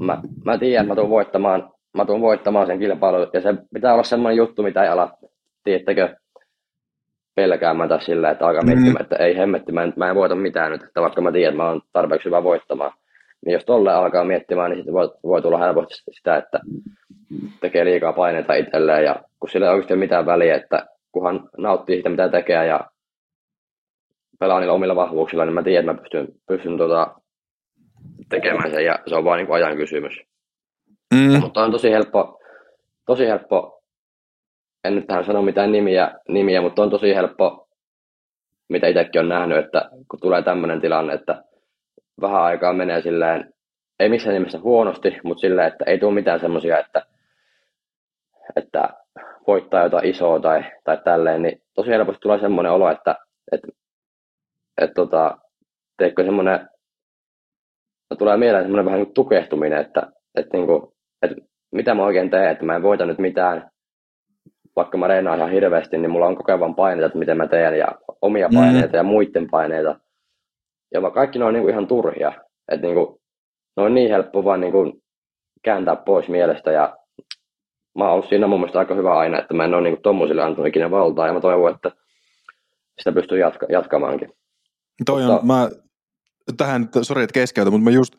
mä, 0.00 0.22
mä 0.44 0.58
tiedän, 0.58 0.84
että 0.84 0.94
mä 0.94 1.00
tuun 1.00 1.10
voittamaan, 1.10 1.72
mä 1.94 2.04
tuun 2.04 2.20
voittamaan 2.20 2.66
sen 2.66 2.78
kilpailun, 2.78 3.30
ja 3.32 3.40
se 3.40 3.54
pitää 3.74 3.92
olla 3.92 4.02
semmoinen 4.02 4.36
juttu, 4.36 4.62
mitä 4.62 4.82
ei 4.82 4.88
ala, 4.88 5.12
tiedättekö, 5.64 6.16
pelkäämään 7.34 7.88
tai 7.88 8.02
sillä, 8.02 8.30
että 8.30 8.46
alkaa 8.46 8.64
miettimään, 8.64 8.94
mm. 8.94 9.00
että 9.00 9.16
ei 9.16 9.36
hemmetti, 9.36 9.72
mä 9.72 9.82
en, 9.82 9.92
mä 9.96 10.10
en 10.10 10.14
voita 10.14 10.34
mitään 10.34 10.72
nyt, 10.72 10.82
että 10.82 11.00
vaikka 11.00 11.20
mä 11.20 11.32
tiedän, 11.32 11.52
että 11.52 11.62
mä 11.62 11.68
oon 11.68 11.80
tarpeeksi 11.92 12.26
hyvä 12.26 12.42
voittamaan. 12.42 12.92
Niin 13.46 13.52
jos 13.52 13.64
tolle 13.64 13.92
alkaa 13.92 14.24
miettimään, 14.24 14.70
niin 14.70 14.78
sitten 14.78 14.94
voi, 14.94 15.10
voi 15.22 15.42
tulla 15.42 15.58
helposti 15.58 15.94
sitä, 16.10 16.36
että 16.36 16.60
tekee 17.60 17.84
liikaa 17.84 18.12
paineita 18.12 18.54
itselleen 18.54 19.04
ja 19.04 19.16
kun 19.40 19.50
sillä 19.50 19.66
ei 19.66 19.72
oikeasti 19.72 19.92
ole 19.92 20.00
mitään 20.00 20.26
väliä, 20.26 20.56
että 20.56 20.86
kunhan 21.12 21.48
nauttii 21.58 21.96
siitä, 21.96 22.08
mitä 22.08 22.28
tekee 22.28 22.66
ja 22.66 22.80
pelaa 24.40 24.60
niillä 24.60 24.74
omilla 24.74 24.96
vahvuuksilla, 24.96 25.44
niin 25.44 25.54
mä 25.54 25.62
tiedän, 25.62 25.80
että 25.80 25.92
mä 25.92 25.98
pystyn, 26.02 26.28
pystyn 26.48 26.78
tota, 26.78 27.14
tekemään 28.28 28.70
sen 28.70 28.84
ja 28.84 28.98
se 29.06 29.14
on 29.14 29.24
vain 29.24 29.38
niin 29.38 29.54
ajan 29.54 29.76
kysymys. 29.76 30.31
Mm. 31.12 31.40
Mutta 31.40 31.62
on 31.64 31.72
tosi 31.72 31.90
helppo, 31.90 32.40
tosi 33.06 33.26
helppo 33.26 33.82
en 34.84 34.94
nyt 34.94 35.06
tähän 35.06 35.24
sano 35.24 35.42
mitään 35.42 35.72
nimiä, 35.72 36.14
nimiä, 36.28 36.60
mutta 36.60 36.82
on 36.82 36.90
tosi 36.90 37.14
helppo, 37.14 37.68
mitä 38.68 38.86
itsekin 38.86 39.20
on 39.20 39.28
nähnyt, 39.28 39.58
että 39.58 39.90
kun 40.08 40.20
tulee 40.20 40.42
tämmöinen 40.42 40.80
tilanne, 40.80 41.14
että 41.14 41.44
vähän 42.20 42.42
aikaa 42.42 42.72
menee 42.72 43.02
silleen, 43.02 43.54
ei 44.00 44.08
missään 44.08 44.34
nimessä 44.34 44.58
huonosti, 44.58 45.16
mutta 45.24 45.40
silleen, 45.40 45.68
että 45.68 45.84
ei 45.86 45.98
tule 45.98 46.14
mitään 46.14 46.40
semmoisia, 46.40 46.78
että, 46.78 47.06
että 48.56 48.88
voittaa 49.46 49.82
jotain 49.82 50.06
isoa 50.06 50.40
tai, 50.40 50.64
tai 50.84 50.98
tälleen, 51.04 51.42
niin 51.42 51.62
tosi 51.74 51.90
helposti 51.90 52.20
tulee 52.20 52.40
semmoinen 52.40 52.72
olo, 52.72 52.90
että, 52.90 53.16
että, 53.52 53.68
että 54.80 54.94
tota, 54.94 55.38
teekö 55.96 56.24
semmoinen, 56.24 56.68
tulee 58.18 58.36
mieleen 58.36 58.64
semmoinen 58.64 58.84
vähän 58.84 59.00
niin 59.00 59.14
tukehtuminen, 59.14 59.80
että, 59.80 60.12
että, 60.34 60.56
niin 60.56 60.66
kuin, 60.66 60.92
että 61.22 61.36
mitä 61.72 61.94
mä 61.94 62.04
oikein 62.04 62.30
teen, 62.30 62.50
että 62.50 62.64
mä 62.64 62.76
en 62.76 62.82
voita 62.82 63.06
nyt 63.06 63.18
mitään, 63.18 63.70
vaikka 64.76 64.98
mä 64.98 65.06
reenaan 65.06 65.38
ihan 65.38 65.50
hirveästi, 65.50 65.98
niin 65.98 66.10
mulla 66.10 66.26
on 66.26 66.36
koko 66.36 66.52
ajan 66.52 66.74
paineita, 66.74 67.06
että 67.06 67.18
miten 67.18 67.36
mä 67.36 67.46
teen, 67.46 67.78
ja 67.78 67.88
omia 68.22 68.48
paineita 68.54 68.88
mm. 68.88 68.94
ja 68.94 69.02
muiden 69.02 69.50
paineita. 69.50 70.00
Ja 70.94 71.10
kaikki 71.10 71.38
ne 71.38 71.44
on 71.44 71.54
niin 71.54 71.62
kuin 71.62 71.72
ihan 71.72 71.86
turhia. 71.86 72.32
Että 72.72 72.86
niin 72.86 72.94
kuin, 72.94 73.20
ne 73.76 73.82
on 73.82 73.94
niin 73.94 74.10
helppo 74.10 74.44
vaan 74.44 74.60
niin 74.60 74.72
kuin 74.72 75.02
kääntää 75.62 75.96
pois 75.96 76.28
mielestä, 76.28 76.72
ja 76.72 76.96
mä 77.98 78.04
oon 78.04 78.12
ollut 78.12 78.28
siinä 78.28 78.46
mun 78.46 78.60
mielestä 78.60 78.78
aika 78.78 78.94
hyvä 78.94 79.18
aina, 79.18 79.38
että 79.38 79.54
mä 79.54 79.64
en 79.64 79.74
ole 79.74 79.82
niin 79.82 80.02
tommosille 80.02 80.42
antanut 80.42 80.66
ikinä 80.66 80.90
valtaa, 80.90 81.26
ja 81.26 81.32
mä 81.32 81.40
toivon, 81.40 81.74
että 81.74 81.90
sitä 82.98 83.12
pystyy 83.12 83.38
jatka, 83.38 83.66
jatkamaankin. 83.68 84.32
Toi 85.06 85.24
on, 85.24 85.46
mä, 85.46 85.68
tähän, 86.56 86.88
sori 87.02 87.22
että 87.22 87.34
keskeytä, 87.34 87.70
mutta 87.70 87.84
me 87.84 87.90
just 87.90 88.14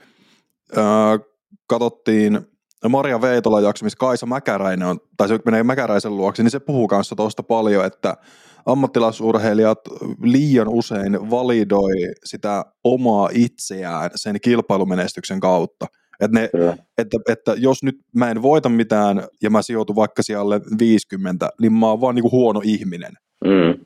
äh, 0.77 1.19
katsottiin 1.67 2.52
Maria 2.89 3.21
Veitola 3.21 3.61
jakso, 3.61 3.85
missä 3.85 3.97
Kaisa 3.97 4.25
Mäkäräinen 4.25 4.87
on, 4.87 4.99
tai 5.17 5.27
se 5.27 5.39
menee 5.45 5.63
Mäkäräisen 5.63 6.17
luokse, 6.17 6.43
niin 6.43 6.51
se 6.51 6.59
puhuu 6.59 6.87
kanssa 6.87 7.15
tuosta 7.15 7.43
paljon, 7.43 7.85
että 7.85 8.17
ammattilaisurheilijat 8.65 9.79
liian 10.21 10.67
usein 10.67 11.29
validoi 11.29 11.93
sitä 12.23 12.65
omaa 12.83 13.29
itseään 13.33 14.09
sen 14.15 14.41
kilpailumenestyksen 14.41 15.39
kautta. 15.39 15.87
Että, 16.19 16.39
ne, 16.39 16.49
että, 16.97 17.17
että 17.29 17.53
jos 17.57 17.83
nyt 17.83 17.95
mä 18.15 18.31
en 18.31 18.41
voita 18.41 18.69
mitään 18.69 19.27
ja 19.41 19.49
mä 19.49 19.61
sijoitun 19.61 19.95
vaikka 19.95 20.23
siellä 20.23 20.61
50, 20.79 21.49
niin 21.61 21.73
mä 21.73 21.87
oon 21.87 22.01
vaan 22.01 22.15
niinku 22.15 22.31
huono 22.31 22.61
ihminen. 22.63 23.13
Mm. 23.43 23.85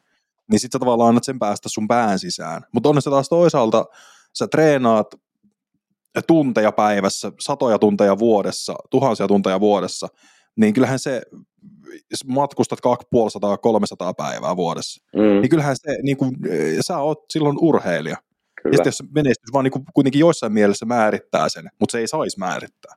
Niin 0.52 0.60
sit 0.60 0.72
sä 0.72 0.80
tavallaan 0.80 1.10
annat 1.10 1.24
sen 1.24 1.40
päästä 1.40 1.70
sun 1.70 1.88
pään 1.88 2.20
sisään. 2.20 2.62
Mutta 2.74 2.90
onneksi 2.90 3.10
taas 3.10 3.30
toisaalta 3.30 3.86
sä 4.34 4.48
treenaat 4.48 5.08
tunteja 6.28 6.72
päivässä, 6.72 7.32
satoja 7.40 7.80
tunteja 7.80 8.20
vuodessa, 8.20 8.76
tuhansia 8.90 9.28
tunteja 9.28 9.60
vuodessa, 9.60 10.08
niin 10.56 10.74
kyllähän 10.74 11.00
se, 11.00 11.22
matkustat 12.28 12.80
250-300 12.80 14.14
päivää 14.18 14.56
vuodessa, 14.56 15.06
mm. 15.16 15.22
niin 15.42 15.50
kyllähän 15.50 15.76
se, 15.76 15.98
niin 16.04 16.18
kuin, 16.18 16.36
sä 16.82 16.98
oot 16.98 17.26
silloin 17.30 17.58
urheilija. 17.62 18.18
Kyllä. 18.64 18.74
Ja 18.74 18.78
sitten 18.78 18.90
jos 18.90 19.14
menestys 19.16 19.54
vaan 19.54 19.64
niin 19.64 19.72
kuin, 19.72 19.86
kuitenkin 19.94 20.20
joissain 20.20 20.54
mielessä 20.54 20.86
määrittää 20.86 21.50
sen, 21.50 21.70
mutta 21.80 21.92
se 21.92 22.00
ei 22.00 22.08
saisi 22.08 22.40
määrittää. 22.40 22.96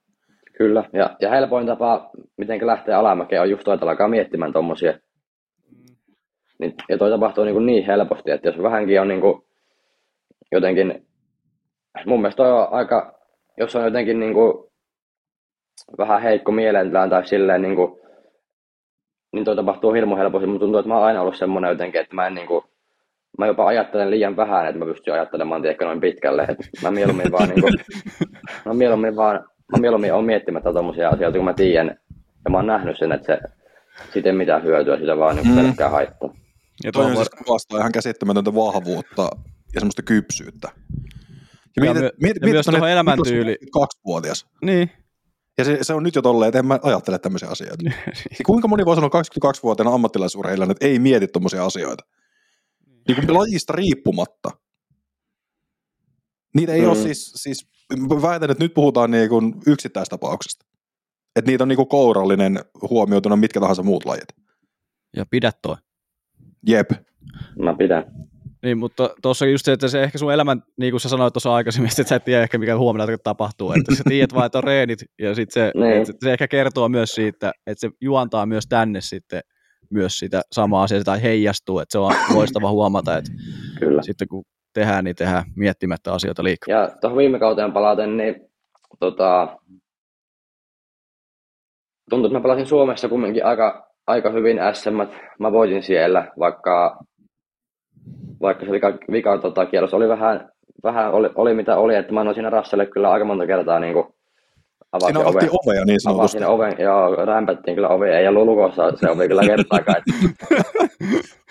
Kyllä, 0.59 0.85
ja, 0.93 1.17
ja 1.21 1.31
helpoin 1.31 1.67
tapa, 1.67 2.11
miten 2.37 2.67
lähtee 2.67 2.95
alamäkeen, 2.95 3.43
on 3.43 3.51
just 3.51 3.65
toi, 3.65 3.75
että 3.75 3.87
alkaa 3.87 4.09
miettimään 4.09 4.53
tuommoisia. 4.53 4.99
Niin, 6.59 6.75
ja 6.89 6.99
toi 6.99 7.11
tapahtuu 7.11 7.45
niin, 7.45 7.55
kuin 7.55 7.67
niin 7.67 7.87
helposti, 7.87 8.31
että 8.31 8.49
jos 8.49 8.63
vähänkin 8.63 9.01
on 9.01 9.09
niin 9.09 9.21
kuin 9.21 9.43
jotenkin 10.53 11.07
mun 12.07 12.21
mielestä 12.21 12.43
on 12.43 12.69
aika, 12.73 13.19
jos 13.59 13.77
on 13.77 13.85
jotenkin 13.85 14.21
niin 14.21 14.35
kuin 14.35 14.53
vähän 15.99 16.23
heikko 16.23 16.53
mielentään 16.53 17.11
tai 17.11 17.27
silleen 17.27 17.63
niin 17.63 17.77
kuin, 17.77 18.01
niin 19.33 19.45
toi 19.45 19.57
tapahtuu 19.57 19.93
hirmu 19.93 20.17
helposti. 20.17 20.47
Mutta 20.47 20.65
tuntuu, 20.65 20.79
että 20.79 20.89
mä 20.89 20.97
oon 20.97 21.07
aina 21.07 21.21
ollut 21.21 21.37
semmoinen 21.37 21.69
jotenkin, 21.69 22.01
että 22.01 22.15
mä 22.15 22.27
en 22.27 22.35
niin 22.35 22.47
kuin, 22.47 22.65
mä 23.39 23.47
jopa 23.47 23.67
ajattelen 23.67 24.11
liian 24.11 24.37
vähän, 24.37 24.67
että 24.67 24.79
mä 24.79 24.85
pystyn 24.85 25.15
ajattelemaan 25.15 25.63
tiedätkö 25.63 25.85
noin 25.85 26.01
pitkälle. 26.01 26.47
Et 26.49 26.59
mä 26.83 26.91
mieluummin 26.91 27.33
vaan 27.33 27.49
niin 27.49 27.61
kuin, 27.61 27.75
mä 28.67 28.75
mieluummin 28.75 29.17
vaan, 29.17 29.45
mä 29.73 29.81
mieluummin 29.81 30.15
on 30.15 30.25
miettimättä 30.25 30.73
tommosia 30.73 31.09
asioita, 31.09 31.39
kun 31.39 31.45
mä 31.45 31.55
tiedän, 31.55 31.99
ja 32.45 32.51
mä 32.51 32.59
oon 32.59 32.67
nähnyt 32.67 32.99
sen, 32.99 33.13
että 33.13 33.27
se, 33.27 33.39
siitä 34.13 34.29
ei 34.29 34.35
mitään 34.35 34.65
hyötyä, 34.65 34.99
sitä 34.99 35.17
vaan 35.17 35.37
niin 35.37 35.49
mm. 35.49 35.57
pelkkää 35.57 35.89
haittaa. 35.89 36.35
Ja 36.85 36.93
toi 36.93 37.05
on 37.05 37.17
siis 37.17 37.31
kuvastaa 37.31 37.79
ihan 37.79 37.93
käsittämätöntä 37.93 38.55
vahvuutta 38.55 39.23
ja 39.75 39.81
semmoista 39.81 40.03
kypsyyttä. 40.03 40.69
Ja, 41.77 41.85
ja, 41.85 41.95
mietit, 41.95 42.21
mietit, 42.21 42.43
ja 42.43 42.49
myös 42.49 42.67
tuohon 42.67 42.91
elämäntyyli. 42.91 43.59
Kaksivuotias. 43.73 44.47
Niin. 44.63 44.91
Ja 45.59 45.65
se, 45.65 45.79
se 45.83 45.95
on 45.95 46.03
nyt 46.03 46.15
jo 46.15 46.23
tolleen, 46.23 46.49
että 46.49 46.59
en 46.59 46.67
mä 46.67 46.79
ajattele 46.83 47.19
tämmöisiä 47.19 47.49
asioita. 47.49 47.83
niin. 47.85 47.95
Kuinka 48.47 48.69
moni 48.69 48.85
voi 48.85 48.97
sanoa 48.97 49.11
22-vuotiaana 49.11 49.95
ammattilaisurheilijana, 49.95 50.73
että 50.73 50.87
ei 50.87 50.99
mieti 50.99 51.27
tuommoisia 51.27 51.65
asioita? 51.65 52.05
Niin 53.09 53.27
kuin 53.27 53.39
lajista 53.39 53.73
riippumatta. 53.73 54.51
Niitä 56.55 56.73
ei 56.73 56.81
mm. 56.81 56.89
ole 56.89 56.97
siis, 56.97 57.33
siis, 57.37 57.69
väitän, 58.23 58.51
että 58.51 58.65
nyt 58.65 58.75
puhutaan 58.75 59.11
niin 59.11 59.29
kuin 59.29 59.55
yksittäistapauksesta. 59.67 60.67
Että 61.37 61.51
niitä 61.51 61.65
on 61.65 61.69
niin 61.69 61.77
kuin 61.77 61.89
kourallinen 61.89 62.59
huomioituna 62.91 63.37
mitkä 63.37 63.61
tahansa 63.61 63.83
muut 63.83 64.05
lajit. 64.05 64.29
Ja 65.17 65.27
pidä 65.27 65.53
toi. 65.63 65.77
Jep. 66.67 66.91
Mä 67.59 67.75
pidän. 67.79 68.05
Niin, 68.63 68.79
mutta 68.79 69.11
tuossa 69.23 69.47
just 69.47 69.65
se, 69.65 69.73
että 69.73 69.89
se 69.89 70.03
ehkä 70.03 70.19
sun 70.19 70.33
elämän, 70.33 70.63
niin 70.77 70.93
kuin 70.93 71.01
sä 71.01 71.09
sanoit 71.09 71.35
tuossa 71.35 71.55
aikaisemmin, 71.55 71.91
että 71.91 72.09
sä 72.09 72.17
et 72.17 72.25
tiedä 72.25 72.43
ehkä 72.43 72.59
mikä 72.59 72.79
huomenna 72.79 73.19
tapahtuu, 73.25 73.73
että 73.73 73.95
sä 73.95 74.03
tiedät 74.09 74.35
vaan, 74.35 74.47
että 74.47 74.59
on 74.59 74.65
reenit, 74.65 74.99
ja 75.19 75.35
sitten 75.35 75.53
se, 75.53 75.81
niin. 75.81 75.93
että 75.93 76.13
se 76.25 76.33
ehkä 76.33 76.49
kertoo 76.49 76.89
myös 76.89 77.15
siitä, 77.15 77.53
että 77.67 77.81
se 77.81 77.91
juontaa 78.01 78.47
myös 78.47 78.65
tänne 78.69 79.01
sitten 79.01 79.41
myös 79.91 80.19
sitä 80.19 80.43
samaa 80.53 80.83
asiaa, 80.83 81.05
tai 81.05 81.23
heijastuu, 81.23 81.79
että 81.79 81.93
se 81.93 81.99
on 81.99 82.15
loistava 82.35 82.71
huomata, 82.71 83.17
että 83.19 83.31
Kyllä. 83.79 84.03
sitten 84.03 84.29
kun 84.29 84.45
tehdään, 84.75 85.05
niin 85.05 85.17
tehdään 85.17 85.45
miettimättä 85.57 86.13
asioita 86.13 86.45
liikaa. 86.45 86.75
Ja 86.75 86.89
tuohon 87.01 87.19
viime 87.19 87.39
kauteen 87.39 87.73
palaten, 87.73 88.17
niin 88.17 88.35
tota, 89.01 89.57
tuntuu, 92.11 92.27
että 92.27 92.39
mä 92.39 92.43
pelasin 92.43 92.67
Suomessa 92.67 93.09
kumminkin 93.09 93.45
aika, 93.45 93.91
aika 94.07 94.31
hyvin 94.31 94.59
SM. 94.73 94.97
Mä 95.39 95.53
voitin 95.53 95.83
siellä, 95.83 96.33
vaikka 96.39 96.99
vaikka 98.41 98.67
se 98.67 98.73
vika, 98.73 98.99
vika 99.13 99.39
tota, 99.39 99.67
kierros 99.67 99.95
oli 99.95 100.09
vähän, 100.09 100.51
vähän 100.83 101.13
oli, 101.13 101.31
oli, 101.35 101.55
mitä 101.55 101.77
oli, 101.77 101.95
että 101.95 102.13
mä 102.13 102.21
annoin 102.21 102.35
siinä 102.35 102.51
Rasselle 102.51 102.87
kyllä 102.87 103.11
aika 103.11 103.25
monta 103.25 103.47
kertaa 103.47 103.81
niin 103.81 103.93
kuin 103.93 104.07
avasin 104.93 105.17
Siinä 105.17 105.29
oven. 105.29 105.49
ovea 105.53 105.85
niin 105.85 106.01
sanotusti. 106.01 106.39
Avasin 106.39 106.55
oven, 106.55 106.75
joo, 106.79 107.25
rämpättiin 107.25 107.75
kyllä 107.75 107.89
ovi, 107.89 108.09
ei 108.09 108.29
ollut 108.29 108.45
lukossa 108.45 108.93
se 108.97 109.11
ovi 109.11 109.29
kyllä 109.29 109.43
kertaakaan. 109.43 110.03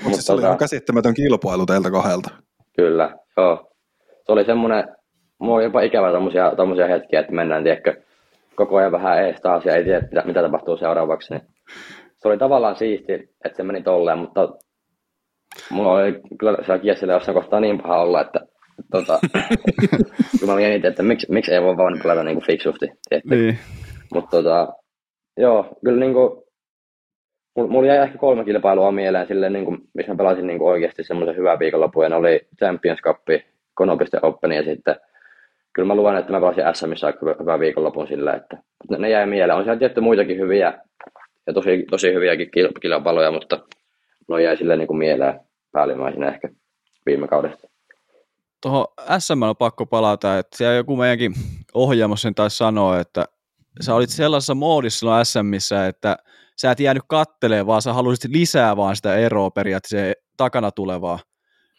Mutta 0.03 0.16
siis 0.16 0.26
se 0.26 0.34
oli 0.34 0.41
tota, 0.41 0.57
käsittämätön 0.57 1.14
kilpailu 1.14 1.66
teiltä 1.66 1.91
kahdelta. 1.91 2.30
Kyllä, 2.76 3.16
joo. 3.38 3.72
Se 4.26 4.32
oli 4.32 4.45
semmoinen, 4.45 4.84
mulla 5.39 5.55
oli 5.55 5.64
jopa 5.64 5.82
ikävä 5.82 6.12
tommosia, 6.12 6.53
tommosia 6.57 6.88
hetkiä, 6.88 7.20
että 7.20 7.34
mennään, 7.34 7.64
tiedätkö, 7.64 8.01
koko 8.55 8.78
ajan 8.78 8.91
vähän 8.91 9.26
ees 9.26 9.41
taas 9.41 9.66
ja 9.66 9.76
ei 9.76 9.84
tiedä, 9.84 10.07
mitä, 10.12 10.24
mitä 10.26 10.41
tapahtuu 10.41 10.78
seuraavaksi. 10.78 11.34
Niin 11.34 11.41
se 12.18 12.28
oli 12.28 12.38
tavallaan 12.38 12.76
siisti, 12.76 13.14
että 13.14 13.57
se 13.57 13.64
meni 13.64 13.84
tolleen, 13.84 14.18
mutta 14.18 14.49
mulla 15.70 15.91
oli 15.91 16.22
kyllä 16.39 16.57
siellä 16.66 16.80
kiesillä 16.80 17.14
jossain 17.14 17.36
kohtaa 17.36 17.60
niin 17.60 17.82
paha 17.82 18.01
olla, 18.01 18.22
että 18.22 18.39
tota, 18.91 19.20
kun 20.39 20.47
mä 20.47 20.53
olin 20.53 20.86
että 20.86 21.03
miksi, 21.03 21.28
miksi 21.30 21.53
ei 21.53 21.62
voi 21.62 21.78
vaan 21.78 21.99
pelata 22.03 22.24
niin 22.24 22.36
kuin 22.36 22.45
fiksusti. 22.45 22.86
Niin. 23.30 23.60
Mutta 24.14 24.30
tota, 24.38 24.74
joo, 25.38 25.78
kyllä 25.86 25.99
niin 25.99 26.14
kuin, 26.14 26.43
mulla 27.55 27.88
jäi 27.88 27.97
ehkä 27.97 28.18
kolme 28.18 28.45
kilpailua 28.45 28.91
mieleen 28.91 29.28
silleen, 29.28 29.53
niin 29.53 29.66
kuin, 29.66 29.78
missä 29.93 30.14
mä 30.14 30.18
pelasin 30.18 30.47
niin 30.47 30.60
kuin 30.60 30.70
oikeasti 30.70 31.03
semmoisen 31.03 31.38
hyvää 31.38 31.60
viikonlopun, 31.60 32.03
ja 32.03 32.10
ne 32.10 32.16
oli 32.16 32.47
Champions 32.57 32.99
Cup, 33.01 33.18
Konopiste 33.74 34.20
Open, 34.22 34.51
ja 34.51 34.64
sitten 34.64 34.95
kyllä 35.74 35.88
mä 35.88 35.95
luvan, 35.95 36.18
että 36.18 36.32
mä 36.32 36.39
pelasin 36.39 36.64
SMissä 36.74 37.07
aika 37.07 37.36
hyvää 37.39 37.60
viikonlopun 37.60 38.07
silleen, 38.07 38.38
että 38.38 38.57
ne, 38.89 38.97
ne 38.97 39.10
jäi 39.10 39.26
mieleen. 39.26 39.57
On 39.57 39.64
siellä 39.64 39.80
tietty 39.80 40.01
muitakin 40.01 40.38
hyviä 40.38 40.74
ja 41.47 41.53
tosi, 41.53 41.86
tosi 41.89 42.14
hyviäkin 42.14 42.51
kilpailuja, 42.82 43.32
mutta 43.32 43.60
no 44.28 44.38
jäi 44.38 44.57
silleen 44.57 44.80
niin 44.80 44.88
kuin 44.88 44.97
mieleen 44.97 45.39
päällimmäisenä 45.72 46.28
ehkä 46.28 46.50
viime 47.06 47.28
kaudesta. 47.28 47.68
Tuohon 48.62 48.86
SM 49.20 49.44
on 49.44 49.58
pakko 49.58 49.86
palata, 49.86 50.38
että 50.40 50.58
siellä 50.58 50.76
joku 50.76 50.96
meidänkin 50.96 51.34
ohjaamossa 51.74 52.22
sen 52.22 52.36
taisi 52.36 52.58
sanoa, 52.58 53.00
että 53.00 53.26
sä 53.82 53.96
olit 53.96 54.10
sellaisessa 54.10 54.56
moodissa 54.56 55.00
silloin 55.00 55.26
SMissä, 55.26 55.88
että 55.88 56.18
sä 56.58 56.72
et 56.72 56.80
jäänyt 56.80 57.04
kattelee, 57.08 57.66
vaan 57.66 57.82
sä 57.82 57.94
halusit 57.94 58.32
lisää 58.32 58.78
vaan 58.78 58.96
sitä 58.96 59.16
eroa 59.16 59.52
periaatteessa 59.52 60.22
takana 60.38 60.72
tulevaa. 60.72 61.20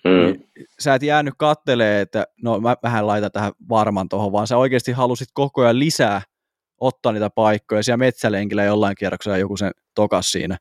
Mm. 0.04 0.10
Niin 0.10 0.48
sä 0.80 0.94
et 0.94 1.02
jäänyt 1.02 1.34
kattelee, 1.38 2.00
että 2.00 2.26
no 2.42 2.60
mä 2.60 2.76
vähän 2.82 3.06
laitan 3.06 3.32
tähän 3.32 3.52
varman 3.68 4.08
tuohon, 4.08 4.32
vaan 4.32 4.46
sä 4.46 4.56
oikeasti 4.56 4.92
halusit 4.92 5.28
koko 5.32 5.62
ajan 5.62 5.78
lisää 5.78 6.22
ottaa 6.80 7.12
niitä 7.12 7.30
paikkoja. 7.30 7.82
Siellä 7.82 7.96
metsälenkillä 7.96 8.64
jollain 8.64 8.96
kierroksella 8.98 9.38
joku 9.38 9.56
sen 9.56 9.70
tokas 9.94 10.32
siinä 10.32 10.56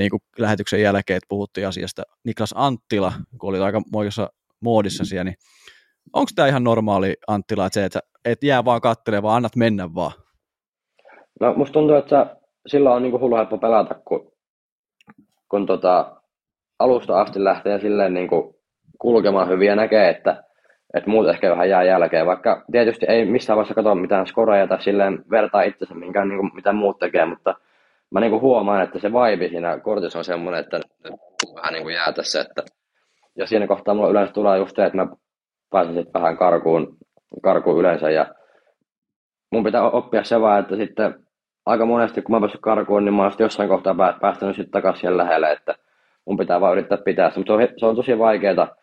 niin 0.00 0.10
kuin 0.10 0.20
lähetyksen 0.38 0.82
jälkeen, 0.82 1.16
että 1.16 1.26
puhuttiin 1.28 1.68
asiasta. 1.68 2.02
Niklas 2.24 2.54
Anttila, 2.56 3.12
kun 3.38 3.50
oli 3.50 3.58
aika 3.58 3.80
moikassa 3.92 4.30
moodissa 4.60 5.04
siellä, 5.04 5.24
niin 5.24 5.36
onko 6.12 6.30
tämä 6.34 6.48
ihan 6.48 6.64
normaali 6.64 7.14
Anttila, 7.28 7.66
että 7.66 7.74
se, 7.74 7.84
että 7.84 8.00
et 8.24 8.44
jää 8.44 8.64
vaan 8.64 8.80
katselemaan, 8.80 9.22
vaan 9.22 9.36
annat 9.36 9.56
mennä 9.56 9.94
vaan? 9.94 10.12
No 11.40 11.54
musta 11.54 11.72
tuntuu, 11.72 11.96
että 11.96 12.36
sillä 12.66 12.94
on 12.94 13.02
niin 13.02 13.20
hullu 13.20 13.36
helppo 13.36 13.58
pelata, 13.58 13.94
kun, 13.94 14.32
kun 15.48 15.66
tota, 15.66 16.16
alusta 16.78 17.20
asti 17.20 17.44
lähtee 17.44 17.80
silleen 17.80 18.14
niin 18.14 18.28
kuin 18.28 18.54
kulkemaan 18.98 19.48
hyvin 19.48 19.68
ja 19.68 19.76
näkee, 19.76 20.08
että, 20.08 20.44
että 20.94 21.10
muut 21.10 21.28
ehkä 21.28 21.50
vähän 21.50 21.68
jää 21.68 21.82
jälkeen, 21.82 22.26
vaikka 22.26 22.64
tietysti 22.72 23.06
ei 23.08 23.24
missään 23.24 23.56
vaiheessa 23.56 23.74
katso 23.74 23.94
mitään 23.94 24.26
skoreja 24.26 24.66
tai 24.66 24.82
silleen 24.82 25.24
vertaa 25.30 25.62
itsensä 25.62 25.94
minkään 25.94 26.28
niin 26.28 26.38
kuin, 26.38 26.50
mitä 26.54 26.72
muut 26.72 26.98
tekee, 26.98 27.24
mutta 27.24 27.54
mä 28.10 28.20
niin 28.20 28.30
kuin 28.30 28.42
huomaan, 28.42 28.82
että 28.82 28.98
se 28.98 29.12
vibe 29.12 29.48
siinä 29.48 29.78
kortissa 29.78 30.18
on 30.18 30.24
semmoinen, 30.24 30.60
että 30.60 30.80
vähän 31.54 31.72
niin 31.72 31.82
kuin 31.82 31.94
jää 31.94 32.12
tässä, 32.12 32.40
että 32.40 32.62
ja 33.36 33.46
siinä 33.46 33.66
kohtaa 33.66 33.94
mulla 33.94 34.10
yleensä 34.10 34.32
tulee 34.32 34.58
just 34.58 34.76
se, 34.76 34.84
että 34.84 34.96
mä 34.96 35.06
pääsen 35.70 35.94
sitten 35.94 36.12
vähän 36.12 36.36
karkuun, 36.36 36.96
karkuun 37.42 37.80
yleensä 37.80 38.10
ja 38.10 38.26
mun 39.52 39.64
pitää 39.64 39.90
oppia 39.90 40.24
se 40.24 40.40
vaan, 40.40 40.60
että 40.60 40.76
sitten 40.76 41.14
aika 41.66 41.86
monesti 41.86 42.22
kun 42.22 42.34
mä 42.34 42.40
päässyt 42.40 42.60
karkuun, 42.60 43.04
niin 43.04 43.14
mä 43.14 43.22
oon 43.22 43.32
jossain 43.38 43.68
kohtaa 43.68 43.94
päästänyt 44.20 44.56
sitten 44.56 44.70
takaisin 44.70 45.00
siihen 45.00 45.16
lähelle, 45.16 45.52
että 45.52 45.74
mun 46.24 46.36
pitää 46.36 46.60
vaan 46.60 46.72
yrittää 46.72 46.98
pitää 46.98 47.30
se, 47.30 47.38
mutta 47.38 47.52
se 47.52 47.62
on, 47.62 47.68
se 47.76 47.86
on 47.86 47.96
tosi 47.96 48.18
vaikeaa, 48.18 48.76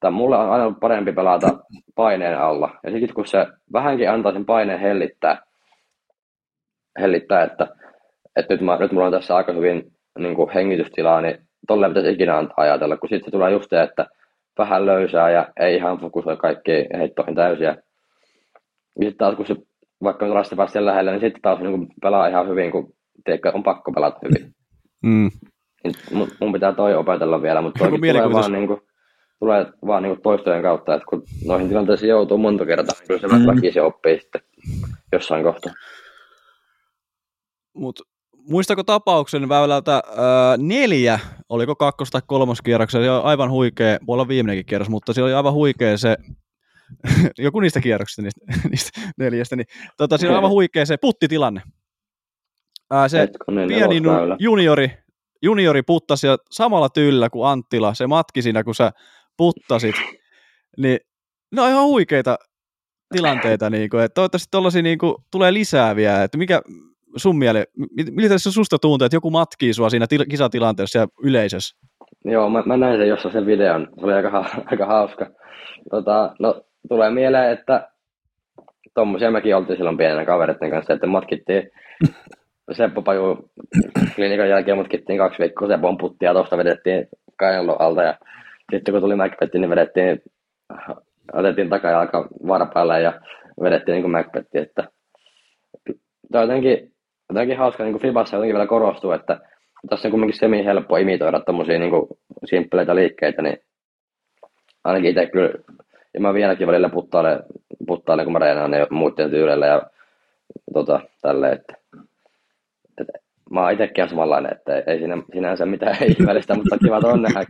tai 0.00 0.10
mulle 0.10 0.36
on 0.36 0.50
aina 0.50 0.64
ollut 0.64 0.80
parempi 0.80 1.12
pelata 1.12 1.58
paineen 1.94 2.38
alla. 2.38 2.70
Ja 2.82 2.90
sitten 2.90 3.14
kun 3.14 3.26
se 3.26 3.46
vähänkin 3.72 4.10
antaa 4.10 4.32
sen 4.32 4.46
paineen 4.46 4.80
hellittää, 4.80 5.42
hellittää 7.00 7.42
että, 7.42 7.68
että 8.36 8.54
nyt, 8.54 8.60
mä, 8.60 8.76
nyt 8.76 8.92
mulla 8.92 9.06
on 9.06 9.12
tässä 9.12 9.36
aika 9.36 9.52
hyvin 9.52 9.92
niin 10.18 10.34
kuin 10.34 10.50
hengitystilaa, 10.50 11.20
niin 11.20 11.38
tolleen 11.66 11.92
pitäisi 11.92 12.12
ikinä 12.12 12.38
antaa 12.38 12.54
ajatella, 12.56 12.96
kun 12.96 13.08
sitten 13.08 13.24
se 13.24 13.30
tulee 13.30 13.50
just 13.50 13.70
se, 13.70 13.82
että 13.82 14.06
vähän 14.58 14.86
löysää 14.86 15.30
ja 15.30 15.48
ei 15.60 15.76
ihan 15.76 15.98
fokusoi 15.98 16.36
kaikki 16.36 16.70
heittoihin 16.98 17.34
täysiä. 17.34 17.76
Ja 19.00 19.04
sitten 19.04 19.18
taas 19.18 19.34
kun 19.34 19.46
se 19.46 19.56
vaikka 20.02 20.26
on 20.26 20.44
päästä 20.56 20.86
lähellä, 20.86 21.10
niin 21.10 21.20
sitten 21.20 21.42
taas 21.42 21.60
niin 21.60 21.88
pelaa 22.02 22.26
ihan 22.26 22.48
hyvin, 22.48 22.70
kun 22.70 22.92
tiedätkö, 23.24 23.52
on 23.54 23.62
pakko 23.62 23.92
pelata 23.92 24.18
hyvin. 24.24 24.54
Mm. 25.02 25.30
Mun, 26.12 26.28
mun 26.40 26.52
pitää 26.52 26.72
toi 26.72 26.94
opetella 26.94 27.42
vielä, 27.42 27.60
mutta 27.60 27.78
toi 27.78 27.98
tulee 27.98 28.32
vaan, 28.32 28.52
niin 28.52 28.66
kuin, 28.66 28.80
tulee 29.38 29.66
vaan 29.86 30.02
niin 30.02 30.14
kuin 30.14 30.22
toistojen 30.22 30.62
kautta, 30.62 30.94
että 30.94 31.06
kun 31.08 31.22
noihin 31.46 31.68
tilanteisiin 31.68 32.10
joutuu 32.10 32.38
monta 32.38 32.66
kertaa, 32.66 32.94
niin 32.98 33.08
kyllä 33.08 33.20
se 33.20 33.38
mm. 33.38 33.46
väkisin 33.46 33.82
oppii 33.82 34.20
sitten 34.20 34.40
jossain 35.12 35.44
kohtaa. 35.44 35.72
Mut 37.74 38.00
muistako 38.50 38.82
tapauksen 38.82 39.48
väylältä 39.48 39.92
ää, 39.94 40.02
neljä, 40.58 41.18
oliko 41.48 41.76
kakkos- 41.76 42.10
tai 42.10 42.22
kolmoskierroksella, 42.26 43.04
se 43.04 43.10
oli 43.10 43.22
aivan 43.24 43.50
huikea, 43.50 43.98
voi 44.06 44.14
olla 44.14 44.28
viimeinenkin 44.28 44.66
kierros, 44.66 44.88
mutta 44.88 45.12
se 45.12 45.22
oli 45.22 45.34
aivan 45.34 45.52
huikea 45.52 45.98
se, 45.98 46.16
joku 47.38 47.60
niistä 47.60 47.80
kierroksista, 47.80 48.22
niistä, 48.22 48.40
niistä 48.70 49.00
neljästä, 49.18 49.56
niin 49.56 49.66
tota, 49.96 50.18
siinä 50.18 50.30
on 50.30 50.36
aivan 50.36 50.50
huikea 50.50 50.86
se 50.86 50.96
puttitilanne. 50.96 51.62
Ää, 52.90 53.08
se 53.08 53.18
Hetkonen, 53.18 53.68
pieni 53.68 54.00
juniori, 54.38 54.90
juniori 55.42 55.82
puttasi 55.82 56.26
ja 56.26 56.38
samalla 56.50 56.88
tyllä 56.88 57.30
kuin 57.30 57.48
Anttila, 57.48 57.94
se 57.94 58.06
matki 58.06 58.42
siinä, 58.42 58.64
kun 58.64 58.74
sä 58.74 58.92
puttasit, 59.36 59.94
niin 60.78 60.98
ne 61.52 61.62
on 61.62 61.70
ihan 61.70 61.84
huikeita 61.84 62.38
tilanteita, 63.14 63.70
niin 63.70 63.90
kuin, 63.90 64.02
että 64.02 64.14
toivottavasti 64.14 64.48
tuollaisia 64.50 64.82
niin 64.82 64.98
kuin, 64.98 65.14
tulee 65.30 65.52
lisää 65.52 65.96
vielä, 65.96 66.22
että 66.22 66.38
mikä 66.38 66.62
sun 67.16 67.38
miele, 67.38 67.66
miltä 68.10 68.38
se 68.38 68.50
susta 68.50 68.78
tuntuu, 68.78 69.04
että 69.04 69.16
joku 69.16 69.30
matkii 69.30 69.74
sua 69.74 69.90
siinä 69.90 70.06
til- 70.06 70.26
kisatilanteessa 70.30 70.98
ja 70.98 71.06
yleisössä? 71.22 71.76
Joo, 72.24 72.50
mä, 72.50 72.62
mä 72.66 72.76
näin 72.76 72.98
sen 72.98 73.08
jossain 73.08 73.32
sen 73.32 73.46
videon, 73.46 73.88
se 73.98 74.04
oli 74.04 74.12
aika, 74.12 74.44
aika 74.70 74.86
hauska. 74.86 75.26
Tota, 75.90 76.34
no, 76.38 76.62
tulee 76.88 77.10
mieleen, 77.10 77.52
että 77.52 77.88
tuommoisia 78.94 79.30
mekin 79.30 79.56
oltiin 79.56 79.76
silloin 79.76 79.96
pienenä 79.96 80.24
kavereiden 80.24 80.70
kanssa, 80.70 80.92
että 80.92 81.06
matkittiin 81.06 81.70
Seppo 82.76 83.02
Paju 83.02 83.50
klinikan 84.14 84.48
jälkeen 84.48 84.76
mutkittiin 84.76 85.18
kaksi 85.18 85.38
viikkoa 85.38 85.68
Sepon 85.68 85.98
puttia, 85.98 86.32
tuosta 86.32 86.58
vedettiin 86.58 87.08
kainalon 87.36 87.80
alta 87.80 88.02
ja 88.02 88.18
sitten 88.72 88.92
kun 88.92 89.00
tuli 89.00 89.16
Macbethi, 89.16 89.58
niin 89.58 89.70
vedettiin, 89.70 90.22
otettiin 91.32 91.68
takajalka 91.68 92.28
varpaille 92.48 93.00
ja 93.00 93.20
vedettiin 93.62 93.92
niin 93.92 94.02
kuin 94.02 94.12
Macbethi, 94.12 94.58
että 94.58 94.88
jotenkin, 96.32 96.95
jotenkin 97.28 97.58
hauska 97.58 97.84
niin 97.84 97.92
kuin 97.92 98.02
Fibassa 98.02 98.36
jotenkin 98.36 98.54
vielä 98.54 98.66
korostuu, 98.66 99.12
että 99.12 99.40
tässä 99.88 100.08
on 100.08 100.12
kuitenkin 100.12 100.38
semi 100.38 100.64
helppo 100.64 100.96
imitoida 100.96 101.40
tämmöisiä 101.40 101.78
niin 101.78 101.92
simppeleitä 102.44 102.94
liikkeitä, 102.94 103.42
niin 103.42 103.58
ainakin 104.84 105.10
itse 105.10 105.26
kyllä, 105.26 105.50
ja 106.14 106.20
mä 106.20 106.34
vieläkin 106.34 106.66
välillä 106.66 106.88
puttailen, 106.88 107.42
puttailen 107.86 108.26
kun 108.26 108.32
mä 108.32 108.38
reenaan 108.38 108.70
ne 108.70 108.86
muiden 108.90 109.30
tyyleillä 109.30 109.66
ja 109.66 109.82
tota, 110.74 111.00
tälleen, 111.22 111.52
että 111.52 111.74
että 113.00 113.12
mä 113.50 113.62
oon 113.62 113.72
itsekin 113.72 114.08
samanlainen, 114.08 114.52
että 114.52 114.78
ei 114.78 114.98
siinä, 114.98 115.22
sinänsä 115.32 115.66
mitään 115.66 115.96
ihmeellistä, 116.18 116.54
mutta 116.54 116.78
kiva 116.78 117.00
on 117.04 117.22
nähdä. 117.22 117.44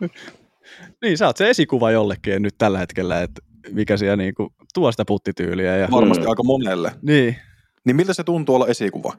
niin, 1.02 1.18
sä 1.18 1.26
oot 1.26 1.36
se 1.36 1.50
esikuva 1.50 1.90
jollekin 1.90 2.42
nyt 2.42 2.54
tällä 2.58 2.78
hetkellä, 2.78 3.22
että 3.22 3.42
mikä 3.72 3.96
siellä 3.96 4.16
niinku 4.16 4.52
tuo 4.74 4.92
sitä 4.92 5.04
puttityyliä. 5.04 5.76
Ja... 5.76 5.88
Varmasti 5.90 6.24
mm. 6.24 6.30
aika 6.30 6.42
monelle. 6.42 6.90
Niin. 7.02 7.36
Niin 7.86 7.96
miltä 7.96 8.14
se 8.14 8.24
tuntuu 8.24 8.54
olla 8.54 8.66
esikuva? 8.66 9.12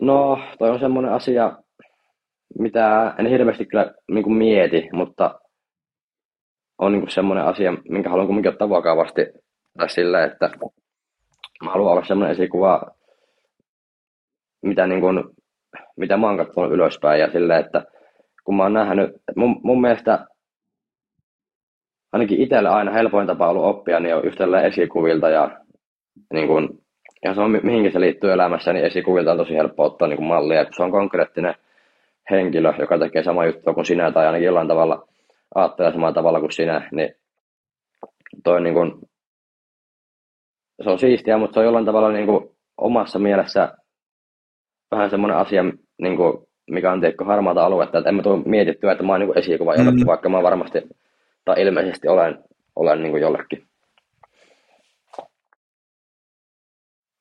No, 0.00 0.38
toi 0.58 0.70
on 0.70 0.80
semmoinen 0.80 1.12
asia, 1.12 1.58
mitä 2.58 3.14
en 3.18 3.26
hirveästi 3.26 3.66
kyllä 3.66 3.94
niin 4.10 4.24
kuin 4.24 4.36
mieti, 4.36 4.88
mutta 4.92 5.40
on 6.78 6.92
niin 6.92 7.00
kuin 7.00 7.10
semmoinen 7.10 7.44
asia, 7.44 7.72
minkä 7.88 8.10
haluan 8.10 8.26
kuitenkin 8.26 8.52
ottaa 8.52 8.68
vakavasti 8.68 9.26
tai 9.78 9.88
sillä, 9.88 10.24
että 10.24 10.50
mä 11.64 11.70
haluan 11.70 11.92
olla 11.92 12.04
semmoinen 12.04 12.32
esikuva, 12.32 12.82
mitä, 14.62 14.86
niin 14.86 15.00
kuin, 15.00 15.24
mitä 15.96 16.16
mä 16.16 16.26
oon 16.26 16.36
katsonut 16.36 16.72
ylöspäin 16.72 17.20
ja 17.20 17.32
silleen, 17.32 17.64
että 17.64 17.84
kun 18.44 18.56
mä 18.56 18.62
oon 18.62 18.72
nähnyt, 18.72 19.10
mun, 19.36 19.60
mun 19.62 19.80
mielestä 19.80 20.26
ainakin 22.14 22.40
itselle 22.40 22.68
aina 22.68 22.92
helpoin 22.92 23.26
tapa 23.26 23.48
ollut 23.48 23.64
oppia, 23.64 24.00
niin 24.00 24.14
on 24.14 24.24
yhtälleen 24.24 24.64
esikuvilta 24.64 25.28
ja 25.28 25.60
niin 26.32 26.46
kuin, 26.46 26.68
ja 27.24 27.34
se 27.34 27.40
on 27.40 27.50
mihinkin 27.62 27.92
se 27.92 28.00
liittyy 28.00 28.32
elämässä, 28.32 28.72
niin 28.72 28.84
esikuvilta 28.84 29.30
on 29.32 29.36
tosi 29.36 29.54
helppo 29.54 29.84
ottaa 29.84 30.08
niin 30.08 30.16
kuin 30.16 30.26
mallia, 30.26 30.64
kun 30.64 30.74
se 30.74 30.82
on 30.82 30.90
konkreettinen 30.90 31.54
henkilö, 32.30 32.74
joka 32.78 32.98
tekee 32.98 33.22
sama 33.22 33.46
juttua 33.46 33.74
kuin 33.74 33.86
sinä 33.86 34.12
tai 34.12 34.26
ainakin 34.26 34.46
jollain 34.46 34.68
tavalla 34.68 35.08
ajattelee 35.54 35.92
samalla 35.92 36.14
tavalla 36.14 36.40
kuin 36.40 36.52
sinä, 36.52 36.88
niin 36.92 37.14
toi 38.44 38.60
niin 38.60 38.74
kuin, 38.74 38.92
se 40.82 40.90
on 40.90 40.98
siistiä, 40.98 41.38
mutta 41.38 41.54
se 41.54 41.60
on 41.60 41.66
jollain 41.66 41.86
tavalla 41.86 42.12
niin 42.12 42.26
kuin 42.26 42.50
omassa 42.78 43.18
mielessä 43.18 43.72
vähän 44.90 45.10
semmoinen 45.10 45.36
asia, 45.36 45.64
niin 46.02 46.16
kuin, 46.16 46.32
mikä 46.70 46.92
on 46.92 47.00
teikko 47.00 47.24
harmaata 47.24 47.64
aluetta, 47.64 47.98
että 47.98 48.08
en 48.08 48.14
mä 48.14 48.22
tule 48.22 48.42
mietittyä, 48.46 48.92
että 48.92 49.04
mä 49.04 49.12
oon 49.12 49.20
niin 49.20 49.38
esikuva 49.38 49.74
jollekin, 49.74 50.00
mm. 50.00 50.06
vaikka 50.06 50.28
mä 50.28 50.42
varmasti 50.42 50.78
tai 51.44 51.62
ilmeisesti 51.62 52.08
olen, 52.08 52.44
olen 52.76 53.02
niin 53.02 53.10
kuin 53.10 53.22
jollekin. 53.22 53.66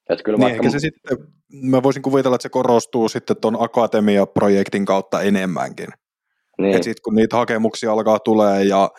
Että 0.10 0.24
kyllä 0.24 0.38
niin, 0.38 0.50
vaikka... 0.50 0.70
se 0.70 0.80
sitten, 0.80 1.18
mä 1.54 1.84
voisin 1.84 2.02
kuvitella, 2.02 2.36
että 2.36 2.44
se 2.44 2.50
korostuu 2.50 3.10
sitten 3.10 3.38
tuon 3.42 3.58
akatemia-projektin 3.60 4.86
kautta 4.86 5.22
enemmänkin. 5.22 5.88
Niin. 6.58 6.74
Sitten 6.84 7.02
kun 7.04 7.16
niitä 7.16 7.38
hakemuksia 7.38 7.92
alkaa 7.92 8.20
tulee 8.20 8.64
ja 8.64 8.90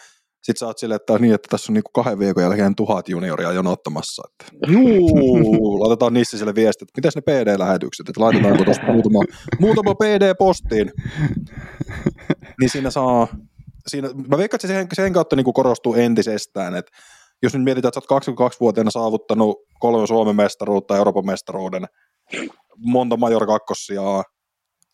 sitten 0.44 0.59
sä 0.60 0.66
oot 0.66 0.78
silleen, 0.78 0.96
että 0.96 1.18
niin, 1.18 1.34
että 1.34 1.48
tässä 1.51 1.72
on 1.72 1.74
niinku 1.74 1.90
kahden 1.94 2.18
viikon 2.18 2.42
jälkeen 2.42 2.74
tuhat 2.74 3.09
junioria 3.09 3.52
jonottamassa. 3.52 4.22
Että, 4.30 4.56
juu, 4.72 5.80
laitetaan 5.80 6.14
niissä 6.14 6.38
sille 6.38 6.55
viesti, 6.55 6.84
että 6.84 6.98
mitäs 6.98 7.16
ne 7.16 7.22
PD-lähetykset, 7.22 8.09
että 8.09 8.20
laitetaanko 8.20 8.64
tuosta 8.64 8.92
muutama, 8.92 9.20
muutama 9.60 9.94
PD-postiin. 9.94 10.92
Niin 12.60 12.70
siinä 12.70 12.90
saa, 12.90 13.28
siinä, 13.86 14.09
mä 14.28 14.39
veikkaan, 14.39 14.56
että 14.56 14.66
se 14.66 14.74
sen, 14.74 14.86
sen 14.93 15.12
kautta 15.12 15.36
niinku 15.36 15.52
korostuu 15.52 15.94
entisestään, 15.94 16.74
että 16.77 16.93
jos 17.43 17.55
nyt 17.55 17.65
mietitään, 17.65 17.89
että 17.89 18.01
sä 18.01 18.15
oot 18.15 18.55
22-vuotiaana 18.55 18.90
saavuttanut 18.90 19.56
kolme 19.81 20.06
Suomen 20.06 20.36
mestaruutta, 20.36 20.97
Euroopan 20.97 21.27
mestaruuden, 21.27 21.86
monta 22.77 23.16
major 23.16 23.47
kakkosia, 23.47 24.02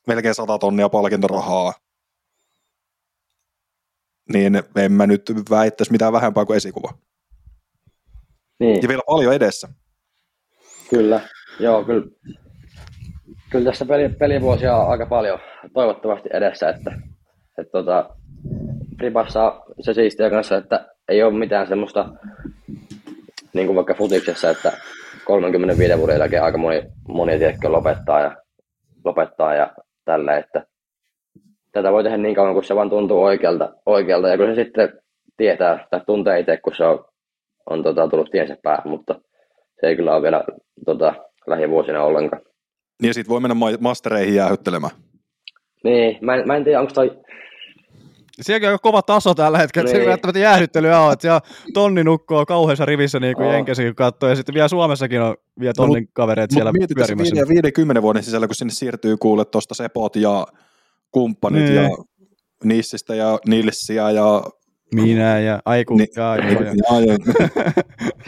melkein 0.07 0.35
100 0.35 0.59
tonnia 0.59 0.89
palkintorahaa, 0.89 1.73
niin 4.33 4.62
en 4.77 4.93
mä 4.93 5.07
nyt 5.07 5.33
väittäisi 5.51 5.93
mitään 5.93 6.12
vähempää 6.12 6.45
kuin 6.45 6.57
esikuva. 6.57 6.93
Niin. 8.61 8.83
Ja 8.83 8.89
vielä 8.89 9.03
paljon 9.07 9.35
edessä. 9.35 9.69
Kyllä, 10.91 11.21
joo, 11.61 11.85
kyllä. 11.85 12.07
Kyllä 13.51 13.71
tässä 13.71 13.85
peli, 13.85 14.09
pelivuosia 14.09 14.77
on 14.77 14.91
aika 14.91 15.07
paljon 15.07 15.39
toivottavasti 15.75 16.29
edessä, 16.33 16.69
että, 16.69 16.91
että 17.59 17.71
tota, 17.73 18.17
Ribassa 19.01 19.62
se 19.81 19.94
siistiä 19.94 20.31
kanssa, 20.31 20.56
että 20.56 20.89
ei 21.09 21.22
ole 21.22 21.39
mitään 21.39 21.66
semmoista, 21.66 22.09
niin 23.52 23.66
kuin 23.66 23.77
vaikka 23.77 23.94
futiksessa, 23.94 24.51
että 24.51 24.72
35 25.24 25.98
vuoden 25.98 26.18
jälkeen 26.18 26.43
aika 26.43 26.59
moni, 26.59 26.82
moni 27.09 27.39
tiedätkö, 27.39 27.72
lopettaa 27.72 28.20
ja, 28.20 28.36
lopettaa 29.05 29.55
ja 29.55 29.72
tällä, 30.05 30.39
että 30.39 30.66
tätä 31.72 31.93
voi 31.93 32.02
tehdä 32.02 32.16
niin 32.16 32.35
kauan, 32.35 32.55
kun 32.55 32.64
se 32.64 32.74
vaan 32.74 32.90
tuntuu 32.90 33.22
oikealta, 33.22 33.72
oikealta 33.86 34.28
ja 34.28 34.36
kun 34.36 34.47
se 34.47 34.55
sitten 34.55 35.01
tietää 35.36 35.86
tai 35.90 36.01
tuntee 36.06 36.40
itse, 36.40 36.56
kun 36.56 36.77
se 36.77 36.85
on, 36.85 37.05
on 37.70 37.82
tota, 37.82 38.09
tullut 38.09 38.31
tiensä 38.31 38.56
päähän, 38.62 38.89
mutta 38.89 39.14
se 39.81 39.86
ei 39.86 39.97
kyllä 39.97 40.14
ole 40.14 40.22
vielä 40.22 40.44
tota, 40.86 41.14
lähivuosina 41.47 42.05
ollenkaan. 42.05 42.43
Niin 43.02 43.09
ja 43.09 43.14
sitten 43.14 43.31
voi 43.31 43.40
mennä 43.40 43.56
mastereihin 43.81 44.35
jäähyttelemään. 44.35 44.93
Niin, 45.85 46.18
mä 46.20 46.35
en, 46.35 46.47
mä 46.47 46.56
en 46.56 46.64
tiedä, 46.64 46.81
onko 46.81 46.93
toi... 46.94 47.20
Sielläkin 48.41 48.69
on 48.69 48.79
kova 48.83 49.03
taso 49.03 49.35
tällä 49.35 49.59
hetkellä, 49.59 49.85
niin. 49.85 49.91
se 49.91 49.97
ei 49.97 50.01
niin. 50.01 50.11
välttämättä 50.11 50.39
jäähyttelyä 50.39 51.01
ole, 51.01 51.12
että 51.12 51.23
siellä 51.23 51.41
tonni 51.75 52.05
nukkoo 52.05 52.47
kauheassa 52.47 52.85
rivissä 52.85 53.21
niin 53.21 53.37
kuin 53.37 53.47
oh. 53.47 53.53
Jenkesi 53.53 53.93
katsoo, 53.97 54.29
ja 54.29 54.37
sitten 54.37 54.55
vielä 54.55 54.69
Suomessakin 54.69 55.23
on 55.23 55.37
vielä 55.61 55.73
tonnin 55.77 56.05
no, 56.05 56.11
kavereita 56.12 56.55
siellä 56.55 56.73
pyörimässä. 56.95 57.35
Mietit 57.35 57.49
50 57.49 58.03
vuoden 58.03 58.23
sisällä, 58.23 58.47
kun 58.47 58.55
sinne 58.55 58.73
siirtyy 58.73 59.17
kuulle 59.17 59.45
tuosta 59.45 59.75
Sepot 59.75 60.17
ja 60.17 60.47
kumppanit 61.11 61.62
niin. 61.62 61.75
ja 61.75 61.89
Nissistä 62.65 63.15
ja 63.15 63.39
Nilssiä 63.47 64.11
ja 64.11 64.43
minä 64.95 65.39
ja 65.39 65.61
Aiku 65.65 65.97
niin, 65.97 66.09
ja 66.17 66.31
Aiku. 66.31 66.62
Ja, 66.62 66.71
ja, 66.71 67.01
ja. 67.01 67.19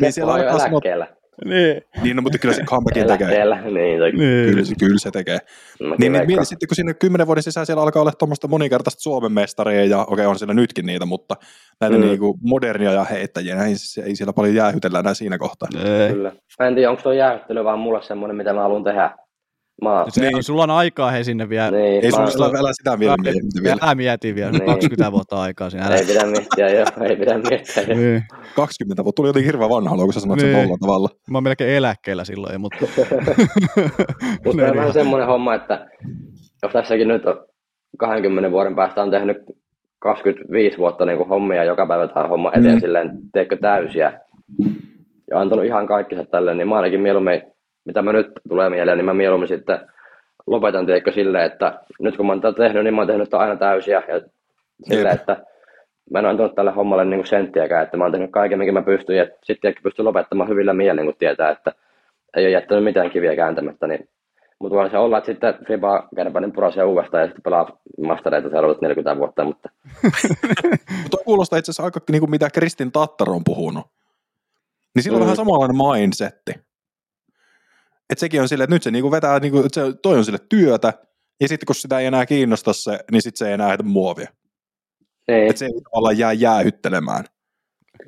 niin 0.00 0.12
siellä 0.12 0.32
on 0.32 0.40
eläkkeellä. 0.40 1.21
Niin. 1.44 1.82
niin, 2.02 2.16
no, 2.16 2.22
mutta 2.22 2.38
kyllä 2.38 2.54
se 2.54 2.62
comebackin 2.62 3.06
tekee. 3.06 3.28
Niin, 3.28 3.98
toki. 3.98 4.16
niin. 4.16 4.50
Kyllä, 4.50 4.64
se, 4.64 4.74
kyllä 4.78 4.98
se 4.98 5.10
tekee. 5.10 5.38
No, 5.80 5.96
niin, 5.98 6.12
niin 6.12 6.26
mieti 6.26 6.44
sitten, 6.44 6.68
kun 6.68 6.76
sinne 6.76 6.94
kymmenen 6.94 7.26
vuoden 7.26 7.42
sisään 7.42 7.66
siellä 7.66 7.82
alkaa 7.82 8.02
olla 8.02 8.12
tuommoista 8.12 8.48
monikertaista 8.48 9.02
Suomen 9.02 9.32
mestaria, 9.32 9.84
ja 9.84 10.00
okei, 10.00 10.12
okay, 10.12 10.26
on 10.26 10.38
siellä 10.38 10.54
nytkin 10.54 10.86
niitä, 10.86 11.06
mutta 11.06 11.36
näitä 11.80 11.96
mm. 11.96 12.02
niinku 12.02 12.38
modernia 12.42 12.92
ja 12.92 13.04
heittäjiä, 13.04 13.64
ei, 13.64 13.74
ei 14.04 14.16
siellä 14.16 14.32
paljon 14.32 14.54
jäähytellä 14.54 14.98
enää 14.98 15.14
siinä 15.14 15.38
kohtaa. 15.38 15.68
Ei. 15.84 16.12
Kyllä. 16.12 16.32
Mä 16.58 16.66
en 16.66 16.74
tiedä, 16.74 16.90
onko 16.90 17.02
tuo 17.02 17.12
jäähyttely 17.12 17.64
vaan 17.64 17.78
mulle 17.78 18.02
semmoinen, 18.02 18.36
mitä 18.36 18.52
mä 18.52 18.62
haluan 18.62 18.84
tehdä 18.84 19.10
Mä, 19.82 20.04
Se, 20.08 20.20
niin. 20.20 20.42
Sulla 20.42 20.62
on 20.62 20.70
aikaa 20.70 21.10
he 21.10 21.24
sinne 21.24 21.48
vielä. 21.48 21.70
niin, 21.70 22.04
Ei 22.04 22.10
mä, 22.10 22.16
sun 22.16 22.30
sillä 22.30 22.52
vielä 22.52 22.68
sitä 22.72 22.98
vielä 22.98 23.16
mietitä 23.22 23.62
vielä. 23.62 23.76
Älä 23.82 23.94
mieti 23.94 24.34
vielä, 24.34 24.50
Niin. 24.50 24.66
20 24.66 25.12
vuotta 25.12 25.40
aikaa 25.40 25.70
siinä. 25.70 25.86
Älä. 25.86 25.94
ei 25.96 26.06
pidä 26.06 26.26
miettiä, 26.26 26.68
joo, 26.68 26.86
ei 27.08 27.16
pidä 27.16 27.38
miettiä. 27.38 27.82
joo. 27.88 27.96
Niin. 27.96 28.22
20 28.56 29.04
vuotta 29.04 29.16
tuli 29.16 29.28
jotenkin 29.28 29.46
hirveän 29.46 29.70
vanha, 29.70 29.96
kun 29.96 30.12
sä 30.12 30.20
sanoit 30.20 30.40
sen 30.40 30.52
Niin. 30.52 30.64
tolla 30.66 30.78
tavalla. 30.80 31.08
Mä 31.30 31.36
oon 31.38 31.44
melkein 31.44 31.70
eläkkeellä 31.70 32.24
silloin, 32.24 32.60
mutta... 32.60 32.86
Mutta 34.44 34.62
on 34.70 34.76
vähän 34.76 34.92
semmoinen 34.92 35.28
homma, 35.28 35.54
että 35.54 35.86
jos 36.62 36.72
tässäkin 36.72 37.08
nyt 37.08 37.26
on 37.26 37.44
20 37.98 38.50
vuoden 38.50 38.74
päästä 38.76 39.02
on 39.02 39.10
tehnyt 39.10 39.36
25 39.98 40.78
vuotta 40.78 41.04
niin 41.06 41.18
kuin 41.18 41.28
hommia 41.28 41.64
joka 41.64 41.86
päivä 41.86 42.08
tai 42.08 42.28
homma 42.28 42.52
eteen 42.54 42.74
Mm. 42.74 42.80
silleen, 42.80 43.10
teekö 43.32 43.56
täysiä 43.56 44.20
ja 45.30 45.40
antanut 45.40 45.64
ihan 45.64 45.86
kaikkensa 45.86 46.24
tälle, 46.30 46.54
niin 46.54 46.68
mä 46.68 46.76
ainakin 46.76 47.00
mieluummin, 47.00 47.42
mitä 47.84 48.02
mä 48.02 48.12
nyt 48.12 48.26
tulee 48.48 48.70
mieleen, 48.70 48.98
niin 48.98 49.04
mä 49.04 49.14
mieluummin 49.14 49.48
sitten 49.48 49.78
lopetan 50.46 50.86
teekö 50.86 51.12
silleen, 51.12 51.44
että 51.44 51.80
nyt 52.00 52.16
kun 52.16 52.26
mä 52.26 52.32
oon 52.32 52.40
tätä 52.40 52.56
tehnyt, 52.62 52.84
niin 52.84 52.94
mä 52.94 53.00
oon 53.00 53.08
tehnyt 53.08 53.28
tätä 53.30 53.38
aina 53.38 53.56
täysiä 53.56 54.02
ja 54.08 54.20
silleen, 54.88 55.12
Jep. 55.12 55.20
että 55.20 55.36
mä 56.10 56.18
en 56.18 56.26
antanut 56.26 56.54
tälle 56.54 56.70
hommalle 56.70 57.04
niin 57.04 57.26
senttiäkään, 57.26 57.84
että 57.84 57.96
mä 57.96 58.04
oon 58.04 58.12
tehnyt 58.12 58.30
kaiken, 58.32 58.58
minkä 58.58 58.72
mä 58.72 58.82
pystyn 58.82 59.16
ja 59.16 59.26
sitten 59.44 59.74
pystyn 59.82 60.04
lopettamaan 60.04 60.48
hyvillä 60.50 60.72
mielin, 60.72 61.04
kun 61.04 61.14
tietää, 61.18 61.50
että 61.50 61.72
ei 62.36 62.44
ole 62.44 62.50
jättänyt 62.50 62.84
mitään 62.84 63.10
kiviä 63.10 63.36
kääntämättä, 63.36 63.86
niin 63.86 64.08
mutta 64.58 64.76
voi 64.78 64.90
se 64.90 64.98
olla, 64.98 65.18
että 65.18 65.32
sitten 65.32 65.54
Fiba 65.68 66.08
Kärpänen 66.16 66.52
purasee 66.52 66.84
uudestaan 66.84 67.20
ja 67.20 67.26
sitten 67.26 67.42
pelaa 67.42 67.80
mastereita 68.06 68.50
seuraavat 68.50 68.80
40 68.80 69.18
vuotta, 69.18 69.44
mutta 69.44 69.68
Mutta 71.02 71.16
kuulostaa 71.24 71.58
itse 71.58 71.70
asiassa 71.70 71.82
aika 71.84 72.00
niin 72.10 72.20
kuin 72.20 72.30
mitä 72.30 72.50
Kristin 72.50 72.92
Tattar 72.92 73.30
on 73.30 73.44
puhunut. 73.44 73.86
Niin 74.94 75.02
sillä 75.02 75.16
on 75.16 75.20
Mm. 75.20 75.24
vähän 75.24 75.36
samanlainen 75.36 75.76
mindsetti. 75.76 76.52
Että 78.12 78.20
sekin 78.20 78.40
on 78.40 78.48
silleen, 78.48 78.64
että 78.64 78.74
nyt 78.74 78.82
se 78.82 78.90
niinku 78.90 79.10
vetää, 79.10 79.38
niinku, 79.38 79.58
että 79.58 79.84
se, 79.86 79.92
toi 80.02 80.18
on 80.18 80.24
sille 80.24 80.38
työtä, 80.48 80.92
ja 81.40 81.48
sitten 81.48 81.66
kun 81.66 81.74
sitä 81.74 81.98
ei 81.98 82.06
enää 82.06 82.26
kiinnosta 82.26 82.72
se, 82.72 82.98
niin 83.12 83.22
sitten 83.22 83.38
se 83.38 83.46
ei 83.48 83.52
enää 83.54 83.68
heitä 83.68 83.82
muovia. 83.82 84.28
ei, 85.28 85.48
Että 85.48 85.58
se 85.58 85.64
ei 85.64 85.72
tavallaan 85.90 86.18
jää 86.18 86.32
jäähyttelemään. 86.32 87.24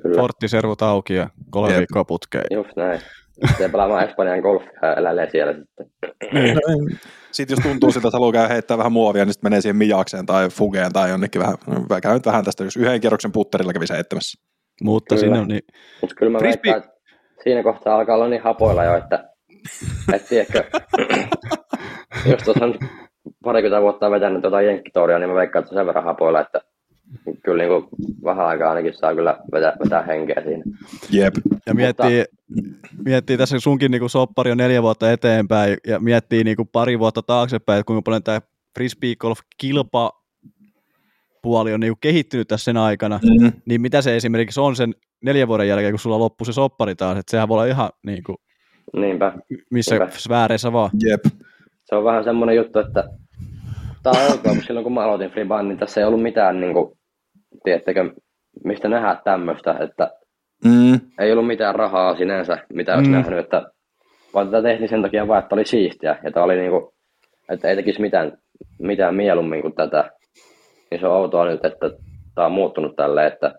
kyllä, 0.01 0.15
Porttiservut 0.21 0.81
auki 0.81 1.13
ja 1.13 1.29
kolme 1.49 1.69
Jep. 1.69 1.77
viikkoa 1.77 2.05
putkeen. 2.05 2.45
just 2.51 2.69
näin. 2.75 2.99
Sitten 3.47 3.71
pelaamaan 3.71 4.09
Espanjan 4.09 4.39
golfia 4.39 4.79
ja 4.81 4.93
eläilee 4.93 5.29
siellä 5.31 5.53
sitten. 5.53 5.87
Sitten 7.31 7.55
jos 7.57 7.63
tuntuu 7.63 7.91
siltä, 7.91 8.07
että 8.07 8.15
haluaa 8.15 8.31
käydä 8.31 8.47
heittää 8.53 8.77
vähän 8.77 8.91
muovia, 8.91 9.25
niin 9.25 9.33
sitten 9.33 9.45
menee 9.51 9.61
siihen 9.61 9.75
Mijakseen 9.75 10.25
tai 10.25 10.49
Fugeen 10.49 10.93
tai 10.93 11.09
jonnekin 11.09 11.41
vähän, 11.41 11.55
no, 11.67 12.01
käy 12.01 12.13
nyt 12.13 12.25
vähän 12.25 12.45
tästä, 12.45 12.63
jos 12.63 12.77
yhden 12.77 13.01
kierroksen 13.01 13.31
putterilla 13.31 13.73
kävisi 13.73 13.93
heittämässä. 13.93 14.41
Mutta 14.83 15.15
Kyllä. 15.15 15.25
sinne 15.25 15.39
on 15.39 15.47
niin... 15.47 15.61
Mutta 16.01 16.15
kyllä 16.15 16.31
mä 16.31 16.39
Frisbee- 16.39 16.77
että 16.77 16.89
siinä 17.43 17.63
kohtaa 17.63 17.95
alkaa 17.95 18.15
olla 18.15 18.27
niin 18.27 18.41
hapoilla 18.43 18.83
jo, 18.83 18.97
että 18.97 19.29
et 20.13 20.25
tiedätkö, 20.29 20.63
jos 22.25 22.43
tuossa 22.43 22.65
on 22.65 22.75
parikymmentä 23.43 23.81
vuotta 23.81 24.11
vetänyt 24.11 24.41
tuota 24.41 24.61
jenkkitouria, 24.61 25.19
niin 25.19 25.29
mä 25.29 25.35
veikkaan, 25.35 25.63
että 25.63 25.75
sen 25.75 25.85
verran 25.85 26.03
hapoilla, 26.03 26.41
että 26.41 26.61
kyllä 27.43 27.63
niin 27.63 27.69
kuin 27.69 27.87
vähän 28.23 28.45
aikaa 28.45 28.69
ainakin 28.69 28.93
saa 28.93 29.15
kyllä 29.15 29.37
vetää, 29.53 29.73
vetää 29.83 30.03
henkeä 30.03 30.43
siinä. 30.45 30.63
Jep. 31.11 31.33
Ja 31.65 31.73
miettii, 31.73 32.25
miettii 33.05 33.37
tässä 33.37 33.59
sunkin 33.59 33.91
niinku 33.91 34.09
soppari 34.09 34.51
on 34.51 34.57
neljä 34.57 34.81
vuotta 34.81 35.11
eteenpäin 35.11 35.77
ja 35.87 35.99
miettii 35.99 36.43
niinku 36.43 36.65
pari 36.65 36.99
vuotta 36.99 37.21
taaksepäin, 37.21 37.79
että 37.79 37.87
kuinka 37.87 38.01
paljon 38.01 38.23
tämä 38.23 38.41
frisbee 38.75 39.15
golf 39.15 39.39
kilpa 39.57 40.11
puoli 41.41 41.73
on 41.73 41.79
niinku 41.79 41.97
kehittynyt 42.01 42.47
tässä 42.47 42.63
sen 42.63 42.77
aikana, 42.77 43.19
Mm. 43.39 43.51
niin 43.65 43.81
mitä 43.81 44.01
se 44.01 44.15
esimerkiksi 44.15 44.59
on 44.59 44.75
sen 44.75 44.93
neljän 45.23 45.47
vuoden 45.47 45.67
jälkeen, 45.67 45.91
kun 45.91 45.99
sulla 45.99 46.19
loppuu 46.19 46.45
se 46.45 46.53
soppari 46.53 46.95
taas, 46.95 47.17
että 47.17 47.31
sehän 47.31 47.47
voi 47.47 47.55
olla 47.55 47.65
ihan 47.65 47.89
niinku, 48.05 48.35
Niinpä. 48.95 49.31
missä 49.71 49.95
Niinpä. 49.97 50.17
sfääreissä 50.17 50.73
vaan. 50.73 50.89
Jep. 51.09 51.21
se 51.85 51.95
on 51.95 52.03
vähän 52.03 52.23
semmoinen 52.23 52.55
juttu, 52.55 52.79
että 52.79 53.03
tämä 54.03 54.25
on 54.31 54.39
kun 54.39 54.63
silloin 54.63 54.83
kun 54.83 54.93
mä 54.93 55.03
aloitin 55.03 55.31
Freeban, 55.31 55.67
niin 55.67 55.77
tässä 55.77 56.01
ei 56.01 56.07
ollut 56.07 56.21
mitään, 56.21 56.59
niin 56.61 56.73
kuin, 56.73 56.97
tiedättekö, 57.63 58.09
mistä 58.63 58.87
nähdä 58.89 59.17
tämmöistä, 59.23 59.75
että 59.79 60.11
Mm. 60.65 60.99
ei 61.19 61.31
ollut 61.31 61.47
mitään 61.47 61.75
rahaa 61.75 62.15
sinänsä, 62.15 62.57
mitä 62.73 62.95
olisi 62.95 63.09
Mm. 63.09 63.15
nähnyt, 63.15 63.39
että 63.39 63.63
vaan 64.33 64.47
tätä 64.51 64.61
tehtiin 64.63 64.89
sen 64.89 65.01
takia 65.01 65.27
vaan, 65.27 65.43
että 65.43 65.55
oli 65.55 65.65
siistiä, 65.65 66.19
ja 66.23 66.31
tämä 66.31 66.43
oli 66.43 66.55
niin 66.55 66.71
kuin, 66.71 66.85
että 67.49 67.67
ei 67.67 67.75
tekisi 67.75 68.01
mitään, 68.01 68.37
mitään 68.79 69.15
mieluummin 69.15 69.61
kuin 69.61 69.75
tätä, 69.75 70.11
niin 70.91 70.99
se 71.01 71.07
on 71.07 71.13
outoa 71.17 71.45
nyt, 71.45 71.65
että 71.65 71.89
tämä 72.35 72.45
on 72.45 72.51
muuttunut 72.51 72.95
tälleen, 72.95 73.27
että 73.33 73.53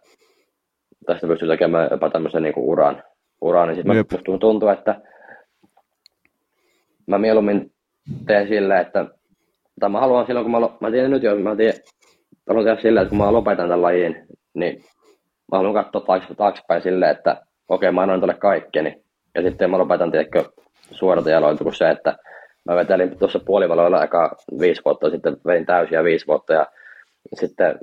tästä 1.07 1.27
pystyy 1.27 1.49
tekemään 1.49 1.89
jopa 1.91 2.11
tämmöisen 2.11 2.43
niin 2.43 2.55
kuin 2.55 2.65
uran, 2.67 3.03
uran, 3.41 3.69
niin 3.69 3.77
sitten 3.77 4.39
tuntuu, 4.41 4.69
että 4.69 5.01
mä 7.07 7.19
mieluummin 7.19 7.73
teen 8.27 8.49
silleen, 8.49 8.81
että 8.81 9.07
tai 9.81 9.91
mä 9.91 10.01
haluan 10.01 10.27
silloin, 10.27 10.45
kun 10.45 10.51
mä, 10.51 10.69
mä 10.81 10.91
tiedän 10.91 11.11
nyt 11.11 11.23
jo, 11.23 11.37
mä 11.37 11.57
tiedän, 11.57 11.81
haluan 12.49 12.65
tehdä 12.65 12.83
silleen, 12.83 13.03
että 13.03 13.11
kun 13.11 13.19
mä 13.19 13.33
lopetan 13.33 13.69
tämän 13.69 13.83
lajin, 13.83 14.27
niin 14.55 14.85
mä 15.53 15.59
haluan 15.59 15.75
katsoa 15.75 16.01
taakse, 16.01 16.35
taaksepäin 16.35 16.83
silleen, 16.83 17.11
että 17.11 17.43
okei, 17.69 17.93
mä 17.93 18.03
annoin 18.03 18.21
tälle 18.21 18.35
kaikkeni. 18.35 19.03
Ja 19.35 19.43
sitten 19.43 19.71
mä 19.71 19.79
lopetan, 19.79 20.11
tiedätkö, 20.11 20.45
suorata 20.91 21.31
jaloilta 21.31 21.65
kuin 21.65 21.75
se, 21.75 21.91
että 21.91 22.17
mä 22.65 22.77
vetelin 22.77 23.19
tuossa 23.19 23.41
puolivaloilla 23.47 24.05
eka 24.05 24.37
viisi 24.61 24.83
vuotta, 24.85 25.11
sitten 25.11 25.37
vein 25.47 25.67
täysiä 25.67 26.05
viisi 26.05 26.27
vuotta 26.27 26.53
ja 26.53 26.67
sitten 27.35 27.79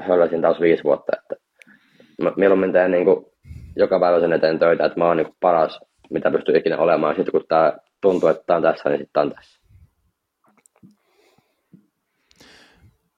hölläsin 0.00 0.42
taas 0.42 0.60
viisi 0.60 0.84
vuotta. 0.84 1.12
Että 1.22 1.36
mä 2.22 2.32
mieluummin 2.36 2.72
teen 2.72 2.90
niin 2.90 3.04
kuin 3.04 3.26
joka 3.76 4.00
päivä 4.00 4.20
sen 4.20 4.32
eteen 4.32 4.58
töitä, 4.58 4.84
että 4.84 4.98
mä 4.98 5.06
oon 5.06 5.16
niin 5.16 5.34
paras, 5.40 5.80
mitä 6.10 6.30
pystyy 6.30 6.56
ikinä 6.56 6.78
olemaan. 6.78 7.16
Sitten 7.16 7.32
kun 7.32 7.44
tää 7.48 7.78
tuntuu, 8.04 8.28
että 8.28 8.44
tää 8.46 8.56
on 8.56 8.62
tässä, 8.62 8.88
niin 8.88 8.98
sitten 8.98 9.22
on 9.22 9.32
tässä. 9.34 9.60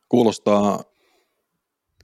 Kuulostaa 0.09 0.85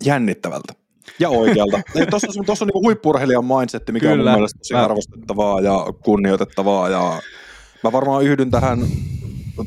jännittävältä. 0.04 0.72
Ja 1.18 1.28
oikealta. 1.28 1.80
Tuossa 2.10 2.28
on, 2.38 2.46
tossa 2.46 2.64
on 2.64 2.66
niinku 2.66 2.82
huippurheilijan 2.82 3.44
mindsetti, 3.44 3.92
mikä 3.92 4.06
Kyllä. 4.06 4.22
on 4.22 4.28
mun 4.28 4.38
mielestä 4.38 4.58
tosi 4.58 4.74
arvostettavaa 4.74 5.60
ja 5.60 5.86
kunnioitettavaa. 6.04 6.88
Ja 6.88 7.22
mä 7.84 7.92
varmaan 7.92 8.24
yhdyn 8.24 8.50
tähän 8.50 8.78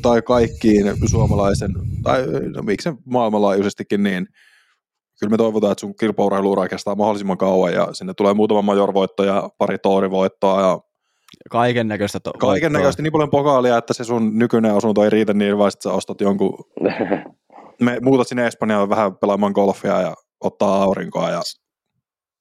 tai 0.02 0.22
kaikkiin 0.22 0.86
suomalaisen, 1.10 1.70
tai 2.02 2.26
no, 2.26 2.62
miksi 2.62 2.88
maailmanlaajuisestikin, 3.04 4.02
niin 4.02 4.26
kyllä 5.20 5.30
me 5.30 5.36
toivotaan, 5.36 5.72
että 5.72 5.80
sun 5.80 5.96
kilpaurheiluura 5.96 6.68
kestää 6.68 6.94
mahdollisimman 6.94 7.38
kauan 7.38 7.72
ja 7.72 7.88
sinne 7.92 8.14
tulee 8.14 8.34
muutama 8.34 8.62
majorvoitto 8.62 9.24
ja 9.24 9.50
pari 9.58 9.78
toorivoittoa 9.78 10.60
ja 10.60 10.80
Kaiken 11.50 11.88
näköistä. 11.88 12.20
To- 12.20 12.32
kaiken 12.32 12.72
näköisesti 12.72 13.02
niin 13.02 13.12
paljon 13.12 13.30
pokaalia, 13.30 13.78
että 13.78 13.94
se 13.94 14.04
sun 14.04 14.38
nykyinen 14.38 14.74
asunto 14.74 15.04
ei 15.04 15.10
riitä 15.10 15.34
niin, 15.34 15.58
vaan 15.58 15.70
sit 15.70 15.82
sä 15.82 15.92
ostat 15.92 16.20
jonkun, 16.20 16.64
me 17.80 17.98
muutat 18.02 18.28
sinne 18.28 18.46
Espanjaan 18.46 18.88
vähän 18.88 19.16
pelaamaan 19.16 19.52
golfia 19.52 20.00
ja 20.00 20.14
ottaa 20.40 20.82
aurinkoa 20.82 21.30
ja 21.30 21.40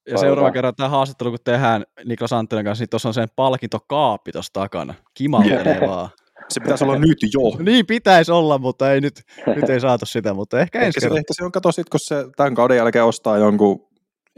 Ja 0.10 0.18
seuraava 0.18 0.52
kerran 0.52 0.76
tämä 0.76 0.90
haastattelu, 0.90 1.30
kun 1.30 1.40
tehdään 1.44 1.84
Niklas 2.06 2.34
Anttinen 2.34 2.66
kanssa, 2.66 2.82
niin 2.82 2.90
tuossa 2.90 3.10
on 3.10 3.14
sen 3.14 3.28
palkintokaappi 3.36 4.32
tuossa 4.32 4.54
takana. 4.54 4.94
Kimaltelee 5.14 5.82
vaan. 5.88 6.10
se 6.50 6.60
pitäisi 6.60 6.84
olla 6.84 6.98
nyt 6.98 7.18
jo. 7.34 7.64
Niin 7.64 7.86
pitäisi 7.86 8.32
olla, 8.32 8.58
mutta 8.58 8.92
ei 8.92 9.02
nyt, 9.02 9.22
nyt 9.56 9.70
ei 9.70 9.80
saatu 9.80 10.06
sitä, 10.06 10.34
mutta 10.34 10.60
ehkä 10.60 10.80
ensi 10.80 10.88
Ehkä 10.88 11.00
se, 11.00 11.06
kerralla. 11.06 11.20
ehkä 11.20 11.34
se 11.34 11.46
on, 11.46 11.52
kato 11.52 11.72
sit, 11.72 11.90
kun 11.90 12.00
se 12.00 12.26
tämän 12.36 12.56
kauden 12.56 12.78
jälkeen 12.78 13.06
ostaa 13.06 13.38
jonkun 13.38 13.88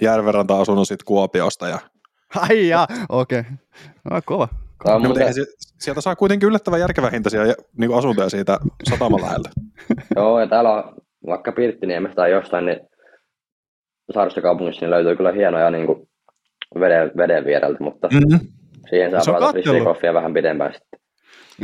järvenranta-asunnon 0.02 0.86
sit 0.86 1.03
Kuopiosta. 1.03 1.68
Ja, 1.68 1.80
Ai 2.49 2.68
jaa, 2.68 2.88
okei. 3.10 3.40
Okay. 3.40 3.52
No, 4.12 4.22
kova. 4.26 4.48
On 4.86 4.94
no, 4.94 4.99
mutta 4.99 5.20
muuten, 5.20 5.34
se, 5.34 5.45
sieltä 5.80 6.02
saa 6.02 6.16
kuitenkin 6.16 6.48
yllättävän 6.48 6.80
järkevän 6.80 7.12
hintaisia 7.12 7.41
niin 7.78 7.94
asuntoja 7.94 8.30
siitä 8.30 8.60
sataman 8.90 9.22
lähellä. 9.22 9.49
joo, 10.16 10.40
ja 10.40 10.48
täällä 10.48 10.74
on 10.74 10.95
vaikka 11.26 11.52
Pirttiniemestä 11.52 12.16
tai 12.16 12.32
jostain, 12.32 12.66
niin 12.66 12.80
saaristokaupungissa 14.14 14.86
niin 14.86 14.91
löytyy 14.91 15.16
kyllä 15.16 15.32
hienoja 15.32 15.72
niin 15.72 15.86
kuin 15.86 16.10
veden, 16.80 17.12
veden 17.18 17.45
viereltä, 17.45 17.84
mutta 17.84 18.08
Mm-hmm. 18.08 18.40
siihen 18.90 19.24
saa 19.24 19.52
frisbeegolfia 19.52 20.14
vähän 20.14 20.34
pidempään 20.34 20.74
sitten. 20.74 20.99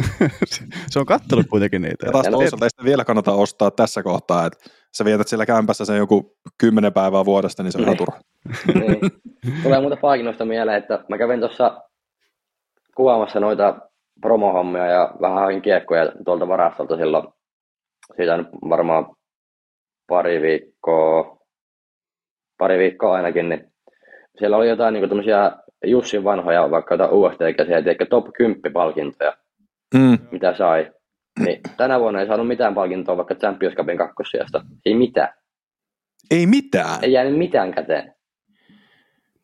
se 0.90 1.00
on 1.00 1.06
kattellut 1.06 1.48
kuitenkin 1.50 1.82
niitä. 1.82 2.06
Ja 2.06 2.12
taas 2.12 2.28
toisaalta 2.32 2.66
ei 2.66 2.70
sitä 2.70 2.84
vielä 2.84 3.06
kannata 3.06 3.32
ostaa 3.34 3.72
tässä 3.72 4.04
kohtaa, 4.04 4.46
että 4.46 4.70
sä 4.98 5.06
vietät 5.06 5.28
siellä 5.28 5.46
kämpässä 5.46 5.86
sen 5.86 5.98
joku 5.98 6.36
kymmenen 6.58 6.94
päivää 6.94 7.26
vuodesta, 7.26 7.64
niin 7.64 7.72
se 7.72 7.78
on 7.78 7.84
ihan 7.84 7.92
Niin. 7.92 7.98
turha. 7.98 8.20
niin. 8.74 9.00
Tulee 9.64 9.82
muuta 9.82 9.98
palkinnoista 10.02 10.46
mieleen, 10.46 10.78
että 10.78 11.06
mä 11.10 11.18
kävin 11.18 11.40
tuossa 11.40 11.82
kuvaamassa 12.96 13.40
noita 13.40 13.80
promohommia 14.22 14.86
ja 14.86 15.16
vähän 15.22 15.38
hain 15.38 15.62
kiekkoja 15.62 16.12
tuolta 16.26 16.48
varastolta 16.48 16.98
silloin. 16.98 17.28
Siitä 18.16 18.34
on 18.34 18.50
varmaan 18.70 19.06
pari 20.08 20.42
viikkoa, 20.42 21.38
pari 22.58 22.78
viikkoa 22.78 23.14
ainakin, 23.16 23.50
niin 23.50 23.74
siellä 24.40 24.58
oli 24.58 24.70
jotain 24.70 24.94
niin 24.94 25.10
tämmöisiä 25.10 25.52
Jussin 25.86 26.24
vanhoja, 26.24 26.72
vaikka 26.72 26.94
jotain 26.94 27.12
UST-käsiä, 27.12 27.82
tiedätkö, 27.82 28.06
top 28.06 28.26
10 28.38 28.74
palkintoja, 28.74 29.34
Mm. 29.94 30.18
mitä 30.32 30.58
sai. 30.58 30.92
Niin 31.40 31.60
tänä 31.78 32.00
vuonna 32.00 32.22
ei 32.22 32.28
saanut 32.28 32.48
mitään 32.48 32.76
palkintoa 32.76 33.18
vaikka 33.18 33.36
Champions 33.36 33.76
Cupin 33.76 33.98
kakkosijasta. 33.98 34.66
Ei 34.86 34.96
mitään. 34.96 35.30
Ei 36.32 36.46
mitään. 36.48 37.00
Ei 37.04 37.12
jäänyt 37.12 37.38
mitään 37.38 37.74
käteen. 37.74 38.14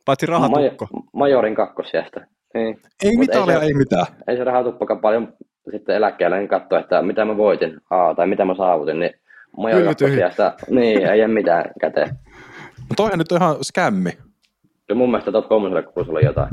Paitsi 0.05 0.25
rahatukko. 0.25 0.87
Majo- 0.91 1.03
Majorin 1.13 1.55
kakkosijasta. 1.55 2.19
Niin. 2.53 2.79
Ei 3.03 3.11
Mut 3.11 3.19
mitään, 3.19 3.49
ei 3.49 3.59
se- 3.59 3.65
ei 3.65 3.73
mitään. 3.73 4.05
ei 4.27 4.37
se 4.37 4.43
rahatuppakaan 4.43 4.99
paljon 5.01 5.33
sitten 5.71 5.95
eläkkeellä 5.95 6.37
niin 6.37 6.47
katsoa, 6.49 6.79
että 6.79 7.01
mitä 7.01 7.25
mä 7.25 7.37
voitin, 7.37 7.77
aa, 7.89 8.15
tai 8.15 8.27
mitä 8.27 8.45
mä 8.45 8.55
saavutin, 8.55 8.99
niin 8.99 9.13
tyhjä. 9.97 10.29
sitä, 10.29 10.53
niin 10.69 11.05
ei 11.05 11.19
jää 11.19 11.27
mitään 11.27 11.65
käteen. 11.81 12.09
No 12.77 12.93
toihan 12.95 13.19
nyt 13.19 13.31
on 13.31 13.37
ihan 13.37 13.55
skämmi. 13.61 14.09
Ja 14.89 14.95
mun 14.95 15.09
mielestä 15.11 15.31
top 15.31 15.47
3 15.49 15.81
kursilla 15.83 16.17
oli 16.19 16.25
jotain. 16.25 16.49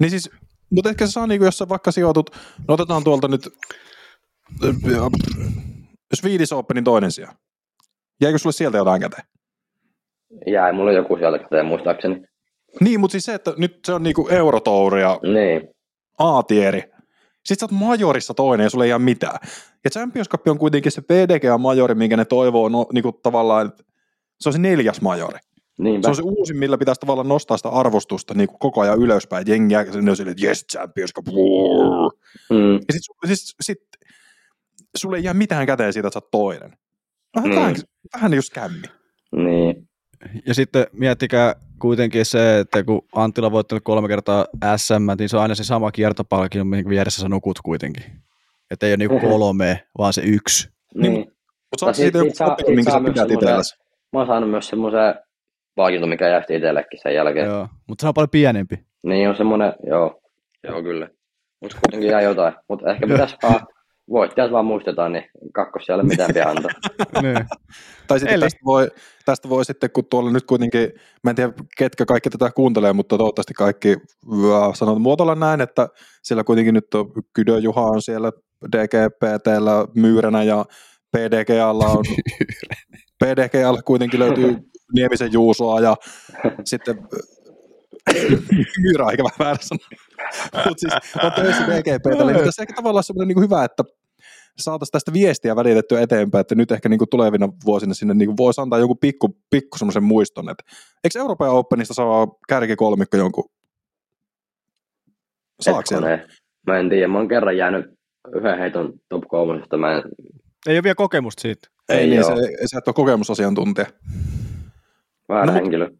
Niin 0.00 0.10
siis, 0.10 0.30
mutta 0.72 0.90
ehkä 0.90 1.06
se 1.06 1.12
saa 1.12 1.26
niinku, 1.26 1.44
jos 1.44 1.58
sä 1.58 1.68
vaikka 1.68 1.92
sijoitut, 1.92 2.30
no 2.68 2.74
otetaan 2.74 3.04
tuolta 3.04 3.28
nyt 3.28 3.48
Swedish 6.14 6.54
Openin 6.54 6.84
toinen 6.84 7.12
sija. 7.12 7.34
Jäikö 8.20 8.38
sulle 8.38 8.52
sieltä 8.52 8.78
jotain 8.78 9.00
käteen? 9.00 9.22
Jäi, 10.46 10.72
mulla 10.72 10.90
on 10.90 10.96
joku 10.96 11.16
sieltä 11.16 11.38
käteen 11.38 11.66
muistaakseni. 11.66 12.22
Niin, 12.80 13.00
mutta 13.00 13.12
siis 13.12 13.24
se, 13.24 13.34
että 13.34 13.54
nyt 13.56 13.78
se 13.84 13.92
on 13.92 14.02
niinku 14.02 14.28
Eurotour 14.28 14.98
ja 14.98 15.20
Niin, 15.22 15.68
A-tieri. 16.18 16.82
Sitten 17.44 17.68
sä 17.68 17.74
oot 17.74 17.80
majorissa 17.80 18.34
toinen 18.34 18.64
ja 18.64 18.70
sulle 18.70 18.84
ei 18.84 18.90
jää 18.90 18.98
mitään. 18.98 19.38
Ja 19.84 19.90
Champions 19.90 20.28
Cup 20.28 20.48
on 20.48 20.58
kuitenkin 20.58 20.92
se 20.92 21.00
PDGA-majori, 21.00 21.94
minkä 21.94 22.16
ne 22.16 22.24
toivoo 22.24 22.68
no, 22.68 22.86
niinku 22.92 23.12
tavallaan, 23.12 23.66
että 23.66 23.84
se 24.40 24.48
on 24.48 24.52
se 24.52 24.58
neljäs 24.58 25.00
majori. 25.00 25.38
Niinpä. 25.78 26.06
Se 26.06 26.10
on 26.10 26.16
se 26.16 26.22
uusin, 26.22 26.56
millä 26.56 26.78
pitäisi 26.78 27.00
tavallaan 27.00 27.28
nostaa 27.28 27.56
sitä 27.56 27.68
arvostusta 27.68 28.34
niin 28.34 28.48
kuin 28.48 28.58
koko 28.58 28.80
ajan 28.80 28.98
ylöspäin. 28.98 29.44
Jengiä, 29.46 29.84
ne 29.84 30.10
on 30.10 30.16
silleen, 30.16 30.32
että 30.32 30.46
yes, 30.46 30.64
Champions. 30.72 31.12
Mm, 32.50 32.74
Ja 32.74 32.92
sit, 32.92 33.02
su- 33.12 33.26
siis, 33.26 33.56
sit, 33.60 33.78
sulle 34.96 35.16
ei 35.16 35.24
jää 35.24 35.34
mitään 35.34 35.66
käteen 35.66 35.92
siitä, 35.92 36.08
että 36.08 36.14
sä 36.20 36.24
oot 36.24 36.30
toinen. 36.30 36.76
Vähän, 37.36 37.50
Niin. 37.50 37.60
vähän, 37.60 37.74
vähän 38.16 38.34
just 38.34 38.52
kämmi. 38.52 38.82
niin, 39.36 39.88
Ja 40.46 40.54
sitten 40.54 40.86
miettikää 40.92 41.54
kuitenkin 41.78 42.24
se, 42.24 42.58
että 42.58 42.82
kun 42.84 43.02
Anttila 43.14 43.46
on 43.46 43.52
voittanut 43.52 43.84
kolme 43.84 44.08
kertaa 44.08 44.46
SM, 44.76 45.02
niin 45.18 45.28
se 45.28 45.36
on 45.36 45.42
aina 45.42 45.54
se 45.54 45.64
sama 45.64 45.92
kiertopalkinto, 45.92 46.64
minkä 46.64 46.90
vieressä 46.90 47.20
sä 47.22 47.28
nukut 47.28 47.58
kuitenkin. 47.64 48.04
Että 48.70 48.86
ei 48.86 48.92
ole 48.92 48.96
niinku 48.96 49.20
kolme, 49.20 49.86
vaan 49.98 50.12
se 50.12 50.22
yksi. 50.24 50.68
Niin, 50.94 51.12
niin. 51.12 51.24
Mutta 51.26 51.78
saat 51.78 51.96
siitä 51.96 52.18
joku 52.18 52.30
kotiin, 52.38 52.74
minkä 52.76 52.90
sä 52.90 53.00
pidät 53.00 53.14
semmoisen- 53.16 53.32
itsellesi. 53.34 53.74
Mä 54.12 54.18
oon 54.18 54.26
saanut 54.26 54.50
myös 54.50 54.68
semmoisen 54.68 55.14
palkinto, 55.74 56.06
mikä 56.06 56.28
jähti 56.28 56.56
itsellekin 56.56 57.00
sen 57.02 57.14
jälkeen. 57.14 57.46
Joo. 57.46 57.68
Mutta 57.88 58.02
se 58.02 58.08
on 58.08 58.14
paljon 58.14 58.30
pienempi. 58.30 58.76
Niin 59.02 59.28
on 59.28 59.36
semmoinen, 59.36 59.72
joo, 59.86 60.20
joo 60.64 60.82
kyllä. 60.82 61.08
Mutta 61.60 61.76
kuitenkin 61.80 62.10
jää 62.10 62.20
jotain. 62.20 62.54
Mutta 62.68 62.90
ehkä 62.90 63.06
pitäisi 63.06 63.36
vaan, 63.42 63.60
voittajat 64.10 64.52
vaan 64.52 64.64
muistetaan, 64.64 65.12
niin 65.12 65.24
kakkos 65.54 65.84
siellä 65.84 66.04
mitään 66.04 66.30
pian 66.34 66.48
antaa. 66.48 66.70
niin. 67.22 67.46
Tai 68.06 68.18
sitten 68.18 68.34
Eli- 68.34 68.44
tästä 68.44 68.60
voi, 68.64 68.88
tästä 69.24 69.48
voi 69.48 69.64
sitten, 69.64 69.90
kun 69.90 70.04
tuolla 70.10 70.30
nyt 70.30 70.46
kuitenkin, 70.46 70.92
mä 71.24 71.30
en 71.30 71.36
tiedä 71.36 71.52
ketkä 71.78 72.04
kaikki 72.04 72.30
tätä 72.30 72.50
kuuntelee, 72.50 72.92
mutta 72.92 73.18
toivottavasti 73.18 73.54
kaikki 73.54 73.88
äh, 73.88 74.74
sanoo 74.74 74.98
muotoilla 74.98 75.34
näin, 75.34 75.60
että 75.60 75.88
siellä 76.22 76.44
kuitenkin 76.44 76.74
nyt 76.74 76.94
on 76.94 77.12
Kydö 77.32 77.58
Juha 77.58 77.82
on 77.82 78.02
siellä 78.02 78.32
DGPTllä 78.72 79.86
myyränä 79.94 80.42
ja 80.42 80.64
PDGalla 81.16 81.86
on 81.86 82.04
PDGalla 83.24 83.82
kuitenkin 83.82 84.20
löytyy 84.20 84.56
Niemisen 84.94 85.32
Juusoa 85.32 85.80
ja 85.80 85.96
sitten 86.64 87.08
myyrä 88.82 89.04
on 89.04 89.08
aika 89.08 89.22
vähän 89.22 89.38
väärä 89.38 89.58
sana. 89.60 89.88
Mutta 90.68 90.80
siis 90.80 90.94
on 91.24 91.32
töissä 91.32 91.66
DGPtä, 91.66 92.24
niin 92.24 92.44
tässä 92.44 92.62
ehkä 92.62 92.74
tavallaan 92.74 93.04
semmoinen 93.04 93.28
niin 93.28 93.44
hyvä, 93.44 93.64
että 93.64 93.84
saataisiin 94.58 94.92
tästä 94.92 95.12
viestiä 95.12 95.56
välitettyä 95.56 96.00
eteenpäin, 96.00 96.40
että 96.40 96.54
nyt 96.54 96.72
ehkä 96.72 96.88
niin 96.88 96.98
kuin 96.98 97.08
tulevina 97.08 97.48
vuosina 97.64 97.94
sinne 97.94 98.14
niin 98.14 98.28
kuin 98.28 98.36
voisi 98.36 98.60
antaa 98.60 98.78
jonkun 98.78 98.98
pikku, 98.98 99.36
pikku 99.50 99.78
semmoisen 99.78 100.04
muiston, 100.04 100.48
että 100.48 100.64
eikö 101.04 101.18
Euroopan 101.18 101.50
Openista 101.50 101.94
saa 101.94 102.26
kärkikolmikko 102.48 103.16
jonkun? 103.16 103.50
Saako 105.60 105.82
siellä? 105.84 106.26
Mä 106.66 106.78
en 106.78 106.88
tiedä, 106.88 107.08
mä 107.08 107.18
oon 107.18 107.28
kerran 107.28 107.56
jäänyt 107.56 107.86
yhden 108.34 108.58
heiton 108.58 108.92
top 109.08 109.24
kolmosesta, 109.28 109.76
mä 109.76 109.92
en, 109.92 110.02
Ei 110.66 110.76
ole 110.76 110.82
vielä 110.82 110.94
kokemusta 110.94 111.40
siitä. 111.40 111.68
Ei, 111.88 111.98
Ei 111.98 112.06
niin, 112.06 112.24
se, 112.24 112.32
sä 112.66 112.78
et 112.78 112.88
ole 112.88 112.94
kokemusasiantuntija. 112.94 113.86
Väärä 115.28 115.46
No, 115.46 115.52
mut- 115.52 115.60
henkilö. 115.62 115.90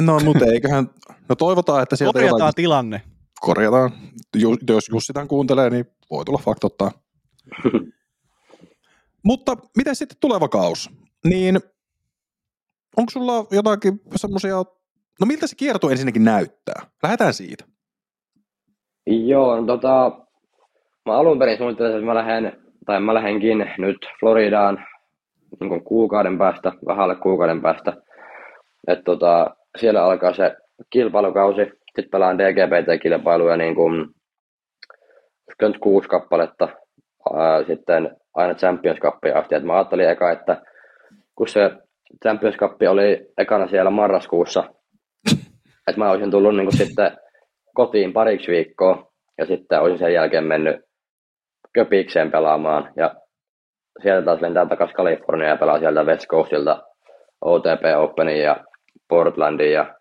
No 0.00 0.20
mutta 0.24 0.44
eiköhän, 0.44 0.90
no 1.28 1.34
toivotaan, 1.34 1.82
että 1.82 1.96
sieltä 1.96 2.12
Korjataan 2.12 2.38
jotain 2.38 2.54
tilanne. 2.54 3.02
korjataan. 3.40 3.90
Ju, 4.36 4.56
jos 4.68 4.88
Jussi 4.88 5.12
tämän 5.12 5.28
kuuntelee, 5.28 5.70
niin 5.70 5.86
voi 6.10 6.24
tulla 6.24 6.40
faktottaa. 6.44 6.90
Mutta 9.24 9.56
miten 9.76 9.96
sitten 9.96 10.16
tuleva 10.20 10.48
kaus? 10.48 10.90
Niin 11.24 11.60
onko 12.96 13.10
sulla 13.10 13.46
jotakin 13.50 14.00
semmoisia, 14.16 14.56
no 15.20 15.26
miltä 15.26 15.46
se 15.46 15.56
kierto 15.56 15.90
ensinnäkin 15.90 16.24
näyttää? 16.24 16.82
Lähdetään 17.02 17.34
siitä. 17.34 17.64
Joo, 19.06 19.60
no 19.60 19.66
tota, 19.66 20.12
mä 21.06 21.12
alun 21.18 21.38
perin 21.38 21.58
suunnittelin, 21.58 21.92
että 21.92 22.06
mä 22.06 22.14
lähden, 22.14 22.52
tai 22.86 23.00
mä 23.00 23.14
lähdenkin 23.14 23.58
nyt 23.78 23.96
Floridaan 24.20 24.86
niin 25.60 25.84
kuukauden 25.84 26.38
päästä, 26.38 26.72
vähän 26.86 27.04
alle 27.04 27.16
kuukauden 27.16 27.62
päästä. 27.62 27.96
Että 28.88 29.04
tota, 29.04 29.56
siellä 29.78 30.04
alkaa 30.04 30.32
se 30.32 30.56
kilpailukausi, 30.90 31.60
sitten 31.64 32.10
pelaan 32.12 32.38
DGPT-kilpailuja 32.38 33.56
niin 33.56 33.74
kuin, 33.74 34.06
nyt 35.62 35.78
kuusi 35.78 36.08
kappaletta, 36.08 36.68
ää, 37.34 37.64
sitten 37.64 38.16
aina 38.34 38.54
Champions 38.54 38.98
Cupia 38.98 39.38
asti. 39.38 39.54
Et 39.54 39.62
mä 39.62 39.74
ajattelin 39.74 40.08
eka, 40.08 40.30
että 40.30 40.62
kun 41.34 41.48
se 41.48 41.70
Champions 42.22 42.56
Cup 42.56 42.82
oli 42.90 43.26
ekana 43.38 43.68
siellä 43.68 43.90
marraskuussa, 43.90 44.64
että 45.88 45.98
mä 45.98 46.10
olisin 46.10 46.30
tullut 46.30 46.56
niin 46.56 46.66
kuin 46.66 46.76
sitten 46.76 47.16
kotiin 47.74 48.12
pariksi 48.12 48.50
viikkoa 48.50 49.12
ja 49.38 49.46
sitten 49.46 49.80
olisin 49.80 49.98
sen 49.98 50.14
jälkeen 50.14 50.44
mennyt 50.44 50.80
Köpikseen 51.72 52.30
pelaamaan 52.30 52.92
ja 52.96 53.14
sieltä 54.02 54.24
taas 54.24 54.40
lentää 54.40 54.66
takaisin 54.66 54.96
Kaliforniaan 54.96 55.50
ja 55.50 55.56
pelaa 55.56 55.78
sieltä 55.78 56.02
West 56.02 56.26
Coastilta 56.26 56.82
OTP 57.40 57.82
Openin 57.98 58.42
ja 58.42 58.56
Portlandin 59.10 59.72
ja 59.72 59.94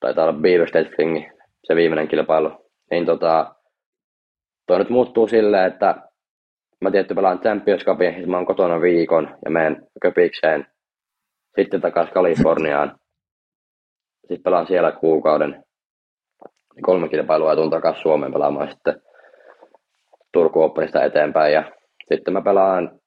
taitaa 0.00 0.24
olla 0.24 0.40
Beaver 0.40 0.68
State 0.68 0.90
Fling, 0.96 1.24
se 1.64 1.76
viimeinen 1.76 2.08
kilpailu. 2.08 2.70
Niin 2.90 3.06
tota, 3.06 3.54
toi 4.66 4.78
nyt 4.78 4.90
muuttuu 4.90 5.28
silleen, 5.28 5.72
että 5.72 5.94
mä 6.80 6.90
tietty 6.90 7.14
pelaan 7.14 7.40
Champions 7.40 7.84
Cupin, 7.84 8.14
siis 8.14 8.26
mä 8.26 8.36
oon 8.36 8.46
kotona 8.46 8.80
viikon 8.80 9.38
ja 9.44 9.50
menen 9.50 9.86
Köpikseen, 10.02 10.66
sitten 11.58 11.80
takaisin 11.80 12.14
Kaliforniaan. 12.14 12.98
Sitten 14.20 14.42
pelaan 14.42 14.66
siellä 14.66 14.92
kuukauden, 14.92 15.64
kolme 16.82 17.08
kilpailua 17.08 17.50
ja 17.50 17.56
tuun 17.56 17.70
takaisin 17.70 18.02
Suomeen 18.02 18.32
pelaamaan 18.32 18.70
sitten 18.70 19.02
Turku 20.32 20.62
Openista 20.62 21.04
eteenpäin. 21.04 21.52
Ja 21.52 21.72
sitten 22.12 22.34
mä 22.34 22.42
pelaan 22.42 23.00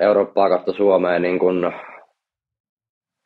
Eurooppaa 0.00 0.48
kautta 0.48 0.72
Suomeen 0.72 1.22
niin 1.22 1.38
kun, 1.38 1.72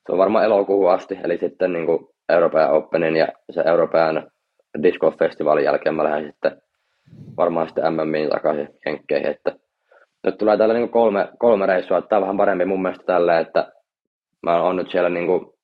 se 0.06 0.12
on 0.12 0.18
varmaan 0.18 0.44
elokuuhun 0.44 0.92
asti, 0.92 1.18
eli 1.24 1.38
sitten 1.38 1.72
niin 1.72 1.86
kuin 1.86 2.08
Euroopan 2.28 2.70
Openin 2.70 3.16
ja 3.16 3.28
se 3.50 3.62
Euroopan 3.66 4.30
Disc 4.82 4.98
Golf 4.98 5.16
Festivalin 5.18 5.64
jälkeen 5.64 5.94
mä 5.94 6.04
lähden 6.04 6.26
sitten 6.26 6.62
varmaan 7.36 7.66
sitten 7.66 7.94
MMiin 7.94 8.30
takaisin 8.30 8.68
Jenkkeihin, 8.86 9.30
että 9.30 9.52
nyt 10.24 10.38
tulee 10.38 10.56
tällä 10.56 10.74
niin 10.74 10.88
kolme, 10.88 11.28
kolme 11.38 11.66
reissua, 11.66 11.98
että 11.98 12.08
tämä 12.08 12.18
on 12.18 12.22
vähän 12.22 12.36
parempi 12.36 12.64
mun 12.64 12.82
mielestä 12.82 13.04
tällä, 13.04 13.40
että 13.40 13.72
mä 14.42 14.62
oon 14.62 14.76
nyt 14.76 14.90
siellä 14.90 15.08
niin 15.08 15.26
kuin 15.26 15.54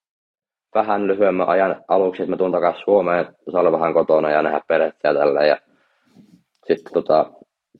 vähän 0.75 1.07
lyhyemmän 1.07 1.49
ajan 1.49 1.83
aluksi, 1.87 2.21
että 2.21 2.31
mä 2.31 2.37
tuun 2.37 2.51
takaisin 2.51 2.83
Suomeen, 2.83 3.25
saa 3.51 3.61
olla 3.61 3.71
vähän 3.71 3.93
kotona 3.93 4.29
ja 4.29 4.41
nähdä 4.41 4.61
perhettä 4.67 5.07
ja 5.07 5.13
tälleen. 5.13 5.47
Ja 5.49 5.57
sitten 6.67 6.93
tota, 6.93 7.31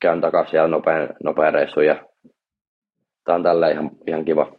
käyn 0.01 0.21
takaisin 0.21 0.51
siellä 0.51 0.67
nopean, 0.67 1.09
nopean 1.23 1.53
reissun 1.53 1.85
ja 1.85 2.05
tää 3.25 3.35
on 3.35 3.43
tällä 3.43 3.69
ihan, 3.69 3.91
ihan 4.07 4.25
kiva. 4.25 4.51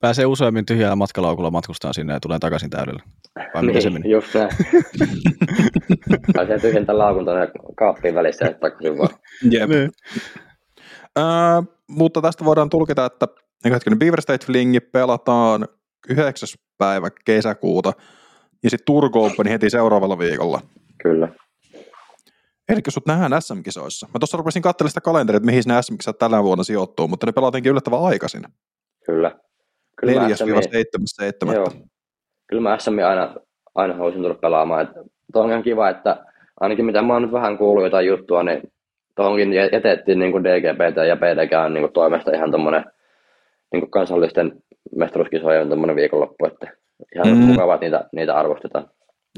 Pääsee 0.00 0.26
useammin 0.26 0.66
tyhjällä 0.66 0.96
matkalaukulla 0.96 1.50
matkustaan 1.50 1.94
sinne 1.94 2.12
ja 2.12 2.20
tulee 2.20 2.38
takaisin 2.38 2.70
täydellä. 2.70 3.02
Vai 3.54 3.62
miten 3.62 3.82
se 3.82 3.90
meni? 3.90 4.10
just 4.10 4.34
näin. 4.34 4.48
Pääsee 6.34 6.58
tyhjentää 6.58 6.98
laukun 6.98 7.24
tuonne 7.24 7.48
kaappiin 7.76 8.14
välissä 8.14 8.44
ja 8.44 8.54
takaisin 8.54 8.98
vaan. 8.98 9.08
Jep. 9.50 9.68
Niin. 9.68 9.90
Öö, 11.18 11.24
mutta 11.88 12.22
tästä 12.22 12.44
voidaan 12.44 12.70
tulkita, 12.70 13.06
että 13.06 13.26
niin 13.64 13.72
hetkinen, 13.72 13.98
Beaver 13.98 14.20
State 14.20 14.46
Flingi 14.46 14.80
pelataan 14.80 15.68
9. 16.08 16.48
päivä 16.78 17.10
kesäkuuta 17.24 17.92
ja 18.62 18.70
sitten 18.70 18.84
Turku 18.84 19.24
Open 19.24 19.46
heti 19.46 19.70
seuraavalla 19.70 20.18
viikolla. 20.18 20.60
Kyllä. 21.02 21.28
Eli 22.68 22.80
sut 22.88 23.06
nähdään 23.06 23.42
SM-kisoissa. 23.42 24.06
Mä 24.14 24.18
tuossa 24.18 24.36
rupesin 24.36 24.62
katselemaan 24.62 24.90
sitä 24.90 25.00
kalenteria, 25.00 25.36
että 25.36 25.46
mihin 25.46 25.62
ne 25.66 25.82
SM-kisat 25.82 26.18
tällä 26.18 26.42
vuonna 26.42 26.64
sijoittuu, 26.64 27.08
mutta 27.08 27.26
ne 27.26 27.32
pelataankin 27.32 27.70
yllättävän 27.70 28.02
aikaisin. 28.02 28.44
Kyllä. 29.06 29.38
Kyllä 30.06 30.20
mä 30.28 30.34
SMI 30.34 31.50
4-7. 31.50 31.54
Joo. 31.54 31.66
Kyllä 32.46 32.62
mä 32.62 32.78
SMI 32.78 33.02
aina, 33.02 33.34
aina 33.74 33.94
haluaisin 33.94 34.22
tulla 34.22 34.34
pelaamaan. 34.34 34.82
Et 34.84 34.90
tuo 35.32 35.42
on 35.42 35.50
ihan 35.50 35.62
kiva, 35.62 35.88
että 35.88 36.24
ainakin 36.60 36.84
mitä 36.84 37.02
mä 37.02 37.12
oon 37.12 37.22
nyt 37.22 37.32
vähän 37.32 37.58
kuullut 37.58 37.84
jotain 37.84 38.06
juttua, 38.06 38.42
niin 38.42 38.62
tuohonkin 39.16 39.52
jätettiin 39.52 40.18
niin 40.18 40.32
kuin 40.32 40.44
DGPT 40.44 40.96
ja 41.50 41.64
on 41.64 41.74
niin 41.74 41.82
kuin 41.82 41.92
toimesta 41.92 42.30
ihan 42.36 42.50
tommonen 42.50 42.84
niin 43.72 43.90
kansallisten 43.90 44.52
mestaruuskisojen 44.96 45.68
tommonen 45.68 45.96
viikonloppu, 45.96 46.46
että 46.46 46.72
ihan 47.14 47.28
Mm. 47.38 47.44
mukavaa, 47.44 47.74
että 47.74 47.84
niitä, 47.86 48.04
niitä 48.12 48.34
arvostetaan. 48.34 48.90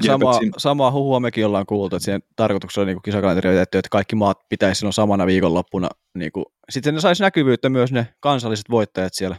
sama, 0.05 0.33
siinä- 0.33 0.53
sama 0.57 0.91
huhua 0.91 1.19
mekin 1.19 1.45
ollaan 1.45 1.65
kuultu, 1.65 1.95
että 1.95 2.05
siihen 2.05 2.21
tarkoituksella 2.35 2.83
on 2.83 2.87
niin 2.87 3.01
kisakalenteri 3.01 3.49
on 3.55 3.61
että 3.61 3.81
kaikki 3.91 4.15
maat 4.15 4.37
pitäisi 4.49 4.79
silloin 4.79 4.93
samana 4.93 5.25
viikonloppuna. 5.25 5.89
Niin 6.17 6.31
kuin, 6.31 6.45
sitten 6.69 6.93
ne 6.93 6.99
saisi 6.99 7.23
näkyvyyttä 7.23 7.69
myös 7.69 7.91
ne 7.91 8.07
kansalliset 8.19 8.69
voittajat 8.69 9.13
siellä 9.13 9.35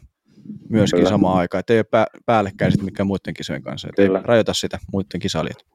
myöskin 0.68 0.98
Kyllä. 0.98 1.10
samaan 1.10 1.38
aikaan, 1.38 1.60
että 1.60 1.72
ei 1.72 1.78
ole 1.78 1.84
pää, 1.84 2.06
päällekkäin 2.26 2.72
sitten 2.72 2.84
mikään 2.84 3.06
muiden 3.06 3.34
kisojen 3.34 3.62
kanssa, 3.62 3.88
että 3.88 4.02
ei 4.02 4.08
Kyllä. 4.08 4.22
rajoita 4.24 4.54
sitä 4.54 4.78
muiden 4.92 5.20
kisailijat. 5.20 5.66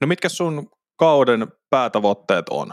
No 0.00 0.06
mitkä 0.06 0.28
sun 0.28 0.70
kauden 0.96 1.46
päätavoitteet 1.70 2.48
on? 2.50 2.72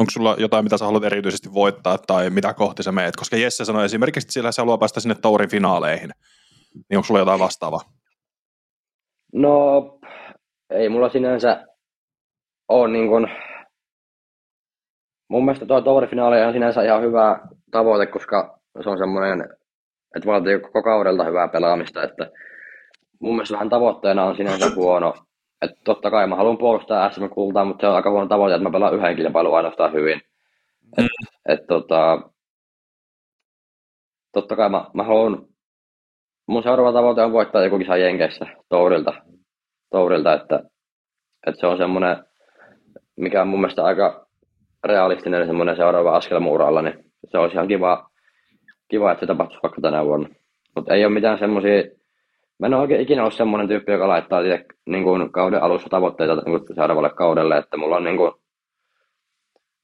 Onko 0.00 0.10
sulla 0.10 0.36
jotain, 0.38 0.64
mitä 0.64 0.78
sä 0.78 0.84
haluat 0.84 1.04
erityisesti 1.04 1.52
voittaa 1.54 1.98
tai 1.98 2.30
mitä 2.30 2.54
kohti 2.54 2.82
sä 2.82 2.92
meet? 2.92 3.16
Koska 3.16 3.36
Jesse 3.36 3.64
sanoi 3.64 3.84
esimerkiksi, 3.84 4.26
että 4.26 4.32
sillä 4.32 4.52
se 4.52 4.62
haluaa 4.62 4.78
päästä 4.78 5.00
sinne 5.00 5.14
tourin 5.14 5.50
finaaleihin. 5.50 6.10
Niin 6.74 6.96
onko 6.96 7.06
sulla 7.06 7.20
jotain 7.20 7.40
vastaavaa? 7.40 7.80
No, 9.32 9.82
ei 10.70 10.88
mulla 10.88 11.08
sinänsä 11.08 11.66
ole 12.68 12.92
niin 12.92 13.08
kuin... 13.08 13.26
Mun 15.30 15.44
mielestä 15.44 15.66
tuo 15.66 15.80
tourifinaali 15.80 16.42
on 16.42 16.52
sinänsä 16.52 16.82
ihan 16.82 17.02
hyvä 17.02 17.40
tavoite, 17.70 18.06
koska 18.06 18.55
se 18.82 18.90
on 18.90 18.98
semmoinen, 18.98 19.40
että 20.16 20.26
vaatii 20.26 20.60
koko 20.60 20.82
kaudelta 20.82 21.24
hyvää 21.24 21.48
pelaamista, 21.48 22.02
että 22.02 22.30
mun 23.20 23.34
mielestä 23.34 23.52
vähän 23.52 23.68
tavoitteena 23.68 24.24
on 24.24 24.36
sinänsä 24.36 24.70
huono. 24.74 25.14
Että 25.62 25.80
totta 25.84 26.10
kai 26.10 26.26
mä 26.26 26.36
haluan 26.36 26.58
puolustaa 26.58 27.10
SM-kultaa, 27.10 27.64
mutta 27.64 27.80
se 27.80 27.88
on 27.88 27.96
aika 27.96 28.10
huono 28.10 28.26
tavoite, 28.26 28.54
että 28.54 28.68
mä 28.68 28.72
pelaan 28.72 28.94
yhden 28.94 29.16
kilpailun 29.16 29.56
ainoastaan 29.56 29.92
hyvin. 29.92 30.20
Et, 30.98 31.06
et, 31.48 31.66
tota, 31.66 32.20
totta 34.32 34.56
kai 34.56 34.68
mä, 34.68 34.84
mä 34.94 35.02
haluan, 35.02 35.46
mun 36.46 36.62
seuraava 36.62 36.92
tavoite 36.92 37.22
on 37.22 37.32
voittaa 37.32 37.64
joku 37.64 37.78
kisa 37.78 37.96
Jenkeissä 37.96 38.46
tourilta, 38.68 39.12
tourilta 39.90 40.34
että, 40.34 40.62
että 41.46 41.60
se 41.60 41.66
on 41.66 41.76
semmoinen, 41.76 42.24
mikä 43.16 43.42
on 43.42 43.48
mun 43.48 43.60
mielestä 43.60 43.84
aika 43.84 44.26
realistinen 44.84 45.46
semmoinen 45.46 45.76
seuraava 45.76 46.16
askel 46.16 46.40
mun 46.40 46.52
uralla, 46.52 46.82
niin 46.82 47.04
se 47.30 47.38
olisi 47.38 47.54
ihan 47.56 47.68
kiva, 47.68 48.10
kiva 48.88 49.12
että 49.12 49.20
se 49.20 49.26
tapahtuisi 49.26 49.62
vaikka 49.62 49.80
tänä 49.80 50.04
vuonna. 50.04 50.28
Mutta 50.76 50.94
ei 50.94 51.04
ole 51.04 51.14
mitään 51.14 51.38
semmoisia, 51.38 51.82
mä 52.58 52.66
en 52.66 52.74
ole 52.74 52.82
oikein 52.82 53.00
ikinä 53.00 53.22
ollut 53.22 53.34
semmoinen 53.34 53.68
tyyppi, 53.68 53.92
joka 53.92 54.08
laittaa 54.08 54.40
itse 54.40 54.64
niin 54.86 55.04
kuin 55.04 55.32
kauden 55.32 55.62
alussa 55.62 55.88
tavoitteita 55.88 56.34
niin 56.34 56.44
kuin 56.44 56.74
seuraavalle 56.74 57.10
kaudelle, 57.10 57.56
että 57.58 57.76
mulla 57.76 57.96
on 57.96 58.04
niin 58.04 58.16
kuin, 58.16 58.32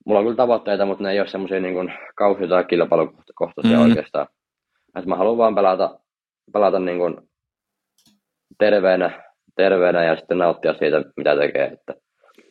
mulla 0.07 0.19
on 0.19 0.25
kyllä 0.25 0.37
tavoitteita, 0.37 0.87
mutta 0.87 1.05
ne 1.05 1.13
ei 1.13 1.21
ole 1.21 1.29
semmoisia 1.29 1.61
niin 1.61 1.75
kuin 1.75 1.93
kausi- 2.15 2.49
tai 2.49 2.65
kilpailukohtaisia 2.65 3.77
Mm. 3.77 3.83
mm. 3.85 3.89
oikeastaan. 3.89 4.27
Että 4.97 5.09
mä 5.09 5.17
haluan 5.17 5.39
vaan 5.39 5.55
pelata, 5.55 5.99
pelata 6.53 6.79
niin 6.79 6.99
kuin 6.99 7.17
terveenä, 8.59 9.23
terveenä 9.57 10.05
ja 10.05 10.17
sitten 10.17 10.39
nauttia 10.39 10.75
siitä, 10.75 11.05
mitä 11.17 11.37
tekee. 11.37 11.65
Että, 11.65 11.95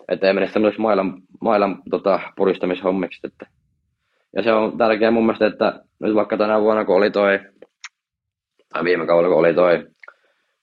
että 0.07 0.27
ei 0.27 0.33
mene 0.33 0.47
semmoisiksi 0.47 0.81
mailan, 0.81 1.21
mailan 1.41 1.81
tota, 1.89 2.19
puristamishommiksi. 2.35 3.27
Että. 3.27 3.60
Ja 4.35 4.43
se 4.43 4.53
on 4.53 4.77
tärkeää 4.77 5.11
mun 5.11 5.25
mielestä, 5.25 5.45
että 5.45 5.83
nyt 5.99 6.15
vaikka 6.15 6.37
tänä 6.37 6.61
vuonna, 6.61 6.85
kun 6.85 6.95
oli 6.95 7.11
toi, 7.11 7.39
tai 8.73 8.83
viime 8.83 9.07
kaudella, 9.07 9.35
kun 9.35 9.39
oli 9.39 9.53
toi 9.53 9.87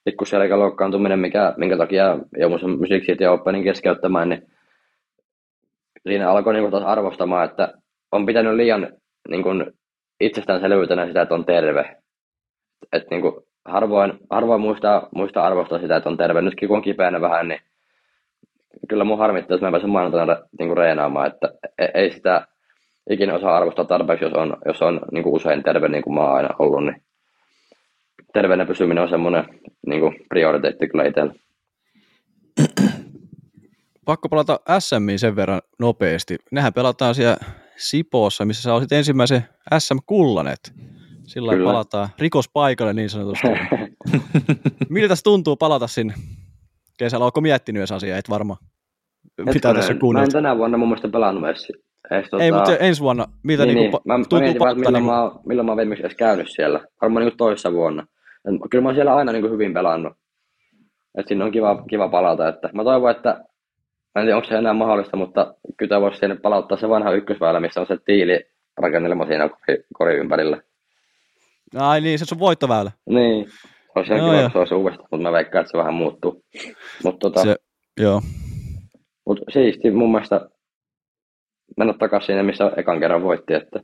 pikkuselkäloukkaantuminen, 0.03 1.19
mikä, 1.19 1.53
minkä 1.57 1.77
takia 1.77 2.19
joudun 2.37 2.59
sen 2.59 2.69
Music 2.69 3.05
City 3.05 3.25
Openin 3.25 3.63
keskeyttämään, 3.63 4.29
niin 4.29 4.47
siinä 6.07 6.31
alkoi 6.31 6.53
niin 6.53 6.71
taas 6.71 6.83
arvostamaan, 6.83 7.45
että 7.45 7.73
on 8.11 8.25
pitänyt 8.25 8.55
liian 8.55 8.93
niin 9.29 9.43
kuin, 9.43 9.73
itsestäänselvyytenä 10.19 11.07
sitä, 11.07 11.21
että 11.21 11.35
on 11.35 11.45
terve. 11.45 11.95
Et, 12.93 13.09
niin 13.09 13.21
kuin, 13.21 13.35
harvoin, 13.65 14.13
harvoin 14.29 14.61
muistaa, 14.61 15.09
muistaa 15.15 15.45
arvostaa 15.45 15.79
sitä, 15.79 15.95
että 15.95 16.09
on 16.09 16.17
terve. 16.17 16.41
Nytkin 16.41 16.67
kun 16.67 16.77
on 16.77 16.83
kipeänä 16.83 17.21
vähän, 17.21 17.47
niin 17.47 17.61
kyllä 18.89 19.03
mun 19.03 19.17
harmittaa, 19.17 19.55
että 19.55 19.65
mä 19.65 19.67
en 19.67 19.71
pääse 19.71 19.87
maanantaina 19.87 20.37
niin 20.59 20.77
reenaamaan. 20.77 21.27
Että 21.27 21.49
e- 21.77 21.91
ei 21.93 22.11
sitä 22.11 22.47
ikinä 23.09 23.33
osaa 23.35 23.57
arvostaa 23.57 23.85
tarpeeksi, 23.85 24.25
jos 24.25 24.33
on, 24.33 24.57
jos 24.65 24.81
on 24.81 25.01
niin 25.11 25.23
kuin 25.23 25.35
usein 25.35 25.63
terve, 25.63 25.87
niin 25.87 26.03
kuin 26.03 26.13
mä 26.13 26.21
oon 26.21 26.35
aina 26.35 26.49
ollut. 26.59 26.83
Niin 26.83 27.01
terveenä 28.33 28.65
pysyminen 28.65 29.03
on 29.03 29.09
semmoinen 29.09 29.43
niin 29.87 30.01
kuin 30.01 30.15
prioriteetti 30.29 30.87
kyllä 30.87 31.03
itsellä. 31.05 31.33
Pakko 34.05 34.29
palata 34.29 34.59
SMiin 34.79 35.19
sen 35.19 35.35
verran 35.35 35.61
nopeasti. 35.79 36.37
Nehän 36.51 36.73
pelataan 36.73 37.15
siellä 37.15 37.37
Sipoossa, 37.77 38.45
missä 38.45 38.63
sä 38.63 38.73
olisit 38.73 38.91
ensimmäisen 38.91 39.43
SM-kullanet. 39.79 40.73
Sillä 41.27 41.53
Kyllä. 41.53 41.71
palataan 41.71 42.09
rikospaikalle 42.19 42.93
niin 42.93 43.09
sanotusti. 43.09 43.47
Miltä 44.89 45.13
tuntuu 45.23 45.55
palata 45.55 45.87
sinne 45.87 46.13
kesällä? 46.97 47.23
Oletko 47.23 47.41
miettinyt 47.41 47.79
edes 47.79 47.91
asiaa? 47.91 48.17
Et 48.17 48.29
varmaan. 48.29 48.59
Mitä 49.37 49.51
Hetkonen, 49.51 49.75
tässä 49.75 49.93
Mä 49.93 49.95
en 49.95 49.99
kuunnella? 49.99 50.27
tänä 50.27 50.57
vuonna 50.57 50.77
mun 50.77 50.87
mielestä 50.87 51.07
pelannut 51.07 51.49
edes. 51.49 51.67
Edes 52.11 52.29
tota, 52.29 52.43
Ei, 52.43 52.51
mutta 52.51 52.77
ensi 52.77 53.01
vuonna, 53.01 53.25
miltä 53.43 53.65
niin, 53.65 53.75
niin, 53.75 53.91
niin. 53.91 54.01
Mä, 54.05 54.17
mä 54.17 54.23
tuntuu 54.23 54.39
mietin 54.39 54.59
vaan, 54.59 54.71
että 54.71 54.83
palata? 54.83 54.99
milloin, 54.99 55.23
Niin, 55.23 55.33
mä, 55.35 55.41
milloin 55.45 55.65
mä 55.65 55.71
oon 55.71 55.77
viimeksi 55.77 56.05
edes 56.05 56.17
käynyt 56.17 56.47
siellä. 56.49 56.79
Varmaan 57.01 57.25
niin 57.25 57.37
toissa 57.37 57.73
vuonna. 57.73 58.03
Et 58.45 58.69
Kyllä 58.71 58.81
mä 58.81 58.89
oon 58.89 58.95
siellä 58.95 59.15
aina 59.15 59.31
niin 59.31 59.51
hyvin 59.51 59.73
pelannut. 59.73 60.13
Et 61.17 61.27
sinne 61.27 61.45
on 61.45 61.51
kiva, 61.51 61.83
kiva 61.89 62.09
palata. 62.09 62.47
Että 62.47 62.69
mä 62.73 62.83
toivon, 62.83 63.11
että 63.11 63.29
mä 64.15 64.21
en 64.21 64.25
tiedä, 64.25 64.35
onko 64.35 64.47
se 64.49 64.55
enää 64.55 64.73
mahdollista, 64.73 65.17
mutta 65.17 65.53
kyllä 65.77 66.01
voisi 66.01 66.19
sinne 66.19 66.35
palauttaa 66.35 66.77
se 66.77 66.89
vanha 66.89 67.11
ykkösväylä, 67.11 67.59
missä 67.59 67.81
on 67.81 67.87
se 67.87 67.97
tiili 68.05 68.45
rakennelma 68.77 69.25
siinä 69.25 69.49
kori, 69.49 69.83
kori 69.93 70.15
ympärillä. 70.17 70.61
ai 71.75 72.01
niin, 72.01 72.19
se 72.19 72.35
on 72.35 72.39
voittoväylä. 72.39 72.91
Niin. 73.09 73.47
Olisi 73.95 74.13
ihan 74.13 74.27
Joo, 74.27 74.37
kiva, 74.37 74.49
se 74.49 74.57
olisi 74.59 74.73
uudestaan, 74.73 75.07
mutta 75.11 75.23
mä 75.23 75.31
veikkaan, 75.31 75.61
että 75.61 75.71
se 75.71 75.77
vähän 75.77 75.93
muuttuu. 75.93 76.43
Mutta 77.03 77.19
tota, 77.19 77.43
Se, 77.43 77.55
joo. 77.99 78.21
mut 79.25 79.39
siisti 79.53 79.91
mun 79.91 80.11
mielestä 80.11 80.49
mennä 81.77 81.93
takaisin 81.93 82.27
sinne, 82.27 82.43
missä 82.43 82.71
ekan 82.77 82.99
kerran 82.99 83.23
voitti. 83.23 83.53
Että 83.53 83.79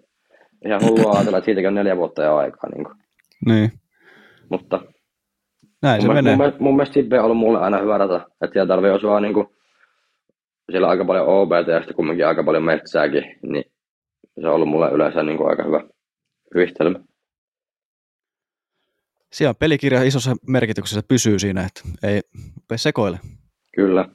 ihan 0.65 0.81
hullua 0.81 1.11
ajatella, 1.11 1.37
että 1.37 1.45
siitäkin 1.45 1.67
on 1.67 1.75
neljä 1.75 1.97
vuotta 1.97 2.23
jo 2.23 2.35
aikaa. 2.35 2.69
Niin 2.69 2.83
kuin. 2.83 2.97
Niin. 3.45 3.71
Mutta 4.49 4.81
Näin 5.81 6.01
se 6.01 6.07
mun, 6.07 6.15
menee. 6.15 6.35
mun, 6.35 6.53
mun 6.59 6.75
mielestä 6.75 6.93
Sibbe 6.93 7.19
on 7.19 7.25
ollut 7.25 7.37
mulle 7.37 7.59
aina 7.59 7.77
hyvä 7.77 7.97
rata. 7.97 8.15
Että 8.15 8.53
siellä 8.53 8.67
tarvii 8.67 8.91
osua 8.91 9.19
niin 9.19 9.33
kuin, 9.33 9.47
siellä 10.71 10.87
on 10.87 10.91
aika 10.91 11.05
paljon 11.05 11.27
OBT 11.27 11.67
ja 11.67 11.79
sitten 11.79 11.95
kumminkin 11.95 12.27
aika 12.27 12.43
paljon 12.43 12.63
metsääkin. 12.63 13.23
Niin 13.43 13.63
se 14.41 14.47
on 14.47 14.53
ollut 14.53 14.69
mulle 14.69 14.91
yleensä 14.91 15.23
niin 15.23 15.37
kuin 15.37 15.49
aika 15.49 15.63
hyvä 15.63 15.81
yhdistelmä. 16.55 16.99
Siellä 19.31 19.53
pelikirja 19.53 20.03
isossa 20.03 20.35
merkityksessä 20.47 21.01
pysyy 21.07 21.39
siinä, 21.39 21.65
että 21.65 21.81
ei 22.03 22.21
sekoile. 22.75 23.19
Kyllä. 23.75 24.09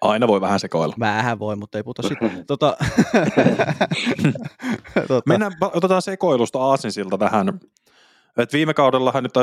Aina 0.00 0.28
voi 0.28 0.40
vähän 0.40 0.60
sekoilla. 0.60 0.94
Vähän 1.00 1.38
voi, 1.38 1.56
mutta 1.56 1.78
ei 1.78 1.82
puhuta 1.82 2.02
sitten. 2.02 2.44
Tota, 2.46 2.76
tota, 5.08 5.22
Mennään, 5.26 5.52
otetaan 5.60 6.02
sekoilusta 6.02 6.58
aasinsilta 6.58 7.18
tähän. 7.18 7.60
Et 8.38 8.52
viime 8.52 8.74
kaudellahan 8.74 9.22
nyt 9.22 9.36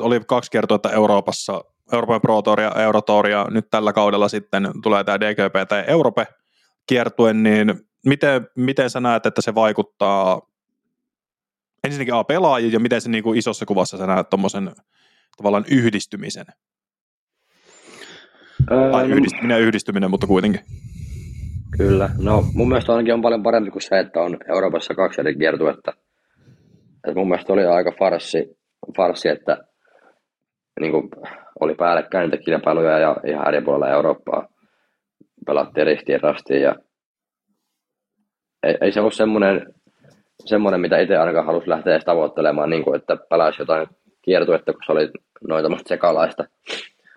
oli 0.00 0.20
kaksi 0.26 0.50
kertoa 0.50 0.90
Euroopassa, 0.92 1.64
Euroopan 1.92 2.20
Pro 2.20 2.42
Tour 2.42 2.60
ja 2.60 2.72
Eurotour, 2.76 3.28
ja 3.28 3.46
nyt 3.50 3.70
tällä 3.70 3.92
kaudella 3.92 4.28
sitten 4.28 4.70
tulee 4.82 5.04
tämä 5.04 5.20
DGP 5.20 5.68
tai 5.68 5.84
Europe 5.86 6.26
kiertuen, 6.86 7.42
niin 7.42 7.74
miten, 8.06 8.48
miten 8.56 8.90
sä 8.90 9.00
näet, 9.00 9.26
että 9.26 9.40
se 9.40 9.54
vaikuttaa 9.54 10.40
ensinnäkin 11.84 12.14
A 12.14 12.24
pelaajiin 12.24 12.72
ja 12.72 12.80
miten 12.80 13.00
se 13.00 13.08
niin 13.08 13.24
kuin 13.24 13.38
isossa 13.38 13.66
kuvassa 13.66 13.98
sä 13.98 14.06
näet 14.06 14.30
tuommoisen 14.30 14.72
tavallaan 15.36 15.64
yhdistymisen? 15.70 16.46
Öö, 18.70 18.90
Tai 18.90 19.10
yhdistyminen 19.10 19.54
ja 19.54 19.66
yhdistyminen, 19.66 20.10
mutta 20.10 20.26
kuitenkin. 20.26 20.60
Kyllä. 21.78 22.10
No 22.18 22.44
mun 22.54 22.68
mielestä 22.68 22.92
ainakin 22.92 23.14
on 23.14 23.22
paljon 23.22 23.42
parempi 23.42 23.70
kuin 23.70 23.82
se, 23.82 23.98
että 23.98 24.20
on 24.20 24.38
Euroopassa 24.48 24.94
kaksi 24.94 25.20
eri 25.20 25.36
kiertuetta. 25.36 25.92
Et 27.08 27.14
mun 27.14 27.28
mielestä 27.28 27.52
oli 27.52 27.64
aika 27.64 27.92
farssi, 27.98 28.58
farssi 28.96 29.28
että 29.28 29.64
niin 30.80 30.92
kuin, 30.92 31.08
oli 31.60 31.74
päällekkäin 31.74 32.30
niitä 32.30 32.44
kilpailuja 32.44 32.98
ja 32.98 33.16
ihan 33.26 33.48
eri 33.48 33.60
puolella 33.60 33.94
Eurooppaa 33.94 34.48
pelattiin 35.46 35.86
ristiin 35.86 36.20
rastiin. 36.20 36.62
Ja 36.62 36.76
ei, 38.62 38.74
ei 38.80 38.92
se 38.92 39.00
ollut 39.00 39.14
semmoinen, 39.14 39.74
semmoinen, 40.44 40.80
mitä 40.80 40.98
itse 40.98 41.16
ainakaan 41.16 41.46
halusi 41.46 41.68
lähteä 41.70 41.92
edes 41.92 42.04
tavoittelemaan, 42.04 42.70
niin 42.70 42.84
kuin, 42.84 42.96
että 42.96 43.16
pelaisi 43.16 43.62
jotain 43.62 43.86
kiertuetta, 44.22 44.72
kun 44.72 44.82
se 44.86 44.92
oli 44.92 45.10
noin 45.48 45.64
tämmöistä 45.64 45.88
sekalaista 45.88 46.44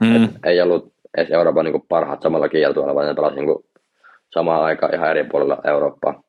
Mm. 0.02 0.30
ei 0.44 0.62
ollut 0.62 0.94
edes 1.18 1.32
Euroopan 1.32 1.66
niin 1.66 1.88
parhaat 1.90 2.22
samalla 2.22 2.50
kiertueella, 2.50 2.96
vaan 2.96 3.08
ne 3.08 3.14
pelasivat 3.14 3.46
niin 3.46 3.86
samaan 4.34 4.64
aikaan 4.64 4.96
ihan 4.96 5.10
eri 5.10 5.24
puolilla 5.24 5.62
Eurooppaa. 5.68 6.24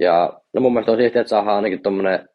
Ja 0.00 0.40
no 0.54 0.60
mun 0.60 0.72
mielestä 0.72 0.92
on 0.92 0.98
siistiä, 0.98 1.20
että 1.20 1.28
saadaan 1.30 1.56
ainakin 1.56 1.82
tuommoinen 1.82 2.28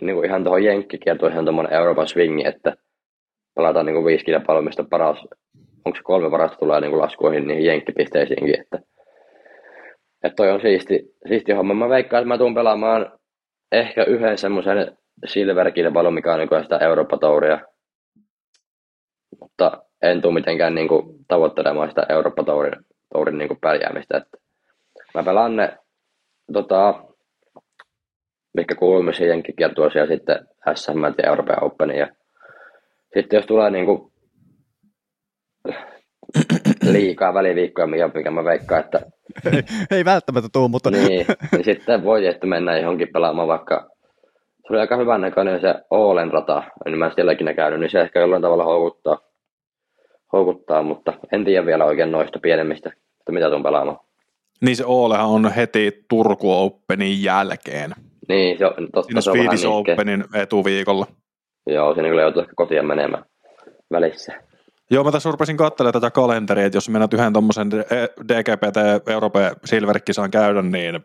niin 0.00 0.24
ihan 0.24 0.44
tuohon 0.44 0.64
jenkkikiertueeseen 0.64 1.34
ihan 1.34 1.44
tuommoinen 1.44 1.72
Euroopan 1.72 2.08
swingi, 2.08 2.46
että 2.46 2.76
pelataan 3.54 3.86
niin 3.86 4.04
viisi 4.04 4.24
kilpailua, 4.24 4.62
mistä 4.62 4.84
paras, 4.90 5.24
onko 5.84 5.96
se 5.96 6.02
kolme 6.02 6.30
parasta 6.30 6.58
tulee 6.58 6.80
niin 6.80 6.98
laskuihin 6.98 7.46
niihin 7.46 7.64
jenkkipisteisiinkin, 7.64 8.60
että, 8.60 8.78
että 10.24 10.36
toi 10.36 10.50
on 10.50 10.60
siisti, 10.60 11.14
siisti 11.28 11.52
homma. 11.52 11.74
Mä 11.74 11.88
veikkaan, 11.88 12.20
että 12.20 12.28
mä 12.28 12.38
tuun 12.38 12.54
pelaamaan 12.54 13.12
ehkä 13.72 14.04
yhden 14.04 14.38
semmoisen 14.38 14.98
silver-kilpailun, 15.26 16.14
mikä 16.14 16.32
on 16.32 16.38
niin 16.38 16.62
sitä 16.62 16.78
Eurooppa-touria, 16.78 17.60
mutta 19.40 19.82
en 20.02 20.22
tule 20.22 20.34
mitenkään 20.34 20.74
niin 20.74 20.88
kuin, 20.88 21.24
tavoittelemaan 21.28 21.88
sitä 21.88 22.06
Eurooppa-tourin 22.08 22.84
tourin, 23.12 23.38
niin 23.38 23.48
kuin, 23.48 23.60
pärjäämistä. 23.60 24.16
Että 24.16 24.38
mä 25.14 25.22
pelaan 25.22 25.56
ne, 25.56 25.78
tota, 26.52 27.04
mikä 28.54 28.74
kuuluu 28.74 29.02
myös 29.02 29.20
jenkkikiertueeseen 29.20 30.02
ja 30.02 30.16
sitten 30.16 30.48
SM 30.74 31.04
ja 31.04 31.28
Euroopan 31.28 31.64
Open. 31.64 31.90
Ja 31.90 32.08
sitten 33.14 33.36
jos 33.36 33.46
tulee 33.46 33.70
niin 33.70 33.86
kuin, 33.86 34.12
liikaa 36.92 37.34
väliviikkoja, 37.34 37.86
mikä, 37.86 38.10
mikä 38.14 38.30
mä 38.30 38.44
veikkaan, 38.44 38.80
että 38.80 39.00
ei, 39.52 39.62
ei 39.90 40.04
välttämättä 40.04 40.48
tuu, 40.52 40.68
mutta... 40.68 40.90
niin, 40.90 41.26
niin 41.52 41.64
sitten 41.64 42.04
voi 42.04 42.26
että 42.26 42.46
mennä 42.46 42.78
johonkin 42.78 43.08
pelaamaan 43.12 43.48
vaikka 43.48 43.90
se 44.66 44.72
oli 44.72 44.80
aika 44.80 44.96
hyvän 44.96 45.20
näköinen 45.20 45.60
se 45.60 45.74
Oolen 45.90 46.30
rata, 46.30 46.62
en 46.86 46.98
mä 46.98 47.10
sielläkin 47.14 47.56
käynyt, 47.56 47.80
niin 47.80 47.90
se 47.90 48.00
ehkä 48.00 48.20
jollain 48.20 48.42
tavalla 48.42 48.64
houkuttaa, 48.64 49.27
houkuttaa 50.32 50.82
mutta 50.82 51.12
en 51.32 51.44
tiedä 51.44 51.66
vielä 51.66 51.84
oikein 51.84 52.12
noista 52.12 52.38
pienemmistä, 52.38 52.90
että 53.20 53.32
mitä 53.32 53.48
tuon 53.50 53.62
pelaamaan. 53.62 53.98
Niin 54.60 54.76
se 54.76 54.84
Oolehan 54.86 55.26
on 55.26 55.52
heti 55.52 56.04
Turku 56.08 56.52
Openin 56.52 57.22
jälkeen. 57.22 57.90
Niin, 58.28 58.58
se 58.58 58.66
on, 58.66 58.74
totta, 58.74 59.02
Siinä 59.02 59.20
se 59.20 59.30
on 59.30 59.38
vähän 59.38 59.58
Swedish 59.58 59.66
Openin 59.92 60.24
etuviikolla. 60.34 61.06
Joo, 61.66 61.94
siinä 61.94 62.08
kyllä 62.08 62.22
joutuu 62.22 62.42
ehkä 62.42 62.52
kotiin 62.56 62.86
menemään 62.86 63.24
välissä. 63.90 64.32
Joo, 64.90 65.04
mä 65.04 65.12
tässä 65.12 65.30
rupesin 65.30 65.56
katselemaan 65.56 65.92
tätä 65.92 66.10
kalenteria, 66.10 66.66
että 66.66 66.76
jos 66.76 66.88
mennään 66.88 67.08
yhden 67.14 67.32
tuommoisen 67.32 67.70
DGPT 68.28 69.08
Euroopan 69.08 69.50
Silver-kisaan 69.64 70.30
käydä, 70.30 70.62
niin 70.62 71.00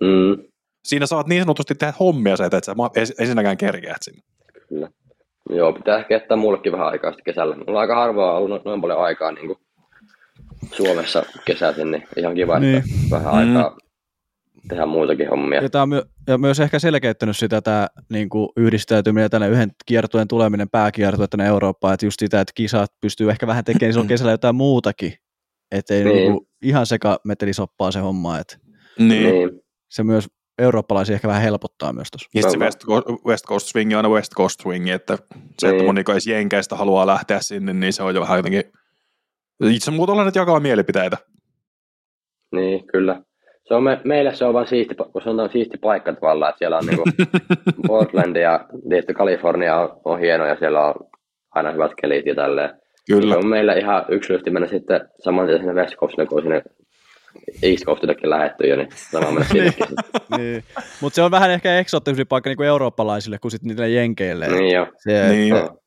Mm, 0.00 0.44
siinä 0.84 1.06
saat 1.06 1.26
niin 1.26 1.42
sanotusti 1.42 1.74
tehdä 1.74 1.92
hommia 2.00 2.36
se, 2.36 2.44
että 2.44 2.56
et 2.56 2.64
sä 2.64 2.74
sinäkään 3.26 3.56
kerkeät 3.56 3.96
sinne. 4.02 4.22
kyllä. 4.68 4.88
Joo, 5.50 5.72
pitää 5.72 5.98
ehkä 5.98 6.14
jättää 6.14 6.36
mullekin 6.36 6.72
vähän 6.72 6.86
aikaa 6.86 7.10
sitten 7.12 7.24
kesällä. 7.24 7.56
Mulla 7.56 7.70
on 7.72 7.76
aika 7.76 7.94
harvoin 7.94 8.36
ollut 8.36 8.50
no- 8.50 8.70
noin 8.70 8.80
paljon 8.80 9.00
aikaa 9.02 9.32
niin 9.32 9.46
kuin 9.46 9.58
Suomessa 10.72 11.22
kesäisin, 11.44 11.90
niin 11.90 12.02
ihan 12.16 12.34
kiva, 12.34 12.58
Niin. 12.58 12.76
että 12.76 12.88
vähän 13.10 13.34
Mm. 13.34 13.38
aikaa 13.56 13.76
tehdä 14.68 14.86
muitakin 14.86 15.28
hommia. 15.30 15.62
Ja 15.62 15.70
tämä 15.70 15.82
on 15.82 15.88
my- 15.88 16.02
ja 16.26 16.38
myös 16.38 16.60
ehkä 16.60 16.78
selkeyttänyt 16.78 17.36
sitä 17.36 17.60
tämä 17.62 17.88
niin 18.10 18.28
kuin 18.28 18.48
yhdistäytyminen 18.56 19.22
ja 19.22 19.28
tänne 19.28 19.48
yhden 19.48 19.70
kiertueen 19.86 20.28
tuleminen 20.28 20.70
pääkiertue 20.70 21.26
tänne 21.26 21.46
Eurooppaan, 21.46 21.94
että 21.94 22.06
just 22.06 22.20
sitä, 22.20 22.40
että 22.40 22.52
kisat 22.54 22.92
pystyy 23.00 23.30
ehkä 23.30 23.46
vähän 23.46 23.64
tekemään 23.64 23.92
silloin 23.92 24.08
kesällä 24.08 24.32
jotain 24.32 24.54
muutakin, 24.56 25.12
ettei 25.72 26.04
Niin. 26.04 26.16
niin. 26.16 26.32
niin 26.32 26.40
ihan 26.62 26.86
seka 26.86 27.18
metelisoppaa 27.24 27.90
se 27.90 27.98
homma, 27.98 28.38
että 28.38 28.56
Niin. 28.98 29.08
Niin, 29.22 29.50
se 29.88 30.02
myös 30.04 30.28
eurooppalaisia 30.58 31.14
ehkä 31.14 31.28
vähän 31.28 31.42
helpottaa 31.42 31.92
myös 31.92 32.08
tuossa. 32.10 32.28
Ja 32.34 32.50
se. 32.50 32.58
West, 32.58 32.84
Co- 32.84 33.18
West 33.26 33.44
Coast 33.46 33.66
Swing 33.66 33.90
on 33.92 33.96
aina 33.96 34.08
West 34.08 34.32
Coast 34.34 34.60
Swing, 34.60 34.88
että 34.88 35.18
se, 35.58 35.66
että 35.68 35.76
Niin. 35.76 35.84
moni 35.84 36.02
edes 36.12 36.26
Jenkeistä 36.26 36.76
haluaa 36.76 37.06
lähteä 37.06 37.40
sinne, 37.40 37.72
niin 37.72 37.92
se 37.92 38.02
on 38.02 38.14
jo 38.14 38.20
vähän 38.20 38.36
jotenkin... 38.36 38.62
Itse 39.70 39.90
muuta 39.90 40.12
olen, 40.12 40.28
että 40.28 40.40
jakaa 40.40 40.60
mielipiteitä. 40.60 41.16
niin, 42.52 42.86
kyllä. 42.86 43.22
Se 43.68 43.74
on 43.74 43.82
me, 43.82 44.00
meille 44.04 44.34
se 44.34 44.44
on 44.44 44.54
vaan 44.54 44.66
siisti, 44.66 44.94
kun 44.94 45.22
se 45.22 45.30
on 45.30 45.50
siisti 45.52 45.78
paikka 45.78 46.12
tavallaan, 46.12 46.50
että 46.50 46.58
siellä 46.58 46.76
on 46.78 46.86
niinku 46.86 47.04
Portland 47.86 48.36
ja 48.36 48.66
tietysti 48.88 49.14
Kalifornia 49.14 49.76
on, 49.76 50.00
on 50.04 50.20
hieno 50.20 50.46
ja 50.46 50.56
siellä 50.58 50.86
on 50.86 50.94
aina 51.54 51.72
hyvät 51.72 51.92
kelit 52.00 52.26
ja 52.26 52.34
tälleen. 52.34 52.70
Kyllä. 53.06 53.34
Se 53.34 53.38
on 53.38 53.46
meillä 53.46 53.74
ihan 53.74 54.04
yksilöllisesti 54.08 54.50
mennä 54.50 54.68
sitten 54.68 55.08
saman 55.24 55.46
tien 55.46 55.58
sinne 55.58 55.74
West 55.74 55.94
Coastille, 55.96 56.26
kun 56.26 56.42
sinne 56.42 56.62
East 57.62 57.84
Coastillekin 57.84 58.30
lähetty 58.30 58.66
jo, 58.66 58.76
niin 58.76 58.88
sama 59.10 59.26
mennä 59.30 59.44
sinnekin. 59.52 59.86
sitten. 59.86 60.38
niin. 60.38 60.64
Mutta 61.00 61.14
se 61.14 61.22
on 61.22 61.30
vähän 61.30 61.50
ehkä 61.50 61.78
eksoottisempi 61.78 62.24
paikka 62.24 62.50
niin 62.50 62.56
kuin 62.56 62.66
eurooppalaisille 62.68 63.38
kuin 63.38 63.52
sitten 63.52 63.68
niille 63.68 63.88
jenkeille. 63.88 64.48
niin 64.48 64.74
joo. 64.74 64.86
Se, 64.98 65.28
Niin. 65.28 65.48
Joo. 65.48 65.78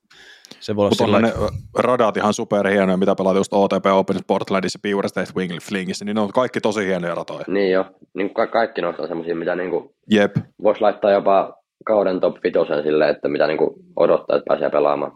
se 0.60 0.76
voi 0.76 0.86
olla 0.86 0.96
sillä 0.96 1.20
ne 1.20 1.34
radat 1.78 2.18
ihan 2.18 2.34
superhienoja, 2.34 2.98
mitä 2.98 3.16
pelaat 3.16 3.38
just 3.38 3.54
OTP 3.54 3.86
Openissa, 3.86 4.26
Portlandissa, 4.28 4.80
Pure 4.92 5.08
State 5.08 5.32
Wing 5.36 5.58
Flingissä, 5.62 6.06
niin 6.06 6.16
ne 6.16 6.22
on 6.22 6.32
kaikki 6.34 6.62
tosi 6.62 6.86
hienoja 6.86 7.16
ratoja. 7.16 7.46
Niin 7.48 7.72
jo. 7.72 7.86
Niin 8.14 8.34
ka- 8.34 8.48
kaikki 8.48 8.82
noista 8.82 9.02
on 9.02 9.08
semmoisia, 9.08 9.36
mitä 9.36 9.56
niinku 9.56 9.94
Jep. 10.12 10.36
voisi 10.64 10.82
laittaa 10.82 11.12
jopa 11.12 11.54
kauden 11.86 12.20
top 12.20 12.36
5 12.44 12.84
silleen, 12.84 13.10
että 13.16 13.28
mitä 13.28 13.48
niinku 13.48 13.76
odottaa, 13.96 14.36
että 14.38 14.46
pääsee 14.48 14.70
pelaamaan. 14.70 15.12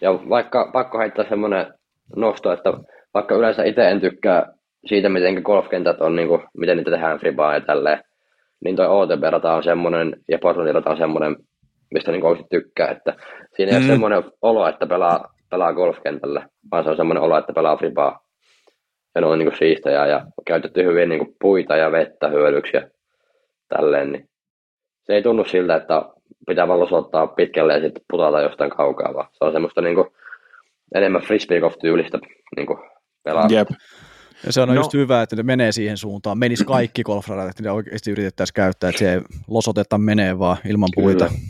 Ja 0.00 0.12
vaikka 0.28 0.70
pakko 0.72 0.98
heittää 0.98 1.28
semmoinen 1.28 1.66
nosto, 2.16 2.52
että 2.52 2.72
vaikka 3.14 3.34
yleensä 3.34 3.64
itse 3.64 3.88
en 3.90 4.00
tykkää 4.00 4.46
siitä, 4.86 5.08
miten 5.08 5.42
golfkentät 5.42 6.00
on, 6.00 6.16
niinku, 6.16 6.42
miten 6.56 6.76
niitä 6.76 6.90
tehdään 6.90 7.18
fribaa 7.18 7.54
ja 7.54 7.60
tälleen, 7.60 8.04
niin 8.64 8.76
toi 8.76 8.86
OTP-rata 8.86 9.54
on 9.54 9.62
semmoinen 9.62 10.16
ja 10.28 10.38
Portlandin 10.38 10.88
on 10.88 10.96
semmoinen, 10.96 11.36
mistä 11.94 12.12
niinku 12.12 12.26
oikeasti 12.26 12.48
tykkää, 12.50 12.88
että 12.88 13.14
siinä 13.56 13.72
ei 13.72 13.78
Mm. 13.78 13.84
ole 13.84 13.92
semmoinen 13.92 14.24
olo, 14.42 14.68
että 14.68 14.86
pelaa, 14.86 15.34
pelaa 15.50 15.72
golfkentällä, 15.72 16.48
vaan 16.70 16.84
se 16.84 16.90
on 16.90 16.96
semmoinen 16.96 17.22
olo, 17.22 17.38
että 17.38 17.52
pelaa 17.52 17.76
fribaa. 17.76 18.20
Ja 19.14 19.20
ne 19.20 19.26
on 19.26 19.38
niinku 19.38 19.56
siistejä 19.56 20.06
ja 20.06 20.26
käytetty 20.46 20.84
hyvin 20.84 21.08
niinku 21.08 21.36
puita 21.40 21.76
ja 21.76 21.92
vettä 21.92 22.28
hyödyksi 22.28 22.76
ja 22.76 22.82
tälleen, 23.68 24.12
niin 24.12 24.28
se 25.02 25.14
ei 25.14 25.22
tunnu 25.22 25.44
siltä, 25.44 25.76
että 25.76 26.02
pitää 26.46 26.68
vaan 26.68 26.80
losottaa 26.80 27.26
pitkälle 27.26 27.72
ja 27.74 27.80
sitten 27.80 28.02
putata 28.10 28.40
jostain 28.40 28.70
kaukaa, 28.70 29.14
vaan 29.14 29.28
se 29.32 29.44
on 29.44 29.52
semmoista 29.52 29.80
niinku 29.80 30.12
enemmän 30.94 31.22
frisbee 31.22 31.60
golf 31.60 31.74
tyylistä 31.78 32.18
niinku 32.56 32.78
pelaa. 33.24 33.46
Jep. 33.50 33.68
Ja 34.46 34.52
se 34.52 34.60
on 34.60 34.68
No. 34.68 34.74
just 34.74 34.92
hyvä, 34.94 35.22
että 35.22 35.36
ne 35.36 35.42
menee 35.42 35.72
siihen 35.72 35.96
suuntaan. 35.96 36.38
Menis 36.38 36.62
kaikki 36.66 37.02
golfradat, 37.08 37.48
että 37.50 37.62
niitä 37.62 37.72
oikeasti 37.72 38.10
yritettäisiin 38.10 38.54
käyttää, 38.54 38.90
että 38.90 38.98
se 38.98 39.12
ei 39.14 39.20
losoteta 39.48 39.98
menee 39.98 40.38
vaan 40.38 40.56
ilman 40.68 40.88
puita. 40.94 41.26
Kyllä. 41.28 41.40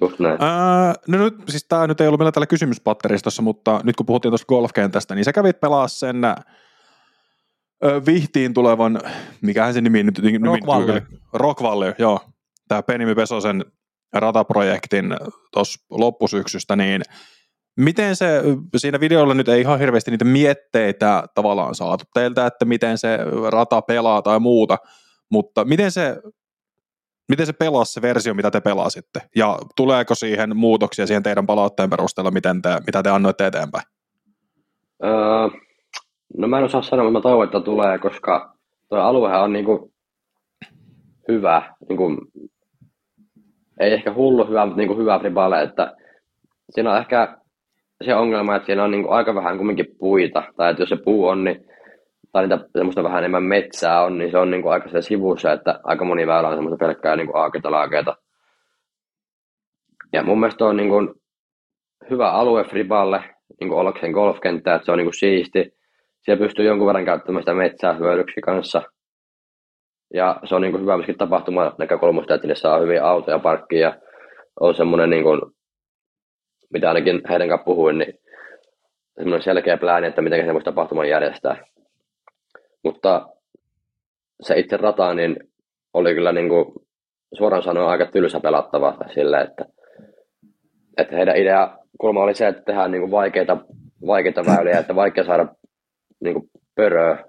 Just 0.00 0.18
näin. 0.20 0.36
Ää, 0.42 0.94
no 1.08 1.18
nyt, 1.18 1.34
siis 1.48 1.64
tämä 1.68 1.86
nyt 1.86 2.00
ei 2.00 2.06
ollut 2.06 2.18
meillä 2.20 2.32
täällä 2.32 2.46
kysymyspatteristossa, 2.46 3.42
mutta 3.42 3.80
nyt 3.84 3.96
kun 3.96 4.06
puhuttiin 4.06 4.30
tuosta 4.30 4.46
golfkentästä, 4.46 5.14
niin 5.14 5.24
sä 5.24 5.32
kävit 5.32 5.60
pelaa 5.60 5.88
sen 5.88 6.24
ö, 6.24 8.02
vihtiin 8.06 8.54
tulevan, 8.54 9.00
mikähän 9.42 9.74
se 9.74 9.80
nimi 9.80 10.02
nyt 10.02 10.18
nimi 10.22 10.46
Rock 10.46 10.56
nyt 10.60 10.66
Valley. 10.66 10.90
oli? 10.92 11.00
Rock 11.32 11.62
Valley, 11.62 11.94
joo. 11.98 12.20
Tämä 12.68 12.82
Penimi 12.82 13.14
Pesosen 13.14 13.64
rataprojektin 14.12 15.16
tuossa 15.52 15.80
loppusyksystä, 15.90 16.76
niin 16.76 17.02
miten 17.76 18.16
se, 18.16 18.42
siinä 18.76 19.00
videolla 19.00 19.34
nyt 19.34 19.48
ei 19.48 19.60
ihan 19.60 19.78
hirveästi 19.78 20.10
niitä 20.10 20.24
mietteitä 20.24 21.24
tavallaan 21.34 21.74
saatu 21.74 22.04
teiltä, 22.14 22.46
että 22.46 22.64
miten 22.64 22.98
se 22.98 23.18
rata 23.50 23.82
pelaa 23.82 24.22
tai 24.22 24.40
muuta, 24.40 24.78
mutta 25.30 25.64
miten 25.64 25.90
se, 25.90 26.16
miten 27.28 27.46
se 27.46 27.52
pelasi 27.52 27.92
se 27.92 28.02
versio, 28.02 28.34
mitä 28.34 28.50
te 28.50 28.60
pelasitte? 28.60 29.20
Ja 29.36 29.58
tuleeko 29.76 30.14
siihen 30.14 30.56
muutoksia 30.56 31.06
siihen 31.06 31.22
teidän 31.22 31.46
palautteen 31.46 31.90
perusteella, 31.90 32.30
miten 32.30 32.62
te, 32.62 32.68
mitä 32.86 33.02
te 33.02 33.10
annoitte 33.10 33.46
eteenpäin? 33.46 33.84
Öö, 35.04 35.48
no 36.38 36.48
mä 36.48 36.58
en 36.58 36.64
osaa 36.64 36.82
sanoa, 36.82 37.04
mutta 37.04 37.18
mä 37.18 37.22
toivon, 37.22 37.44
että 37.44 37.60
tulee, 37.60 37.98
koska 37.98 38.54
tuo 38.88 38.98
aluehan 38.98 39.42
on 39.42 39.52
niinku 39.52 39.92
hyvä, 41.28 41.74
niinku, 41.88 42.16
ei 43.80 43.92
ehkä 43.92 44.14
hullu 44.14 44.46
hyvä, 44.48 44.66
mutta 44.66 44.76
niinku 44.76 44.96
hyvä 44.96 45.18
fribale, 45.18 45.62
että 45.62 45.96
siinä 46.70 46.90
on 46.92 46.98
ehkä 46.98 47.41
se 48.04 48.14
ongelma, 48.14 48.56
että 48.56 48.66
siinä 48.66 48.84
on 48.84 48.90
niinku 48.90 49.10
aika 49.10 49.34
vähän 49.34 49.56
kumminkin 49.56 49.96
puita, 49.98 50.42
tai 50.56 50.70
että 50.70 50.82
jos 50.82 50.88
se 50.88 50.96
puu 50.96 51.26
on, 51.26 51.44
niin, 51.44 51.66
tai 52.32 52.42
niitä 52.42 52.64
semmoista 52.76 53.02
vähän 53.02 53.18
enemmän 53.18 53.42
metsää 53.42 54.02
on, 54.02 54.18
niin 54.18 54.30
se 54.30 54.38
on 54.38 54.50
niinku 54.50 54.68
aika 54.68 54.88
siellä 54.88 55.02
sivussa, 55.02 55.52
että 55.52 55.80
aika 55.84 56.04
moni 56.04 56.26
väylä 56.26 56.48
on 56.48 56.54
semmoista 56.54 56.86
pelkkää 56.86 57.16
niinku 57.16 57.36
aakeita 57.36 57.70
laakeita. 57.70 58.16
Ja 60.12 60.22
mun 60.22 60.40
mielestä 60.40 60.64
on 60.64 60.76
niinku 60.76 61.14
hyvä 62.10 62.30
alue 62.30 62.64
friballe, 62.64 63.24
niinku 63.60 63.76
ollakseen 63.76 64.12
golfkenttä, 64.12 64.74
että 64.74 64.86
se 64.86 64.92
on 64.92 64.98
niinku 64.98 65.12
siisti. 65.12 65.72
Siellä 66.20 66.44
pystyy 66.44 66.64
jonkun 66.64 66.86
verran 66.86 67.04
käyttämään 67.04 67.42
sitä 67.42 67.54
metsää 67.54 67.92
hyödyksi 67.92 68.40
kanssa. 68.40 68.82
Ja 70.14 70.40
se 70.44 70.54
on 70.54 70.62
niinku 70.62 70.78
hyvä 70.78 70.96
myöskin 70.96 71.18
tapahtuma 71.18 71.74
näkökulmasta, 71.78 72.34
että 72.34 72.46
niille 72.46 72.60
saa 72.60 72.78
hyviä 72.78 73.06
autoja 73.06 73.38
parkkiin 73.38 73.82
ja 73.82 73.94
on 74.60 74.74
semmoinen, 74.74 75.10
niinku, 75.10 75.30
mitä 76.72 76.88
ainakin 76.88 77.20
heidän 77.28 77.48
kanssa 77.48 77.64
puhuin, 77.64 77.98
niin 77.98 78.18
semmoinen 79.16 79.42
selkeä 79.42 79.76
plääni, 79.76 80.06
että 80.06 80.22
miten 80.22 80.46
se 80.46 80.52
voisi 80.52 80.64
tapahtuman 80.64 81.08
järjestää. 81.08 81.56
Mutta 82.84 83.28
se 84.42 84.58
itse 84.58 84.76
rata, 84.76 85.14
niin 85.14 85.36
oli 85.94 86.14
kyllä 86.14 86.32
niinku, 86.32 86.86
suoraan 87.34 87.62
sanoen 87.62 87.88
aika 87.88 88.06
tylsä 88.06 88.40
pelattava 88.40 88.96
sillä, 89.14 89.40
että, 89.40 89.64
että 90.96 91.16
heidän 91.16 91.36
idea 91.36 91.78
kulma 91.98 92.22
oli 92.22 92.34
se, 92.34 92.48
että 92.48 92.62
tehdään 92.62 92.90
niinku 92.90 93.10
vaikeita, 93.10 93.56
vaikeita 94.06 94.44
väyliä, 94.46 94.78
että 94.78 94.94
vaikea 94.94 95.24
saada 95.24 95.46
niinku 96.20 96.50
pöröä. 96.74 97.24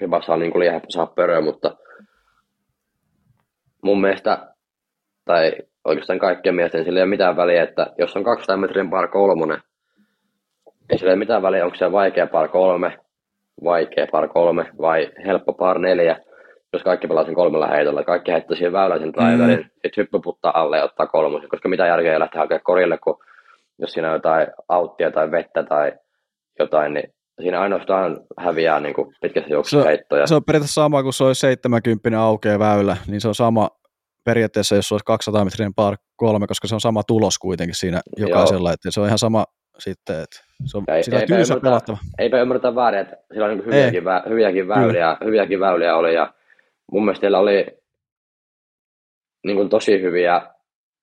Ribassa 0.00 0.32
on 0.32 0.40
niinku 0.40 0.58
liian 0.58 0.72
helppo 0.72 0.90
saada 0.90 1.12
pöröä, 1.16 1.40
mutta 1.40 1.76
mun 3.82 4.00
mielestä, 4.00 4.54
tai 5.24 5.52
oikeastaan 5.86 6.18
kaikkien 6.18 6.54
mielestä, 6.54 6.78
niin 6.78 6.84
sillä 6.84 6.98
ei 6.98 7.02
ole 7.02 7.10
mitään 7.10 7.36
väliä, 7.36 7.62
että 7.62 7.86
jos 7.98 8.16
on 8.16 8.24
200 8.24 8.56
metrin 8.56 8.90
par 8.90 9.08
kolmonen, 9.08 9.58
ei 10.90 10.98
sillä 10.98 11.10
ole 11.10 11.18
mitään 11.18 11.42
väliä, 11.42 11.64
onko 11.64 11.76
se 11.76 11.92
vaikea 11.92 12.26
par 12.26 12.48
kolme, 12.48 12.98
vaikea 13.64 14.06
par 14.12 14.28
kolme 14.28 14.66
vai 14.80 15.10
helppo 15.26 15.52
par 15.52 15.78
neljä, 15.78 16.16
jos 16.72 16.82
kaikki 16.82 17.08
pelaa 17.08 17.24
sen 17.24 17.34
kolmella 17.34 17.66
heitolla. 17.66 18.04
Kaikki 18.04 18.32
heittää 18.32 18.56
siihen 18.56 18.72
väyläisen 18.72 19.12
driverin, 19.12 19.58
mm. 19.58 19.64
sitten 19.64 19.92
hyppyputtaa 19.96 20.60
alle 20.60 20.76
ja 20.76 20.84
ottaa 20.84 21.06
kolmosen, 21.06 21.48
koska 21.48 21.68
mitä 21.68 21.86
järkeä 21.86 22.12
ei 22.12 22.20
lähteä 22.20 22.40
hakemaan 22.40 22.64
korille, 22.64 22.98
kun 22.98 23.18
jos 23.78 23.92
siinä 23.92 24.08
on 24.08 24.14
jotain 24.14 24.46
auttia 24.68 25.10
tai 25.10 25.30
vettä 25.30 25.62
tai 25.62 25.92
jotain, 26.58 26.94
niin 26.94 27.14
siinä 27.42 27.60
ainoastaan 27.60 28.20
häviää 28.38 28.80
niin 28.80 28.94
kuin 28.94 29.14
pitkässä 29.20 29.50
juoksussa 29.50 29.82
Se- 29.82 29.88
heittoja. 29.88 30.26
Se 30.26 30.34
on 30.34 30.44
periaatteessa 30.44 30.82
sama 30.82 31.02
kuin 31.02 31.12
se 31.12 31.24
olisi 31.24 31.40
70 31.40 32.20
aukea 32.20 32.58
väylä, 32.58 32.96
niin 33.06 33.20
se 33.20 33.28
on 33.28 33.34
sama 33.34 33.68
periaatteessa, 34.26 34.74
jos 34.76 34.88
se 34.88 34.94
olisi 34.94 35.04
200 35.04 35.44
metrinen 35.44 35.74
par 35.74 35.96
kolme, 36.16 36.46
koska 36.46 36.68
se 36.68 36.74
on 36.74 36.80
sama 36.80 37.02
tulos 37.02 37.38
kuitenkin 37.38 37.74
siinä 37.74 38.00
jokaisella, 38.16 38.72
että 38.72 38.90
se 38.90 39.00
on 39.00 39.06
ihan 39.06 39.18
sama 39.18 39.44
sitten, 39.78 40.16
että 40.22 40.44
se 40.64 40.76
on 40.78 40.84
Ei- 40.88 41.02
sillä 41.02 41.18
eipä 41.20 41.34
ymmärtä- 41.34 41.60
pelattava. 41.62 41.98
Eipä 42.18 42.40
ymmärretä 42.40 42.74
väärin, 42.74 43.00
että 43.00 43.16
sillä 43.32 43.46
on 43.46 43.50
niin 43.50 43.66
hyviäkin, 43.66 44.04
vä, 44.04 44.22
hyviäkin, 44.28 44.68
väyliä, 44.68 45.16
hyviäkin 45.24 45.60
väyliä 45.60 45.96
oli 45.96 46.14
ja 46.14 46.32
mun 46.92 47.04
mielestä 47.04 47.20
teillä 47.20 47.38
oli 47.38 47.66
niin 49.46 49.56
kuin 49.56 49.68
tosi 49.68 50.02
hyviä 50.02 50.42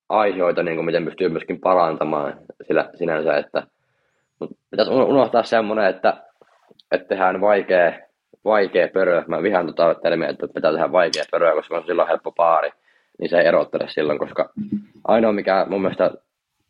aiheita, 0.10 0.64
niin 0.64 0.76
kuin 0.76 0.86
miten 0.86 1.06
pystyy 1.06 1.30
myöskin 1.30 1.60
parantamaan 1.60 2.38
sillä 2.68 2.90
sinänsä, 2.96 3.38
että 3.38 3.68
mutta 4.40 4.56
pitäisi 4.72 4.92
uno- 4.92 5.06
unohtaa 5.06 5.44
semmoinen, 5.44 5.86
että, 5.86 6.24
että 6.92 7.08
tehdään 7.08 7.42
vaikea, 7.42 8.00
vaikea 8.46 8.88
pörö. 8.94 9.24
Mä 9.28 9.44
vihaan 9.44 9.68
tota 9.68 9.96
termiä, 10.04 10.30
että 10.30 10.48
pitää 10.56 10.72
tehdä 10.72 10.92
vaikea 10.92 11.24
pörö, 11.32 11.54
koska 11.56 11.78
on 11.78 11.84
silloin 11.86 12.08
helppo 12.08 12.32
paari, 12.32 12.70
niin 13.24 13.30
se 13.30 13.38
ei 13.40 13.48
erottele 13.48 13.86
silloin, 13.90 14.20
koska 14.20 14.50
ainoa 15.08 15.32
mikä 15.32 15.66
mun 15.70 15.82
mielestä 15.82 16.12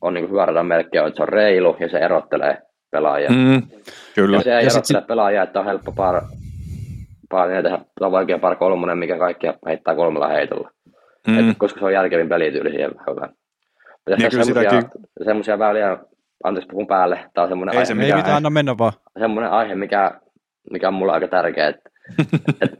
on 0.02 0.14
niin 0.14 0.30
hyvä 0.30 0.46
radan 0.46 0.66
merkki 0.66 1.00
on, 1.00 1.08
että 1.08 1.18
se 1.18 1.24
on 1.24 1.30
reilu 1.30 1.78
ja 1.80 1.90
se 1.90 1.98
erottelee 1.98 2.58
pelaajia. 2.92 3.30
Mm, 3.30 3.62
kyllä. 4.16 4.38
Ja 4.38 4.44
se 4.44 4.58
ei 4.58 4.64
Ja 4.64 4.70
sit 4.70 4.76
erottele 4.76 5.02
pelaajia, 5.08 5.44
että 5.44 5.60
on 5.60 5.66
helppo 5.66 5.92
par, 5.92 6.22
par 7.30 7.50
niin 7.50 7.64
tehdä, 7.64 7.80
on 8.02 8.12
vaikea 8.12 8.40
par 8.40 8.56
kolmonen, 8.56 8.98
mikä 8.98 9.18
kaikki 9.18 9.48
heittää 9.68 9.96
kolmella 9.96 10.28
heitolla. 10.28 10.70
Mm. 11.28 11.50
Et, 11.50 11.58
koska 11.58 11.80
se 11.80 11.86
on 11.86 11.94
järkevin 11.94 12.30
pelityyli 12.30 12.70
siihen 12.72 12.92
väylään. 13.08 13.34
Pitäisi 14.06 14.24
Ja 14.26 14.30
kyllä 14.30 14.44
semmosia, 14.44 14.70
sitäkin- 14.82 15.26
semmosia 15.26 15.60
väyliä, 15.60 15.98
anteeksi 16.44 16.68
puhun 16.72 16.88
päälle, 16.88 17.30
tää 17.34 17.44
on 17.44 17.50
semmoinen 17.50 17.74
Ei 17.74 17.78
aihe, 17.78 17.86
se 17.86 17.94
Ei 17.94 18.00
mikä, 18.00 18.16
mitään, 18.16 18.36
anna 18.38 18.50
mennä 18.50 18.78
vaan. 18.78 18.94
semmoinen 19.20 19.52
aihe 19.52 19.76
mikä, 19.76 20.12
mikä 20.72 20.88
on 20.88 20.94
mulle 20.94 21.14
aika 21.14 21.28
tärkeä. 21.28 21.68
Että, 21.68 21.90
et, 22.62 22.72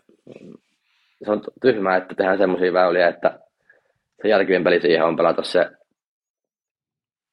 se 1.26 1.32
on 1.32 1.41
tyhmää, 1.62 1.98
että 1.98 2.16
tehdään 2.16 2.38
semmoisia 2.38 2.74
väyliä, 2.74 3.08
että 3.08 3.40
se 4.24 4.30
järkevin 4.30 4.64
peli 4.64 4.82
siihen 4.82 5.06
on 5.06 5.16
pelata 5.16 5.44
se, 5.44 5.60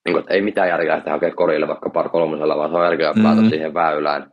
niin 0.05 0.13
kuin, 0.13 0.21
että 0.21 0.35
ei 0.35 0.41
mitään 0.43 0.69
järkeä 0.69 0.97
että 0.97 1.11
hakea 1.11 1.35
korille 1.35 1.69
vaikka 1.69 1.91
par 1.91 2.09
kolmosella, 2.09 2.57
vaan 2.57 2.71
se 2.71 2.77
on 2.77 2.85
järkeä 2.85 3.13
pelata 3.15 3.41
Mhm. 3.41 3.49
siihen 3.49 3.75
väylään 3.75 4.33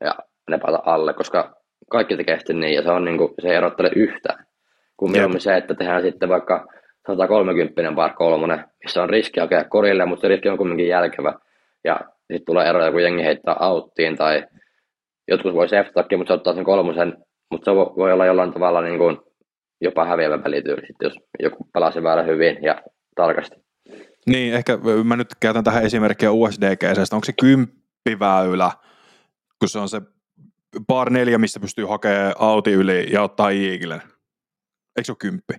ja 0.00 0.14
ne 0.50 0.58
palata 0.58 0.82
alle, 0.92 1.14
koska 1.14 1.54
kaikki 1.90 2.16
tekee 2.16 2.38
sitten 2.38 2.60
niin, 2.60 2.74
ja 2.74 2.82
se, 2.82 2.90
on 2.90 3.04
niin 3.04 3.18
kuin, 3.18 3.34
se 3.42 3.48
ei 3.48 3.54
erottele 3.54 3.90
yhtään. 3.96 4.44
Kun 4.96 5.10
mieluummin 5.10 5.40
se, 5.40 5.56
että 5.56 5.74
tehdään 5.74 6.02
sitten 6.02 6.28
vaikka 6.28 6.66
130 7.06 7.92
par 7.96 8.12
kolmonen, 8.14 8.64
missä 8.84 9.02
on 9.02 9.10
riski 9.10 9.40
hakea 9.40 9.64
korille, 9.64 10.04
mutta 10.06 10.20
se 10.20 10.28
riski 10.28 10.48
on 10.48 10.56
kuitenkin 10.58 10.88
järkevä. 10.88 11.34
Ja 11.84 12.00
sitten 12.18 12.44
tulee 12.46 12.68
eroja, 12.68 12.92
kun 12.92 13.02
jengi 13.02 13.24
heittää 13.24 13.56
auttiin 13.60 14.16
tai 14.16 14.44
jotkut 15.28 15.54
voi 15.54 15.68
safetakin, 15.68 16.18
mutta 16.18 16.30
se 16.30 16.34
ottaa 16.34 16.54
sen 16.54 16.64
kolmosen, 16.64 17.16
mutta 17.50 17.64
se 17.64 17.70
vo- 17.70 17.96
voi 17.96 18.12
olla 18.12 18.26
jollain 18.26 18.52
tavalla 18.52 18.80
niin 18.80 18.98
kuin 18.98 19.16
jopa 19.80 20.04
häviävä 20.04 20.38
pelityyli, 20.38 20.86
sitten 20.86 21.06
jos 21.06 21.18
joku 21.42 21.68
pelaa 21.72 21.90
sen 21.90 22.02
väärä 22.02 22.22
hyvin 22.22 22.58
ja 22.62 22.82
tarkasti. 23.16 23.56
Niin, 24.26 24.54
ehkä 24.54 24.78
mä 25.04 25.16
nyt 25.16 25.28
käytän 25.40 25.64
tähän 25.64 25.84
esimerkkiä 25.84 26.32
USDGCstä. 26.32 27.16
Onko 27.16 27.24
se 27.24 27.32
kymppiväylä, 27.40 28.70
kun 29.58 29.68
se 29.68 29.78
on 29.78 29.88
se 29.88 30.02
bar 30.86 31.10
neljä, 31.10 31.38
mistä 31.38 31.60
pystyy 31.60 31.84
hakemaan 31.84 32.34
auti 32.38 32.72
yli 32.72 33.12
ja 33.12 33.22
ottaa 33.22 33.50
Eaglen? 33.50 34.02
Eikö 34.96 35.04
se 35.04 35.12
ole 35.12 35.16
kymppi? 35.18 35.54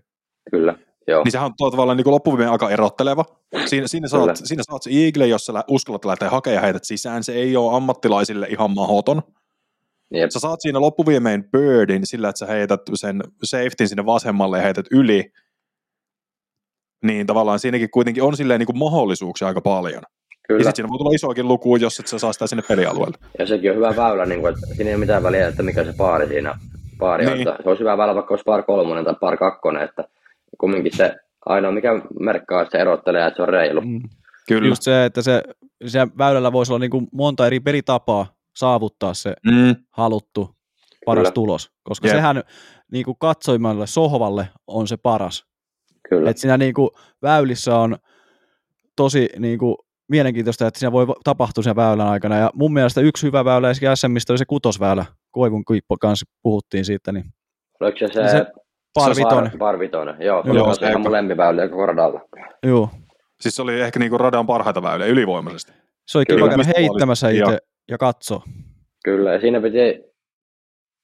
Kyllä, 0.51 0.75
joo. 1.07 1.23
Niin 1.23 1.31
sehän 1.31 1.45
on 1.45 1.53
tuolla 1.57 1.71
tavalla 1.71 1.95
niin 1.95 2.11
loppuviimein 2.11 2.49
aika 2.49 2.69
erotteleva. 2.69 3.25
Siinä, 3.65 3.87
siinä, 3.87 4.07
saat, 4.07 4.23
Kyllä. 4.23 4.35
siinä 4.35 4.63
saat 4.69 4.83
se 4.83 4.89
Eagle, 4.93 5.27
jos 5.27 5.45
sä 5.45 5.63
uskallat 5.67 6.05
lähteä 6.05 6.29
hakemaan 6.29 6.55
ja 6.55 6.61
heität 6.61 6.83
sisään. 6.83 7.23
Se 7.23 7.33
ei 7.33 7.55
ole 7.57 7.75
ammattilaisille 7.75 8.47
ihan 8.49 8.71
mahoton. 8.71 9.21
Jep. 10.11 10.29
Sä 10.29 10.39
saat 10.39 10.61
siinä 10.61 10.81
loppuviimein 10.81 11.43
birdin 11.51 12.01
sillä, 12.05 12.29
että 12.29 12.39
sä 12.39 12.45
heität 12.45 12.81
sen 12.93 13.23
safetyn 13.43 13.87
sinne 13.87 14.05
vasemmalle 14.05 14.57
ja 14.57 14.63
heität 14.63 14.85
yli. 14.91 15.31
Niin 17.03 17.27
tavallaan 17.27 17.59
siinäkin 17.59 17.89
kuitenkin 17.89 18.23
on 18.23 18.37
silleen 18.37 18.59
niin 18.59 18.65
kuin 18.65 18.77
mahdollisuuksia 18.77 19.47
aika 19.47 19.61
paljon. 19.61 20.03
Ja 20.03 20.47
Kyllä. 20.47 20.59
sitten 20.59 20.75
siinä 20.75 20.89
voi 20.89 20.97
tulla 20.97 21.15
isoakin 21.15 21.47
luku, 21.47 21.75
jos 21.75 21.99
et 21.99 22.07
sä 22.07 22.19
saa 22.19 22.33
sitä 22.33 22.47
sinne 22.47 22.63
pelialueelle. 22.67 23.17
Ja 23.39 23.47
sekin 23.47 23.71
on 23.71 23.77
hyvä 23.77 23.95
väylä, 23.95 24.25
niin 24.25 24.41
kuin, 24.41 24.53
että 24.53 24.67
siinä 24.67 24.89
ei 24.89 24.95
ole 24.95 24.99
mitään 24.99 25.23
väliä, 25.23 25.47
että 25.47 25.63
mikä 25.63 25.83
se 25.83 25.93
paari 25.97 26.27
siinä 26.27 26.59
paari 26.99 27.27
on. 27.27 27.33
Niin. 27.33 27.47
Että 27.47 27.63
Se 27.63 27.69
olisi 27.69 27.79
hyvä 27.79 27.97
väylä, 27.97 28.15
vaikka 28.15 28.33
olisi 28.33 28.43
par 28.43 28.63
kolmonen 28.63 29.05
tai 29.05 29.15
par 29.19 29.37
kakkonen, 29.37 29.83
että 29.83 30.03
kumminkin 30.57 30.97
se 30.97 31.15
ainoa 31.45 31.71
mikä 31.71 31.89
merkkaa, 32.19 32.61
että 32.61 32.71
se 32.71 32.81
erottelee, 32.81 33.27
että 33.27 33.35
se 33.35 33.41
on 33.41 33.49
reilu. 33.49 33.81
Mm. 33.81 34.01
Kyllä. 34.47 34.67
Just 34.67 34.81
se, 34.83 35.05
että 35.05 35.21
se, 35.21 35.43
se 35.85 36.07
väylällä 36.17 36.51
voisi 36.51 36.71
olla 36.71 36.79
niin 36.79 36.91
kuin 36.91 37.07
monta 37.11 37.47
eri 37.47 37.59
pelitapaa 37.59 38.35
saavuttaa 38.55 39.13
se 39.13 39.33
Mm, 39.45 39.75
haluttu 39.91 40.49
paras 41.05 41.21
Kyllä. 41.21 41.31
tulos, 41.31 41.69
koska 41.83 42.07
Jep. 42.07 42.15
sehän 42.15 42.43
niin 42.91 43.05
kuin 43.05 43.17
katsoimalle 43.19 43.87
sohvalle 43.87 44.47
on 44.67 44.87
se 44.87 44.97
paras. 44.97 45.45
Kyllä. 46.09 46.29
Et 46.29 46.37
siinä 46.37 46.57
niin 46.57 46.73
kuin 46.73 46.89
väylissä 47.21 47.77
on 47.77 47.97
tosi 48.95 49.29
niin 49.39 49.59
kuin 49.59 49.75
mielenkiintoista, 50.09 50.67
että 50.67 50.79
siinä 50.79 50.91
voi 50.91 51.07
tapahtua 51.23 51.63
sen 51.63 51.75
väylän 51.75 52.07
aikana. 52.07 52.37
Ja 52.37 52.49
mun 52.53 52.73
mielestä 52.73 53.01
yksi 53.01 53.27
hyvä 53.27 53.45
väylä 53.45 53.69
esimerkiksi 53.69 54.01
SMistä 54.07 54.33
oli 54.33 54.37
se 54.37 54.45
kutosväylä. 54.45 55.05
Koivun 55.31 55.65
Kuippo 55.65 55.97
kanssa 56.01 56.25
puhuttiin 56.43 56.85
siitä, 56.85 57.11
niin 57.11 57.25
Oliko 57.79 57.97
se 57.97 58.07
se, 58.07 58.13
se 58.13 58.29
se 58.29 58.45
par 58.93 59.09
on 59.09 59.15
vitonen. 59.15 59.51
Par, 59.51 59.57
par 59.59 59.79
vitonen. 59.79 60.15
Joo, 60.19 60.43
se 60.43 60.49
Joo, 60.49 60.67
on 60.67 60.75
se- 60.75 60.89
ihan 60.89 61.01
mun 61.01 61.11
lempiväyliä 61.11 61.69
koko 61.69 61.85
radalla. 61.85 62.21
Joo. 62.63 62.89
siis 63.41 63.55
se 63.55 63.61
oli 63.61 63.81
ehkä 63.81 63.99
niinku 63.99 64.17
radan 64.17 64.47
parhaita 64.47 64.81
väyliä 64.83 65.07
ylivoimaisesti. 65.07 65.71
Se 66.07 66.17
oli 66.17 66.25
Kyllä. 66.25 66.37
kiva 66.37 66.47
käydä 66.49 66.59
Visuaalisesti 66.59 66.81
heittämässä 66.81 67.29
itse 67.29 67.57
ja 67.89 67.97
katsoa. 67.97 68.43
Kyllä, 69.05 69.33
ja 69.33 69.39
siinä 69.39 69.61
piti, 69.61 70.03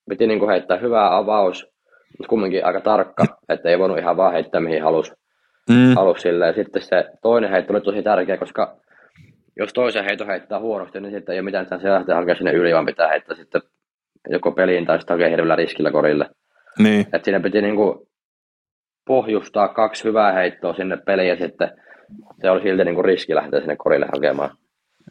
piti 0.09 0.27
niin 0.27 0.39
kuin 0.39 0.49
heittää 0.49 0.77
hyvä 0.77 1.17
avaus, 1.17 1.67
mutta 2.17 2.29
kumminkin 2.29 2.65
aika 2.65 2.81
tarkka, 2.81 3.25
että 3.49 3.69
ei 3.69 3.79
voinut 3.79 3.99
ihan 3.99 4.17
vaan 4.17 4.33
heittää 4.33 4.61
mihin 4.61 4.83
halusi. 4.83 5.11
Mm. 5.69 5.95
Halus 5.95 6.21
sille. 6.21 6.47
Ja 6.47 6.53
sitten 6.53 6.81
se 6.81 7.05
toinen 7.21 7.49
heitto 7.51 7.73
oli 7.73 7.81
tosi 7.81 8.03
tärkeä, 8.03 8.37
koska 8.37 8.77
jos 9.57 9.73
toisen 9.73 10.05
heiton 10.05 10.27
heittää 10.27 10.59
huonosti, 10.59 11.01
niin 11.01 11.13
sitten 11.13 11.33
ei 11.33 11.39
ole 11.39 11.45
mitään 11.45 11.65
se 11.65 11.89
lähteä 11.89 12.15
hakemaan 12.15 12.37
sinne 12.37 12.51
yli, 12.51 12.73
vaan 12.73 12.85
pitää 12.85 13.09
heittää 13.09 13.35
sitten 13.35 13.61
joko 14.29 14.51
peliin 14.51 14.85
tai 14.85 14.99
sitten 14.99 15.13
hakea 15.13 15.29
hirveällä 15.29 15.55
riskillä 15.55 15.91
korille. 15.91 16.29
Niin. 16.79 17.05
Et 17.13 17.23
siinä 17.23 17.39
piti 17.39 17.61
niinku 17.61 18.09
pohjustaa 19.07 19.67
kaksi 19.67 20.03
hyvää 20.03 20.31
heittoa 20.31 20.73
sinne 20.73 20.97
peliin 20.97 21.29
ja 21.29 21.37
sitten 21.37 21.71
se 22.41 22.49
oli 22.49 22.61
silti 22.61 22.83
niinku 22.83 23.01
riski 23.01 23.35
lähteä 23.35 23.59
sinne 23.59 23.75
korille 23.75 24.05
hakemaan. 24.13 24.57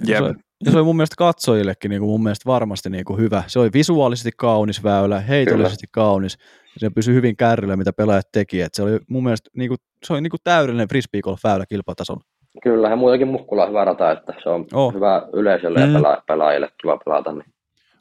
Jep. 0.07 0.25
Se, 0.65 0.69
ja 0.69 0.73
se 0.73 0.77
oli 0.79 0.85
mun 0.85 0.97
mielestä 0.97 1.15
katsojillekin 1.19 1.89
niin 1.89 2.01
kuin 2.01 2.11
mun 2.11 2.23
mielestä 2.23 2.43
varmasti 2.47 2.91
niin 2.91 3.05
kuin 3.05 3.19
hyvä. 3.21 3.43
Se 3.47 3.59
oli 3.59 3.71
visuaalisesti 3.75 4.31
kaunis 4.37 4.85
väylä, 4.85 5.21
heitollisesti 5.21 5.87
kaunis. 5.91 6.39
Ja 6.75 6.81
se 6.81 6.91
pysyi 6.91 7.15
hyvin 7.15 7.37
kärryllä, 7.37 7.77
mitä 7.77 7.93
pelaajat 7.93 8.29
teki. 8.33 8.61
Et 8.61 8.75
se 8.75 8.83
oli 8.83 8.99
mun 9.09 9.23
mielestä 9.25 9.51
niin 9.57 9.69
kuin, 9.69 9.79
se 10.07 10.13
oli 10.13 10.21
niin 10.21 10.31
kuin 10.31 10.41
täydellinen 10.45 10.89
frisbee 10.89 11.21
golf 11.21 11.41
väylä 11.45 11.67
kilpatasolla. 11.67 12.21
Kyllä, 12.63 12.89
ja 12.89 12.97
muutenkin 12.97 13.29
Mukkula 13.29 13.63
on 13.63 13.69
hyvä 13.69 13.85
rata, 13.85 14.11
että 14.13 14.35
se 14.43 14.49
on 14.49 14.67
Oh. 14.75 14.95
hyvä 14.95 15.23
yleisölle 15.33 15.87
Mm. 15.87 15.93
ja 15.95 16.01
pela- 16.01 16.23
pelaajille 16.27 16.69
kiva 16.83 16.99
pelata. 17.05 17.33
Niin. 17.33 17.45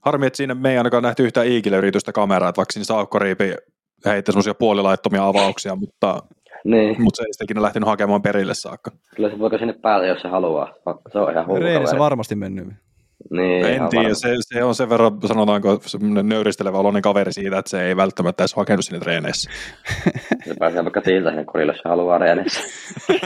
Harmi, 0.02 0.26
että 0.28 0.38
siinä 0.38 0.56
me 0.56 0.72
ei 0.72 0.78
ainakaan 0.78 1.04
nähty 1.04 1.24
yhtään 1.24 1.48
iikille-yritystä 1.48 2.12
kameraa, 2.12 2.50
että 2.50 2.58
vaikka 2.60 2.72
siinä 2.74 2.86
Saukko 2.86 3.20
Riipi 3.20 3.56
heitti 4.06 4.32
semmoisia 4.32 4.54
puolilaittomia 4.54 5.28
avauksia, 5.28 5.76
mutta, 5.76 6.20
Niin, 6.64 7.02
mutta 7.02 7.18
se 7.18 7.24
ei 7.28 7.34
sitä 7.34 7.44
ikinä 7.44 7.62
lähtenyt 7.62 7.88
hakemaan 7.90 8.22
perille 8.22 8.54
saakka. 8.54 8.92
kyllä 9.16 9.30
se 9.30 9.40
voiko 9.40 9.58
sinne 9.58 9.74
päälle, 9.74 10.08
jos 10.08 10.22
se 10.22 10.28
haluaa. 10.28 10.74
Se 11.12 11.20
on 11.20 11.32
ihan 11.32 11.48
hullu 11.48 11.60
Reenissä 11.60 11.86
kaveri. 11.86 12.00
varmasti 12.00 12.36
mennyt. 12.36 12.68
Niin, 13.32 13.66
en 13.66 13.90
tiedä, 13.90 14.14
se, 14.14 14.30
se, 14.42 14.64
on 14.64 14.76
sen 14.76 14.90
verran, 14.90 15.12
sanotaanko, 15.26 15.80
semmoinen 15.86 16.30
nöyristelevä 16.30 16.78
oloinen 16.78 17.02
kaveri 17.02 17.34
siitä, 17.34 17.58
että 17.58 17.70
se 17.72 17.84
ei 17.84 17.96
välttämättä 17.98 18.44
edes 18.44 18.54
hakenut 18.56 18.86
sinne 18.86 19.00
treeneissä. 19.00 19.52
Se 20.46 20.56
pääsee 20.60 20.84
vaikka 20.84 21.02
tiiltä 21.02 21.30
sinne 21.30 21.46
korille, 21.46 21.74
jos 21.74 21.82
se 21.84 21.90
haluaa 21.90 22.18
reenissä. 22.18 22.62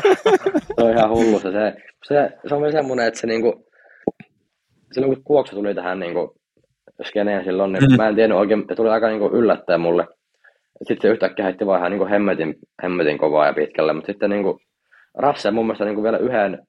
se 0.76 0.84
on 0.84 0.92
ihan 0.98 1.10
hullu. 1.10 1.40
Se, 1.40 1.52
se, 1.52 1.74
se, 2.08 2.30
se 2.50 2.56
on 2.56 2.62
myös 2.62 2.74
semmoinen, 2.74 3.08
että 3.08 3.20
se 3.20 3.28
niinku, 3.28 3.66
silloin 4.92 5.16
kun 5.16 5.24
Kuoksa 5.24 5.56
tuli 5.56 5.76
tähän 5.76 6.00
niinku, 6.00 6.36
skeneen 7.08 7.44
silloin, 7.44 7.72
niin 7.72 7.84
Mm. 7.92 7.98
mä 7.98 8.08
en 8.08 8.16
tiennyt 8.16 8.38
oikein, 8.38 8.66
se 8.70 8.76
tuli 8.76 8.90
aika 8.90 9.08
niinku 9.08 9.30
yllättäen 9.38 9.82
mulle. 9.82 10.08
Sitten 10.78 11.02
se 11.02 11.14
yhtäkkiä 11.14 11.46
heitti 11.46 11.66
vaan 11.66 11.80
ihan 11.80 11.92
niinku 11.92 12.06
hemmetin, 12.06 12.56
hemmetin 12.84 13.18
kovaa 13.18 13.46
ja 13.46 13.54
pitkälle, 13.54 13.94
mutta 13.94 14.12
sitten 14.12 14.30
niinku 14.30 14.60
Rasse 15.18 15.52
mun 15.52 15.66
mielestä 15.66 15.86
niinku 15.86 16.04
vielä 16.04 16.18
yhden, 16.18 16.68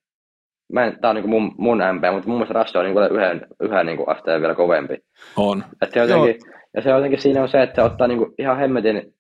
mä 0.72 0.85
en, 0.85 0.98
tää 1.01 1.10
on 1.10 1.16
niinku 1.16 1.28
mun, 1.28 1.55
mun 1.59 1.78
MP, 1.78 2.02
mutta 2.12 2.28
mun 2.28 2.36
mielestä 2.36 2.55
Rasse 2.55 2.78
on 2.78 2.85
niinku 2.85 3.01
vielä 3.01 3.14
yhden, 3.14 3.47
yhden 3.60 3.86
niinku 3.86 4.05
asteen 4.06 4.40
vielä 4.40 4.55
kovempi. 4.55 4.98
On. 5.36 5.64
Et 5.82 5.93
se 5.93 6.01
jotenkin, 6.01 6.36
ja 6.76 6.82
se 6.82 6.90
jotenkin 6.90 7.22
siinä 7.22 7.43
on 7.43 7.48
se, 7.48 7.62
että 7.62 7.74
se 7.74 7.82
ottaa 7.82 8.06
niinku 8.06 8.35
ihan 8.39 8.59
hemmetin, 8.59 9.14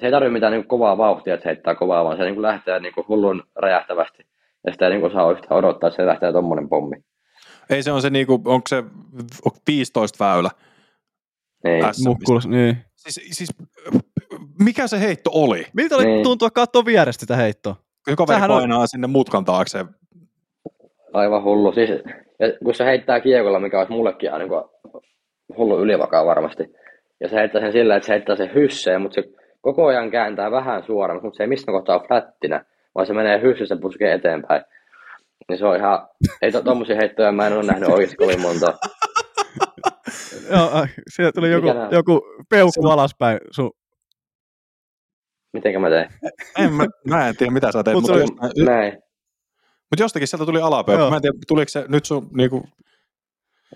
se 0.00 0.06
ei 0.06 0.10
tarvitse 0.10 0.32
mitään 0.32 0.52
niinku 0.52 0.68
kovaa 0.68 0.98
vauhtia, 0.98 1.34
että 1.34 1.44
se 1.44 1.48
heittää 1.48 1.74
kovaa, 1.74 2.04
vaan 2.04 2.16
se 2.16 2.24
niinku 2.24 2.42
lähtee 2.42 2.80
niinku 2.80 3.04
hullun 3.08 3.42
räjähtävästi. 3.56 4.22
Ja 4.66 4.72
sitä 4.72 4.84
ei 4.84 4.90
niinku 4.90 5.10
saa 5.10 5.32
yhtään 5.32 5.58
odottaa, 5.58 5.88
että 5.88 5.96
se 5.96 6.06
lähtee 6.06 6.32
tommonen 6.32 6.68
pommi. 6.68 6.96
Ei 7.70 7.82
se 7.82 7.92
on 7.92 8.02
se 8.02 8.10
niinku, 8.10 8.42
onko 8.44 8.68
se 8.68 8.84
15 9.66 10.24
väylä? 10.24 10.50
Niin. 11.64 11.84
Äs- 11.84 12.04
Mukkulas, 12.06 12.46
niin. 12.46 12.76
Siis, 12.96 13.20
siis, 13.38 13.50
mikä 14.64 14.86
se 14.86 15.00
heitto 15.00 15.30
oli? 15.34 15.66
Miltä 15.76 15.96
oli 15.96 16.04
Niin. 16.06 16.22
tuntua 16.22 16.50
katsoa 16.50 16.84
vierestä 16.84 17.20
sitä 17.20 17.36
heittoa? 17.36 17.76
Kun 18.08 18.16
kaveri 18.16 18.36
Sähän 18.36 18.50
on- 18.50 18.58
painaa 18.58 18.86
sinne 18.86 19.06
mutkan 19.06 19.44
taakse. 19.44 19.84
Aivan 21.12 21.42
hullu. 21.44 21.72
Siis, 21.72 21.90
ja 22.38 22.46
kun 22.64 22.74
se 22.74 22.84
heittää 22.84 23.20
kiekolla, 23.20 23.60
mikä 23.60 23.78
olisi 23.78 23.92
mullekin 23.92 24.28
ihan 24.28 24.40
niin 24.40 24.50
hullu 25.56 25.78
ylivakaa 25.82 26.26
varmasti. 26.26 26.64
Ja 27.20 27.28
se 27.28 27.36
heittää 27.36 27.60
sen 27.60 27.72
sillä, 27.72 27.96
että 27.96 28.06
se 28.06 28.12
heittää 28.12 28.36
sen 28.36 28.54
hysseen, 28.54 29.02
mutta 29.02 29.14
se 29.14 29.28
koko 29.60 29.86
ajan 29.86 30.10
kääntää 30.10 30.50
vähän 30.50 30.82
suoraan, 30.86 31.20
mutta 31.22 31.36
se 31.36 31.42
ei 31.42 31.46
missään 31.46 31.76
kohtaa 31.76 31.98
ole 31.98 32.06
flättinä, 32.08 32.64
vaan 32.94 33.06
se 33.06 33.12
menee 33.12 33.42
hyssyssä 33.42 33.76
puskee 33.76 34.12
eteenpäin. 34.14 34.62
Niin 35.48 35.58
se 35.58 35.66
on 35.66 35.76
ihan, 35.76 36.08
ei 36.42 36.52
to, 36.52 36.62
tommosia 36.62 36.96
heittoja 36.96 37.32
mä 37.32 37.46
en 37.46 37.52
ole 37.52 37.62
nähnyt 37.62 37.88
oikeasti 37.88 38.16
kovin 38.16 38.40
monta. 38.40 38.74
Joo, 40.50 40.70
äh, 40.82 40.94
sieltä 41.08 41.40
tuli 41.40 41.50
joku, 41.50 41.66
Mikä 41.66 41.88
joku 41.92 42.22
peukku 42.50 42.88
alaspäin 42.88 43.38
sun 43.50 43.70
Mitenkä 45.52 45.78
mä 45.78 45.88
teen? 45.90 46.08
En, 46.58 46.72
mä, 46.72 46.86
mä 47.08 47.28
en 47.28 47.36
tiedä, 47.36 47.52
mitä 47.52 47.72
sä 47.72 47.82
teet, 47.82 47.94
Mut 47.94 48.02
mutta, 48.02 48.12
oli- 48.12 48.20
jostain, 48.20 48.64
Näin. 48.64 48.92
mutta 49.90 50.02
jostakin 50.02 50.28
sieltä 50.28 50.46
tuli 50.46 50.60
alapeukku. 50.60 51.02
Joo. 51.02 51.10
Mä 51.10 51.16
en 51.16 51.22
tiedä, 51.22 51.38
tuliko 51.48 51.68
se 51.68 51.84
nyt 51.88 52.04
sun 52.04 52.28
niinku, 52.36 52.62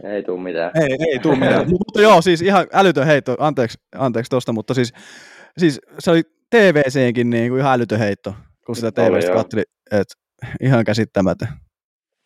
Ei 0.05 0.22
tuu 0.22 0.39
mitään. 0.39 0.70
ei, 0.74 0.97
ei 1.12 1.18
tuu 1.18 1.36
mitään. 1.36 1.70
mutta 1.70 2.01
joo, 2.01 2.22
siis 2.22 2.43
ihan 2.43 2.66
älytön 2.72 3.06
heitto, 3.06 3.36
anteeksi, 3.39 3.78
anteeksi 3.98 4.31
tosta, 4.31 4.52
mutta 4.52 4.74
siis, 4.74 4.93
siis 5.59 5.81
se 5.98 6.10
oli 6.10 6.22
TVCenkin 6.51 7.31
niin 7.31 7.51
kuin 7.51 7.60
ihan 7.60 7.72
älytön 7.72 7.98
heitto, 7.98 8.35
kun 8.66 8.76
sitä 8.76 8.93
TVstä 8.93 9.32
katseli, 9.32 9.62
että 9.90 10.14
ihan 10.62 10.85
käsittämätön. 10.85 11.48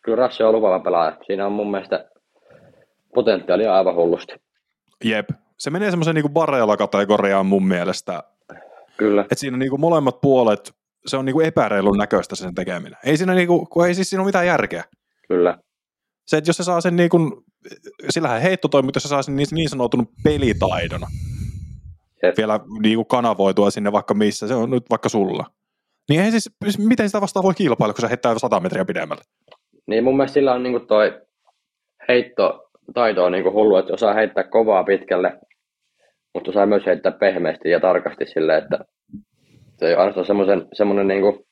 Kyllä 0.03 0.15
Rassi 0.15 0.43
on 0.43 0.53
lupaava 0.55 0.79
pelaaja. 0.79 1.17
Siinä 1.25 1.45
on 1.45 1.51
mun 1.51 1.71
mielestä 1.71 2.09
potentiaalia 3.13 3.75
aivan 3.75 3.95
hullusti. 3.95 4.33
Jep. 5.03 5.29
Se 5.57 5.69
menee 5.69 5.89
semmoisen 5.89 6.15
niinku 6.15 6.29
Barella-kategoriaan 6.29 7.45
mun 7.45 7.67
mielestä. 7.67 8.23
Kyllä. 8.97 9.21
Että 9.21 9.35
siinä 9.35 9.57
niinku 9.57 9.77
molemmat 9.77 10.21
puolet, 10.21 10.73
se 11.05 11.17
on 11.17 11.25
niinku 11.25 11.41
epäreilun 11.41 11.97
näköistä 11.97 12.35
sen 12.35 12.55
tekeminen. 12.55 12.99
Ei 13.03 13.17
siinä 13.17 13.33
niinku, 13.33 13.65
kun 13.65 13.87
ei 13.87 13.93
siis 13.93 14.09
siinä 14.09 14.21
ole 14.21 14.27
mitään 14.27 14.47
järkeä. 14.47 14.83
Kyllä. 15.27 15.57
Se, 16.25 16.37
että 16.37 16.49
jos 16.49 16.57
se 16.57 16.63
saa 16.63 16.81
sen 16.81 16.95
niinku, 16.95 17.43
sillähän 18.09 18.41
heitto 18.41 18.67
toi, 18.67 18.81
mutta 18.81 18.97
jos 18.97 19.03
se 19.03 19.09
saa 19.09 19.21
sen 19.21 19.35
niin, 19.35 19.47
niin 19.51 19.69
sanotun 19.69 20.07
pelitaidon 20.23 21.01
Jep. 22.23 22.37
vielä 22.37 22.59
niinku 22.81 23.05
kanavoitua 23.05 23.71
sinne 23.71 23.91
vaikka 23.91 24.13
missä, 24.13 24.47
se 24.47 24.53
on 24.53 24.69
nyt 24.69 24.89
vaikka 24.89 25.09
sulla. 25.09 25.45
Niin 26.09 26.21
ei 26.21 26.31
siis, 26.31 26.49
siis 26.63 26.79
miten 26.79 27.09
sitä 27.09 27.21
vastaan 27.21 27.43
voi 27.43 27.53
kilpailla, 27.53 27.93
kun 27.93 28.01
se 28.01 28.07
heittää 28.07 28.39
100 28.39 28.59
metriä 28.59 28.85
pidemmälle? 28.85 29.23
Niin 29.87 30.03
mun 30.03 30.17
mielestä 30.17 30.33
sillä 30.33 30.53
on 30.53 30.63
niinku 30.63 30.79
toi 30.79 31.21
heitto 32.07 32.68
taito 32.93 33.23
on 33.25 33.31
niinku 33.31 33.51
hullu, 33.51 33.77
että 33.77 33.93
osaa 33.93 34.13
heittää 34.13 34.43
kovaa 34.43 34.83
pitkälle, 34.83 35.39
mutta 36.33 36.49
osaa 36.51 36.65
myös 36.65 36.85
heittää 36.85 37.11
pehmeästi 37.11 37.69
ja 37.69 37.79
tarkasti 37.79 38.25
sille, 38.25 38.57
että 38.57 38.79
se 39.77 39.87
ei 39.87 39.93
ole 39.93 39.99
ainoastaan 39.99 40.25
semmoisen, 40.25 40.67
semmoinen 40.73 41.07
niinku 41.07 41.45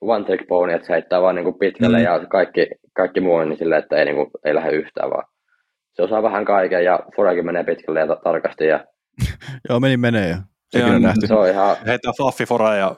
one 0.00 0.24
trick 0.24 0.46
pony, 0.48 0.72
että 0.72 0.86
se 0.86 0.92
heittää 0.92 1.22
vaan 1.22 1.34
niinku 1.34 1.52
pitkälle 1.52 1.98
Mm. 1.98 2.04
ja 2.04 2.20
kaikki, 2.30 2.66
kaikki 2.96 3.20
muu 3.20 3.34
on 3.34 3.48
niin 3.48 3.58
sille, 3.58 3.76
että 3.76 3.96
ei, 3.96 4.04
niinku, 4.04 4.30
ei 4.44 4.54
lähde 4.54 4.72
yhtään 4.72 5.10
vaan. 5.10 5.24
Se 5.92 6.02
osaa 6.02 6.22
vähän 6.22 6.44
kaiken 6.44 6.84
ja 6.84 7.00
forekin 7.16 7.46
menee 7.46 7.64
pitkälle 7.64 8.00
ja 8.00 8.06
ta- 8.06 8.20
tarkasti 8.24 8.66
ja 8.66 8.84
Joo, 9.68 9.80
meni 9.80 9.96
menee. 9.96 10.36
Sekin 10.74 10.86
Joo, 10.88 10.96
on 10.96 11.02
nähty. 11.02 11.26
se 11.26 11.34
on 11.34 11.48
ihan, 11.48 11.76
Heittää 11.86 12.12
fluffy 12.16 12.44
ja 12.78 12.96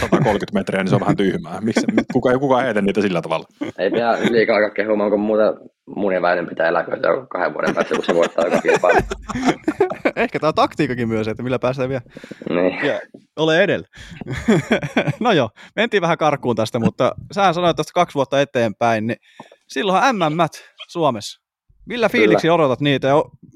130 0.00 0.46
metriä, 0.52 0.82
niin 0.82 0.88
se 0.88 0.94
on 0.94 1.00
vähän 1.00 1.16
tyhmää. 1.16 1.60
Miksi, 1.60 1.86
kuka, 2.12 2.38
kuka 2.38 2.60
ei 2.60 2.64
heitä 2.64 2.82
niitä 2.82 3.00
sillä 3.00 3.22
tavalla? 3.22 3.46
ei 3.78 3.90
pidä 3.90 4.12
liikaa 4.30 4.56
aikaa 4.56 4.70
kehumaan, 4.70 5.10
kun 5.10 5.20
muuten 5.20 5.46
mun 5.96 6.12
ja 6.14 6.22
Väinen 6.22 6.46
pitää 6.48 6.68
eläköitä 6.68 7.08
jo 7.08 7.26
kahden 7.26 7.54
vuoden 7.54 7.74
päästä, 7.74 7.94
kun 7.94 8.04
se 8.04 8.14
voittaa 8.14 8.44
joka 8.44 8.60
kilpailu. 8.60 9.00
Ehkä 10.16 10.38
tämä 10.38 10.48
on 10.48 10.54
taktiikakin 10.54 11.08
myös, 11.08 11.28
että 11.28 11.42
millä 11.42 11.58
päästään 11.58 11.88
vielä 11.88 12.02
Niin. 12.50 12.86
ja 12.86 13.00
ole 13.36 13.62
edellä. 13.62 13.86
no 15.20 15.32
joo, 15.32 15.50
mentiin 15.76 16.00
vähän 16.00 16.18
karkuun 16.18 16.56
tästä, 16.56 16.78
mutta 16.78 17.12
sä 17.32 17.52
sanoit 17.52 17.76
tästä 17.76 17.92
kaksi 17.94 18.14
vuotta 18.14 18.40
eteenpäin, 18.40 19.06
niin 19.06 19.16
silloinhan 19.68 20.16
MM 20.16 20.46
Suomessa. 20.88 21.42
Millä 21.86 22.08
fiiliksi 22.08 22.50
odotat 22.50 22.80
niitä 22.80 23.08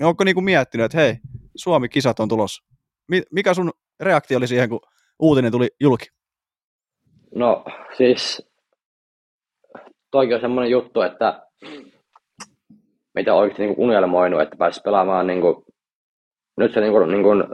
onko 0.02 0.24
niinku 0.24 0.40
miettinyt, 0.40 0.84
että 0.84 0.98
hei, 0.98 1.16
Suomi-kisat 1.56 2.20
on 2.20 2.28
tulossa? 2.28 2.75
Mi- 3.08 3.22
mikä 3.32 3.54
sun 3.54 3.70
reaktio 4.00 4.38
oli 4.38 4.46
siihen, 4.46 4.68
kun 4.68 4.80
uutinen 5.18 5.52
tuli 5.52 5.68
julki? 5.80 6.06
No 7.34 7.64
siis 7.96 8.48
toikin 10.10 10.34
on 10.34 10.40
semmoinen 10.40 10.70
juttu, 10.70 11.02
että 11.02 11.46
mitä 13.14 13.34
oikeasti 13.34 13.62
niin 13.66 13.74
unelmoinut, 13.78 14.40
että 14.40 14.56
pääsisi 14.56 14.82
pelaamaan 14.82 15.26
niin 15.26 15.40
kuin, 15.40 15.64
nyt 16.56 16.74
se 16.74 16.80
niin 16.80 16.92
kuin, 16.92 17.10
niin 17.10 17.22
kuin, 17.22 17.44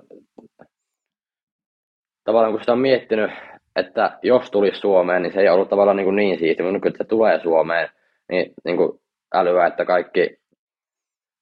tavallaan 2.24 2.52
kun 2.52 2.60
sitä 2.60 2.72
on 2.72 2.78
miettinyt, 2.78 3.30
että 3.76 4.18
jos 4.22 4.50
tulisi 4.50 4.80
Suomeen, 4.80 5.22
niin 5.22 5.32
se 5.32 5.40
ei 5.40 5.48
ollut 5.48 5.68
tavallaan 5.68 5.96
niin, 5.96 6.04
kuin 6.04 6.16
niin 6.16 6.38
siisti, 6.38 6.62
mutta 6.62 6.72
nyt 6.72 6.82
kun 6.82 6.92
se 6.98 7.04
tulee 7.04 7.40
Suomeen, 7.42 7.88
niin, 8.32 8.52
niin 8.64 8.76
kuin 8.76 9.00
älyä, 9.34 9.66
että 9.66 9.84
kaikki 9.84 10.36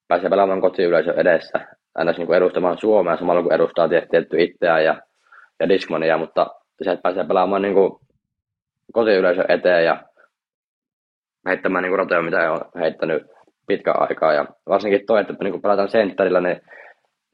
pääsee 0.08 0.30
pelaamaan 0.30 0.60
kotiyleisön 0.60 1.18
edessä, 1.18 1.76
aina 1.94 2.12
niin 2.12 2.34
edustamaan 2.34 2.78
Suomea 2.78 3.16
samalla 3.16 3.42
kun 3.42 3.52
edustaa 3.52 3.88
tiet- 3.88 4.08
tietty 4.10 4.42
itseään 4.42 4.84
ja, 4.84 5.02
ja 5.60 5.68
Discmania, 5.68 6.18
mutta 6.18 6.46
se, 6.82 6.90
että 6.90 7.02
pääsee 7.02 7.24
pelaamaan 7.24 7.62
niin 7.62 7.74
kotiyleisön 8.92 9.44
eteen 9.48 9.84
ja 9.84 10.02
heittämään 11.48 11.82
niin 11.84 11.98
rotoja, 11.98 12.22
mitä 12.22 12.42
ei 12.42 12.48
ole 12.48 12.60
heittänyt 12.80 13.22
pitkän 13.66 14.00
aikaa. 14.00 14.32
Ja 14.32 14.46
varsinkin 14.68 15.06
toi, 15.06 15.20
että 15.20 15.34
niin 15.40 15.62
pelataan 15.62 15.88
sentterillä, 15.90 16.40
niin 16.40 16.60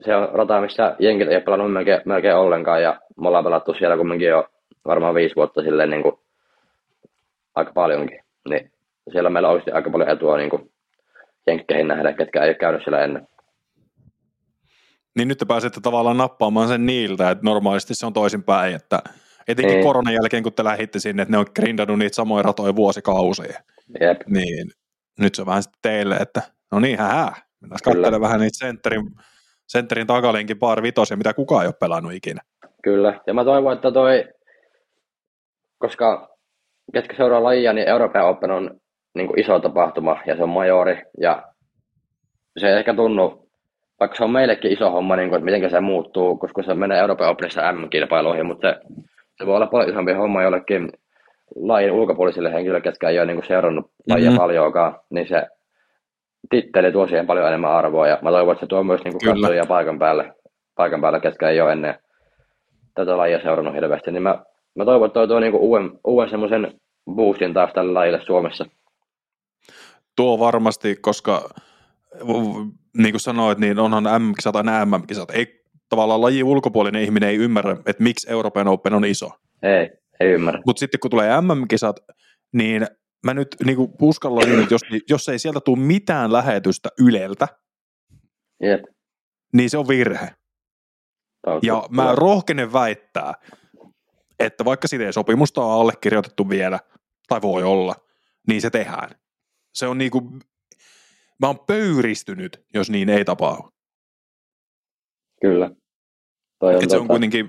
se 0.00 0.16
on 0.16 0.28
rata, 0.32 0.60
missä 0.60 0.96
jenkit 0.98 1.28
ei 1.28 1.40
pelannut 1.40 1.72
melkein, 1.72 2.00
melkein 2.04 2.36
ollenkaan. 2.36 2.82
Ja 2.82 3.00
me 3.20 3.28
ollaan 3.28 3.44
pelattu 3.44 3.74
siellä 3.74 3.96
kumminkin 3.96 4.28
jo 4.28 4.48
varmaan 4.86 5.14
viisi 5.14 5.36
vuotta 5.36 5.62
silleen 5.62 5.90
niin 5.90 6.02
kuin 6.02 6.14
aika 7.54 7.72
paljonkin. 7.74 8.20
Niin 8.48 8.70
siellä 9.12 9.30
meillä 9.30 9.48
on 9.48 9.62
aika 9.72 9.90
paljon 9.90 10.10
etua 10.10 10.36
niin 10.36 10.50
kuin 10.50 10.70
jenkkeihin 11.46 11.88
nähdä, 11.88 12.12
ketkä 12.12 12.42
ei 12.42 12.48
ole 12.48 12.54
käynyt 12.54 12.82
siellä 12.82 13.04
ennen. 13.04 13.28
Niin 15.16 15.28
nyt 15.28 15.38
te 15.38 15.44
pääsette 15.44 15.80
tavallaan 15.80 16.16
nappaamaan 16.16 16.68
sen 16.68 16.86
niiltä, 16.86 17.30
että 17.30 17.44
normaalisti 17.44 17.94
se 17.94 18.06
on 18.06 18.12
toisinpäin, 18.12 18.74
että 18.74 18.98
etenkin 19.48 19.74
Niin. 19.74 19.84
koronan 19.84 20.14
jälkeen, 20.14 20.42
kun 20.42 20.52
te 20.52 20.64
lähditte 20.64 20.98
sinne, 20.98 21.22
että 21.22 21.32
ne 21.32 21.38
on 21.38 21.46
grindannut 21.54 21.98
niitä 21.98 22.14
samoja 22.16 22.42
ratoja 22.42 22.76
vuosikausia, 22.76 23.60
Jep, 24.00 24.20
niin 24.26 24.70
nyt 25.20 25.34
se 25.34 25.42
on 25.42 25.46
vähän 25.46 25.62
sitten 25.62 25.78
teille, 25.82 26.16
että 26.16 26.42
no 26.72 26.80
niin, 26.80 26.98
hää, 26.98 27.32
mennään 27.60 27.78
katselemaan 27.84 28.20
vähän 28.20 28.40
niitä 28.40 28.58
sentterin, 28.58 29.10
sentterin 29.68 30.06
takalinkin 30.06 30.58
par 30.58 30.82
vitosia, 30.82 31.16
mitä 31.16 31.34
kukaan 31.34 31.62
ei 31.62 31.68
ole 31.68 31.74
pelannut 31.80 32.12
ikinä. 32.12 32.40
kyllä. 32.82 33.20
Ja 33.26 33.34
mä 33.34 33.44
toivon, 33.44 33.72
että 33.72 33.92
toi, 33.92 34.24
koska 35.78 36.36
ketkä 36.92 37.16
seuraa 37.16 37.42
lajia, 37.42 37.72
niin 37.72 37.88
Euroopan 37.88 38.26
Open 38.28 38.50
on 38.50 38.80
niin 39.14 39.26
kuin 39.26 39.40
iso 39.40 39.60
tapahtuma 39.60 40.16
ja 40.26 40.36
se 40.36 40.42
on 40.42 40.48
majori 40.48 41.02
ja 41.20 41.42
se 42.58 42.68
ei 42.68 42.78
ehkä 42.78 42.94
tunnu, 42.94 43.45
vaikka 44.00 44.16
se 44.16 44.24
on 44.24 44.30
meillekin 44.30 44.72
iso 44.72 44.90
homma, 44.90 45.16
niin 45.16 45.28
kuin, 45.28 45.38
että 45.38 45.44
miten 45.52 45.70
se 45.70 45.80
muuttuu, 45.80 46.36
koska 46.36 46.62
se 46.62 46.74
menee 46.74 46.98
Euroopan 46.98 47.28
Openissa 47.28 47.72
M-kilpailuihin, 47.72 48.46
mutta 48.46 48.68
se, 48.68 48.80
se 49.38 49.46
voi 49.46 49.56
olla 49.56 49.66
paljon 49.66 49.90
isompi 49.90 50.12
homma 50.12 50.42
jollekin 50.42 50.92
lajin 51.56 51.92
ulkopuolisille 51.92 52.52
henkilöille, 52.52 52.80
ketkä 52.80 53.08
ei 53.08 53.18
ole 53.18 53.26
niin 53.26 53.36
kuin 53.36 53.46
seurannut 53.46 53.90
lajia 54.08 54.30
Mhm. 54.30 54.38
paljonkaan, 54.38 55.00
niin 55.10 55.28
se 55.28 55.46
titteli 56.50 56.92
tuo 56.92 57.06
siihen 57.06 57.26
paljon 57.26 57.48
enemmän 57.48 57.70
arvoa 57.72 58.08
ja 58.08 58.18
mä 58.22 58.30
toivon, 58.30 58.52
että 58.52 58.60
se 58.60 58.68
tuo 58.68 58.82
myös 58.84 59.04
niin 59.04 59.18
katsojia 59.24 59.64
paikan 59.68 59.98
päälle, 59.98 60.34
paikan 60.74 61.00
päälle, 61.00 61.20
ketkä 61.20 61.48
ei 61.48 61.60
ole 61.60 61.72
ennen 61.72 61.94
tätä 62.94 63.16
lajia 63.16 63.42
seurannut 63.42 63.74
hirveästi, 63.74 64.12
niin 64.12 64.22
mä, 64.22 64.38
mä 64.74 64.84
toivon, 64.84 65.06
että 65.06 65.14
toi 65.14 65.28
tuo 65.28 65.40
niin 65.40 65.52
kuin 65.52 65.62
uuden, 65.62 65.90
uuden 66.04 66.30
semmoisen 66.30 66.72
boostin 67.10 67.54
taas 67.54 67.72
tälle 67.72 67.92
lajille 67.92 68.20
Suomessa. 68.26 68.64
Tuo 70.16 70.38
varmasti, 70.38 70.96
koska 71.00 71.48
niin 72.96 73.12
kuin 73.12 73.20
sanoit, 73.20 73.58
niin 73.58 73.78
onhan 73.78 74.22
M-kisat 74.22 74.56
aina 74.56 74.84
MM-kisat. 74.84 75.30
Ei 75.30 75.64
tavallaan 75.88 76.20
laji 76.20 76.42
ulkopuolinen 76.42 77.02
ihminen 77.02 77.28
ei 77.28 77.36
ymmärrä, 77.36 77.76
että 77.86 78.02
miksi 78.02 78.30
Euroopan 78.30 78.68
Open 78.68 78.94
on 78.94 79.04
iso. 79.04 79.30
Ei, 79.62 79.90
ei 80.20 80.30
ymmärrä. 80.30 80.62
Mutta 80.66 80.80
sitten 80.80 81.00
kun 81.00 81.10
tulee 81.10 81.40
MM-kisat, 81.40 82.00
niin 82.52 82.86
mä 83.24 83.34
nyt 83.34 83.56
niin 83.64 83.76
kuin 83.76 83.92
uskallan, 84.02 84.60
että 84.60 84.74
jos, 84.74 84.82
jos 85.08 85.28
ei 85.28 85.38
sieltä 85.38 85.60
tule 85.60 85.78
mitään 85.78 86.32
lähetystä 86.32 86.88
Yleltä, 87.00 87.48
Jep. 88.62 88.82
niin 89.52 89.70
se 89.70 89.78
on 89.78 89.88
virhe. 89.88 90.30
Ja 91.62 91.86
mä 91.90 92.14
rohkenen 92.14 92.72
väittää, 92.72 93.34
että 94.38 94.64
vaikka 94.64 94.88
siitä 94.88 95.06
ei 95.06 95.12
sopimusta 95.12 95.64
ole 95.64 95.80
allekirjoitettu 95.80 96.48
vielä, 96.48 96.80
tai 97.28 97.42
voi 97.42 97.62
olla, 97.62 97.94
niin 98.48 98.60
se 98.60 98.70
tehdään. 98.70 99.10
Se 99.74 99.86
on 99.86 99.98
niinku, 99.98 100.38
mä 101.40 101.46
oon 101.46 101.58
pöyristynyt, 101.66 102.62
jos 102.74 102.90
niin 102.90 103.08
ei 103.08 103.24
tapahdu. 103.24 103.68
Kyllä. 105.40 105.70
Toi 106.60 106.74
on, 106.76 106.82
Et 106.84 106.90
se 106.90 106.96
on 106.96 107.02
tota- 107.04 107.06
kuitenkin, 107.06 107.48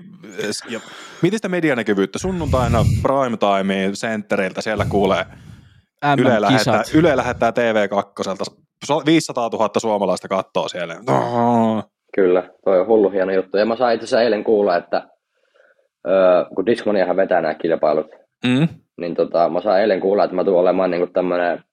ja 0.68 0.80
miten 1.22 1.38
sitä 1.38 1.48
medianäkyvyyttä? 1.48 2.18
Sunnuntaina 2.18 2.78
prime 3.02 3.36
time 3.36 3.90
senttereiltä 3.94 4.60
siellä 4.60 4.84
kuulee, 4.84 5.26
Yle 6.18 6.40
lähettää. 6.40 6.82
Yle 6.94 7.16
lähettää 7.16 7.50
TV2, 7.50 9.02
500 9.06 9.48
000 9.52 9.70
suomalaista 9.78 10.28
kattoo 10.28 10.68
siellä. 10.68 10.94
Kyllä, 12.14 12.50
toi 12.64 12.80
on 12.80 12.86
hullu 12.86 13.10
hieno 13.10 13.32
juttu. 13.32 13.56
Ja 13.56 13.66
mä 13.66 13.76
sain 13.76 13.94
itse 13.94 14.04
asiassa 14.04 14.22
eilen 14.22 14.44
kuulla, 14.44 14.76
että 14.76 15.08
öö, 16.08 16.44
kun 16.54 16.66
Discmaniahan 16.66 17.16
vetää 17.16 17.40
nämä 17.40 17.54
kilpailut, 17.54 18.06
Mm. 18.46 18.68
niin 19.00 19.14
tota, 19.14 19.48
mä 19.48 19.60
sain 19.60 19.80
eilen 19.82 20.00
kuulla, 20.00 20.24
että 20.24 20.36
mä 20.36 20.44
tulen 20.44 20.60
olemaan 20.60 20.90
niinku 20.90 21.06
tämmönen 21.12 21.64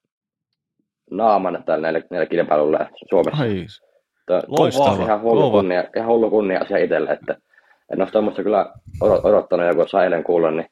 naaman 1.11 1.63
tälle 1.65 1.81
näille, 1.81 2.03
näille 2.11 2.25
kilpailulle 2.25 2.87
Suomessa. 3.09 3.43
Ai, 3.43 3.65
tuo 4.27 4.63
on 4.85 5.01
Ihan 5.01 5.21
hullu 5.21 5.51
kunnia, 5.51 5.83
ihan 5.95 6.09
hullu 6.09 6.29
kunnia 6.29 6.61
asia 6.61 6.77
itselle, 6.77 7.11
että 7.11 7.37
en 7.93 8.01
ole 8.01 8.11
tuommoista 8.11 8.43
kyllä 8.43 8.73
odot- 9.03 9.21
odottanut, 9.27 9.65
ja 9.65 9.73
kun 9.73 9.89
sai 9.89 10.03
eilen 10.03 10.23
kuulla, 10.23 10.51
niin 10.51 10.67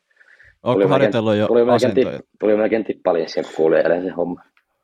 ootko 0.63 0.87
harjoitellut 0.87 1.35
jo 1.35 1.47
tuli 1.47 1.59
melkein, 1.59 1.75
asentoja? 1.75 2.11
tip, 2.17 2.25
tuli 2.39 2.57
melkein 2.57 2.83
tippaliin, 2.85 3.27
kun 3.35 3.43
kuuli 3.55 3.77
eilen 3.77 4.03
se 4.03 4.09
homma. 4.09 4.41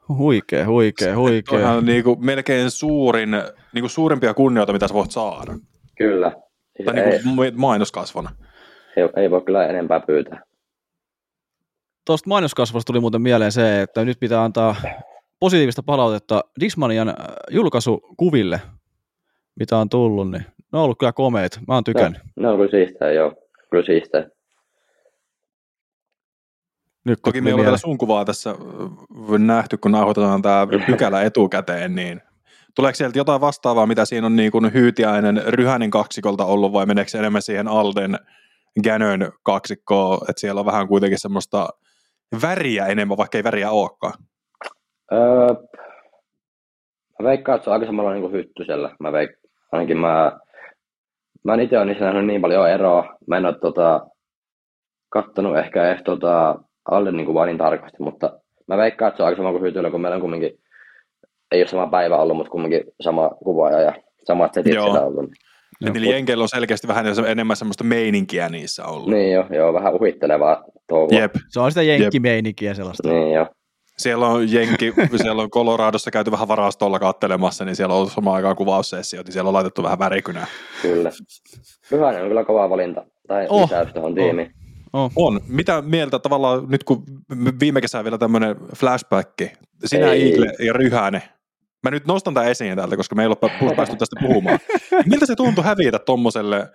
Huikee, 0.09 0.63
huikee, 0.63 1.13
huikee. 1.13 1.41
Toihan 1.57 1.77
on 1.77 1.85
niinku 1.85 2.15
melkein 2.15 2.71
suurin, 2.71 3.29
niinku 3.73 3.89
suurimpia 3.89 4.33
kunnioita, 4.33 4.73
mitä 4.73 4.87
sä 4.87 4.93
voit 4.93 5.11
saada. 5.11 5.53
Kyllä. 5.97 6.31
Siis 6.77 6.85
Tai 6.85 6.99
ei, 6.99 7.19
niinku 7.25 7.43
mainoskasvona. 7.55 8.29
ei, 8.97 9.09
ei, 9.15 9.31
voi 9.31 9.41
kyllä 9.41 9.67
enempää 9.67 9.99
pyytää. 9.99 10.41
Tuosta 12.05 12.29
mainoskasvusta 12.29 12.87
tuli 12.87 12.99
muuten 12.99 13.21
mieleen 13.21 13.51
se, 13.51 13.81
että 13.81 14.05
nyt 14.05 14.19
pitää 14.19 14.43
antaa 14.43 14.75
positiivista 15.39 15.83
palautetta 15.83 16.43
Dismanian 16.59 17.09
äh, 17.09 17.15
julkaisukuville, 17.51 18.61
mitä 19.59 19.77
on 19.77 19.89
tullut, 19.89 20.31
niin 20.31 20.45
ne 20.73 20.79
on 20.79 20.83
ollut 20.83 20.99
kyllä 20.99 21.13
komeet. 21.13 21.59
Mä 21.67 21.73
oon 21.73 21.83
tykännyt. 21.83 22.21
Ne 22.35 22.47
on 22.47 22.57
kyllä 22.57 22.71
siistää, 22.71 23.11
joo. 23.11 23.33
Kyllä 23.71 23.85
siistää. 23.85 24.25
Nyt, 27.05 27.19
Toki 27.23 27.41
me 27.41 27.49
ei 27.49 27.53
ole 27.53 27.63
vielä 27.63 27.77
sun 27.77 27.97
kuvaa 27.97 28.25
tässä 28.25 28.49
ö, 29.31 29.37
nähty, 29.37 29.77
kun 29.77 29.91
nauhoitetaan 29.91 30.41
tämä 30.41 30.67
pykälä 30.87 31.21
etukäteen, 31.21 31.95
niin 31.95 32.21
tuleeko 32.75 32.95
sieltä 32.95 33.19
jotain 33.19 33.41
vastaavaa, 33.41 33.85
mitä 33.85 34.05
siinä 34.05 34.27
on 34.27 34.35
niin 34.35 34.51
kuin 34.51 34.73
Hyytiäinen 34.73 35.41
Ryhänen 35.47 35.91
kaksikolta 35.91 36.45
ollut, 36.45 36.73
vai 36.73 36.85
meneekö 36.85 37.11
se 37.11 37.17
enemmän 37.17 37.41
siihen 37.41 37.67
Alden 37.67 38.19
Gänön 38.83 39.31
kaksikkoon, 39.43 40.19
että 40.29 40.39
siellä 40.39 40.59
on 40.59 40.65
vähän 40.65 40.87
kuitenkin 40.87 41.19
semmoista 41.19 41.69
väriä 42.41 42.85
enemmän, 42.85 43.17
vaikka 43.17 43.37
ei 43.37 43.43
väriä 43.43 43.71
olekaan. 43.71 44.13
Öö, 45.11 45.47
mä 47.19 47.29
veikkaan, 47.29 47.55
että 47.55 47.63
se 47.63 47.69
on 47.69 47.73
aika 47.73 47.85
samalla 47.85 48.11
niin 48.11 48.21
kuin 48.21 48.33
hyttysellä. 48.33 48.95
Mä 48.99 49.11
veik, 49.11 49.29
ainakin 49.71 49.97
mä, 49.97 50.31
mä 51.43 51.53
en 51.53 51.59
itse 51.59 51.77
ole 51.77 51.85
niissä 51.85 52.05
nähnyt 52.05 52.25
niin 52.25 52.41
paljon 52.41 52.69
eroa. 52.69 53.17
Mä 53.27 53.37
en 53.37 53.45
ole 53.45 53.59
tota, 53.61 54.07
kattonut 55.09 55.57
ehkä 55.57 55.91
edes 55.91 56.03
tota, 56.03 56.55
alle 56.91 57.11
niin 57.11 57.25
kuin 57.25 57.35
vaan 57.35 57.47
niin 57.47 57.57
tarkasti, 57.57 57.97
mutta 57.99 58.39
mä 58.67 58.77
veikkaan, 58.77 59.09
että 59.09 59.17
se 59.17 59.23
on 59.23 59.27
aika 59.27 59.37
sama 59.37 59.51
kuin 59.51 59.63
hytyllä, 59.63 59.91
kun 59.91 60.01
meillä 60.01 60.15
on 60.15 60.21
kumminkin, 60.21 60.51
ei 61.51 61.61
ole 61.61 61.67
sama 61.67 61.87
päivä 61.87 62.17
ollut, 62.17 62.37
mutta 62.37 62.51
kumminkin 62.51 62.83
sama 63.01 63.29
kuvaaja 63.29 63.81
ja 63.81 63.93
samat 64.23 64.53
setit 64.53 64.73
Joo. 64.73 64.85
siellä 64.85 65.01
ollut. 65.01 65.29
Et 65.87 65.93
niillä 65.93 66.11
jenkeillä 66.11 66.41
on 66.41 66.49
selkeästi 66.49 66.87
vähän 66.87 67.05
enemmän 67.27 67.57
semmoista 67.57 67.83
meininkiä 67.83 68.49
niissä 68.49 68.85
ollut. 68.85 69.09
Niin 69.09 69.33
jo, 69.33 69.45
joo, 69.49 69.73
vähän 69.73 69.93
uhittelevaa 69.93 70.63
touhua. 70.87 71.19
Jep. 71.19 71.35
Se 71.49 71.59
on 71.59 71.71
sitä 71.71 71.83
jenkkimeininkiä 71.83 72.73
sellaista. 72.73 73.09
Niin 73.09 73.33
jo, 73.33 73.47
Siellä 73.99 74.27
on 74.27 74.51
jenki, 74.51 74.93
siellä 75.21 75.41
on 75.41 75.49
Coloradossa 75.49 76.11
käyty 76.11 76.31
vähän 76.31 76.47
varastolla 76.47 76.99
kattelemassa, 76.99 77.65
niin 77.65 77.75
siellä 77.75 77.93
on 77.93 77.97
ollut 77.97 78.11
samaan 78.11 78.35
aikaan 78.35 78.55
kuvaussessiot, 78.55 79.25
niin 79.25 79.33
siellä 79.33 79.47
on 79.47 79.53
laitettu 79.53 79.83
vähän 79.83 79.99
värikynää. 79.99 80.47
kyllä. 80.81 81.11
Pyhänen 81.89 82.21
on 82.21 82.27
kyllä 82.27 82.45
kova 82.45 82.69
valinta, 82.69 83.05
tai 83.27 83.47
Oh, 83.49 83.61
lisäys 83.61 83.93
tuohon 83.93 84.15
tiimiin. 84.15 84.51
On. 85.15 85.41
Mitä 85.47 85.81
mieltä 85.81 86.19
tavallaan 86.19 86.65
nyt, 86.69 86.83
kun 86.83 87.03
viime 87.59 87.81
kesänä 87.81 88.03
vielä 88.03 88.17
tämmöinen 88.17 88.55
flashback, 88.75 89.33
sinä 89.85 90.11
Ei. 90.11 90.29
Igle 90.29 90.47
ja 90.65 90.73
Ryhänen, 90.73 91.21
mä 91.83 91.91
nyt 91.91 92.07
nostan 92.07 92.33
tämän 92.33 92.49
esiin 92.49 92.75
täältä, 92.75 92.97
koska 92.97 93.15
me 93.15 93.21
ei 93.23 93.27
ole 93.27 93.35
pä- 93.45 93.75
päästy 93.75 93.95
tästä 93.95 94.15
puhumaan. 94.21 94.59
Miltä 95.05 95.25
se 95.25 95.35
tuntui 95.35 95.63
hävitä 95.63 95.99
tommoselle 95.99 96.67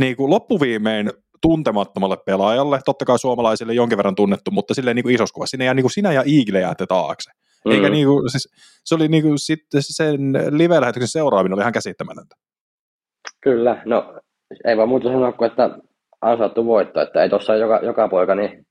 niin 0.00 0.16
kuin 0.16 0.30
loppuviimein 0.30 1.12
tuntemattomalle 1.42 2.16
pelaajalle, 2.26 2.80
totta 2.84 3.04
kai 3.04 3.18
suomalaisille 3.18 3.74
jonkin 3.74 3.98
verran 3.98 4.14
tunnettu, 4.14 4.50
mutta 4.50 4.74
silleen 4.74 4.96
niin 4.96 5.02
kuin 5.02 5.14
isossa 5.14 5.34
kuvassa. 5.34 5.50
Sinä, 5.50 5.64
ja, 5.64 5.74
niin 5.74 5.84
kuin 5.84 5.92
sinä 5.92 6.12
ja 6.12 6.22
Igle 6.26 6.60
jäätte 6.60 6.86
taakse. 6.86 7.30
Mm. 7.64 7.72
Eikä 7.72 7.88
niin 7.88 8.06
kuin, 8.06 8.30
siis, 8.30 8.48
se 8.84 8.94
oli 8.94 9.08
niin 9.08 9.22
kuin, 9.22 9.38
sitten 9.38 9.80
sen 9.82 10.32
live-lähetyksen 10.50 11.08
seuraaminen 11.08 11.54
oli 11.54 11.62
ihan 11.62 11.72
käsittämätöntä. 11.72 12.36
Kyllä, 13.40 13.82
no 13.84 14.20
ei 14.64 14.76
vaan 14.76 14.88
muuta 14.88 15.08
sanoa 15.08 15.32
kuin, 15.32 15.50
että 15.50 15.70
ansaattu 16.20 16.66
voitto, 16.66 17.00
että 17.00 17.22
ei 17.22 17.28
tuossa 17.28 17.56
joka, 17.56 17.80
joka 17.82 18.08
poika, 18.08 18.34
niin 18.34 18.66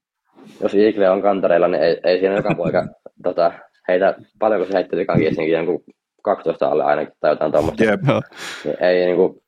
jos 0.62 0.74
Igle 0.74 1.10
on 1.10 1.22
kantareilla, 1.22 1.68
niin 1.68 1.84
ei, 1.84 1.98
ei 2.04 2.20
siinä 2.20 2.36
joka 2.36 2.56
poika 2.56 2.88
tota, 3.24 3.52
heitä, 3.88 4.16
paljonko 4.40 4.68
se 4.68 4.74
heitteli 4.74 5.06
kankiisinkin, 5.06 5.54
jonkun 5.54 5.84
12 6.24 6.68
alle 6.68 6.84
ainakin 6.84 7.14
tai 7.20 7.32
jotain 7.32 7.52
tuommoista. 7.52 7.84
Joo. 7.84 8.22
Niin 8.64 8.84
ei 8.84 9.06
niinku, 9.06 9.44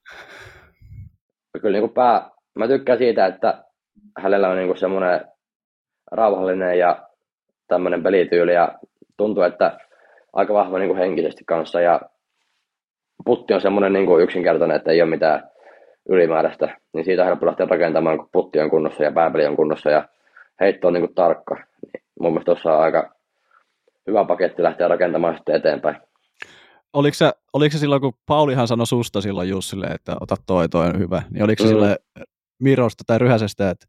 kyllä 1.62 1.78
niinku 1.78 1.94
pää, 1.94 2.30
mä 2.56 2.68
tykkään 2.68 2.98
siitä, 2.98 3.26
että 3.26 3.64
hänellä 4.18 4.50
on 4.50 4.58
niinku 4.58 4.76
semmoinen 4.76 5.22
rauhallinen 6.12 6.80
ja 6.80 7.08
tämmöinen 7.68 8.04
pelityyli 8.04 8.54
ja 8.54 8.80
tuntuu, 9.18 9.44
että 9.44 9.78
aika 10.34 10.54
vahva 10.54 10.80
niinku 10.80 10.96
henkisesti 10.96 11.44
kanssa 11.48 11.82
ja 11.82 12.02
putti 13.26 13.54
on 13.54 13.62
semmoinen 13.62 13.94
niinku 13.94 14.18
yksinkertainen, 14.18 14.78
että 14.78 14.92
ei 14.92 15.02
ole 15.02 15.10
mitään 15.10 15.50
ylimääräistä, 16.10 16.78
niin 16.94 17.06
siitä 17.06 17.26
helppo 17.26 17.46
lähteä 17.46 17.68
rakentamaan, 17.70 18.18
kun 18.18 18.30
putti 18.32 18.60
on 18.60 18.70
kunnossa 18.70 19.04
ja 19.04 19.12
pääpeli 19.12 19.46
on 19.46 19.56
kunnossa 19.56 19.90
ja 19.90 20.08
heitto 20.60 20.88
on 20.88 20.94
niinku 20.94 21.14
tarkka. 21.16 21.56
Niin 21.56 22.04
mun 22.20 22.32
mielestä 22.32 22.46
tuossa 22.46 22.74
on 22.74 22.84
aika 22.84 23.16
hyvä 24.08 24.26
paketti 24.26 24.64
lähteä 24.64 24.88
rakentamaan 24.88 25.36
sitten 25.36 25.56
eteenpäin. 25.56 25.98
Oliko 26.94 27.14
se, 27.14 27.32
oliko 27.54 27.72
se 27.74 27.78
silloin, 27.78 28.02
kun 28.02 28.14
Paulihan 28.26 28.68
sanoi 28.68 28.88
susta 28.88 29.22
silloin 29.22 29.50
Jussille, 29.50 29.86
että 29.86 30.16
ota 30.22 30.36
toi, 30.48 30.70
toi 30.70 30.88
on 30.88 31.00
hyvä, 31.00 31.22
niin 31.32 31.44
oliko 31.44 31.64
se 31.64 31.74
Mm. 31.74 31.80
mm. 31.80 32.24
Mirosta 32.64 33.04
tai 33.08 33.20
Ryhäsestä, 33.20 33.70
että 33.70 33.86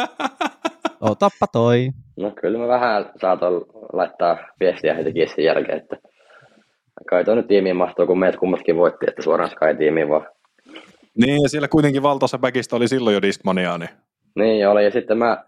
otappa 1.00 1.46
toi. 1.52 1.88
No 2.16 2.30
kyllä 2.30 2.58
mä 2.58 2.68
vähän 2.68 3.10
saatoin 3.20 3.64
laittaa 3.92 4.38
viestiä 4.60 4.94
heti 4.94 5.12
sen 5.34 5.44
jälkeen, 5.44 5.78
että 5.78 5.96
kai 7.10 7.24
toi 7.24 7.36
nyt 7.36 7.46
tiimiin 7.46 7.76
mahtuu, 7.76 8.06
kun 8.06 8.18
meidät 8.18 8.40
kummatkin 8.40 8.76
voitti, 8.76 9.06
että 9.08 9.22
suoraan 9.22 9.50
Sky 9.50 9.74
tiimiin 9.78 10.08
vaan. 10.08 10.26
niin, 11.18 11.42
ja 11.42 11.48
siellä 11.48 11.68
kuitenkin 11.68 12.02
valtaosa 12.02 12.38
backista 12.38 12.76
oli 12.76 12.88
silloin 12.88 13.14
jo 13.14 13.22
Discmania, 13.22 13.78
niin 13.78 13.90
Niin 14.34 14.68
oli, 14.68 14.84
ja 14.84 14.90
sitten 14.90 15.18
mä 15.18 15.44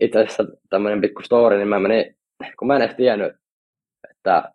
itse 0.00 0.18
asiassa 0.18 0.44
tämmöinen 0.70 1.00
pikku 1.00 1.22
story, 1.22 1.56
niin 1.56 1.68
mä 1.68 1.78
menin, 1.78 2.16
kun 2.58 2.68
mä 2.68 2.76
en 2.76 2.82
edes 2.82 2.96
tiennyt, 2.96 3.32
että 4.10 4.52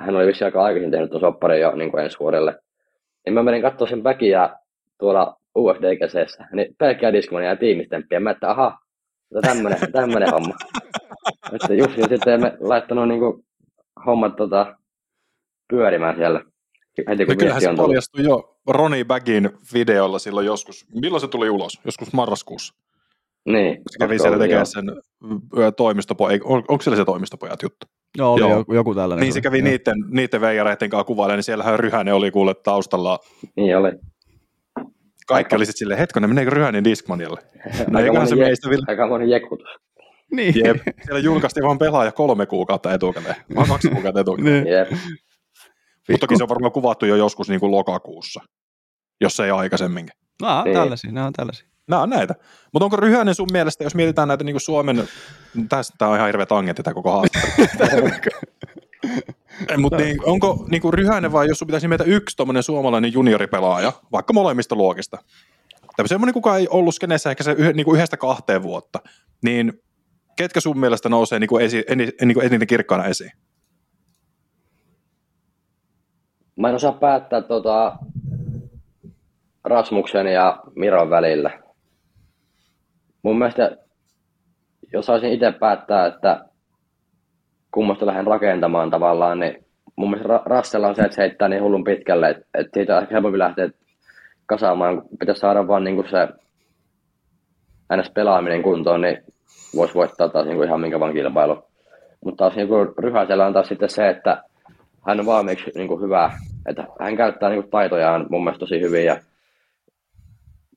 hän 0.00 0.16
oli 0.16 0.26
vissiin 0.26 0.46
aika 0.46 0.62
aikaisin 0.62 0.90
tehnyt 0.90 1.10
tuon 1.10 1.20
sopparin 1.20 1.60
jo 1.60 1.74
niin 1.76 1.90
kuin 1.90 2.04
ensi 2.04 2.18
vuodelle. 2.20 2.58
Niin 3.26 3.34
mä 3.34 3.42
menin 3.42 3.62
katsoa 3.62 3.88
sen 3.88 4.02
backia 4.02 4.50
tuolla 4.98 5.39
UFDGCssä, 5.58 6.48
niin 6.52 6.74
pelkkää 6.78 7.12
Discmania 7.12 7.48
ja 7.48 7.56
tiimistemppiä. 7.56 8.20
Mä 8.20 8.30
että 8.30 8.50
aha, 8.50 8.78
tämmönen, 9.42 9.78
tämmönen 9.92 10.30
homma. 10.32 10.54
Että 11.52 11.74
Jussi 11.74 12.02
sitten 12.08 12.40
me 12.40 12.56
laittanut 12.60 13.08
niinku 13.08 13.44
hommat 14.06 14.36
tota, 14.36 14.76
pyörimään 15.68 16.16
siellä. 16.16 16.44
Heti 17.08 17.26
kun 17.26 17.36
kyllähän 17.36 17.60
viesti 17.60 17.64
se 17.64 17.70
on 17.70 17.76
tullut. 17.76 17.88
paljastui 17.88 18.24
jo 18.24 18.56
Ronnie 18.66 19.04
Bagin 19.04 19.50
videolla 19.74 20.18
silloin 20.18 20.46
joskus. 20.46 20.86
Milloin 20.94 21.20
se 21.20 21.28
tuli 21.28 21.50
ulos? 21.50 21.80
Joskus 21.84 22.12
marraskuussa. 22.12 22.74
Niin. 23.44 23.82
Se 23.90 23.98
kävi 23.98 24.18
siellä 24.18 24.38
tekemään 24.38 24.66
sen 24.66 24.90
ö, 25.58 25.72
toimistopojat. 25.72 26.40
On, 26.44 26.64
onko 26.68 26.82
siellä 26.82 26.96
se 26.96 27.04
toimistopojat 27.04 27.62
juttu? 27.62 27.86
Joo, 28.18 28.32
oli 28.32 28.40
Joo. 28.40 28.58
Joku, 28.58 28.74
joku 28.74 28.94
tällainen. 28.94 29.22
Niin 29.22 29.32
se 29.32 29.40
kävi 29.40 29.58
Joo. 29.58 29.64
niiden, 29.64 29.94
niiden 30.10 30.40
veijareiden 30.40 30.90
kanssa 30.90 31.04
kuvailemaan, 31.04 31.38
niin 31.38 31.44
siellähän 31.44 31.78
Ryhänen 31.78 32.14
oli 32.14 32.30
kuule 32.30 32.54
taustalla. 32.54 33.18
Niin 33.56 33.76
oli. 33.76 33.92
Kaikki 35.30 35.46
Aika- 35.54 35.56
oli 35.56 35.66
sitten 35.66 35.78
silleen, 35.78 35.98
hetkonen, 35.98 36.30
meneekö 36.30 36.50
Ryhänen 36.50 36.84
Discmanialle? 36.84 37.40
No 37.88 37.98
Aika 37.98 38.26
se 38.26 38.34
moni, 38.34 38.46
meistä 38.48 38.68
je- 38.68 38.70
vielä. 38.70 38.84
aika 38.88 39.06
moni. 39.08 39.24
Niin. 40.32 40.54
Jep. 40.64 40.76
Siellä 41.04 41.20
julkaistiin 41.20 41.64
vaan 41.64 41.78
pelaaja 41.78 42.12
kolme 42.12 42.46
kuukautta 42.46 42.94
etukäteen. 42.94 43.36
Vaan 43.56 43.68
kaksi 43.68 43.88
kuukautta 43.88 44.20
etukäteen. 44.20 44.64
niin. 44.64 44.74
Jep. 44.74 44.90
Mutta 46.10 46.26
toki 46.26 46.36
se 46.36 46.42
on 46.42 46.48
varmaan 46.48 46.72
kuvattu 46.72 47.06
jo 47.06 47.16
joskus 47.16 47.48
niin 47.48 47.60
kuin 47.60 47.72
lokakuussa, 47.72 48.40
jos 49.20 49.40
ei 49.40 49.50
aikaisemminkin. 49.50 50.14
Nämä 50.42 50.58
on 50.58 50.64
Niin. 50.64 50.76
tällaisia, 50.76 51.12
nämä 51.12 51.26
on 51.26 51.32
tällaisia. 51.32 51.68
Nämä 51.88 52.02
on 52.02 52.10
näitä. 52.10 52.34
Mutta 52.72 52.84
onko 52.84 52.96
Ryhänen 52.96 53.34
sun 53.34 53.48
mielestä, 53.52 53.84
jos 53.84 53.94
mietitään 53.94 54.28
näitä 54.28 54.44
niin 54.44 54.54
kuin 54.54 54.60
Suomen, 54.60 55.08
tästä 55.68 56.08
on 56.08 56.16
ihan 56.16 56.26
hirveä 56.28 56.46
tangentti 56.46 56.82
tämä 56.82 56.94
koko 56.94 57.10
haastattelu. 57.12 58.08
Mutta 59.76 59.96
niin, 59.96 60.16
onko 60.24 60.66
niin 60.70 60.82
kuin 60.82 60.94
Ryhänen 60.94 61.32
vai 61.32 61.48
jos 61.48 61.58
sun 61.58 61.66
pitäisi 61.66 61.84
nimetä 61.84 62.04
yksi 62.04 62.36
tommonen 62.36 62.62
suomalainen 62.62 63.12
junioripelaaja, 63.12 63.92
vaikka 64.12 64.32
molemmista 64.32 64.74
luokista, 64.74 65.18
tai 65.96 66.08
semmoinen, 66.08 66.34
kuka 66.34 66.56
ei 66.56 66.68
ollut 66.70 66.94
skeneessä 66.94 67.30
ehkä 67.30 67.44
se 67.44 67.52
yh, 67.52 67.74
niin 67.74 67.84
kuin 67.84 67.96
yhdestä 67.96 68.16
kahteen 68.16 68.62
vuotta, 68.62 68.98
niin 69.44 69.82
ketkä 70.36 70.60
sun 70.60 70.78
mielestä 70.78 71.08
nousee 71.08 71.38
niin 71.38 71.48
kuin 71.48 71.64
esi, 71.64 71.84
eni, 71.88 72.08
niin 72.24 72.34
kuin 72.34 72.46
eniten 72.46 72.68
kirkkaana 72.68 73.04
esiin? 73.04 73.32
Mä 76.56 76.68
en 76.68 76.74
osaa 76.74 76.92
päättää 76.92 77.42
tota, 77.42 77.96
Rasmuksen 79.64 80.26
ja 80.26 80.62
Miron 80.76 81.10
välillä. 81.10 81.62
Mun 83.22 83.38
mielestä, 83.38 83.76
jos 84.92 85.06
saisin 85.06 85.32
itse 85.32 85.52
päättää, 85.52 86.06
että 86.06 86.44
kummasta 87.70 88.06
lähden 88.06 88.26
rakentamaan 88.26 88.90
tavallaan, 88.90 89.38
niin 89.38 89.64
mun 89.96 90.10
mielestä 90.10 90.36
Ra- 90.36 90.42
Rassella 90.46 90.88
on 90.88 90.94
se, 90.94 91.02
että 91.02 91.14
se 91.14 91.22
heittää 91.22 91.48
niin 91.48 91.62
hullun 91.62 91.84
pitkälle, 91.84 92.30
että, 92.30 92.44
että 92.54 92.70
siitä 92.74 92.96
on 92.96 93.06
helpompi 93.10 93.38
lähteä 93.38 93.70
kasaamaan. 94.46 95.02
Kun 95.02 95.18
Pitäisi 95.18 95.40
saada 95.40 95.68
vaan 95.68 95.84
niin 95.84 96.04
se 96.10 96.28
ns. 97.96 98.10
pelaaminen 98.10 98.62
kuntoon, 98.62 99.00
niin 99.00 99.18
voisi 99.76 99.94
voittaa 99.94 100.28
taas 100.28 100.46
niin 100.46 100.56
kuin 100.56 100.68
ihan 100.68 100.80
minkä 100.80 101.00
vaan 101.00 101.12
kilpailu. 101.12 101.62
Mutta 102.24 102.44
taas 102.44 102.56
niin 102.56 102.68
Ryhäsellä 102.98 103.46
on 103.46 103.52
taas 103.52 103.68
sitten 103.68 103.88
se, 103.88 104.08
että 104.08 104.42
hän 105.06 105.20
on 105.20 105.26
valmiiksi 105.26 105.70
niin 105.74 105.88
kuin 105.88 106.02
hyvä, 106.02 106.30
että 106.68 106.86
hän 107.00 107.16
käyttää 107.16 107.48
niin 107.48 107.62
kuin 107.62 107.70
taitojaan 107.70 108.26
mun 108.30 108.44
mielestä 108.44 108.60
tosi 108.60 108.80
hyvin 108.80 109.04
ja 109.04 109.16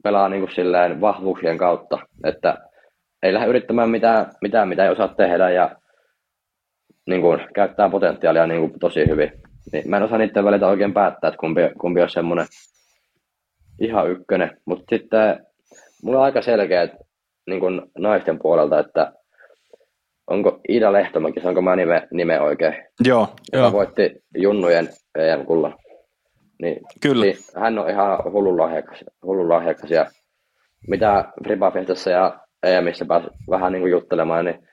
pelaa 0.03 0.29
niin 0.29 0.41
kuin 0.41 0.55
silleen 0.55 1.01
vahvuuksien 1.01 1.57
kautta, 1.57 1.99
että 2.23 2.57
ei 3.23 3.33
lähde 3.33 3.47
yrittämään 3.47 3.89
mitään, 3.89 4.25
mitään 4.41 4.67
mitä 4.69 4.83
ei 4.83 4.91
osaa 4.91 5.07
tehdä 5.07 5.49
ja 5.49 5.75
niin 7.05 7.21
kuin, 7.21 7.39
käyttää 7.55 7.89
potentiaalia 7.89 8.47
niin 8.47 8.59
kuin, 8.59 8.79
tosi 8.79 9.07
hyvin. 9.07 9.31
Niin, 9.71 9.89
mä 9.89 9.97
en 9.97 10.03
osaa 10.03 10.17
niiden 10.17 10.45
välillä 10.45 10.67
oikein 10.67 10.93
päättää, 10.93 11.27
että 11.27 11.37
kumpi, 11.37 11.61
kumpi 11.81 12.01
on 12.01 12.09
semmoinen 12.09 12.45
ihan 13.79 14.11
ykkönen. 14.11 14.57
Mutta 14.65 14.95
sitten 14.95 15.45
mulla 16.03 16.19
on 16.19 16.25
aika 16.25 16.41
selkeä 16.41 16.87
niin 17.47 17.59
kuin 17.59 17.81
naisten 17.97 18.39
puolelta, 18.39 18.79
että 18.79 19.13
onko 20.27 20.59
Ida 20.69 20.93
Lehtomäki, 20.93 21.39
onko 21.43 21.61
mä 21.61 21.75
nime, 21.75 22.07
nime 22.11 22.41
oikein? 22.41 22.73
Joo. 23.05 23.27
Joka 23.53 23.65
joo. 23.65 23.71
voitti 23.71 24.23
Junnujen 24.37 24.89
EM-kullan. 25.17 25.75
Niin, 26.61 26.79
Kyllä. 27.01 27.25
Niin, 27.25 27.37
hän 27.55 27.79
on 27.79 27.89
ihan 27.89 28.23
hullun 28.31 28.57
lahjakas, 28.57 29.03
hullun 29.25 29.49
lahjakas 29.49 29.91
ja 29.91 30.05
mitä 30.87 31.25
Fribafestassa 31.43 32.09
ja 32.09 32.39
EMissä 32.63 33.05
pääsi 33.05 33.27
vähän 33.49 33.71
niin 33.71 33.81
kuin 33.81 33.91
juttelemaan, 33.91 34.45
niin 34.45 34.67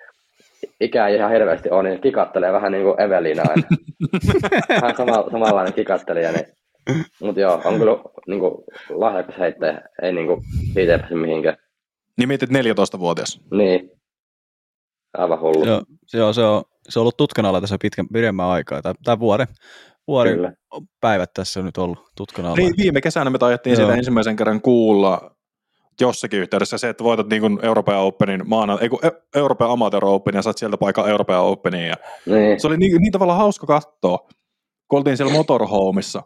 ikä 0.81 1.07
ei 1.07 1.17
ihan 1.17 1.31
hirveästi 1.31 1.71
ole, 1.71 1.89
niin 1.89 2.01
kikattelee 2.01 2.53
vähän 2.53 2.73
niin 2.73 2.85
kuin 2.85 3.01
Evelina 3.01 3.43
aina. 3.49 3.63
Hän 4.83 4.97
sama, 4.97 5.31
samanlainen 5.31 5.75
kikattelija, 5.75 6.33
niin 6.33 6.47
mutta 7.23 7.41
joo, 7.41 7.61
on 7.65 7.79
kyllä 7.79 7.93
niin 8.27 8.41
kuin, 8.41 8.55
lahjakas 8.89 9.39
heittäjä, 9.39 9.83
ei 10.03 10.13
niin 10.13 10.27
kuin, 10.27 10.43
siitä 10.75 10.93
ei 10.93 10.99
pääse 10.99 11.15
mihinkään. 11.15 11.57
Niin 12.19 12.29
mietit 12.29 12.51
14-vuotias. 12.51 13.41
Niin, 13.51 13.91
aivan 15.19 15.41
hullu. 15.41 15.65
Joo, 15.65 15.83
se 16.07 16.23
on, 16.23 16.35
se 16.35 16.43
on, 16.43 16.63
se 16.89 16.99
on 16.99 17.01
ollut 17.01 17.17
tutkan 17.17 17.47
alla 17.47 17.61
tässä 17.61 17.77
pitkän, 17.81 18.07
pidemmän 18.13 18.47
aikaa, 18.47 18.83
tai, 18.83 18.95
tai 19.05 19.19
vuoden, 19.19 19.47
vuoden 20.07 20.35
Kyllä. 20.35 20.53
päivät 21.01 21.31
tässä 21.35 21.61
on 21.61 21.67
nyt 21.67 21.79
ollut 21.79 21.99
tutkan 22.17 22.45
alla. 22.45 22.57
Niin, 22.57 22.75
viime 22.77 23.01
kesänä 23.01 23.31
me 23.31 23.39
taidettiin 23.39 23.77
siitä 23.77 23.95
ensimmäisen 23.95 24.37
kerran 24.37 24.61
kuulla 24.61 25.37
jossakin 26.01 26.41
yhteydessä 26.41 26.79
se, 26.79 26.89
että 26.89 27.05
voitat 27.05 27.29
niin 27.29 27.59
Euroopan 27.63 27.97
Openin 27.97 28.49
maana, 28.49 28.79
ei 28.81 28.89
kun 28.89 28.99
e- 29.03 29.39
Euroopan 29.39 29.71
Amateur 29.71 30.05
Openin 30.05 30.39
ja 30.39 30.43
saat 30.43 30.59
sieltä 30.59 30.77
paikalla 30.77 31.11
Euroopan 31.11 31.41
Openiin. 31.41 31.89
Ja 31.89 31.95
niin. 32.27 32.61
Se 32.61 32.67
oli 32.67 32.77
niin, 32.77 33.01
niin 33.01 33.13
tavallaan 33.13 33.39
hauska 33.39 33.67
katsoa, 33.67 34.19
kun 34.89 34.99
oltiin 34.99 35.17
siellä 35.17 35.33
motorhomeissa. 35.33 36.23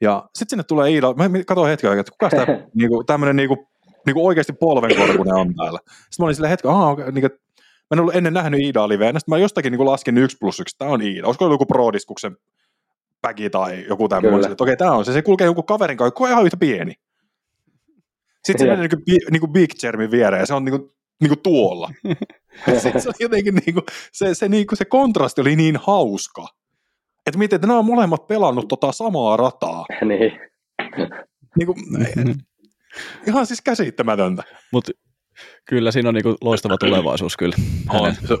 Ja 0.00 0.28
sitten 0.34 0.50
sinne 0.50 0.62
tulee 0.62 0.90
Iida, 0.90 1.14
mä 1.14 1.24
katsoin 1.46 1.70
hetken 1.70 1.90
aikaa, 1.90 2.00
että 2.00 2.12
kuka 2.12 2.30
tämä 2.30 2.46
niinku, 2.74 3.04
tämmöinen 3.04 3.36
niinku, 3.36 3.68
niinku 4.06 4.26
oikeasti 4.26 4.52
polvenkorkunen 4.52 5.34
on 5.34 5.54
täällä. 5.54 5.78
Sitten 5.86 6.06
mä 6.18 6.24
olin 6.24 6.34
sille 6.34 6.50
hetken, 6.50 6.70
aha, 6.70 6.96
niinku, 7.12 7.28
mä 7.28 7.94
en 7.94 8.00
ollut 8.00 8.14
ennen 8.14 8.34
nähnyt 8.34 8.60
Iidaa 8.60 8.88
liveen, 8.88 9.14
sitten 9.20 9.32
mä 9.32 9.38
jostakin 9.38 9.72
niinku 9.72 9.86
laskin 9.86 10.18
yksi 10.18 10.36
plus 10.40 10.60
yksi, 10.60 10.78
tämä 10.78 10.90
on 10.90 11.02
Iida. 11.02 11.26
Olisiko 11.26 11.50
joku 11.50 11.66
Pro-diskuksen 11.66 12.36
päki 13.22 13.50
tai 13.50 13.84
joku 13.88 14.08
tämmöinen, 14.08 14.52
että 14.52 14.64
okei, 14.64 14.72
okay, 14.72 14.76
tämä 14.76 14.92
on 14.92 15.04
se, 15.04 15.12
se 15.12 15.22
kulkee 15.22 15.44
joku 15.44 15.62
kaverin 15.62 15.96
kanssa, 15.96 16.06
joka 16.06 16.24
on 16.24 16.30
ihan 16.30 16.44
yhtä 16.44 16.56
pieni. 16.56 16.94
Sitten 18.44 18.66
se 18.66 18.72
menee 18.72 18.88
niin 19.06 19.20
niinku 19.30 19.48
Big 19.48 19.70
Chermin 19.74 20.10
viereen, 20.10 20.46
se 20.46 20.54
on 20.54 20.64
niin 20.64 20.78
kuin, 20.80 20.90
niin 21.20 21.28
kuin 21.28 21.42
tuolla. 21.42 21.90
Se 22.82 23.08
oli 23.08 23.14
jotenkin 23.20 23.54
niin 23.54 23.74
kuin, 23.74 23.84
se, 24.12 24.34
se, 24.34 24.48
niin 24.48 24.66
kuin, 24.66 24.78
se 24.78 24.84
kontrasti 24.84 25.40
oli 25.40 25.56
niin 25.56 25.76
hauska. 25.76 26.46
Että 27.26 27.38
miten, 27.38 27.56
että 27.56 27.66
nämä 27.66 27.78
on 27.78 27.84
molemmat 27.84 28.26
pelannut 28.26 28.68
tota 28.68 28.92
samaa 28.92 29.36
rataa. 29.36 29.86
niin. 30.08 30.32
niin 31.58 31.66
kuin, 31.66 31.78
ihan 33.28 33.46
siis 33.46 33.60
käsittämätöntä. 33.60 34.42
Mutta 34.72 34.92
kyllä 35.64 35.92
siinä 35.92 36.08
on 36.08 36.14
niin 36.14 36.22
kuin 36.22 36.36
loistava 36.40 36.78
tulevaisuus 36.78 37.36
kyllä. 37.36 37.56
On. 37.88 38.14
Se, 38.14 38.36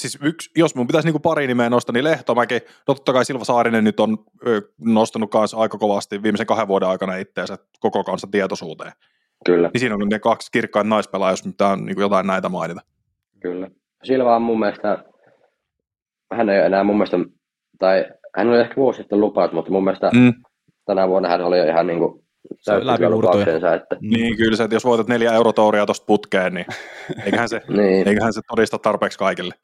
siis 0.00 0.18
yksi, 0.22 0.50
jos 0.56 0.74
mun 0.74 0.86
pitäisi 0.86 1.08
niinku 1.08 1.18
pari 1.18 1.46
nimeä 1.46 1.70
nostaa, 1.70 1.92
niin 1.92 2.04
Lehtomäki, 2.04 2.54
no 2.54 2.94
totta 2.94 3.12
kai 3.12 3.24
Silva 3.24 3.44
Saarinen 3.44 3.84
nyt 3.84 4.00
on 4.00 4.18
ö, 4.46 4.62
nostanut 4.80 5.30
kanssa 5.30 5.56
aika 5.56 5.78
kovasti 5.78 6.22
viimeisen 6.22 6.46
kahden 6.46 6.68
vuoden 6.68 6.88
aikana 6.88 7.16
itseänsä 7.16 7.58
koko 7.80 8.04
kanssa 8.04 8.28
tietoisuuteen. 8.30 8.92
Kyllä. 9.44 9.70
Niin 9.72 9.80
siinä 9.80 9.94
on 9.94 10.08
ne 10.08 10.18
kaksi 10.18 10.52
kirkkaat 10.52 10.86
naispelaa, 10.86 11.30
jos 11.30 11.46
mitään 11.46 11.84
niin 11.84 12.00
jotain 12.00 12.26
näitä 12.26 12.48
mainita. 12.48 12.80
Kyllä. 13.40 13.70
Silva 14.04 14.36
on 14.36 14.42
mun 14.42 14.58
mielestä, 14.58 15.04
hän 16.32 16.48
ei 16.48 16.66
enää 16.66 16.84
mun 16.84 16.96
mielestä, 16.96 17.16
tai 17.78 18.04
hän 18.36 18.48
oli 18.48 18.60
ehkä 18.60 18.76
vuosi 18.76 18.96
sitten 18.96 19.20
lupaus, 19.20 19.52
mutta 19.52 19.70
mun 19.70 19.84
mielestä 19.84 20.10
mm. 20.14 20.32
tänä 20.86 21.08
vuonna 21.08 21.28
hän 21.28 21.40
oli 21.40 21.58
jo 21.58 21.64
ihan 21.64 21.86
niin 21.86 21.98
kuin 21.98 22.22
läpimurtoja. 22.66 23.74
Että... 23.74 23.96
Niin, 24.00 24.36
kyllä 24.36 24.56
se, 24.56 24.64
että 24.64 24.76
jos 24.76 24.84
voitat 24.84 25.08
neljä 25.08 25.32
eurotouria 25.32 25.86
tuosta 25.86 26.06
putkeen, 26.06 26.54
niin 26.54 26.66
eiköhän 27.24 27.48
se, 27.48 27.62
niin. 27.68 28.08
eiköhän 28.08 28.32
se 28.32 28.40
todista 28.48 28.78
tarpeeksi 28.78 29.18
kaikille. 29.18 29.54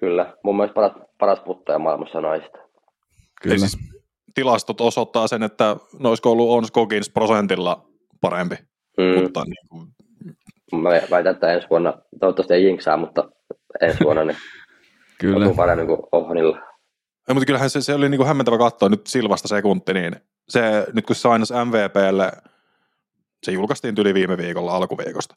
Kyllä, 0.00 0.34
mun 0.44 0.56
mielestä 0.56 0.74
paras, 0.74 0.92
paras 1.18 1.40
puttaja 1.40 1.78
maailmassa 1.78 2.20
naista. 2.20 2.58
Kyllä. 3.42 3.58
siis 3.58 3.78
tilastot 4.34 4.80
osoittaa 4.80 5.28
sen, 5.28 5.42
että 5.42 5.76
noisiko 5.98 6.32
ollut 6.32 6.50
Ons 6.50 6.66
Skogins 6.66 7.10
prosentilla 7.10 7.84
parempi. 8.20 8.56
Mm. 8.98 9.22
Mutta 9.22 9.44
niin 9.44 9.68
kuin... 9.68 9.88
Mä 10.82 10.90
väitän, 11.10 11.34
että 11.34 11.52
ensi 11.52 11.66
vuonna, 11.70 11.94
toivottavasti 12.20 12.54
ei 12.54 12.64
jinksaa, 12.64 12.96
mutta 12.96 13.30
ensi 13.80 14.04
vuonna 14.04 14.24
niin 14.24 14.36
Kyllä. 15.20 15.46
on 15.46 15.56
paremmin 15.56 15.86
kuin 15.86 16.00
Ohnilla. 16.12 16.56
Ja, 17.28 17.34
mutta 17.34 17.46
kyllähän 17.46 17.70
se, 17.70 17.80
se 17.80 17.94
oli 17.94 18.08
niin 18.08 18.18
kuin 18.18 18.28
hämmentävä 18.28 18.58
katsoa 18.58 18.88
nyt 18.88 19.06
Silvasta 19.06 19.48
sekunti, 19.48 19.94
niin 19.94 20.16
se, 20.48 20.86
nyt 20.92 21.06
kun 21.06 21.16
se 21.16 21.20
sainas 21.20 21.52
MVPlle, 21.64 22.32
se 23.42 23.52
julkaistiin 23.52 23.94
yli 23.98 24.14
viime 24.14 24.36
viikolla 24.36 24.76
alkuviikosta. 24.76 25.34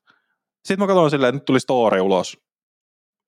Sitten 0.66 0.80
mä 0.80 0.88
katsoin 0.88 1.12
silleen, 1.12 1.30
että 1.30 1.38
nyt 1.38 1.46
tuli 1.46 1.60
story 1.60 2.00
ulos 2.00 2.38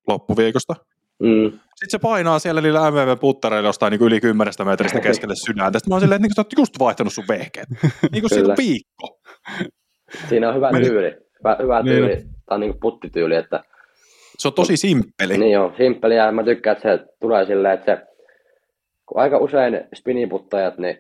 loppuviikosta. 0.08 0.76
Mm. 1.20 1.52
Sitten 1.52 1.90
se 1.90 2.00
painaa 2.00 2.40
siellä 2.40 2.62
niillä 2.62 2.92
MVV-puttareilla 2.92 3.70
jostain 3.70 3.92
niin 3.92 4.02
yli 4.02 4.22
kymmenestä 4.22 4.66
metristä 4.66 5.00
keskelle 5.00 5.36
sydäntä. 5.36 5.80
Sitten 5.80 5.92
mä 5.92 5.96
oon 5.96 6.02
silleen, 6.02 6.16
että 6.16 6.28
niin, 6.28 6.36
sä 6.36 6.42
oot 6.42 6.58
just 6.58 6.80
vaihtanut 6.80 7.14
sun 7.14 7.28
vehkeet. 7.28 7.68
niin 8.12 8.22
kuin 8.22 8.30
siitä 8.30 8.54
piikko. 8.58 9.20
Siinä 10.30 10.50
on 10.50 10.56
hyvä 10.56 10.72
Meni. 10.72 10.86
tyyli. 10.86 11.18
Hyvä, 11.40 11.58
hyvä 11.62 11.82
niin. 11.82 11.96
tyyli. 11.96 12.16
Tämä 12.16 12.56
on 12.56 12.60
niin 12.60 12.72
kuin 12.72 12.80
puttityyli. 12.80 13.36
Että... 13.36 13.64
Se 14.38 14.48
on 14.48 14.54
tosi 14.54 14.78
simppeli. 14.78 15.38
Niin 15.38 15.60
on, 15.60 15.74
simppeli 15.78 16.16
ja 16.16 16.32
mä 16.32 16.44
tykkään, 16.44 16.78
että 16.78 16.98
se 16.98 17.06
tulee 17.20 17.46
silleen, 17.46 17.74
että 17.74 17.96
se, 17.96 18.02
kun 19.06 19.22
aika 19.22 19.38
usein 19.38 19.82
spiniputtajat, 19.96 20.78
niin 20.78 20.98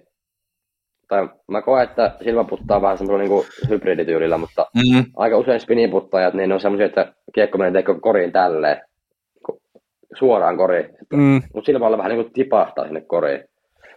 tai 1.07 1.29
mä 1.47 1.61
koen, 1.61 1.83
että 1.83 2.15
silmäputtaa 2.23 2.81
vähän 2.81 2.97
semmoisella 2.97 3.35
niin 3.35 3.69
hybridityylillä, 3.69 4.37
mutta 4.37 4.67
mm-hmm. 4.75 5.11
aika 5.15 5.37
usein 5.37 5.59
spiniputtajat, 5.59 6.33
niin 6.33 6.49
ne 6.49 6.55
on 6.55 6.61
semmoisia, 6.61 6.85
että 6.85 7.13
kiekko 7.35 7.57
menee 7.57 7.83
koriin 8.01 8.31
tälleen, 8.31 8.81
suoraan 10.19 10.57
koriin. 10.57 10.89
Mm. 11.13 11.41
Mutta 11.53 11.65
silmällä 11.65 11.97
vähän 11.97 12.09
niin 12.09 12.23
kuin 12.23 12.33
tipahtaa 12.33 12.85
sinne 12.85 13.01
koriin. 13.01 13.43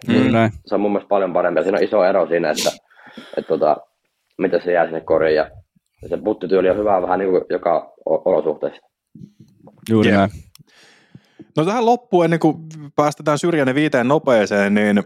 Mm, 0.09 0.15
niin 0.15 0.33
näin. 0.33 0.51
Se 0.67 0.75
on 0.75 0.81
mun 0.81 0.91
mielestä 0.93 1.09
paljon 1.09 1.33
parempi. 1.33 1.63
Siinä 1.63 1.79
on 1.79 1.85
iso 1.85 2.05
ero 2.05 2.27
siinä, 2.27 2.51
että, 2.51 2.71
että 3.37 3.49
tota, 3.49 3.77
miten 4.39 4.63
se 4.65 4.73
jää 4.73 4.85
sinne 4.85 5.01
koriin. 5.01 5.37
Ja 5.37 5.51
se 6.09 6.17
puttityyli 6.17 6.71
on 6.71 6.79
hyvä 6.79 7.03
vähän 7.03 7.19
niin 7.19 7.31
kuin 7.31 7.45
joka 7.51 7.95
olosuhteessa. 8.05 8.81
Juuri 9.91 10.09
yeah. 10.09 10.19
näin. 10.19 10.43
No 11.57 11.65
tähän 11.65 11.87
loppuun, 11.87 12.25
ennen 12.25 12.41
kuin 12.41 12.57
päästetään 12.97 13.39
syrjäinen 13.39 13.75
viiteen 13.75 14.09
nopeeseen, 14.09 14.75
niin 14.75 15.03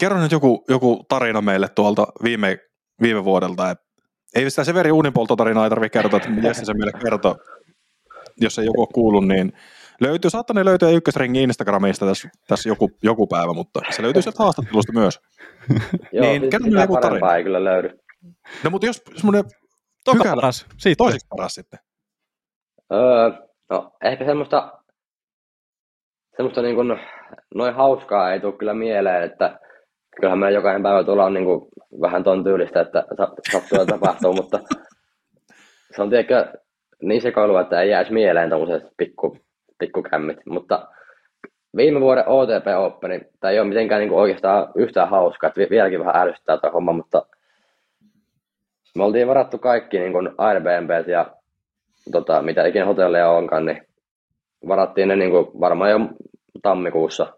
kerro 0.00 0.20
nyt 0.20 0.32
joku, 0.32 0.64
joku 0.68 1.04
tarina 1.08 1.40
meille 1.40 1.68
tuolta 1.68 2.06
viime, 2.22 2.58
viime 3.02 3.24
vuodelta. 3.24 3.70
Et 3.70 3.78
ei 4.34 4.50
sitä 4.50 4.64
Severi 4.64 4.90
Unipolto-tarinaa 4.90 5.64
ei 5.64 5.70
tarvitse 5.70 5.98
kertoa, 5.98 6.16
että 6.16 6.48
Jesse 6.48 6.64
se 6.64 6.74
meille 6.74 6.92
kertoo, 7.02 7.36
jos 8.40 8.58
ei 8.58 8.66
joku 8.66 8.80
ole 8.80 8.88
kuullut, 8.94 9.28
niin 9.28 9.52
löytyy, 10.00 10.30
saattaa 10.30 10.54
ne 10.54 10.64
löytyä 10.64 10.90
ykkösringin 10.90 11.42
Instagramista 11.42 12.06
tässä, 12.06 12.28
tässä 12.48 12.68
joku, 12.68 12.90
joku 13.02 13.26
päivä, 13.26 13.52
mutta 13.52 13.80
se 13.90 14.02
löytyy 14.02 14.22
sieltä 14.22 14.42
haastattelusta 14.42 14.92
myös. 14.92 15.20
Joo, 16.12 16.26
niin, 16.26 16.40
siis 16.40 16.50
kerro 16.50 16.80
joku 16.80 16.96
tarina. 17.00 17.36
ei 17.36 17.44
kyllä 17.44 17.64
löydy. 17.64 17.98
No 18.64 18.70
mutta 18.70 18.86
jos 18.86 19.02
semmoinen 19.16 19.44
Toka 20.04 20.34
paras, 20.34 20.66
siitä. 20.76 20.98
toiseksi 20.98 21.26
paras 21.30 21.54
sitten. 21.54 21.78
Öö, 22.92 23.30
no 23.70 23.92
ehkä 24.04 24.24
semmoista, 24.24 24.78
semmoista 26.36 26.62
niin 26.62 26.74
kuin, 26.74 26.98
noin 27.54 27.74
hauskaa 27.74 28.32
ei 28.32 28.40
tule 28.40 28.52
kyllä 28.52 28.74
mieleen, 28.74 29.22
että 29.22 29.58
kyllähän 30.16 30.38
meillä 30.38 30.58
jokainen 30.58 30.82
päivä 30.82 31.04
tuolla 31.04 31.24
on 31.24 31.34
niin 31.34 31.44
kuin 31.44 31.68
vähän 32.00 32.24
ton 32.24 32.44
tyylistä, 32.44 32.80
että 32.80 33.04
sattuu 33.52 33.78
ja 33.78 33.86
tapahtuu, 33.86 34.32
mutta 34.32 34.58
se 35.96 36.02
on 36.02 36.10
tietenkin 36.10 36.36
niin 37.02 37.22
sekoilua, 37.22 37.60
että 37.60 37.82
ei 37.82 37.90
jäisi 37.90 38.12
mieleen 38.12 38.50
tuollaiset 38.50 38.88
pikku, 38.96 39.38
pikkukämmit, 39.78 40.38
mutta 40.46 40.88
viime 41.76 42.00
vuoden 42.00 42.24
OTP 42.26 42.66
Open, 42.76 43.26
tämä 43.40 43.50
ei 43.50 43.60
ole 43.60 43.68
mitenkään 43.68 44.00
niin 44.00 44.08
kuin 44.08 44.20
oikeastaan 44.20 44.68
yhtään 44.76 45.08
hauskaa, 45.08 45.48
että 45.48 45.70
vieläkin 45.70 46.00
vähän 46.00 46.16
ärsyttää 46.16 46.58
tämä 46.58 46.72
homma, 46.72 46.92
mutta 46.92 47.26
me 48.98 49.04
oltiin 49.04 49.28
varattu 49.28 49.58
kaikki 49.58 49.98
niin 49.98 50.12
kuin 50.12 50.30
Airbnb 50.38 51.08
ja 51.08 51.30
tota, 52.12 52.42
mitä 52.42 52.66
ikinä 52.66 52.84
hotelleja 52.84 53.30
onkaan, 53.30 53.66
niin 53.66 53.82
varattiin 54.68 55.08
ne 55.08 55.16
niin 55.16 55.30
kuin 55.30 55.46
varmaan 55.60 55.90
jo 55.90 56.00
tammikuussa 56.62 57.32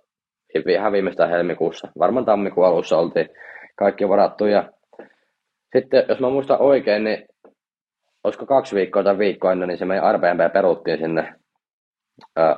ihan 0.68 0.92
viimeistään 0.92 1.30
helmikuussa. 1.30 1.88
Varmaan 1.98 2.24
tammikuun 2.24 2.66
alussa 2.66 2.98
oltiin 2.98 3.28
kaikki 3.76 4.08
varattu. 4.08 4.46
Ja 4.46 4.70
sitten, 5.76 6.04
jos 6.08 6.20
mä 6.20 6.30
muistan 6.30 6.60
oikein, 6.60 7.04
niin 7.04 7.26
olisiko 8.24 8.46
kaksi 8.46 8.76
viikkoa 8.76 9.04
tai 9.04 9.18
viikkoa 9.18 9.52
ennen, 9.52 9.68
niin 9.68 9.78
se 9.78 9.84
meidän 9.84 10.04
Airbnb 10.04 10.52
peruttiin 10.52 10.98
sinne 10.98 11.34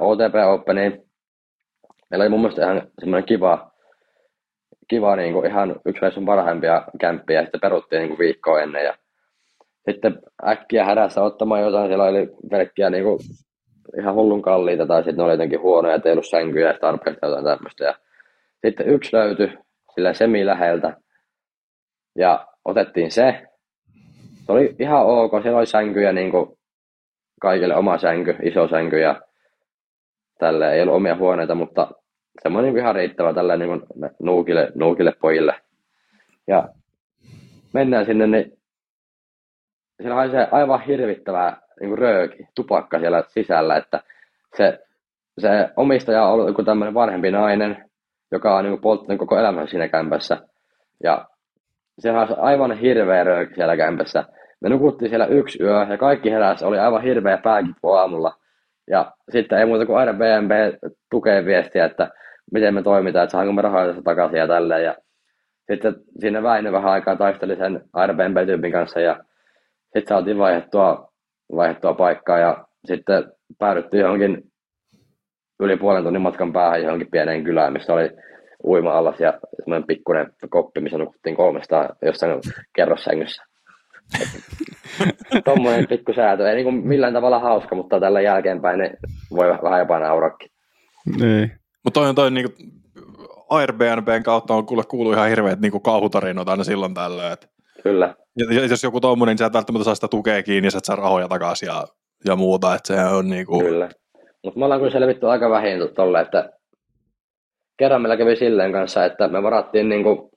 OTP 0.00 0.34
Openiin. 0.52 1.02
Meillä 2.10 2.22
oli 2.22 2.28
mun 2.28 2.40
mielestä 2.40 2.62
ihan 2.62 2.82
semmoinen 3.00 3.26
kiva, 3.26 3.71
kiva 4.88 5.16
niin 5.16 5.32
kuin 5.32 5.46
ihan 5.46 5.76
yksi 5.86 6.02
reissun 6.02 6.24
parhaimpia 6.24 6.82
kämppiä, 7.00 7.36
ja 7.36 7.42
sitten 7.42 7.60
peruttiin 7.60 8.00
niin 8.00 8.08
kuin 8.08 8.18
viikkoa 8.18 8.60
ennen, 8.60 8.84
ja 8.84 8.94
sitten 9.90 10.18
äkkiä 10.46 10.84
hädässä 10.84 11.22
ottamaan 11.22 11.62
jotain, 11.62 11.88
siellä 11.88 12.04
oli 12.04 12.28
pelkkiä 12.50 12.90
niin 12.90 13.04
kuin 13.04 13.18
ihan 13.98 14.14
hullun 14.14 14.42
kalliita, 14.42 14.86
tai 14.86 15.02
sitten 15.02 15.16
ne 15.16 15.22
oli 15.22 15.32
jotenkin 15.32 15.60
huonoja, 15.60 15.94
ettei 15.94 16.12
ollut 16.12 16.28
sänkyjä 16.28 16.68
ja 16.68 16.78
tarpeeksi 16.80 17.18
jotain 17.22 17.44
tämmöistä, 17.44 17.84
ja 17.84 17.94
sitten 18.66 18.88
yksi 18.88 19.16
löytyi 19.16 19.58
sillä 19.94 20.14
semi 20.14 20.46
läheltä, 20.46 20.96
ja 22.18 22.46
otettiin 22.64 23.10
se. 23.10 23.42
Se 24.46 24.52
oli 24.52 24.76
ihan 24.78 25.06
ok, 25.06 25.32
siellä 25.42 25.58
oli 25.58 25.66
sänkyjä 25.66 26.12
niin 26.12 26.30
kuin 26.30 26.58
kaikille 27.40 27.76
oma 27.76 27.98
sänky, 27.98 28.36
iso 28.42 28.68
sänky 28.68 29.00
ja 29.00 29.20
tälle 30.38 30.72
ei 30.74 30.82
ollut 30.82 30.94
omia 30.94 31.16
huoneita, 31.16 31.54
mutta 31.54 31.88
semmoinen 32.42 32.78
ihan 32.78 32.94
riittävä 32.94 33.34
tällä 33.34 33.56
niin 33.56 33.82
nuukille, 34.22 34.72
nuukille 34.74 35.12
pojille. 35.20 35.54
Ja 36.46 36.68
mennään 37.72 38.06
sinne, 38.06 38.26
niin 38.26 38.58
siellä 40.00 40.16
haisee 40.16 40.48
aivan 40.50 40.80
hirvittävää 40.80 41.60
niin 41.80 41.98
rööki, 41.98 42.46
tupakka 42.54 42.98
siellä 42.98 43.24
sisällä, 43.28 43.76
että 43.76 44.02
se, 44.56 44.78
se 45.38 45.48
omistaja 45.76 46.24
on 46.24 46.32
ollut 46.32 46.48
joku 46.48 46.62
tämmöinen 46.62 46.94
vanhempi 46.94 47.30
nainen, 47.30 47.90
joka 48.32 48.56
on 48.56 48.64
niin 48.64 48.80
polttanut 48.80 49.18
koko 49.18 49.38
elämänsä 49.38 49.70
siinä 49.70 49.88
kämpässä. 49.88 50.38
Ja 51.02 51.24
siellä 51.98 52.20
on 52.22 52.38
aivan 52.38 52.78
hirveä 52.78 53.24
rööki 53.24 53.54
siellä 53.54 53.76
kämpässä. 53.76 54.24
Me 54.60 54.68
nukuttiin 54.68 55.08
siellä 55.08 55.26
yksi 55.26 55.62
yö 55.62 55.86
ja 55.90 55.98
kaikki 55.98 56.30
heräsi, 56.30 56.64
oli 56.64 56.78
aivan 56.78 57.02
hirveä 57.02 57.38
pääkipu 57.38 57.90
aamulla. 57.90 58.41
Ja 58.90 59.12
sitten 59.30 59.58
ei 59.58 59.66
muuta 59.66 59.86
kuin 59.86 60.16
BNB 60.16 60.52
tukee 61.10 61.44
viestiä, 61.44 61.84
että 61.84 62.10
miten 62.52 62.74
me 62.74 62.82
toimitaan, 62.82 63.24
että 63.24 63.32
saanko 63.32 63.52
me 63.52 63.62
rahaa 63.62 63.86
tästä 63.86 64.02
takaisin 64.02 64.38
ja 64.38 64.46
tälleen. 64.46 64.84
Ja 64.84 64.96
sitten 65.70 65.94
siinä 66.20 66.42
Väinö 66.42 66.72
vähän 66.72 66.92
aikaa 66.92 67.16
taisteli 67.16 67.56
sen 67.56 67.80
Airbnb-tyypin 67.92 68.72
kanssa 68.72 69.00
ja 69.00 69.24
sitten 69.82 70.08
saatiin 70.08 70.38
vaihdettua, 70.38 71.12
vaihdettua 71.56 71.94
paikkaa 71.94 72.38
ja 72.38 72.64
sitten 72.84 73.24
päädyttiin 73.58 74.00
johonkin 74.00 74.42
yli 75.60 75.76
puolen 75.76 76.04
tunnin 76.04 76.22
matkan 76.22 76.52
päähän 76.52 76.82
johonkin 76.82 77.10
pieneen 77.10 77.44
kylään, 77.44 77.72
missä 77.72 77.92
oli 77.92 78.10
uima-allas 78.64 79.20
ja 79.20 79.38
semmoinen 79.56 79.86
pikkuinen 79.86 80.32
koppi, 80.50 80.80
missä 80.80 80.98
nukuttiin 80.98 81.36
kolmesta 81.36 81.88
jossain 82.02 82.40
kerrossängyssä. 82.76 83.42
Tuommoinen 85.44 85.88
pikku 85.88 86.12
säätö. 86.12 86.50
Ei 86.50 86.64
niin 86.64 86.86
millään 86.86 87.12
tavalla 87.12 87.38
hauska, 87.38 87.74
mutta 87.74 88.00
tällä 88.00 88.20
jälkeenpäin 88.20 88.78
ne 88.78 88.90
voi 89.30 89.48
vähän 89.62 89.78
jopa 89.78 89.98
naurakin. 89.98 90.50
Niin. 91.20 91.52
Mutta 91.84 92.00
toi 92.00 92.08
on 92.08 92.14
toi 92.14 92.30
niinku 92.30 92.52
Airbnbn 93.50 94.22
kautta 94.22 94.54
on 94.54 94.66
kuule 94.66 94.82
kuullut 94.88 95.14
ihan 95.14 95.28
hirveät 95.28 95.60
niinku 95.60 95.80
kauhutarinoita 95.80 96.50
aina 96.50 96.64
silloin 96.64 96.94
tällöin. 96.94 97.32
Et, 97.32 97.48
Kyllä. 97.82 98.14
ja 98.36 98.64
jos 98.64 98.82
joku 98.82 99.00
tommonen, 99.00 99.32
niin 99.32 99.38
sä 99.38 99.46
et 99.46 99.52
välttämättä 99.52 99.84
saa 99.84 99.94
sitä 99.94 100.08
tukea 100.08 100.42
kiinni 100.42 100.66
ja 100.66 100.70
sä 100.70 100.78
et 100.78 100.84
saa 100.84 100.96
rahoja 100.96 101.28
takaisin 101.28 101.66
ja, 101.66 101.84
ja 102.24 102.36
muuta, 102.36 102.74
että 102.74 102.94
se 102.94 103.04
on 103.04 103.28
niinku... 103.28 103.58
Kyllä. 103.58 103.88
Mutta 104.44 104.58
me 104.58 104.64
ollaan 104.64 104.80
kyllä 104.80 104.92
selvitty 104.92 105.28
aika 105.28 105.50
vähin 105.50 105.78
tolle, 105.94 106.20
että 106.20 106.50
kerran 107.76 108.02
meillä 108.02 108.16
kävi 108.16 108.36
silleen 108.36 108.72
kanssa, 108.72 109.04
että 109.04 109.28
me 109.28 109.42
varattiin 109.42 109.88
niinku, 109.88 110.30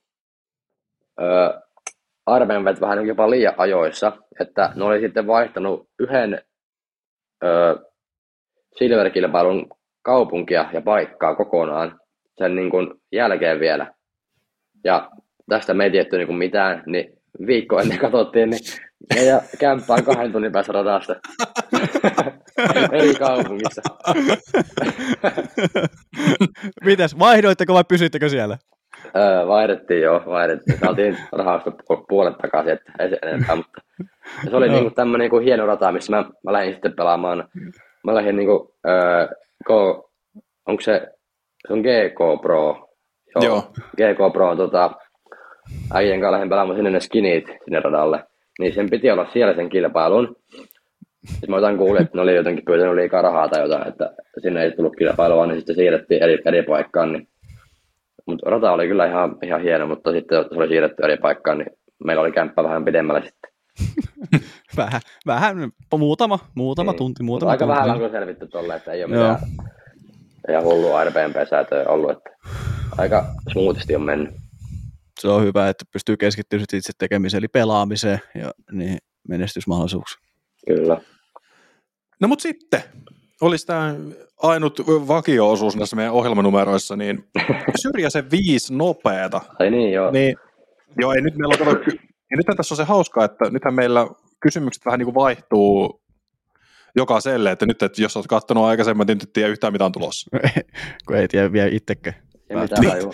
öö, 1.20 1.60
Airbnbet 2.26 2.80
vähän 2.80 3.06
jopa 3.06 3.30
liian 3.30 3.54
ajoissa, 3.56 4.12
että 4.40 4.72
ne 4.74 4.84
oli 4.84 5.00
sitten 5.00 5.26
vaihtanut 5.26 5.88
yhden 5.98 6.42
öö, 7.44 7.76
Silver-kilpailun 8.78 9.66
kaupunkia 10.02 10.70
ja 10.72 10.80
paikkaa 10.80 11.34
kokonaan 11.34 12.00
sen 12.38 12.56
niin 12.56 12.70
kuin 12.70 12.94
jälkeen 13.12 13.60
vielä. 13.60 13.94
Ja 14.84 15.10
tästä 15.48 15.74
me 15.74 15.84
ei 15.84 15.90
tietty 15.90 16.16
niin 16.16 16.26
kuin 16.26 16.38
mitään, 16.38 16.82
niin 16.86 17.12
viikko 17.46 17.80
ennen 17.80 17.98
katsottiin, 17.98 18.50
niin 18.50 18.60
meidän 19.14 19.40
kämppä 19.58 19.94
on 19.94 20.04
kahden 20.04 20.32
tunnin 20.32 20.52
päässä 20.52 20.72
radasta. 20.72 21.16
Eri 22.92 23.14
kaupungissa. 23.14 23.82
Mites, 26.84 27.18
vaihdoitteko 27.18 27.74
vai 27.74 27.84
pysyttekö 27.88 28.28
siellä? 28.28 28.58
Öö, 29.16 29.46
vaihdettiin 29.46 30.02
joo, 30.02 30.22
vaihdettiin. 30.26 30.78
Saatiin 30.78 31.16
rahasta 31.32 31.72
puolet 32.08 32.38
takaisin, 32.38 32.72
että 32.72 32.92
ei 32.98 33.10
se 33.10 33.18
enempää, 33.22 33.56
mutta 33.56 33.80
se 34.50 34.56
oli 34.56 34.68
niinku 34.68 34.90
tämmönen 34.90 35.24
niinku 35.24 35.38
hieno 35.38 35.66
rata, 35.66 35.92
missä 35.92 36.16
mä, 36.16 36.24
mä 36.44 36.52
lähdin 36.52 36.72
sitten 36.72 36.96
pelaamaan. 36.96 37.48
Mä 38.04 38.14
lähdin 38.14 38.36
niinku, 38.36 38.74
öö, 38.88 39.28
K, 39.66 39.70
onko 40.66 40.80
se, 40.80 41.08
se 41.66 41.72
on 41.72 41.80
GK 41.80 42.42
Pro. 42.42 42.88
Joo. 43.34 43.44
Joo. 43.44 43.62
GK 43.96 44.32
Pro 44.32 44.48
on 44.48 44.56
tota, 44.56 44.90
äijän 45.94 46.20
kanssa 46.20 46.32
lähdin 46.32 46.48
pelaamaan 46.48 46.76
sinne 46.78 46.90
ne 46.90 47.00
skinit 47.00 47.46
sinne 47.64 47.80
radalle. 47.80 48.24
Niin 48.58 48.74
sen 48.74 48.90
piti 48.90 49.10
olla 49.10 49.26
siellä 49.32 49.54
sen 49.54 49.68
kilpailun. 49.68 50.36
Sitten 51.26 51.50
mä 51.50 51.56
jotain 51.56 51.78
kuulin, 51.78 52.02
että 52.02 52.16
ne 52.18 52.22
oli 52.22 52.36
jotenkin 52.36 52.64
pyytänyt 52.64 52.94
liikaa 52.94 53.22
rahaa 53.22 53.48
tai 53.48 53.62
jotain, 53.62 53.88
että 53.88 54.10
sinne 54.38 54.62
ei 54.62 54.70
tullut 54.70 54.96
kilpailua, 54.96 55.46
niin 55.46 55.56
sitten 55.56 55.76
siirrettiin 55.76 56.22
eri, 56.22 56.38
eri 56.44 56.62
paikkaan. 56.62 57.12
Niin. 57.12 57.28
Mutta 58.26 58.50
rata 58.50 58.72
oli 58.72 58.88
kyllä 58.88 59.06
ihan, 59.06 59.36
ihan 59.42 59.60
hieno, 59.62 59.86
mutta 59.86 60.12
sitten 60.12 60.44
se 60.44 60.48
oli 60.58 60.68
siirretty 60.68 61.02
eri 61.02 61.16
paikkaan, 61.16 61.58
niin 61.58 61.70
meillä 62.04 62.22
oli 62.22 62.32
kämppä 62.32 62.64
vähän 62.64 62.84
pidemmällä 62.84 63.22
sitten. 63.24 63.50
Vähän, 64.76 65.00
vähän 65.26 65.56
muutama, 65.98 66.38
muutama 66.54 66.90
Niin. 66.90 66.98
tunti, 66.98 67.22
Mutta 67.22 67.24
muutama 67.46 67.50
aika 67.52 67.66
tunti. 67.66 67.80
vähän 67.80 68.02
on 68.02 68.10
selvitty 68.10 68.46
tolle, 68.48 68.74
että 68.76 68.92
ei 68.92 69.04
ole 69.04 69.14
Joo. 69.14 69.32
mitään 69.32 69.50
ihan 70.50 70.64
hullua 70.64 70.98
Airbnb-säätöä 70.98 71.84
ollut, 71.88 72.10
että 72.10 72.30
aika 72.98 73.24
smoothisti 73.52 73.96
on 73.96 74.02
mennyt. 74.02 74.34
Se 75.20 75.28
on 75.28 75.42
hyvä, 75.44 75.68
että 75.68 75.84
pystyy 75.92 76.16
keskittymään 76.16 76.64
itse 76.74 76.92
tekemiseen, 76.98 77.38
eli 77.38 77.48
pelaamiseen 77.48 78.18
ja 78.34 78.50
niin 78.72 78.98
menestysmahdollisuuksiin. 79.28 80.22
Kyllä. 80.66 81.00
No 82.20 82.28
mut 82.28 82.40
sitten, 82.40 82.82
olisi 83.40 83.66
tämä 83.66 83.94
ainut 84.42 84.80
vakio-osuus 84.88 85.76
näissä 85.76 85.96
meidän 85.96 86.12
ohjelmanumeroissa, 86.12 86.96
niin 86.96 87.28
syrjäsen 87.82 88.30
viisi 88.30 88.74
nopeeta. 88.74 89.40
Ai 89.58 89.70
niin, 89.70 89.92
joo. 89.92 90.10
Niin, 90.10 90.36
joo, 91.00 91.12
ei 91.12 91.20
nyt 91.22 91.36
meillä 91.36 91.52
on, 91.52 91.66
kato, 91.66 91.84
ky- 91.84 91.98
ja 92.30 92.36
nythän 92.36 92.56
tässä 92.56 92.74
on 92.74 92.76
se 92.76 92.84
hauska, 92.84 93.24
että 93.24 93.50
nythän 93.50 93.74
meillä 93.74 94.06
kysymykset 94.40 94.84
vähän 94.86 94.98
niin 94.98 95.04
kuin 95.06 95.14
vaihtuu 95.14 96.02
jokaiselle, 96.96 97.50
että 97.50 97.66
nyt, 97.66 97.82
että 97.82 98.02
jos 98.02 98.16
olet 98.16 98.26
katsonut 98.26 98.64
aikaisemmin, 98.64 99.06
niin 99.06 99.18
nyt 99.18 99.32
tiedä 99.32 99.48
yhtään 99.48 99.72
mitä 99.72 99.84
on 99.84 99.92
tulossa. 99.92 100.30
Kun 101.06 101.16
ei 101.16 101.28
tiedä 101.28 101.52
vielä 101.52 101.68
itsekään. 101.72 102.16
Ei 102.50 102.56
mitään 102.56 102.86
hajua. 102.86 103.12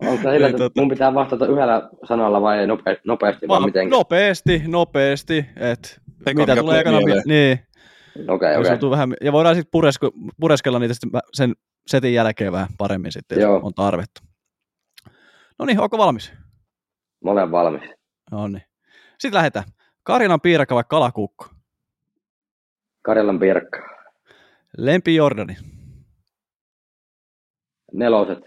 Onko 0.00 0.30
sillä, 0.32 0.46
että 0.48 0.64
tota- 0.64 0.70
mun 0.80 0.88
pitää 0.88 1.14
vastata 1.14 1.46
yhdellä 1.46 1.88
sanalla 2.08 2.42
vai 2.42 2.66
nope, 2.66 3.00
nopeasti 3.04 3.48
vai 3.48 3.60
Va- 3.60 3.66
miten? 3.66 3.88
nopeasti, 3.88 4.62
nopeasti, 4.66 5.46
että 5.56 5.88
mitä 6.34 6.56
tulee 6.56 6.80
ekana, 6.80 6.98
niin, 7.26 7.58
Okei, 8.28 8.52
jos 8.52 8.60
okei. 8.60 8.70
joutuu 8.70 8.90
vähän, 8.90 9.14
ja 9.20 9.32
voidaan 9.32 9.54
sitten 9.54 9.70
puresku, 9.70 10.12
pureskella 10.40 10.78
niitä 10.78 10.94
sitten 10.94 11.20
sen 11.32 11.54
setin 11.86 12.14
jälkeen 12.14 12.52
vähän 12.52 12.68
paremmin 12.78 13.12
sitten, 13.12 13.36
jos 13.36 13.42
Joo. 13.42 13.60
on 13.62 13.74
tarvetta. 13.74 14.22
No 15.58 15.64
niin, 15.66 15.80
onko 15.80 15.98
valmis? 15.98 16.32
Mä 17.24 17.30
olen 17.30 17.50
valmis. 17.50 17.90
No 18.30 18.48
niin. 18.48 18.62
Sitten 19.18 19.36
lähdetään. 19.36 19.64
Karinan 20.02 20.40
piirakka 20.40 20.74
vai 20.74 20.84
kalakukko? 20.88 21.46
Karjalan 23.02 23.38
Pirkka. 23.38 23.78
Lempi 24.76 25.14
Jordani. 25.14 25.56
Neloset. 27.92 28.38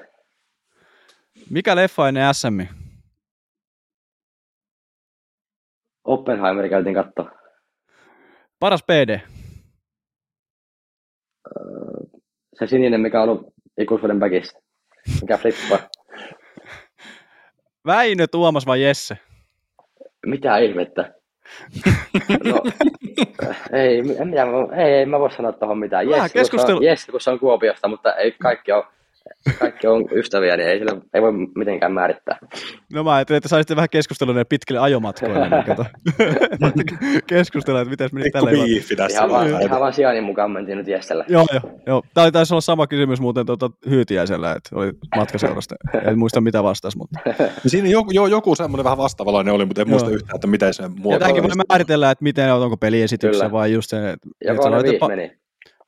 Mikä 1.49 1.75
leffa 1.75 2.07
ennen 2.07 2.33
SM? 2.33 2.61
Oppenheimer 6.03 6.69
käytiin 6.69 6.95
katsoa. 6.95 7.31
Paras 8.59 8.83
PD. 8.83 9.19
Se 12.59 12.67
sininen, 12.67 13.01
mikä 13.01 13.21
on 13.21 13.29
ollut 13.29 13.53
ikuisuuden 13.77 14.19
bagissä. 14.19 14.59
Mikä 15.21 15.37
flippaa. 15.37 15.79
Väinö, 17.85 18.27
Tuomas 18.27 18.65
vai 18.65 18.83
Jesse? 18.83 19.17
Mitä 20.25 20.57
ihmettä? 20.57 21.13
No, 22.43 22.61
ei, 23.73 23.99
en 23.99 24.27
minä, 24.27 24.43
ei, 24.77 24.93
ei 24.93 25.05
mä 25.05 25.19
voi 25.19 25.31
sanoa 25.31 25.51
tuohon 25.51 25.77
mitään. 25.77 26.09
Vähän 26.09 26.21
Yes, 26.23 26.31
kun, 26.31 26.39
se 26.39 26.39
keskustelu- 26.57 26.77
on, 26.77 26.83
yes, 26.83 27.05
kun 27.11 27.21
se 27.21 27.29
on 27.29 27.39
Kuopiosta, 27.39 27.87
mutta 27.87 28.15
ei 28.15 28.31
kaikki 28.31 28.71
on, 28.71 28.83
kaikki 29.59 29.87
on 29.87 30.05
ystäviä, 30.11 30.57
niin 30.57 30.69
ei, 30.69 30.79
sillä, 30.79 31.01
ei 31.13 31.21
voi 31.21 31.31
mitenkään 31.55 31.93
määrittää. 31.93 32.37
No 32.93 33.03
mä 33.03 33.13
ajattelin, 33.13 33.37
että 33.37 33.49
saisitte 33.49 33.75
vähän 33.75 33.89
keskustelua 33.89 34.33
ne 34.33 34.43
pitkille 34.43 34.79
ajomatkoille. 34.79 35.49
Niin 35.49 35.63
kato. 35.63 35.85
Keskustella, 37.27 37.81
että 37.81 37.89
miten 37.89 38.09
meni 38.13 38.31
tällä 38.31 38.49
tavalla. 38.49 38.65
biifi 38.67 38.95
tässä. 38.95 39.17
Ihan 39.17 39.29
vaan, 39.31 39.47
ihan 39.61 39.79
vaan 39.79 39.93
sijainnin 39.93 40.23
mukaan 40.23 40.51
mentiin 40.51 40.77
nyt 40.77 40.87
Jessellä. 40.87 41.25
Joo, 41.27 41.45
joo, 41.53 41.79
joo. 41.87 42.03
Tämä 42.13 42.31
taisi 42.31 42.53
olla 42.53 42.61
sama 42.61 42.87
kysymys 42.87 43.21
muuten 43.21 43.45
tuota, 43.45 43.69
Hyytiäisellä, 43.89 44.51
että 44.51 44.69
oli 44.75 44.91
matkaseurasta. 45.15 45.75
En 46.05 46.19
muista 46.19 46.41
mitä 46.41 46.63
vastasi, 46.63 46.97
mutta. 46.97 47.19
Siinä 47.67 47.87
joku, 47.89 48.11
jo, 48.11 48.27
joku 48.27 48.55
semmoinen 48.55 48.83
vähän 48.83 48.97
vastaavalainen 48.97 49.53
oli, 49.53 49.65
mutta 49.65 49.81
en 49.81 49.89
muista 49.89 50.09
Joo. 50.09 50.15
yhtään, 50.15 50.35
että 50.35 50.47
miten 50.47 50.73
se 50.73 50.83
Ja 50.83 50.89
muotoili. 50.89 51.19
tämäkin 51.19 51.43
voi 51.43 51.65
määritellä, 51.69 52.11
että 52.11 52.23
miten, 52.23 52.53
onko 52.53 52.77
peliesityksessä 52.77 53.45
Kyllä. 53.45 53.51
vai 53.59 53.73
just 53.73 53.89
se, 53.89 53.97
että 54.11 54.29
Ja 54.45 54.51
että 54.51 54.63
sä 54.63 54.69
kolme 54.69 54.75
laitat 54.75 54.91
viisi 54.91 55.05
pa- 55.05 55.07
meni. 55.07 55.31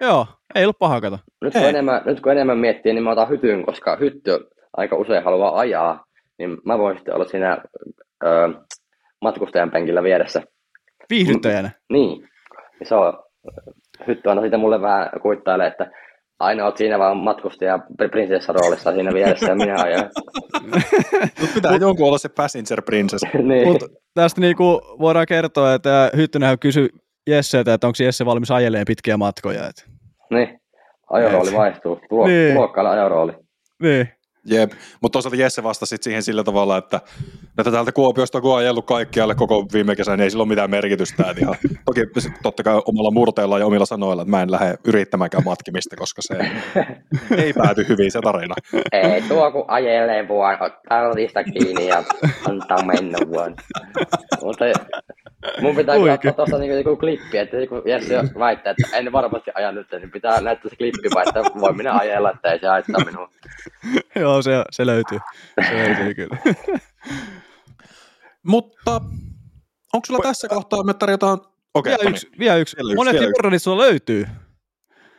Joo, 0.01 0.27
ei 0.55 0.65
ollut 0.65 0.79
paha 0.79 1.01
kato. 1.01 1.19
Nyt 1.41 1.53
kun, 1.53 1.61
Ei. 1.61 1.69
enemmän, 1.69 2.01
nyt 2.05 2.21
kun 2.21 2.31
enemmän 2.31 2.57
miettii, 2.57 2.93
niin 2.93 3.03
mä 3.03 3.11
otan 3.11 3.29
hytyn, 3.29 3.65
koska 3.65 3.95
hytty 3.95 4.47
aika 4.77 4.95
usein 4.95 5.23
haluaa 5.23 5.59
ajaa, 5.59 6.05
niin 6.37 6.57
mä 6.65 6.77
voin 6.77 6.97
sitten 6.97 7.15
olla 7.15 7.25
siinä 7.25 7.57
ö, 8.25 8.27
matkustajan 9.21 9.71
penkillä 9.71 10.03
vieressä. 10.03 10.41
Viihdyttäjänä. 11.09 11.71
Niin, 11.89 12.19
niin 12.79 12.87
se 12.87 12.95
on, 12.95 13.13
hytty 14.07 14.29
aina 14.29 14.41
sitten 14.41 14.59
mulle 14.59 14.81
vähän 14.81 15.09
kuittailee, 15.21 15.67
että 15.67 15.91
aina 16.39 16.65
oot 16.65 16.77
siinä 16.77 16.99
vaan 16.99 17.17
matkustaja 17.17 17.79
prinsessaroolissa 18.11 18.93
siinä 18.93 19.13
vieressä 19.13 19.45
ja 19.45 19.55
minä 19.55 19.75
ajan. 19.83 20.09
Mut 21.41 21.53
pitää 21.53 21.75
jonkun 21.75 22.07
olla 22.07 22.17
se 22.17 22.29
passenger 22.29 22.81
princess. 22.81 23.23
niin. 23.43 23.67
Mut 23.67 23.83
tästä 24.13 24.41
niinku 24.41 24.81
voidaan 24.99 25.25
kertoa, 25.25 25.73
että 25.73 26.11
Hyttynenhän 26.15 26.59
kysyi 26.59 26.89
Jesseltä, 27.27 27.73
että 27.73 27.87
onko 27.87 27.97
Jesse 28.03 28.25
valmis 28.25 28.51
ajeleen 28.51 28.85
pitkiä 28.87 29.17
matkoja. 29.17 29.67
Et. 29.67 29.94
Niin. 30.31 30.59
Ajorooli 31.09 31.53
vaihtuu. 31.53 31.99
Tulo, 32.09 32.27
Niin. 32.27 32.37
niin. 32.37 32.53
Tulokkailla 32.55 32.91
ajorooli. 32.91 33.33
Niin. 33.81 34.09
Jep, 34.47 34.71
mutta 35.01 35.13
toisaalta 35.13 35.35
Jesse 35.35 35.63
vastasi 35.63 35.97
siihen 36.01 36.23
sillä 36.23 36.43
tavalla, 36.43 36.77
että, 36.77 37.01
että 37.57 37.71
täältä 37.71 37.91
Kuopiosta 37.91 38.41
kun 38.41 38.51
on 38.51 38.57
ajellut 38.57 38.85
kaikkialle 38.85 39.35
koko 39.35 39.65
viime 39.73 39.95
kesän, 39.95 40.17
niin 40.17 40.23
ei 40.23 40.29
sillä 40.29 40.41
ole 40.41 40.47
mitään 40.49 40.69
merkitystä. 40.69 41.29
Et 41.31 41.37
ihan, 41.37 41.55
toki 41.85 42.01
totta 42.43 42.63
kai 42.63 42.81
omalla 42.85 43.11
murteella 43.11 43.59
ja 43.59 43.65
omilla 43.65 43.85
sanoilla, 43.85 44.21
että 44.21 44.29
mä 44.29 44.41
en 44.41 44.51
lähde 44.51 44.75
yrittämäänkään 44.87 45.43
matkimista, 45.45 45.95
koska 45.95 46.21
se 46.21 46.37
ei 47.43 47.53
pääty 47.53 47.85
hyvin 47.89 48.11
se 48.11 48.19
tarina. 48.21 48.55
Ei 48.91 49.21
tuo 49.21 49.51
kun 49.51 49.65
ajelee 49.67 50.27
vaan, 50.27 50.57
ottaa 50.61 51.43
kiinni 51.53 51.87
ja 51.87 52.03
antaa 52.49 52.85
mennä 52.85 53.17
vaan. 53.35 53.55
Mutta 54.43 54.65
mun 55.61 55.75
pitää 55.75 55.95
kyllä 55.95 56.13
ottaa 56.13 56.31
tuosta 56.31 56.57
niinku 56.57 56.75
joku 56.77 56.95
klippi, 56.95 57.37
että 57.37 57.57
joku 57.57 57.81
Jesse 57.85 58.15
väittää, 58.39 58.71
että 58.71 58.97
en 58.97 59.11
varmasti 59.11 59.51
aja 59.55 59.71
nyt, 59.71 59.87
niin 59.91 60.11
pitää 60.11 60.41
näyttää 60.41 60.69
se 60.69 60.75
klippi 60.75 61.09
vaan, 61.13 61.27
että 61.27 61.59
voi 61.59 61.73
minä 61.73 61.97
ajella, 61.97 62.31
että 62.31 62.51
ei 62.51 62.59
se 62.59 62.67
haittaa 62.67 63.05
minua. 63.05 63.29
Joo, 64.21 64.41
se, 64.41 64.63
se 64.71 64.85
löytyy. 64.85 65.19
Se 65.67 65.75
löytyy 65.75 66.13
kyllä. 66.13 66.37
Mutta 68.43 69.01
onko 69.93 70.05
sulla 70.05 70.19
tässä 70.23 70.47
kohtaa, 70.47 70.83
me 70.83 70.93
tarjotaan... 70.93 71.41
Okei, 71.73 71.91
vielä 71.91 72.01
okay, 72.01 72.11
yksi. 72.11 72.29
Vielä 72.39 72.55
yksi. 72.55 72.77
Vielä 72.77 72.87
yksi, 72.87 72.95
Monet. 72.95 73.21
Jordanit 73.21 73.61
sulla 73.61 73.83
löytyy. 73.83 74.25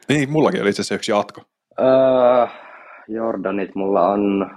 Niin, 0.09 0.31
mullakin 0.31 0.63
oli 0.63 0.71
itse 0.71 0.83
asiassa 0.83 0.95
yksi 0.95 1.13
jatko. 1.13 1.43
Öö, 1.81 2.47
Jordanit 3.09 3.75
mulla 3.75 4.09
on... 4.09 4.51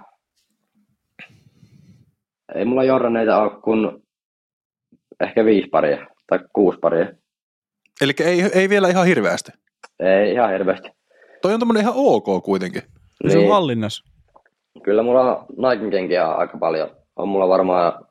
Ei 2.55 2.65
mulla 2.65 2.83
Jordaneita 2.83 3.41
ole 3.41 3.61
kuin 3.61 4.03
ehkä 5.23 5.45
viisi 5.45 5.69
paria 5.69 6.07
tai 6.27 6.39
kuusi 6.53 6.79
paria. 6.79 7.07
Eli 8.01 8.11
ei, 8.23 8.41
ei 8.53 8.69
vielä 8.69 8.87
ihan 8.89 9.05
hirveästi. 9.07 9.51
Ei 9.99 10.31
ihan 10.33 10.51
hirveästi. 10.51 10.89
Toi 11.41 11.53
on 11.53 11.59
tämmönen 11.59 11.81
ihan 11.81 11.93
ok 11.97 12.43
kuitenkin. 12.43 12.81
Niin. 13.23 13.31
Se 13.31 13.37
on 13.37 13.49
hallinnassa. 13.49 14.03
kyllä 14.83 15.03
mulla 15.03 15.21
on 15.37 15.45
Niken 15.71 15.89
kenkiä 15.91 16.27
aika 16.31 16.57
paljon. 16.57 16.89
On 17.15 17.27
mulla 17.27 17.47
varmaan 17.47 18.05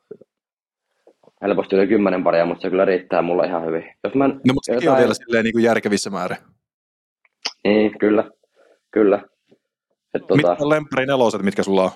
helposti 1.41 1.75
yli 1.75 1.87
kymmenen 1.87 2.23
paria, 2.23 2.45
mutta 2.45 2.61
se 2.61 2.69
kyllä 2.69 2.85
riittää 2.85 3.21
mulla 3.21 3.43
ihan 3.43 3.65
hyvin. 3.65 3.83
Jos 4.03 4.13
mä 4.13 4.27
No, 4.27 4.33
mutta 4.53 4.73
sekin 4.73 4.91
on 4.91 4.97
vielä 4.97 5.13
silleen 5.13 5.43
niin 5.43 5.53
kuin 5.53 5.63
järkevissä 5.63 6.09
määrin. 6.09 6.37
Niin, 7.63 7.99
kyllä. 7.99 8.23
Kyllä. 8.91 9.23
Et, 10.13 10.21
Tota... 10.21 10.27
tota, 10.27 10.35
Mitkä 10.49 10.63
on 10.63 10.69
lemppari 10.69 11.05
neloset, 11.05 11.41
mitkä 11.41 11.63
sulla 11.63 11.83
on? 11.83 11.91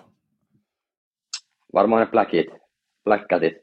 varmaan 1.73 1.99
ne 1.99 2.11
blackit, 2.11 2.47
black 3.03 3.25
catit. 3.27 3.53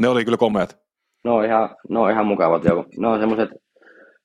Ne 0.00 0.08
oli 0.08 0.24
kyllä 0.24 0.36
komeat. 0.38 0.78
Ne 1.24 1.30
on 1.30 1.44
ihan, 1.44 1.76
ne 1.88 1.98
on 1.98 2.10
ihan 2.10 2.26
mukavat. 2.26 2.64
Jo. 2.64 2.84
Ne 2.98 3.08
on 3.08 3.20
semmoiset, 3.20 3.50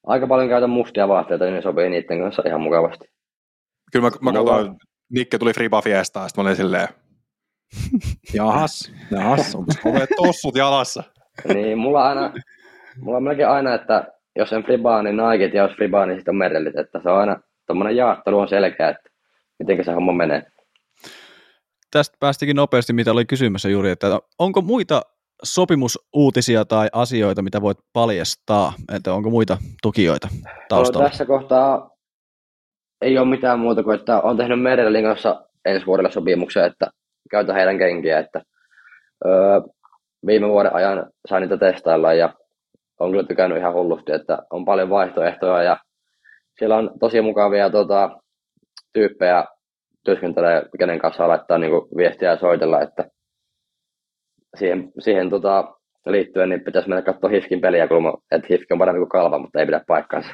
aika 0.04 0.28
paljon 0.28 0.50
käytän 0.50 0.70
mustia 0.70 1.08
vaatteita, 1.08 1.46
niin 1.46 1.56
ne 1.56 1.62
sopii 1.62 1.90
niiden 1.90 2.20
kanssa 2.20 2.44
ihan 2.46 2.62
mukavasti. 2.62 3.06
Kyllä 3.92 4.10
mä, 4.10 4.32
mä 4.32 4.38
katsoin, 4.38 4.76
Nikke 5.10 5.38
tuli 5.38 5.54
Free 5.54 5.70
Fiestaan, 5.84 6.30
sitten 6.30 6.44
mä 6.44 6.48
olin 6.48 6.56
silleen, 6.56 6.88
jahas, 8.34 8.92
jahas, 9.12 9.58
komeet 9.84 10.10
tossut 10.16 10.56
jalassa. 10.56 11.04
Niin, 11.54 11.78
mulla 11.78 12.08
aina, 12.08 12.34
mulla 13.02 13.18
on 13.18 13.24
melkein 13.24 13.50
aina, 13.50 13.74
että 13.74 14.08
jos 14.36 14.54
en 14.54 14.64
fribaa, 14.64 15.04
niin 15.04 15.18
Nike, 15.18 15.58
ja 15.58 15.64
jos 15.64 15.76
fribaa, 15.76 16.06
niin 16.06 16.18
sitten 16.18 16.32
on 16.32 16.38
merellit. 16.38 16.78
Että 16.78 17.00
se 17.04 17.10
on 17.10 17.18
aina, 17.18 17.40
tommonen 17.68 17.96
jaottelu 17.96 18.40
on 18.40 18.48
selkeä, 18.48 18.90
että 18.90 19.10
miten 19.60 19.86
se 19.86 19.92
homma 19.92 20.14
menee. 20.14 20.44
Tästä 21.92 22.18
päästikin 22.20 22.56
nopeasti, 22.56 22.94
mitä 22.94 23.12
oli 23.12 23.26
kysymässä 23.26 23.70
juuri, 23.70 23.90
että 23.90 24.20
onko 24.40 24.62
muita 24.62 25.02
sopimusuutisia 25.44 26.66
tai 26.66 26.88
asioita, 26.94 27.42
mitä 27.42 27.62
voit 27.62 27.78
paljastaa? 27.94 28.74
Että 28.96 29.14
onko 29.14 29.30
muita 29.30 29.58
tukijoita 29.82 30.28
taustalla? 30.70 31.04
No, 31.04 31.10
tässä 31.10 31.26
kohtaa 31.26 31.90
ei 33.02 33.18
ole 33.18 33.28
mitään 33.28 33.60
muuta 33.60 33.84
kuin, 33.84 34.00
että 34.00 34.22
on 34.22 34.38
tehnyt 34.38 34.62
Merellin 34.62 35.04
kanssa 35.04 35.46
ensi 35.66 35.86
vuodelle 35.86 36.12
sopimuksen, 36.12 36.66
että 36.66 36.88
käytän 37.32 37.56
heidän 37.56 37.78
kenkiä, 37.78 38.20
että 38.20 38.42
öö, 39.26 39.62
viime 40.26 40.48
vuoden 40.50 40.76
ajan 40.76 41.10
sain 41.30 41.42
niitä 41.42 41.58
testailla 41.58 42.14
ja 42.14 42.34
on 43.00 43.12
kyllä 43.12 43.28
tykännyt 43.28 43.58
ihan 43.58 43.74
hullusti, 43.74 44.12
että 44.12 44.38
on 44.50 44.66
paljon 44.66 44.90
vaihtoehtoja 44.90 45.64
ja 45.64 45.78
siellä 46.60 46.76
on 46.76 46.92
tosi 47.00 47.22
mukavia 47.22 47.70
tota, 47.70 48.10
tyyppejä 48.94 49.46
työskentelee, 50.06 50.66
kenen 50.80 51.00
kanssa 51.00 51.28
laittaa 51.28 51.58
niin 51.58 51.72
viestiä 51.98 52.30
ja 52.30 52.38
soitella, 52.38 52.82
että 52.82 53.06
siihen, 54.58 54.92
siihen 55.00 55.30
tota, 55.30 55.74
liittyen 56.06 56.50
niin 56.50 56.62
pitäisi 56.64 56.90
mennä 56.90 57.02
katsoa 57.02 57.30
Hifkin 57.30 57.62
peliä, 57.62 57.88
kun 57.88 58.04
mä- 58.04 58.14
että 58.32 58.48
Hifki 58.50 58.74
on 58.74 58.80
parempi 58.80 59.00
kuin 59.00 59.10
Kalva, 59.10 59.40
mutta 59.40 59.60
ei 59.60 59.66
pidä 59.66 59.82
paikkaansa. 59.88 60.30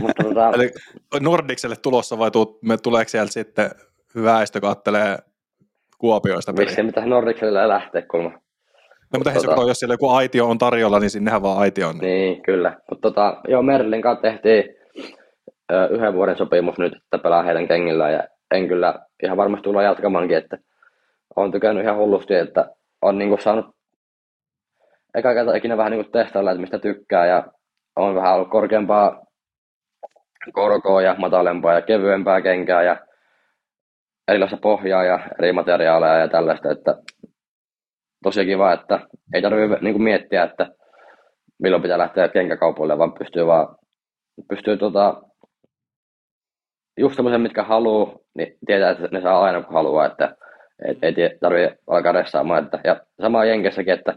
mutta 0.00 0.22
tota, 0.24 0.50
Eli 0.54 0.70
Nordikselle 1.20 1.76
tulossa 1.82 2.18
vai 2.18 2.30
tuut, 2.30 2.62
me 2.62 2.76
tuleeko 2.76 3.08
sieltä 3.08 3.32
sitten 3.32 3.70
väestö 4.24 4.60
kattelee 4.60 5.18
Kuopioista 5.98 6.52
peliä? 6.52 6.66
Miksi 6.66 6.82
pitäisi 6.82 7.08
Nordikselle 7.08 7.68
lähteä, 7.68 8.02
kun 8.02 8.24
No, 9.12 9.18
mutta 9.18 9.30
Tota- 9.30 9.46
kato, 9.46 9.68
jos 9.68 9.78
siellä 9.78 9.94
joku 9.94 10.08
aitio 10.10 10.46
on 10.46 10.58
tarjolla, 10.58 11.00
niin 11.00 11.10
sinnehän 11.10 11.42
vaan 11.42 11.58
aitio 11.58 11.88
on. 11.88 11.98
Niin, 11.98 12.42
kyllä. 12.42 12.76
Mutta 12.90 13.02
tota, 13.02 13.40
joo, 13.48 13.62
Merlin 13.62 14.02
kanssa 14.02 14.22
tehtiin 14.22 14.64
ö, 15.72 15.88
yhden 15.90 16.14
vuoden 16.14 16.36
sopimus 16.36 16.78
nyt, 16.78 16.92
että 16.94 17.18
pelaa 17.18 17.42
heidän 17.42 17.68
kengillään 17.68 18.12
ja 18.12 18.24
en 18.54 18.68
kyllä 18.68 18.94
ihan 19.22 19.36
varmasti 19.36 19.64
tulla 19.64 19.82
jatkamaankin, 19.82 20.36
että 20.36 20.58
on 21.36 21.52
tykännyt 21.52 21.84
ihan 21.84 21.96
hullusti, 21.96 22.34
että 22.34 22.70
on 23.02 23.18
niinku 23.18 23.36
saanut 23.36 23.66
eka 25.14 25.34
kerta 25.34 25.54
ikinä 25.54 25.76
vähän 25.76 25.92
niinku 25.92 26.10
testailla, 26.10 26.50
että 26.50 26.60
mistä 26.60 26.78
tykkää. 26.78 27.26
Ja 27.26 27.46
on 27.96 28.14
vähän 28.14 28.34
ollut 28.34 28.50
korkeampaa 28.50 29.24
korkoa 30.52 31.02
ja 31.02 31.14
matalempaa 31.18 31.74
ja 31.74 31.82
kevyempää 31.82 32.40
kenkää 32.40 32.82
ja 32.82 32.96
erilaista 34.28 34.56
pohjaa 34.56 35.04
ja 35.04 35.20
eri 35.38 35.52
materiaaleja 35.52 36.18
ja 36.18 36.28
tällaista, 36.28 36.70
että 36.70 36.96
tosi 38.22 38.44
kiva, 38.44 38.72
että 38.72 39.00
ei 39.34 39.42
tarvitse 39.42 39.78
niinku 39.80 39.98
miettiä, 39.98 40.42
että 40.42 40.70
milloin 41.58 41.82
pitää 41.82 41.98
lähteä 41.98 42.28
kenkäkaupoille, 42.28 42.98
vaan 42.98 43.12
pystyy 43.12 43.46
vaan 43.46 43.76
pystyy 44.48 44.76
tota, 44.76 45.22
just 46.98 47.16
semmoisen, 47.16 47.40
mitkä 47.40 47.62
haluaa, 47.62 48.16
niin 48.34 48.58
tietää, 48.66 48.90
että 48.90 49.08
ne 49.12 49.20
saa 49.20 49.42
aina 49.42 49.62
kun 49.62 49.74
haluaa, 49.74 50.06
että 50.06 50.36
et, 50.88 51.18
ei 51.18 51.38
tarvitse 51.40 51.78
alkaa 51.86 52.12
ressaamaan. 52.12 52.64
Että, 52.64 52.78
ja 52.84 53.00
sama 53.22 53.44
Jenkessäkin, 53.44 53.94
että 53.94 54.16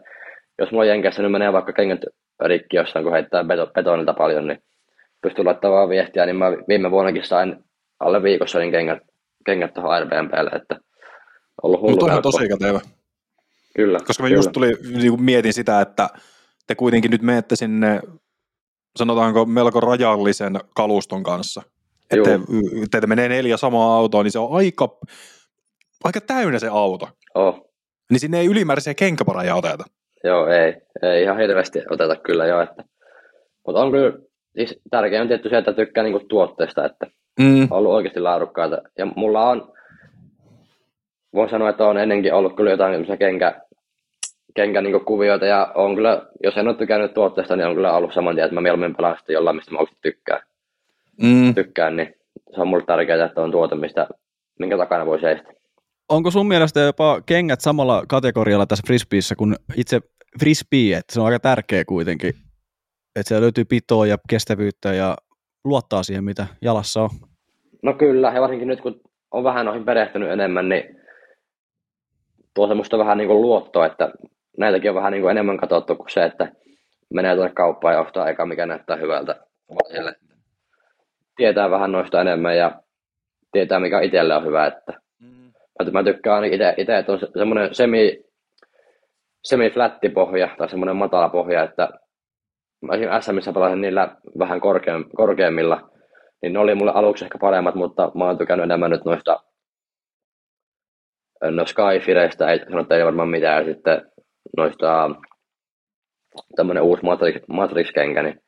jos 0.60 0.72
mulla 0.72 0.86
Jenkessä 0.86 1.22
nyt 1.22 1.32
menee 1.32 1.54
vaikka 1.54 1.74
kengät 1.74 2.02
rikki 2.46 2.78
jossain, 2.78 3.04
kun 3.04 3.14
heittää 3.14 3.44
beto, 3.44 3.68
betonilta 3.68 4.14
paljon, 4.14 4.48
niin 4.48 4.64
pystyy 5.22 5.46
laittamaan 5.46 5.78
vaan 5.78 5.90
viestiä, 5.90 6.26
niin 6.26 6.36
mä 6.36 6.46
viime 6.68 6.92
vuonnakin 6.92 7.26
sain 7.26 7.64
alle 8.00 8.24
viikossa 8.24 8.60
niin 8.60 8.72
kengät, 8.72 9.00
kengät 9.46 9.74
tuohon 9.74 9.92
Airbnblle, 9.92 10.50
että 10.50 10.80
ollut 11.64 11.82
hullu 11.82 11.92
Mutta 11.92 12.22
tosi 12.22 12.48
kätevä. 12.48 12.80
Kyllä, 13.76 14.00
Koska 14.08 14.24
mä 14.24 14.28
kyllä. 14.30 14.38
just 14.38 14.52
tuli, 14.52 14.74
niin 14.98 15.24
mietin 15.24 15.54
sitä, 15.54 15.82
että 15.82 16.10
te 16.68 16.76
kuitenkin 16.76 17.12
nyt 17.12 17.22
menette 17.22 17.56
sinne, 17.56 18.02
sanotaanko 18.96 19.46
melko 19.46 19.80
rajallisen 19.80 20.60
kaluston 20.76 21.24
kanssa. 21.24 21.62
Että 22.12 22.40
teitä 22.92 23.08
menee 23.08 23.30
neljä 23.30 23.58
samaa 23.58 23.98
autoa, 23.98 24.24
niin 24.24 24.32
se 24.32 24.40
on 24.40 24.56
aika, 24.58 24.98
aika 26.04 26.22
täynnä 26.22 26.60
se 26.60 26.68
auto. 26.72 27.08
Oh. 27.36 27.70
Niin 28.12 28.20
sinne 28.20 28.40
ei 28.40 28.46
ylimääräisiä 28.46 28.94
kenkäpareja 28.94 29.56
oteta. 29.56 29.84
Joo, 30.24 30.48
ei, 30.48 30.74
ei 31.02 31.24
ihan 31.24 31.38
hirveästi 31.38 31.82
oteta 31.90 32.16
kyllä 32.16 32.46
jo, 32.46 32.62
että, 32.62 32.84
mutta 33.68 33.82
on 33.82 33.92
kyllä, 33.92 34.14
siis 34.58 34.80
tärkeää 34.92 35.22
on 35.22 35.28
tietty 35.28 35.50
se, 35.50 35.58
että 35.58 35.74
tykkää 35.74 36.04
niinku 36.04 36.20
tuotteesta, 36.30 36.86
että 36.86 37.08
Mm. 37.40 37.62
on 37.72 37.78
ollut 37.78 37.92
oikeasti 37.92 38.20
laadukkaita. 38.20 38.82
Ja 38.98 39.06
mulla 39.06 39.50
on, 39.50 39.74
voin 41.34 41.50
sanoa, 41.50 41.70
että 41.70 41.88
on 41.88 41.98
ennenkin 41.98 42.34
ollut 42.34 42.56
kyllä 42.56 42.72
jotain 42.72 43.06
kenkä, 43.20 43.62
kenkä 44.56 44.82
niinku 44.82 45.00
kuvioita, 45.00 45.46
ja 45.46 45.72
on 45.76 45.96
kyllä, 45.96 46.22
jos 46.44 46.58
en 46.58 46.68
ole 46.68 46.76
tykännyt 46.76 47.14
tuotteesta, 47.14 47.56
niin 47.56 47.68
on 47.68 47.76
kyllä 47.76 47.94
ollut 47.94 48.14
saman 48.14 48.36
tien, 48.36 48.46
että 48.46 48.56
mä 48.56 48.62
mieluummin 48.62 48.96
pelaan 48.96 49.18
sitten 49.18 49.34
jollain, 49.34 49.56
mistä 49.56 49.72
mä 49.72 49.80
oikeasti 49.80 50.00
tykkään, 50.02 50.42
Mm. 51.22 51.56
tykkään, 51.56 51.96
niin 51.96 52.16
se 52.56 52.62
on 52.62 52.68
mulle 52.68 52.84
tärkeää, 52.86 53.26
että 53.26 53.42
on 53.42 53.52
tuote, 53.52 53.76
mistä, 53.76 54.08
minkä 54.60 54.78
takana 54.78 55.06
voi 55.06 55.20
seistä. 55.20 55.54
Onko 56.10 56.32
sun 56.32 56.48
mielestä 56.48 56.80
jopa 56.80 57.22
kengät 57.26 57.62
samalla 57.62 58.04
kategorialla 58.08 58.66
tässä 58.66 58.84
frisbeeissä 58.88 59.36
kuin 59.36 59.56
itse 59.76 60.00
frisbee, 60.40 60.98
että 60.98 61.14
se 61.14 61.20
on 61.20 61.26
aika 61.26 61.40
tärkeä 61.40 61.86
kuitenkin, 61.86 62.30
että 63.16 63.28
siellä 63.28 63.42
löytyy 63.42 63.66
pitoa 63.66 64.08
ja 64.08 64.18
kestävyyttä 64.30 64.94
ja 64.94 65.16
luottaa 65.66 66.04
siihen, 66.04 66.24
mitä 66.24 66.48
jalassa 66.62 67.02
on. 67.02 67.10
No 67.84 67.94
kyllä, 67.94 68.32
ja 68.32 68.42
varsinkin 68.42 68.68
nyt 68.68 68.82
kun 68.82 69.02
on 69.32 69.44
vähän 69.44 69.66
noihin 69.66 69.86
perehtynyt 69.86 70.32
enemmän, 70.32 70.70
niin 70.70 70.84
tuo 72.54 72.68
semmoista 72.68 72.98
vähän 72.98 73.18
niin 73.18 73.28
kuin 73.28 73.42
luottoa, 73.42 73.86
että 73.86 74.12
näitäkin 74.58 74.92
on 74.92 74.96
vähän 74.96 75.12
niin 75.12 75.22
kuin 75.22 75.32
enemmän 75.32 75.58
katsottu 75.58 75.96
kuin 75.96 76.10
se, 76.10 76.24
että 76.24 76.52
menee 77.14 77.36
tuonne 77.36 77.54
kauppaan 77.54 77.94
ja 77.94 78.02
ostaa 78.02 78.30
eka, 78.30 78.46
mikä 78.46 78.66
näyttää 78.66 78.96
hyvältä. 78.96 79.36
Tietää 81.36 81.72
vähän 81.72 81.92
noista 81.92 82.22
enemmän 82.22 82.58
ja 82.58 82.82
tietää, 83.52 83.80
mikä 83.80 84.02
itselle 84.02 84.36
on 84.36 84.46
hyvä. 84.46 84.66
Että 84.66 84.94
mm. 85.86 85.92
Mä 85.92 86.04
tykkään 86.04 86.36
ainakin 86.36 86.60
itse, 86.78 86.98
että 86.98 87.12
on 87.12 87.20
semmoinen 87.38 87.76
semi, 87.76 88.24
semi-flätti 89.44 90.10
pohja 90.10 90.50
tai 90.58 90.70
semmoinen 90.70 90.96
matala 90.96 91.30
pohja, 91.30 91.64
että 91.64 91.90
mä 92.82 92.94
esimerkiksi 92.94 93.26
SMissä 93.26 93.54
pelasin 93.54 93.82
niillä 93.82 94.16
vähän 94.40 94.62
korkeammilla, 95.16 95.90
niin 96.42 96.54
ne 96.54 96.60
oli 96.60 96.76
mulle 96.76 96.92
aluksi 96.96 97.26
ehkä 97.26 97.38
paremmat, 97.42 97.76
mutta 97.76 98.12
mä 98.16 98.26
oon 98.26 98.38
tykännyt 98.38 98.64
enemmän 98.64 98.92
nyt 98.92 99.06
noista 99.06 99.40
no 101.52 101.66
Skyfireistä, 101.66 102.52
ei 102.52 102.60
sanota 102.60 102.98
ei 102.98 103.06
varmaan 103.06 103.30
mitään, 103.30 103.66
ja 103.66 103.74
sitten 103.74 104.02
noista 104.58 105.10
tämmönen 106.56 106.84
uusi 106.84 107.04
Matrix, 107.04 107.42
Matrix-kenkä, 107.48 108.24
niin 108.24 108.42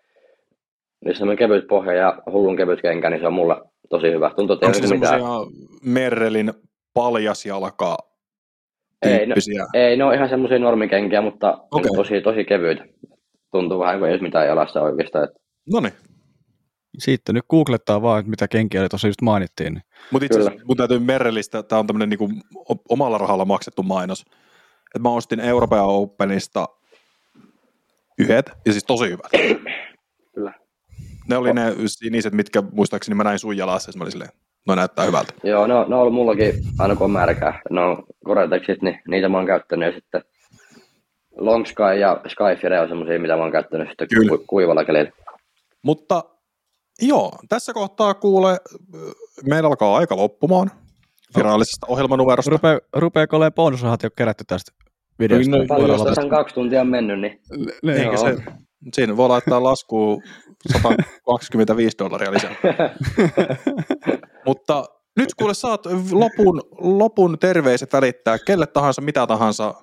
niin 1.05 1.15
semmoinen 1.15 1.37
kevyt 1.37 1.67
pohja 1.67 1.93
ja 1.93 2.21
hullun 2.31 2.55
kevyt 2.55 2.81
kenkä, 2.81 3.09
niin 3.09 3.19
se 3.19 3.27
on 3.27 3.33
mulla 3.33 3.61
tosi 3.89 4.11
hyvä. 4.11 4.31
Tuntuu, 4.35 4.53
että 4.53 4.65
Onko 4.65 4.79
se 4.79 4.87
semmoisia 4.87 5.19
Merrelin 5.85 6.53
paljasjalkaa 6.99 7.97
ei, 9.01 9.25
no, 9.25 9.35
ei, 9.73 9.97
ne 9.97 10.03
on 10.03 10.13
ihan 10.13 10.29
semmoisia 10.29 10.59
normikenkiä, 10.59 11.21
mutta 11.21 11.57
okay. 11.71 11.91
tosi, 11.95 12.21
tosi 12.21 12.45
kevyitä. 12.45 12.85
Tuntuu 13.51 13.79
vähän 13.79 13.99
kuin 13.99 14.11
ei 14.11 14.19
mitään 14.19 14.47
jalassa 14.47 14.81
oikeastaan. 14.81 15.29
No 15.73 15.79
niin. 15.79 15.93
Sitten 16.97 17.35
nyt 17.35 17.45
googlettaa 17.49 18.01
vaan, 18.01 18.19
että 18.19 18.29
mitä 18.29 18.47
kenkiä 18.47 18.81
oli 18.81 18.89
tuossa 18.89 19.07
just 19.07 19.21
mainittiin. 19.21 19.73
Niin. 19.73 19.83
Mutta 20.11 20.25
itse 20.25 20.39
asiassa 20.39 20.65
mun 20.65 20.77
täytyy 20.77 20.99
Merrellistä, 20.99 21.63
tämä 21.63 21.79
on 21.79 21.87
tämmöinen 21.87 22.09
niinku 22.09 22.29
omalla 22.89 23.17
rahalla 23.17 23.45
maksettu 23.45 23.83
mainos. 23.83 24.21
Että 24.95 24.99
mä 24.99 25.09
ostin 25.09 25.39
Euroopan 25.39 25.79
Openista 25.79 26.67
yhdet, 28.19 28.51
ja 28.65 28.71
siis 28.71 28.83
tosi 28.83 29.05
hyvät. 29.05 29.31
Kyllä. 30.35 30.53
Ne 31.27 31.37
oli 31.37 31.53
ne 31.53 31.73
siniset, 31.85 32.33
mitkä 32.33 32.63
muistaakseni 32.71 33.15
mä 33.15 33.23
näin 33.23 33.39
sun 33.39 33.57
jalassa, 33.57 33.91
ja 33.91 33.97
mä 33.97 34.03
olin 34.03 34.11
silleen, 34.11 34.31
no 34.67 34.75
näyttää 34.75 35.05
hyvältä. 35.05 35.33
Joo, 35.43 35.67
no, 35.67 35.85
ne 35.87 35.95
on 35.95 36.01
ollut 36.01 36.13
mullakin 36.13 36.53
aina 36.79 36.95
kun 36.95 37.05
on 37.05 37.11
märkää. 37.11 37.61
No 37.69 38.03
niin 38.81 38.99
niitä 39.07 39.29
mä 39.29 39.37
oon 39.37 39.47
käyttänyt, 39.47 39.93
ja 39.93 39.99
sitten 39.99 40.21
Long 41.37 41.65
Sky 41.65 41.99
ja 41.99 42.21
Skyfire 42.27 42.79
on 42.79 42.87
semmoisia, 42.87 43.19
mitä 43.19 43.35
mä 43.35 43.41
oon 43.41 43.51
käyttänyt 43.51 43.87
sitten 43.87 44.07
Kyllä. 44.07 44.37
Ku, 44.37 44.43
kuivalla 44.47 44.85
kelillä. 44.85 45.11
Mutta 45.83 46.23
joo, 47.01 47.31
tässä 47.49 47.73
kohtaa 47.73 48.13
kuule, 48.13 48.57
meillä 49.45 49.67
alkaa 49.67 49.97
aika 49.97 50.15
loppumaan 50.15 50.71
virallisesta 51.37 51.87
ohjelmanumerosta. 51.89 52.51
Rupee, 52.51 52.79
rupeeko 52.93 53.37
olemaan 53.37 53.53
bonusrahat 53.53 54.03
jo 54.03 54.09
kerätty 54.17 54.43
tästä 54.47 54.71
videosta? 55.19 55.57
No, 55.57 55.65
Paljon 55.67 56.05
tässä 56.05 56.21
on 56.21 56.29
kaksi 56.29 56.55
tuntia 56.55 56.83
mennyt, 56.83 57.19
niin... 57.19 57.39
Eikä 57.97 58.17
se, 58.17 58.35
siinä 58.93 59.17
voi 59.17 59.29
laittaa 59.29 59.63
laskuun 59.63 60.23
125 60.71 61.97
dollaria 61.97 62.31
lisää. 62.31 62.55
Mutta 64.49 64.85
nyt 65.19 65.29
kuule 65.37 65.53
saat 65.53 65.81
lopun, 66.11 66.61
lopun 66.81 67.39
terveiset 67.39 67.93
välittää 67.93 68.37
kelle 68.47 68.67
tahansa, 68.67 69.01
mitä 69.01 69.27
tahansa, 69.27 69.73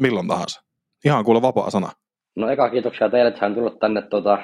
milloin 0.00 0.28
tahansa. 0.28 0.60
Ihan 1.04 1.24
kuule 1.24 1.42
vapaa 1.42 1.70
sana. 1.70 1.88
No 2.36 2.50
eka 2.50 2.70
kiitoksia 2.70 3.08
teille, 3.10 3.28
että 3.28 3.40
sain 3.40 3.54
tullut 3.54 3.78
tänne 3.78 4.02
tuota, 4.02 4.38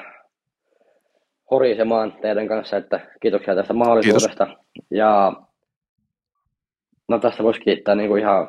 horisemaan 1.51 2.13
teidän 2.23 2.49
kanssa, 2.49 2.77
että 2.77 3.01
kiitoksia 3.23 3.55
tästä 3.55 3.75
mahdollisuudesta. 3.75 4.47
Kiitos. 4.47 4.87
Ja 4.91 5.33
no 7.09 7.19
tässä 7.19 7.43
voisi 7.43 7.61
kiittää 7.61 7.95
niin 7.95 8.09
kuin 8.09 8.23
ihan, 8.23 8.49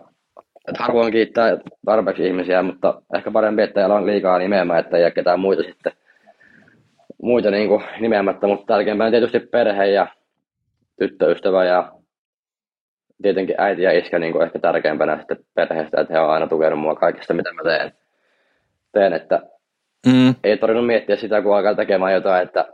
että 0.67 0.83
harvoin 0.83 1.11
kiittää 1.11 1.57
tarpeeksi 1.85 2.27
ihmisiä, 2.27 2.63
mutta 2.63 3.01
ehkä 3.15 3.31
parempi, 3.31 3.61
että 3.61 3.87
on 3.87 4.05
liikaa 4.05 4.37
nimeämään, 4.37 4.79
että 4.79 4.97
ei 4.97 5.11
ketään 5.11 5.39
muita 5.39 5.63
sitten 5.63 5.93
muita 7.21 7.51
niin 7.51 7.67
kuin 7.67 7.83
nimeämättä, 7.99 8.47
mutta 8.47 8.73
tärkeimpänä 8.73 9.11
tietysti 9.11 9.39
perhe 9.39 9.87
ja 9.87 10.07
tyttöystävä 11.01 11.65
ja 11.65 11.91
tietenkin 13.21 13.55
äiti 13.57 13.81
ja 13.81 13.91
iskä 13.91 14.19
niin 14.19 14.33
kuin 14.33 14.43
ehkä 14.43 14.59
tärkeimpänä 14.59 15.17
sitten 15.17 15.37
perheestä, 15.53 16.01
että 16.01 16.13
he 16.13 16.19
on 16.19 16.29
aina 16.29 16.47
tukenut 16.47 16.79
mua 16.79 16.95
kaikesta, 16.95 17.33
mitä 17.33 17.53
mä 17.53 17.63
teen. 17.63 17.93
teen 18.91 19.13
että 19.13 19.41
mm. 20.05 20.35
Ei 20.43 20.57
tarvinnut 20.57 20.87
miettiä 20.87 21.15
sitä, 21.15 21.41
kun 21.41 21.55
alkaa 21.55 21.75
tekemään 21.75 22.13
jotain, 22.13 22.43
että, 22.43 22.65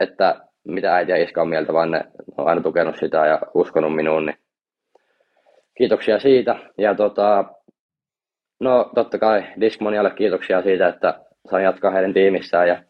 että 0.00 0.40
mitä 0.64 0.94
äiti 0.94 1.12
ja 1.12 1.22
iskä 1.22 1.42
on 1.42 1.48
mieltä, 1.48 1.72
vaan 1.72 1.90
ne 1.90 2.04
on 2.36 2.48
aina 2.48 2.60
tukenut 2.60 2.96
sitä 2.96 3.26
ja 3.26 3.40
uskonut 3.54 3.94
minuun. 3.94 4.26
Niin 4.26 4.38
kiitoksia 5.74 6.18
siitä. 6.18 6.56
Ja 6.78 6.94
tota, 6.94 7.44
no 8.60 8.90
totta 8.94 9.18
kai 9.18 9.44
Discmanialle 9.60 10.10
kiitoksia 10.10 10.62
siitä, 10.62 10.88
että 10.88 11.20
saan 11.50 11.62
jatkaa 11.62 11.90
heidän 11.90 12.14
tiimissään 12.14 12.68
ja 12.68 12.82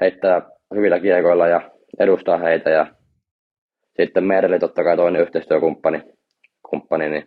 heittää 0.00 0.42
hyvillä 0.74 1.00
kiekoilla 1.00 1.48
ja 1.48 1.70
edustaa 2.00 2.38
heitä. 2.38 2.70
Ja 2.70 2.86
sitten 4.04 4.24
Merli 4.24 4.58
totta 4.58 4.84
kai 4.84 4.96
toinen 4.96 5.22
yhteistyökumppani. 5.22 6.02
Kumppani, 6.70 7.08
niin. 7.08 7.26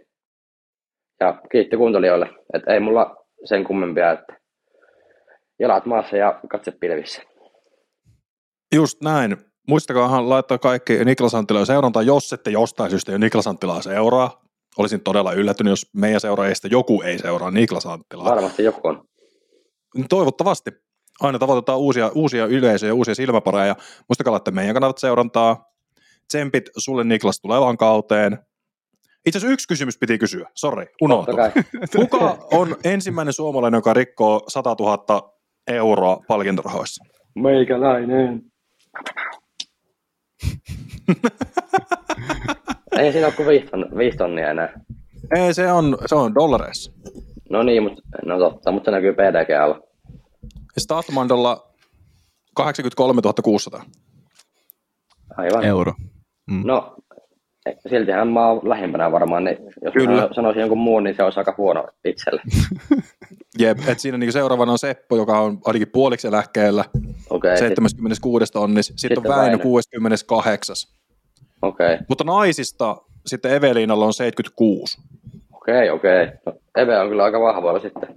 Ja 1.19 1.41
kiitti 1.51 1.77
kuuntelijoille, 1.77 2.29
että 2.53 2.73
ei 2.73 2.79
mulla 2.79 3.15
sen 3.45 3.63
kummempia, 3.63 4.11
että 4.11 4.37
jalat 5.59 5.85
maassa 5.85 6.17
ja 6.17 6.39
katse 6.49 6.71
pilvissä. 6.71 7.21
Just 8.75 9.01
näin. 9.01 9.37
Muistakaahan 9.67 10.29
laittaa 10.29 10.57
kaikki 10.57 11.05
Niklas 11.05 11.35
Anttilaan 11.35 11.65
seurantaa, 11.65 12.01
jos 12.01 12.33
ette 12.33 12.51
jostain 12.51 12.89
syystä 12.89 13.11
jo 13.11 13.17
Niklas 13.17 13.47
Anttilaa 13.47 13.81
seuraa. 13.81 14.43
Olisin 14.77 15.01
todella 15.01 15.33
yllättynyt, 15.33 15.71
jos 15.71 15.89
meidän 15.93 16.21
seuraajista 16.21 16.67
joku 16.67 17.01
ei 17.01 17.19
seuraa 17.19 17.51
Niklas 17.51 17.85
Anttilaa. 17.85 18.35
Varmasti 18.35 18.63
joku 18.63 18.87
on. 18.87 19.03
Toivottavasti 20.09 20.71
aina 21.21 21.39
tavoitetaan 21.39 21.79
uusia, 21.79 22.11
uusia 22.15 22.45
yleisöjä, 22.45 22.93
uusia 22.93 23.15
silmäpareja. 23.15 23.75
Muistakaa 24.09 24.31
laittaa 24.31 24.53
meidän 24.53 24.73
kanavat 24.73 24.97
seurantaa. 24.97 25.72
Tsempit 26.33 26.69
sulle 26.77 27.03
Niklas 27.03 27.39
tulevaan 27.41 27.77
kauteen. 27.77 28.37
Itse 29.25 29.37
asiassa 29.37 29.53
yksi 29.53 29.67
kysymys 29.67 29.97
piti 29.97 30.17
kysyä. 30.17 30.49
Sori, 30.55 30.85
unohtui. 31.01 31.35
Kuka 31.95 32.37
on 32.51 32.75
ensimmäinen 32.83 33.33
suomalainen, 33.33 33.77
joka 33.77 33.93
rikkoo 33.93 34.43
100 34.47 34.75
000 34.79 35.33
euroa 35.67 36.19
palkintorahoissa? 36.27 37.03
Meikäläinen. 37.35 38.41
Ei 42.99 43.11
siinä 43.11 43.27
ole 43.27 43.33
kuin 43.35 43.47
viisi, 43.97 44.17
tonnia 44.17 44.49
enää. 44.49 44.79
Ei, 45.35 45.53
se 45.53 45.71
on, 45.71 45.97
se 46.05 46.15
on 46.15 46.35
dollareissa. 46.35 46.91
No 47.49 47.63
niin, 47.63 47.83
mutta, 47.83 48.01
no 48.25 48.39
totta, 48.39 48.71
mutta 48.71 48.85
se 48.87 48.91
näkyy 48.91 49.13
PDG-alla. 49.13 49.79
Statmandolla 50.77 51.73
83 52.55 53.21
600. 53.43 53.85
Aivan. 55.37 55.65
Euro. 55.65 55.93
Mm. 56.51 56.61
No, 56.65 56.95
siltihän 57.89 58.27
mä 58.27 58.47
oon 58.47 58.69
lähimpänä 58.69 59.11
varmaan, 59.11 59.43
niin 59.43 59.57
jos 59.81 59.93
Kyllä. 59.93 60.29
sanoisin 60.31 60.59
jonkun 60.59 60.77
muun, 60.77 61.03
niin 61.03 61.15
se 61.15 61.23
olisi 61.23 61.39
aika 61.39 61.55
huono 61.57 61.87
itselle. 62.05 62.41
Jep, 63.59 63.79
että 63.79 64.01
siinä 64.01 64.17
niin 64.17 64.31
seuraavana 64.31 64.71
on 64.71 64.79
Seppo, 64.79 65.15
joka 65.15 65.39
on 65.39 65.59
ainakin 65.65 65.87
puoliksi 65.87 66.27
eläkkeellä, 66.27 66.85
okay, 67.29 67.57
76 67.57 68.45
sit... 68.45 68.53
tonnis. 68.53 68.85
Sitten, 68.85 68.99
sitten 68.99 69.17
on 69.17 69.23
Väinö, 69.23 69.41
Väinö 69.41 69.57
68. 69.57 70.75
Okei. 71.61 71.93
Okay. 71.93 72.05
Mutta 72.09 72.23
naisista 72.23 72.97
sitten 73.25 73.53
Eveliinalla 73.53 74.05
on 74.05 74.13
76. 74.13 74.97
Okei, 75.53 75.75
okay, 75.75 75.89
okei. 75.89 76.23
Okay. 76.23 76.37
No, 76.45 76.53
Eve 76.77 76.99
on 76.99 77.09
kyllä 77.09 77.23
aika 77.23 77.39
vahvoilla 77.39 77.79
sitten. 77.79 78.15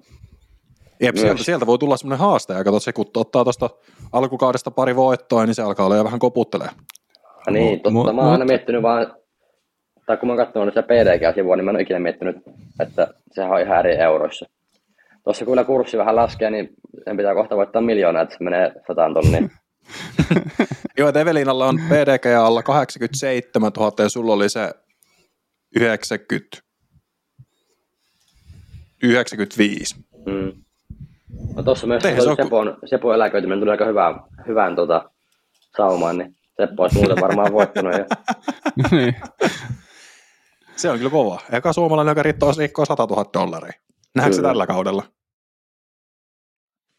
Jep, 1.01 1.16
sieltä, 1.16 1.43
sieltä, 1.43 1.66
voi 1.66 1.78
tulla 1.78 1.97
semmoinen 1.97 2.19
haaste, 2.19 2.53
ja 2.53 2.65
katsot, 2.65 2.82
se 2.82 2.93
kun 2.93 3.07
ottaa 3.15 3.44
tuosta 3.44 3.70
alkukaudesta 4.12 4.70
pari 4.70 4.97
voittoa, 4.97 5.47
niin 5.47 5.55
se 5.55 5.62
alkaa 5.62 5.86
olla 5.86 5.97
jo 5.97 6.05
vähän 6.05 6.19
koputtelee. 6.19 6.69
Ja 7.47 7.52
niin, 7.52 7.81
totta. 7.81 8.12
Mä 8.12 8.23
oon 8.23 8.32
aina 8.32 8.44
miettinyt 8.44 8.82
vaan, 8.82 9.16
tai 10.06 10.16
kun 10.16 10.27
mä 10.27 10.32
oon 10.32 10.47
katsonut 10.47 10.74
sitä 10.74 10.82
PDG-sivua, 10.82 11.56
niin 11.56 11.64
mä 11.64 11.70
en 11.70 11.77
ole 11.77 11.82
ikinä 11.82 11.98
miettinyt, 11.98 12.36
että 12.81 13.14
sehän 13.32 13.52
on 13.52 13.60
ihan 13.60 13.78
eri 13.78 13.97
euroissa. 13.97 14.47
Tuossa 15.24 15.44
kun 15.44 15.64
kurssi 15.66 15.98
vähän 15.98 16.16
laskee, 16.16 16.51
niin 16.51 16.68
sen 17.05 17.16
pitää 17.16 17.35
kohta 17.35 17.56
voittaa 17.56 17.82
miljoonaa, 17.82 18.23
että 18.23 18.36
se 18.39 18.44
menee 18.44 18.73
sataan 18.86 19.14
tonniin. 19.14 19.51
Joo, 20.98 21.09
että 21.09 21.20
Evelinalla 21.20 21.66
on 21.66 21.81
PDG 21.89 22.27
alla 22.39 22.62
87 22.62 23.73
000 23.77 23.93
ja 23.98 24.09
sulla 24.09 24.32
oli 24.32 24.48
se 24.48 24.74
90, 25.77 26.59
95. 29.02 29.94
Mm. 30.27 30.52
No 31.56 31.62
tuossa 31.62 31.86
myös 31.86 32.02
se 32.02 32.16
Sepon, 32.36 32.78
Sepon 32.85 33.14
eläköityminen 33.14 33.60
tuli 33.60 33.70
aika 33.70 33.85
hyvään, 33.85 34.14
hyvään 34.47 34.77
tota, 34.77 35.10
saumaan, 35.77 36.18
niin 36.18 36.36
Seppo 36.61 36.83
olisi 36.83 36.97
muuten 36.99 37.20
varmaan 37.20 37.53
voittanut. 37.53 37.93
Ja... 37.95 38.05
Niin. 38.91 39.15
se 40.77 40.91
on 40.91 40.99
kyllä 40.99 41.11
kova. 41.11 41.41
Eka 41.53 41.73
suomalainen, 41.73 42.11
joka 42.11 42.23
riittoo 42.23 42.53
rikkoa 42.59 42.85
100 42.85 43.07
000 43.11 43.24
dollaria. 43.35 43.73
Nähdäänkö 44.15 44.37
se 44.37 44.43
tällä 44.43 44.66
kaudella? 44.66 45.03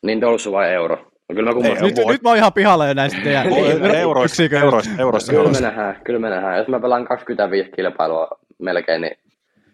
Niin 0.05 0.21
dolsu 0.21 0.51
vai 0.51 0.73
euro? 0.73 0.95
No, 1.29 1.35
kyllä 1.35 1.43
mä 1.43 1.49
Ei, 1.49 1.53
kumman... 1.53 1.83
Nyt, 1.83 1.95
voi. 1.95 2.13
nyt 2.13 2.21
mä 2.21 2.29
oon 2.29 2.37
ihan 2.37 2.53
pihalla 2.53 2.87
jo 2.87 2.93
näistä 2.93 3.19
teidän 3.23 3.47
Euroissa, 3.95 4.43
yksiköistä. 4.43 4.65
euroissa, 4.65 4.91
euroissa, 4.99 5.31
Kyllä 5.31 5.39
me 5.43 5.45
euroissa. 5.47 5.63
nähdään, 5.67 6.01
kyllä 6.05 6.19
me 6.19 6.29
nähdään. 6.29 6.57
Jos 6.57 6.67
mä 6.67 6.79
pelaan 6.79 7.05
25 7.07 7.71
kilpailua 7.71 8.27
melkein, 8.59 9.01
niin, 9.01 9.17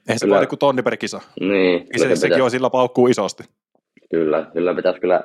Eihän 0.08 0.20
se 0.20 0.26
Kyllä. 0.26 0.36
vaadi 0.36 0.48
kuin 0.48 0.60
tonni 0.60 0.82
per 0.84 0.98
kisa. 0.98 1.22
niin 1.40 1.80
Se, 1.80 1.88
kyllä, 2.04 2.16
sekin 2.16 2.22
pitäisi, 2.22 2.42
on 2.42 2.52
sillä 2.52 2.70
paukkuu 2.70 3.08
isosti. 3.08 3.44
kyllä, 4.10 4.48
kyllä 4.54 4.74
pitäisi 4.76 5.00
kyllä, 5.00 5.24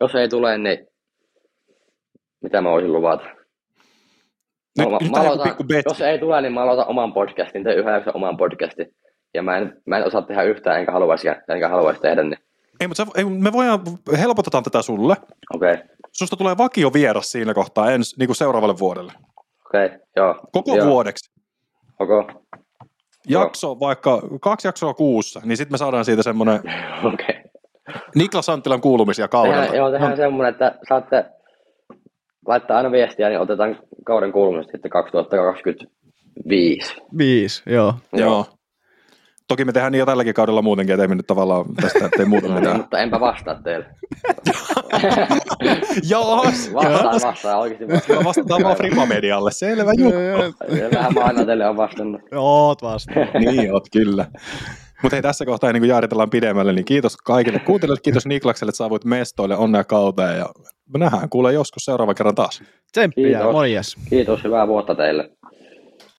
jos 0.00 0.14
ei 0.14 0.28
tule, 0.28 0.58
niin 0.58 0.86
mitä 2.42 2.60
mä 2.60 2.70
voisin 2.70 2.92
luvata? 2.92 3.24
Nyt, 4.78 4.90
mä, 4.90 4.98
nyt 5.00 5.10
mä 5.10 5.20
aloitan, 5.20 5.48
pikku 5.48 5.64
bet. 5.64 5.84
jos 5.84 6.00
ei 6.00 6.18
tule, 6.18 6.40
niin 6.40 6.52
mä 6.52 6.62
aloitan 6.62 6.88
oman 6.88 7.12
podcastin, 7.12 7.64
teen 7.64 7.78
yhden 7.78 7.94
jakson 7.94 8.16
oman 8.16 8.36
podcastin. 8.36 8.94
Ja 9.34 9.42
mä 9.42 9.56
en, 9.56 9.82
mä 9.86 9.98
en 9.98 10.06
osaa 10.06 10.22
tehdä 10.22 10.42
yhtään, 10.42 10.80
enkä 10.80 10.92
haluaisi, 10.92 11.28
enkä 11.48 11.68
haluaisi 11.68 12.00
tehdä, 12.00 12.22
niin 12.22 12.38
Ei, 12.80 12.88
mutta 12.88 13.04
sä, 13.04 13.10
ei, 13.16 13.24
me 13.24 13.52
voidaan, 13.52 13.80
helpotetaan 14.18 14.64
tätä 14.64 14.82
sulle. 14.82 15.16
okei, 15.54 15.72
okay, 15.72 15.86
Susta 16.12 16.36
tulee 16.36 16.58
vakio 16.58 16.92
vieras 16.92 17.32
siinä 17.32 17.54
kohtaa 17.54 17.90
ens, 17.90 18.16
niin 18.18 18.28
kuin 18.28 18.36
seuraavalle 18.36 18.78
vuodelle. 18.78 19.12
okei, 19.66 19.86
okay, 19.86 19.98
joo. 20.16 20.34
Koko 20.52 20.76
joo, 20.76 20.86
vuodeksi. 20.86 21.32
Okay, 21.98 22.34
Jakso 23.28 23.80
vaikka 23.80 24.22
kaksi 24.40 24.68
jaksoa 24.68 24.94
kuussa, 24.94 25.40
niin 25.44 25.56
sitten 25.56 25.74
me 25.74 25.78
saadaan 25.78 26.04
siitä 26.04 26.22
semmoinen 26.22 26.58
okei. 27.12 27.26
Okay. 27.28 27.44
Niklas 28.14 28.48
Anttilan 28.48 28.80
kuulumisia 28.80 29.28
kaudelta. 29.28 29.60
Tehdään, 29.60 29.76
joo, 29.76 29.90
tehdään 29.90 30.16
semmoinen, 30.16 30.52
että 30.52 30.78
saatte 30.88 31.24
laittaa 32.46 32.76
aina 32.76 32.90
viestiä, 32.90 33.28
niin 33.28 33.40
otetaan 33.40 33.78
kauden 34.04 34.32
kuulumista 34.32 34.72
sitten 34.72 34.90
2025. 34.90 36.94
Viisi, 37.18 37.62
joo. 37.66 37.94
Joo. 38.12 38.46
Toki 39.48 39.64
me 39.64 39.72
tehdään 39.72 39.92
niin 39.92 39.98
jo 39.98 40.06
tälläkin 40.06 40.34
kaudella 40.34 40.62
muutenkin, 40.62 40.92
ettei 40.94 41.08
me 41.08 41.14
nyt 41.14 41.26
tavallaan 41.26 41.64
tästä 41.80 42.08
tee 42.16 42.24
muuta 42.26 42.48
mitään. 42.54 42.76
mutta 42.76 42.98
enpä 42.98 43.20
vastaa 43.20 43.54
teille. 43.62 43.86
Jaas, 46.10 46.70
Vastaan, 46.74 47.20
vastaan, 47.22 47.58
oikeasti 47.60 47.88
vastaan. 47.88 48.18
Mä 48.18 48.24
vastataan 48.24 48.62
vaan 48.62 48.76
Fripa-medialle, 48.76 49.50
selvä 49.52 49.90
juttu. 49.98 50.18
Siellähän 50.74 51.14
mä 51.14 51.20
aina 51.20 51.44
teille 51.44 51.68
on 51.68 51.76
vastannut. 51.76 52.20
Oot 52.34 52.82
vasta. 52.82 53.12
niin 53.38 53.72
oot, 53.72 53.84
kyllä. 53.92 54.26
Mutta 55.04 55.16
hei, 55.16 55.22
tässä 55.22 55.44
kohtaa 55.44 55.70
ennen 55.70 55.80
kuin 55.80 55.88
jaaritellaan 55.88 56.30
pidemmälle, 56.30 56.72
niin 56.72 56.84
kiitos 56.84 57.16
kaikille 57.16 57.58
kuuntelijoille, 57.58 58.00
kiitos 58.04 58.26
Niklakselle, 58.26 58.70
että 58.70 58.76
saavuit 58.76 59.04
mestoille, 59.04 59.56
onnea 59.56 59.84
kauteen 59.84 60.38
ja 60.38 60.46
me 60.92 60.98
nähdään 60.98 61.28
kuulee 61.28 61.52
joskus 61.52 61.84
seuraavan 61.84 62.14
kerran 62.14 62.34
taas. 62.34 62.62
Tsemppiä, 62.92 63.26
Kiitos. 63.38 63.52
morjes. 63.52 63.96
Kiitos, 64.10 64.44
hyvää 64.44 64.68
vuotta 64.68 64.94
teille. 64.94 65.30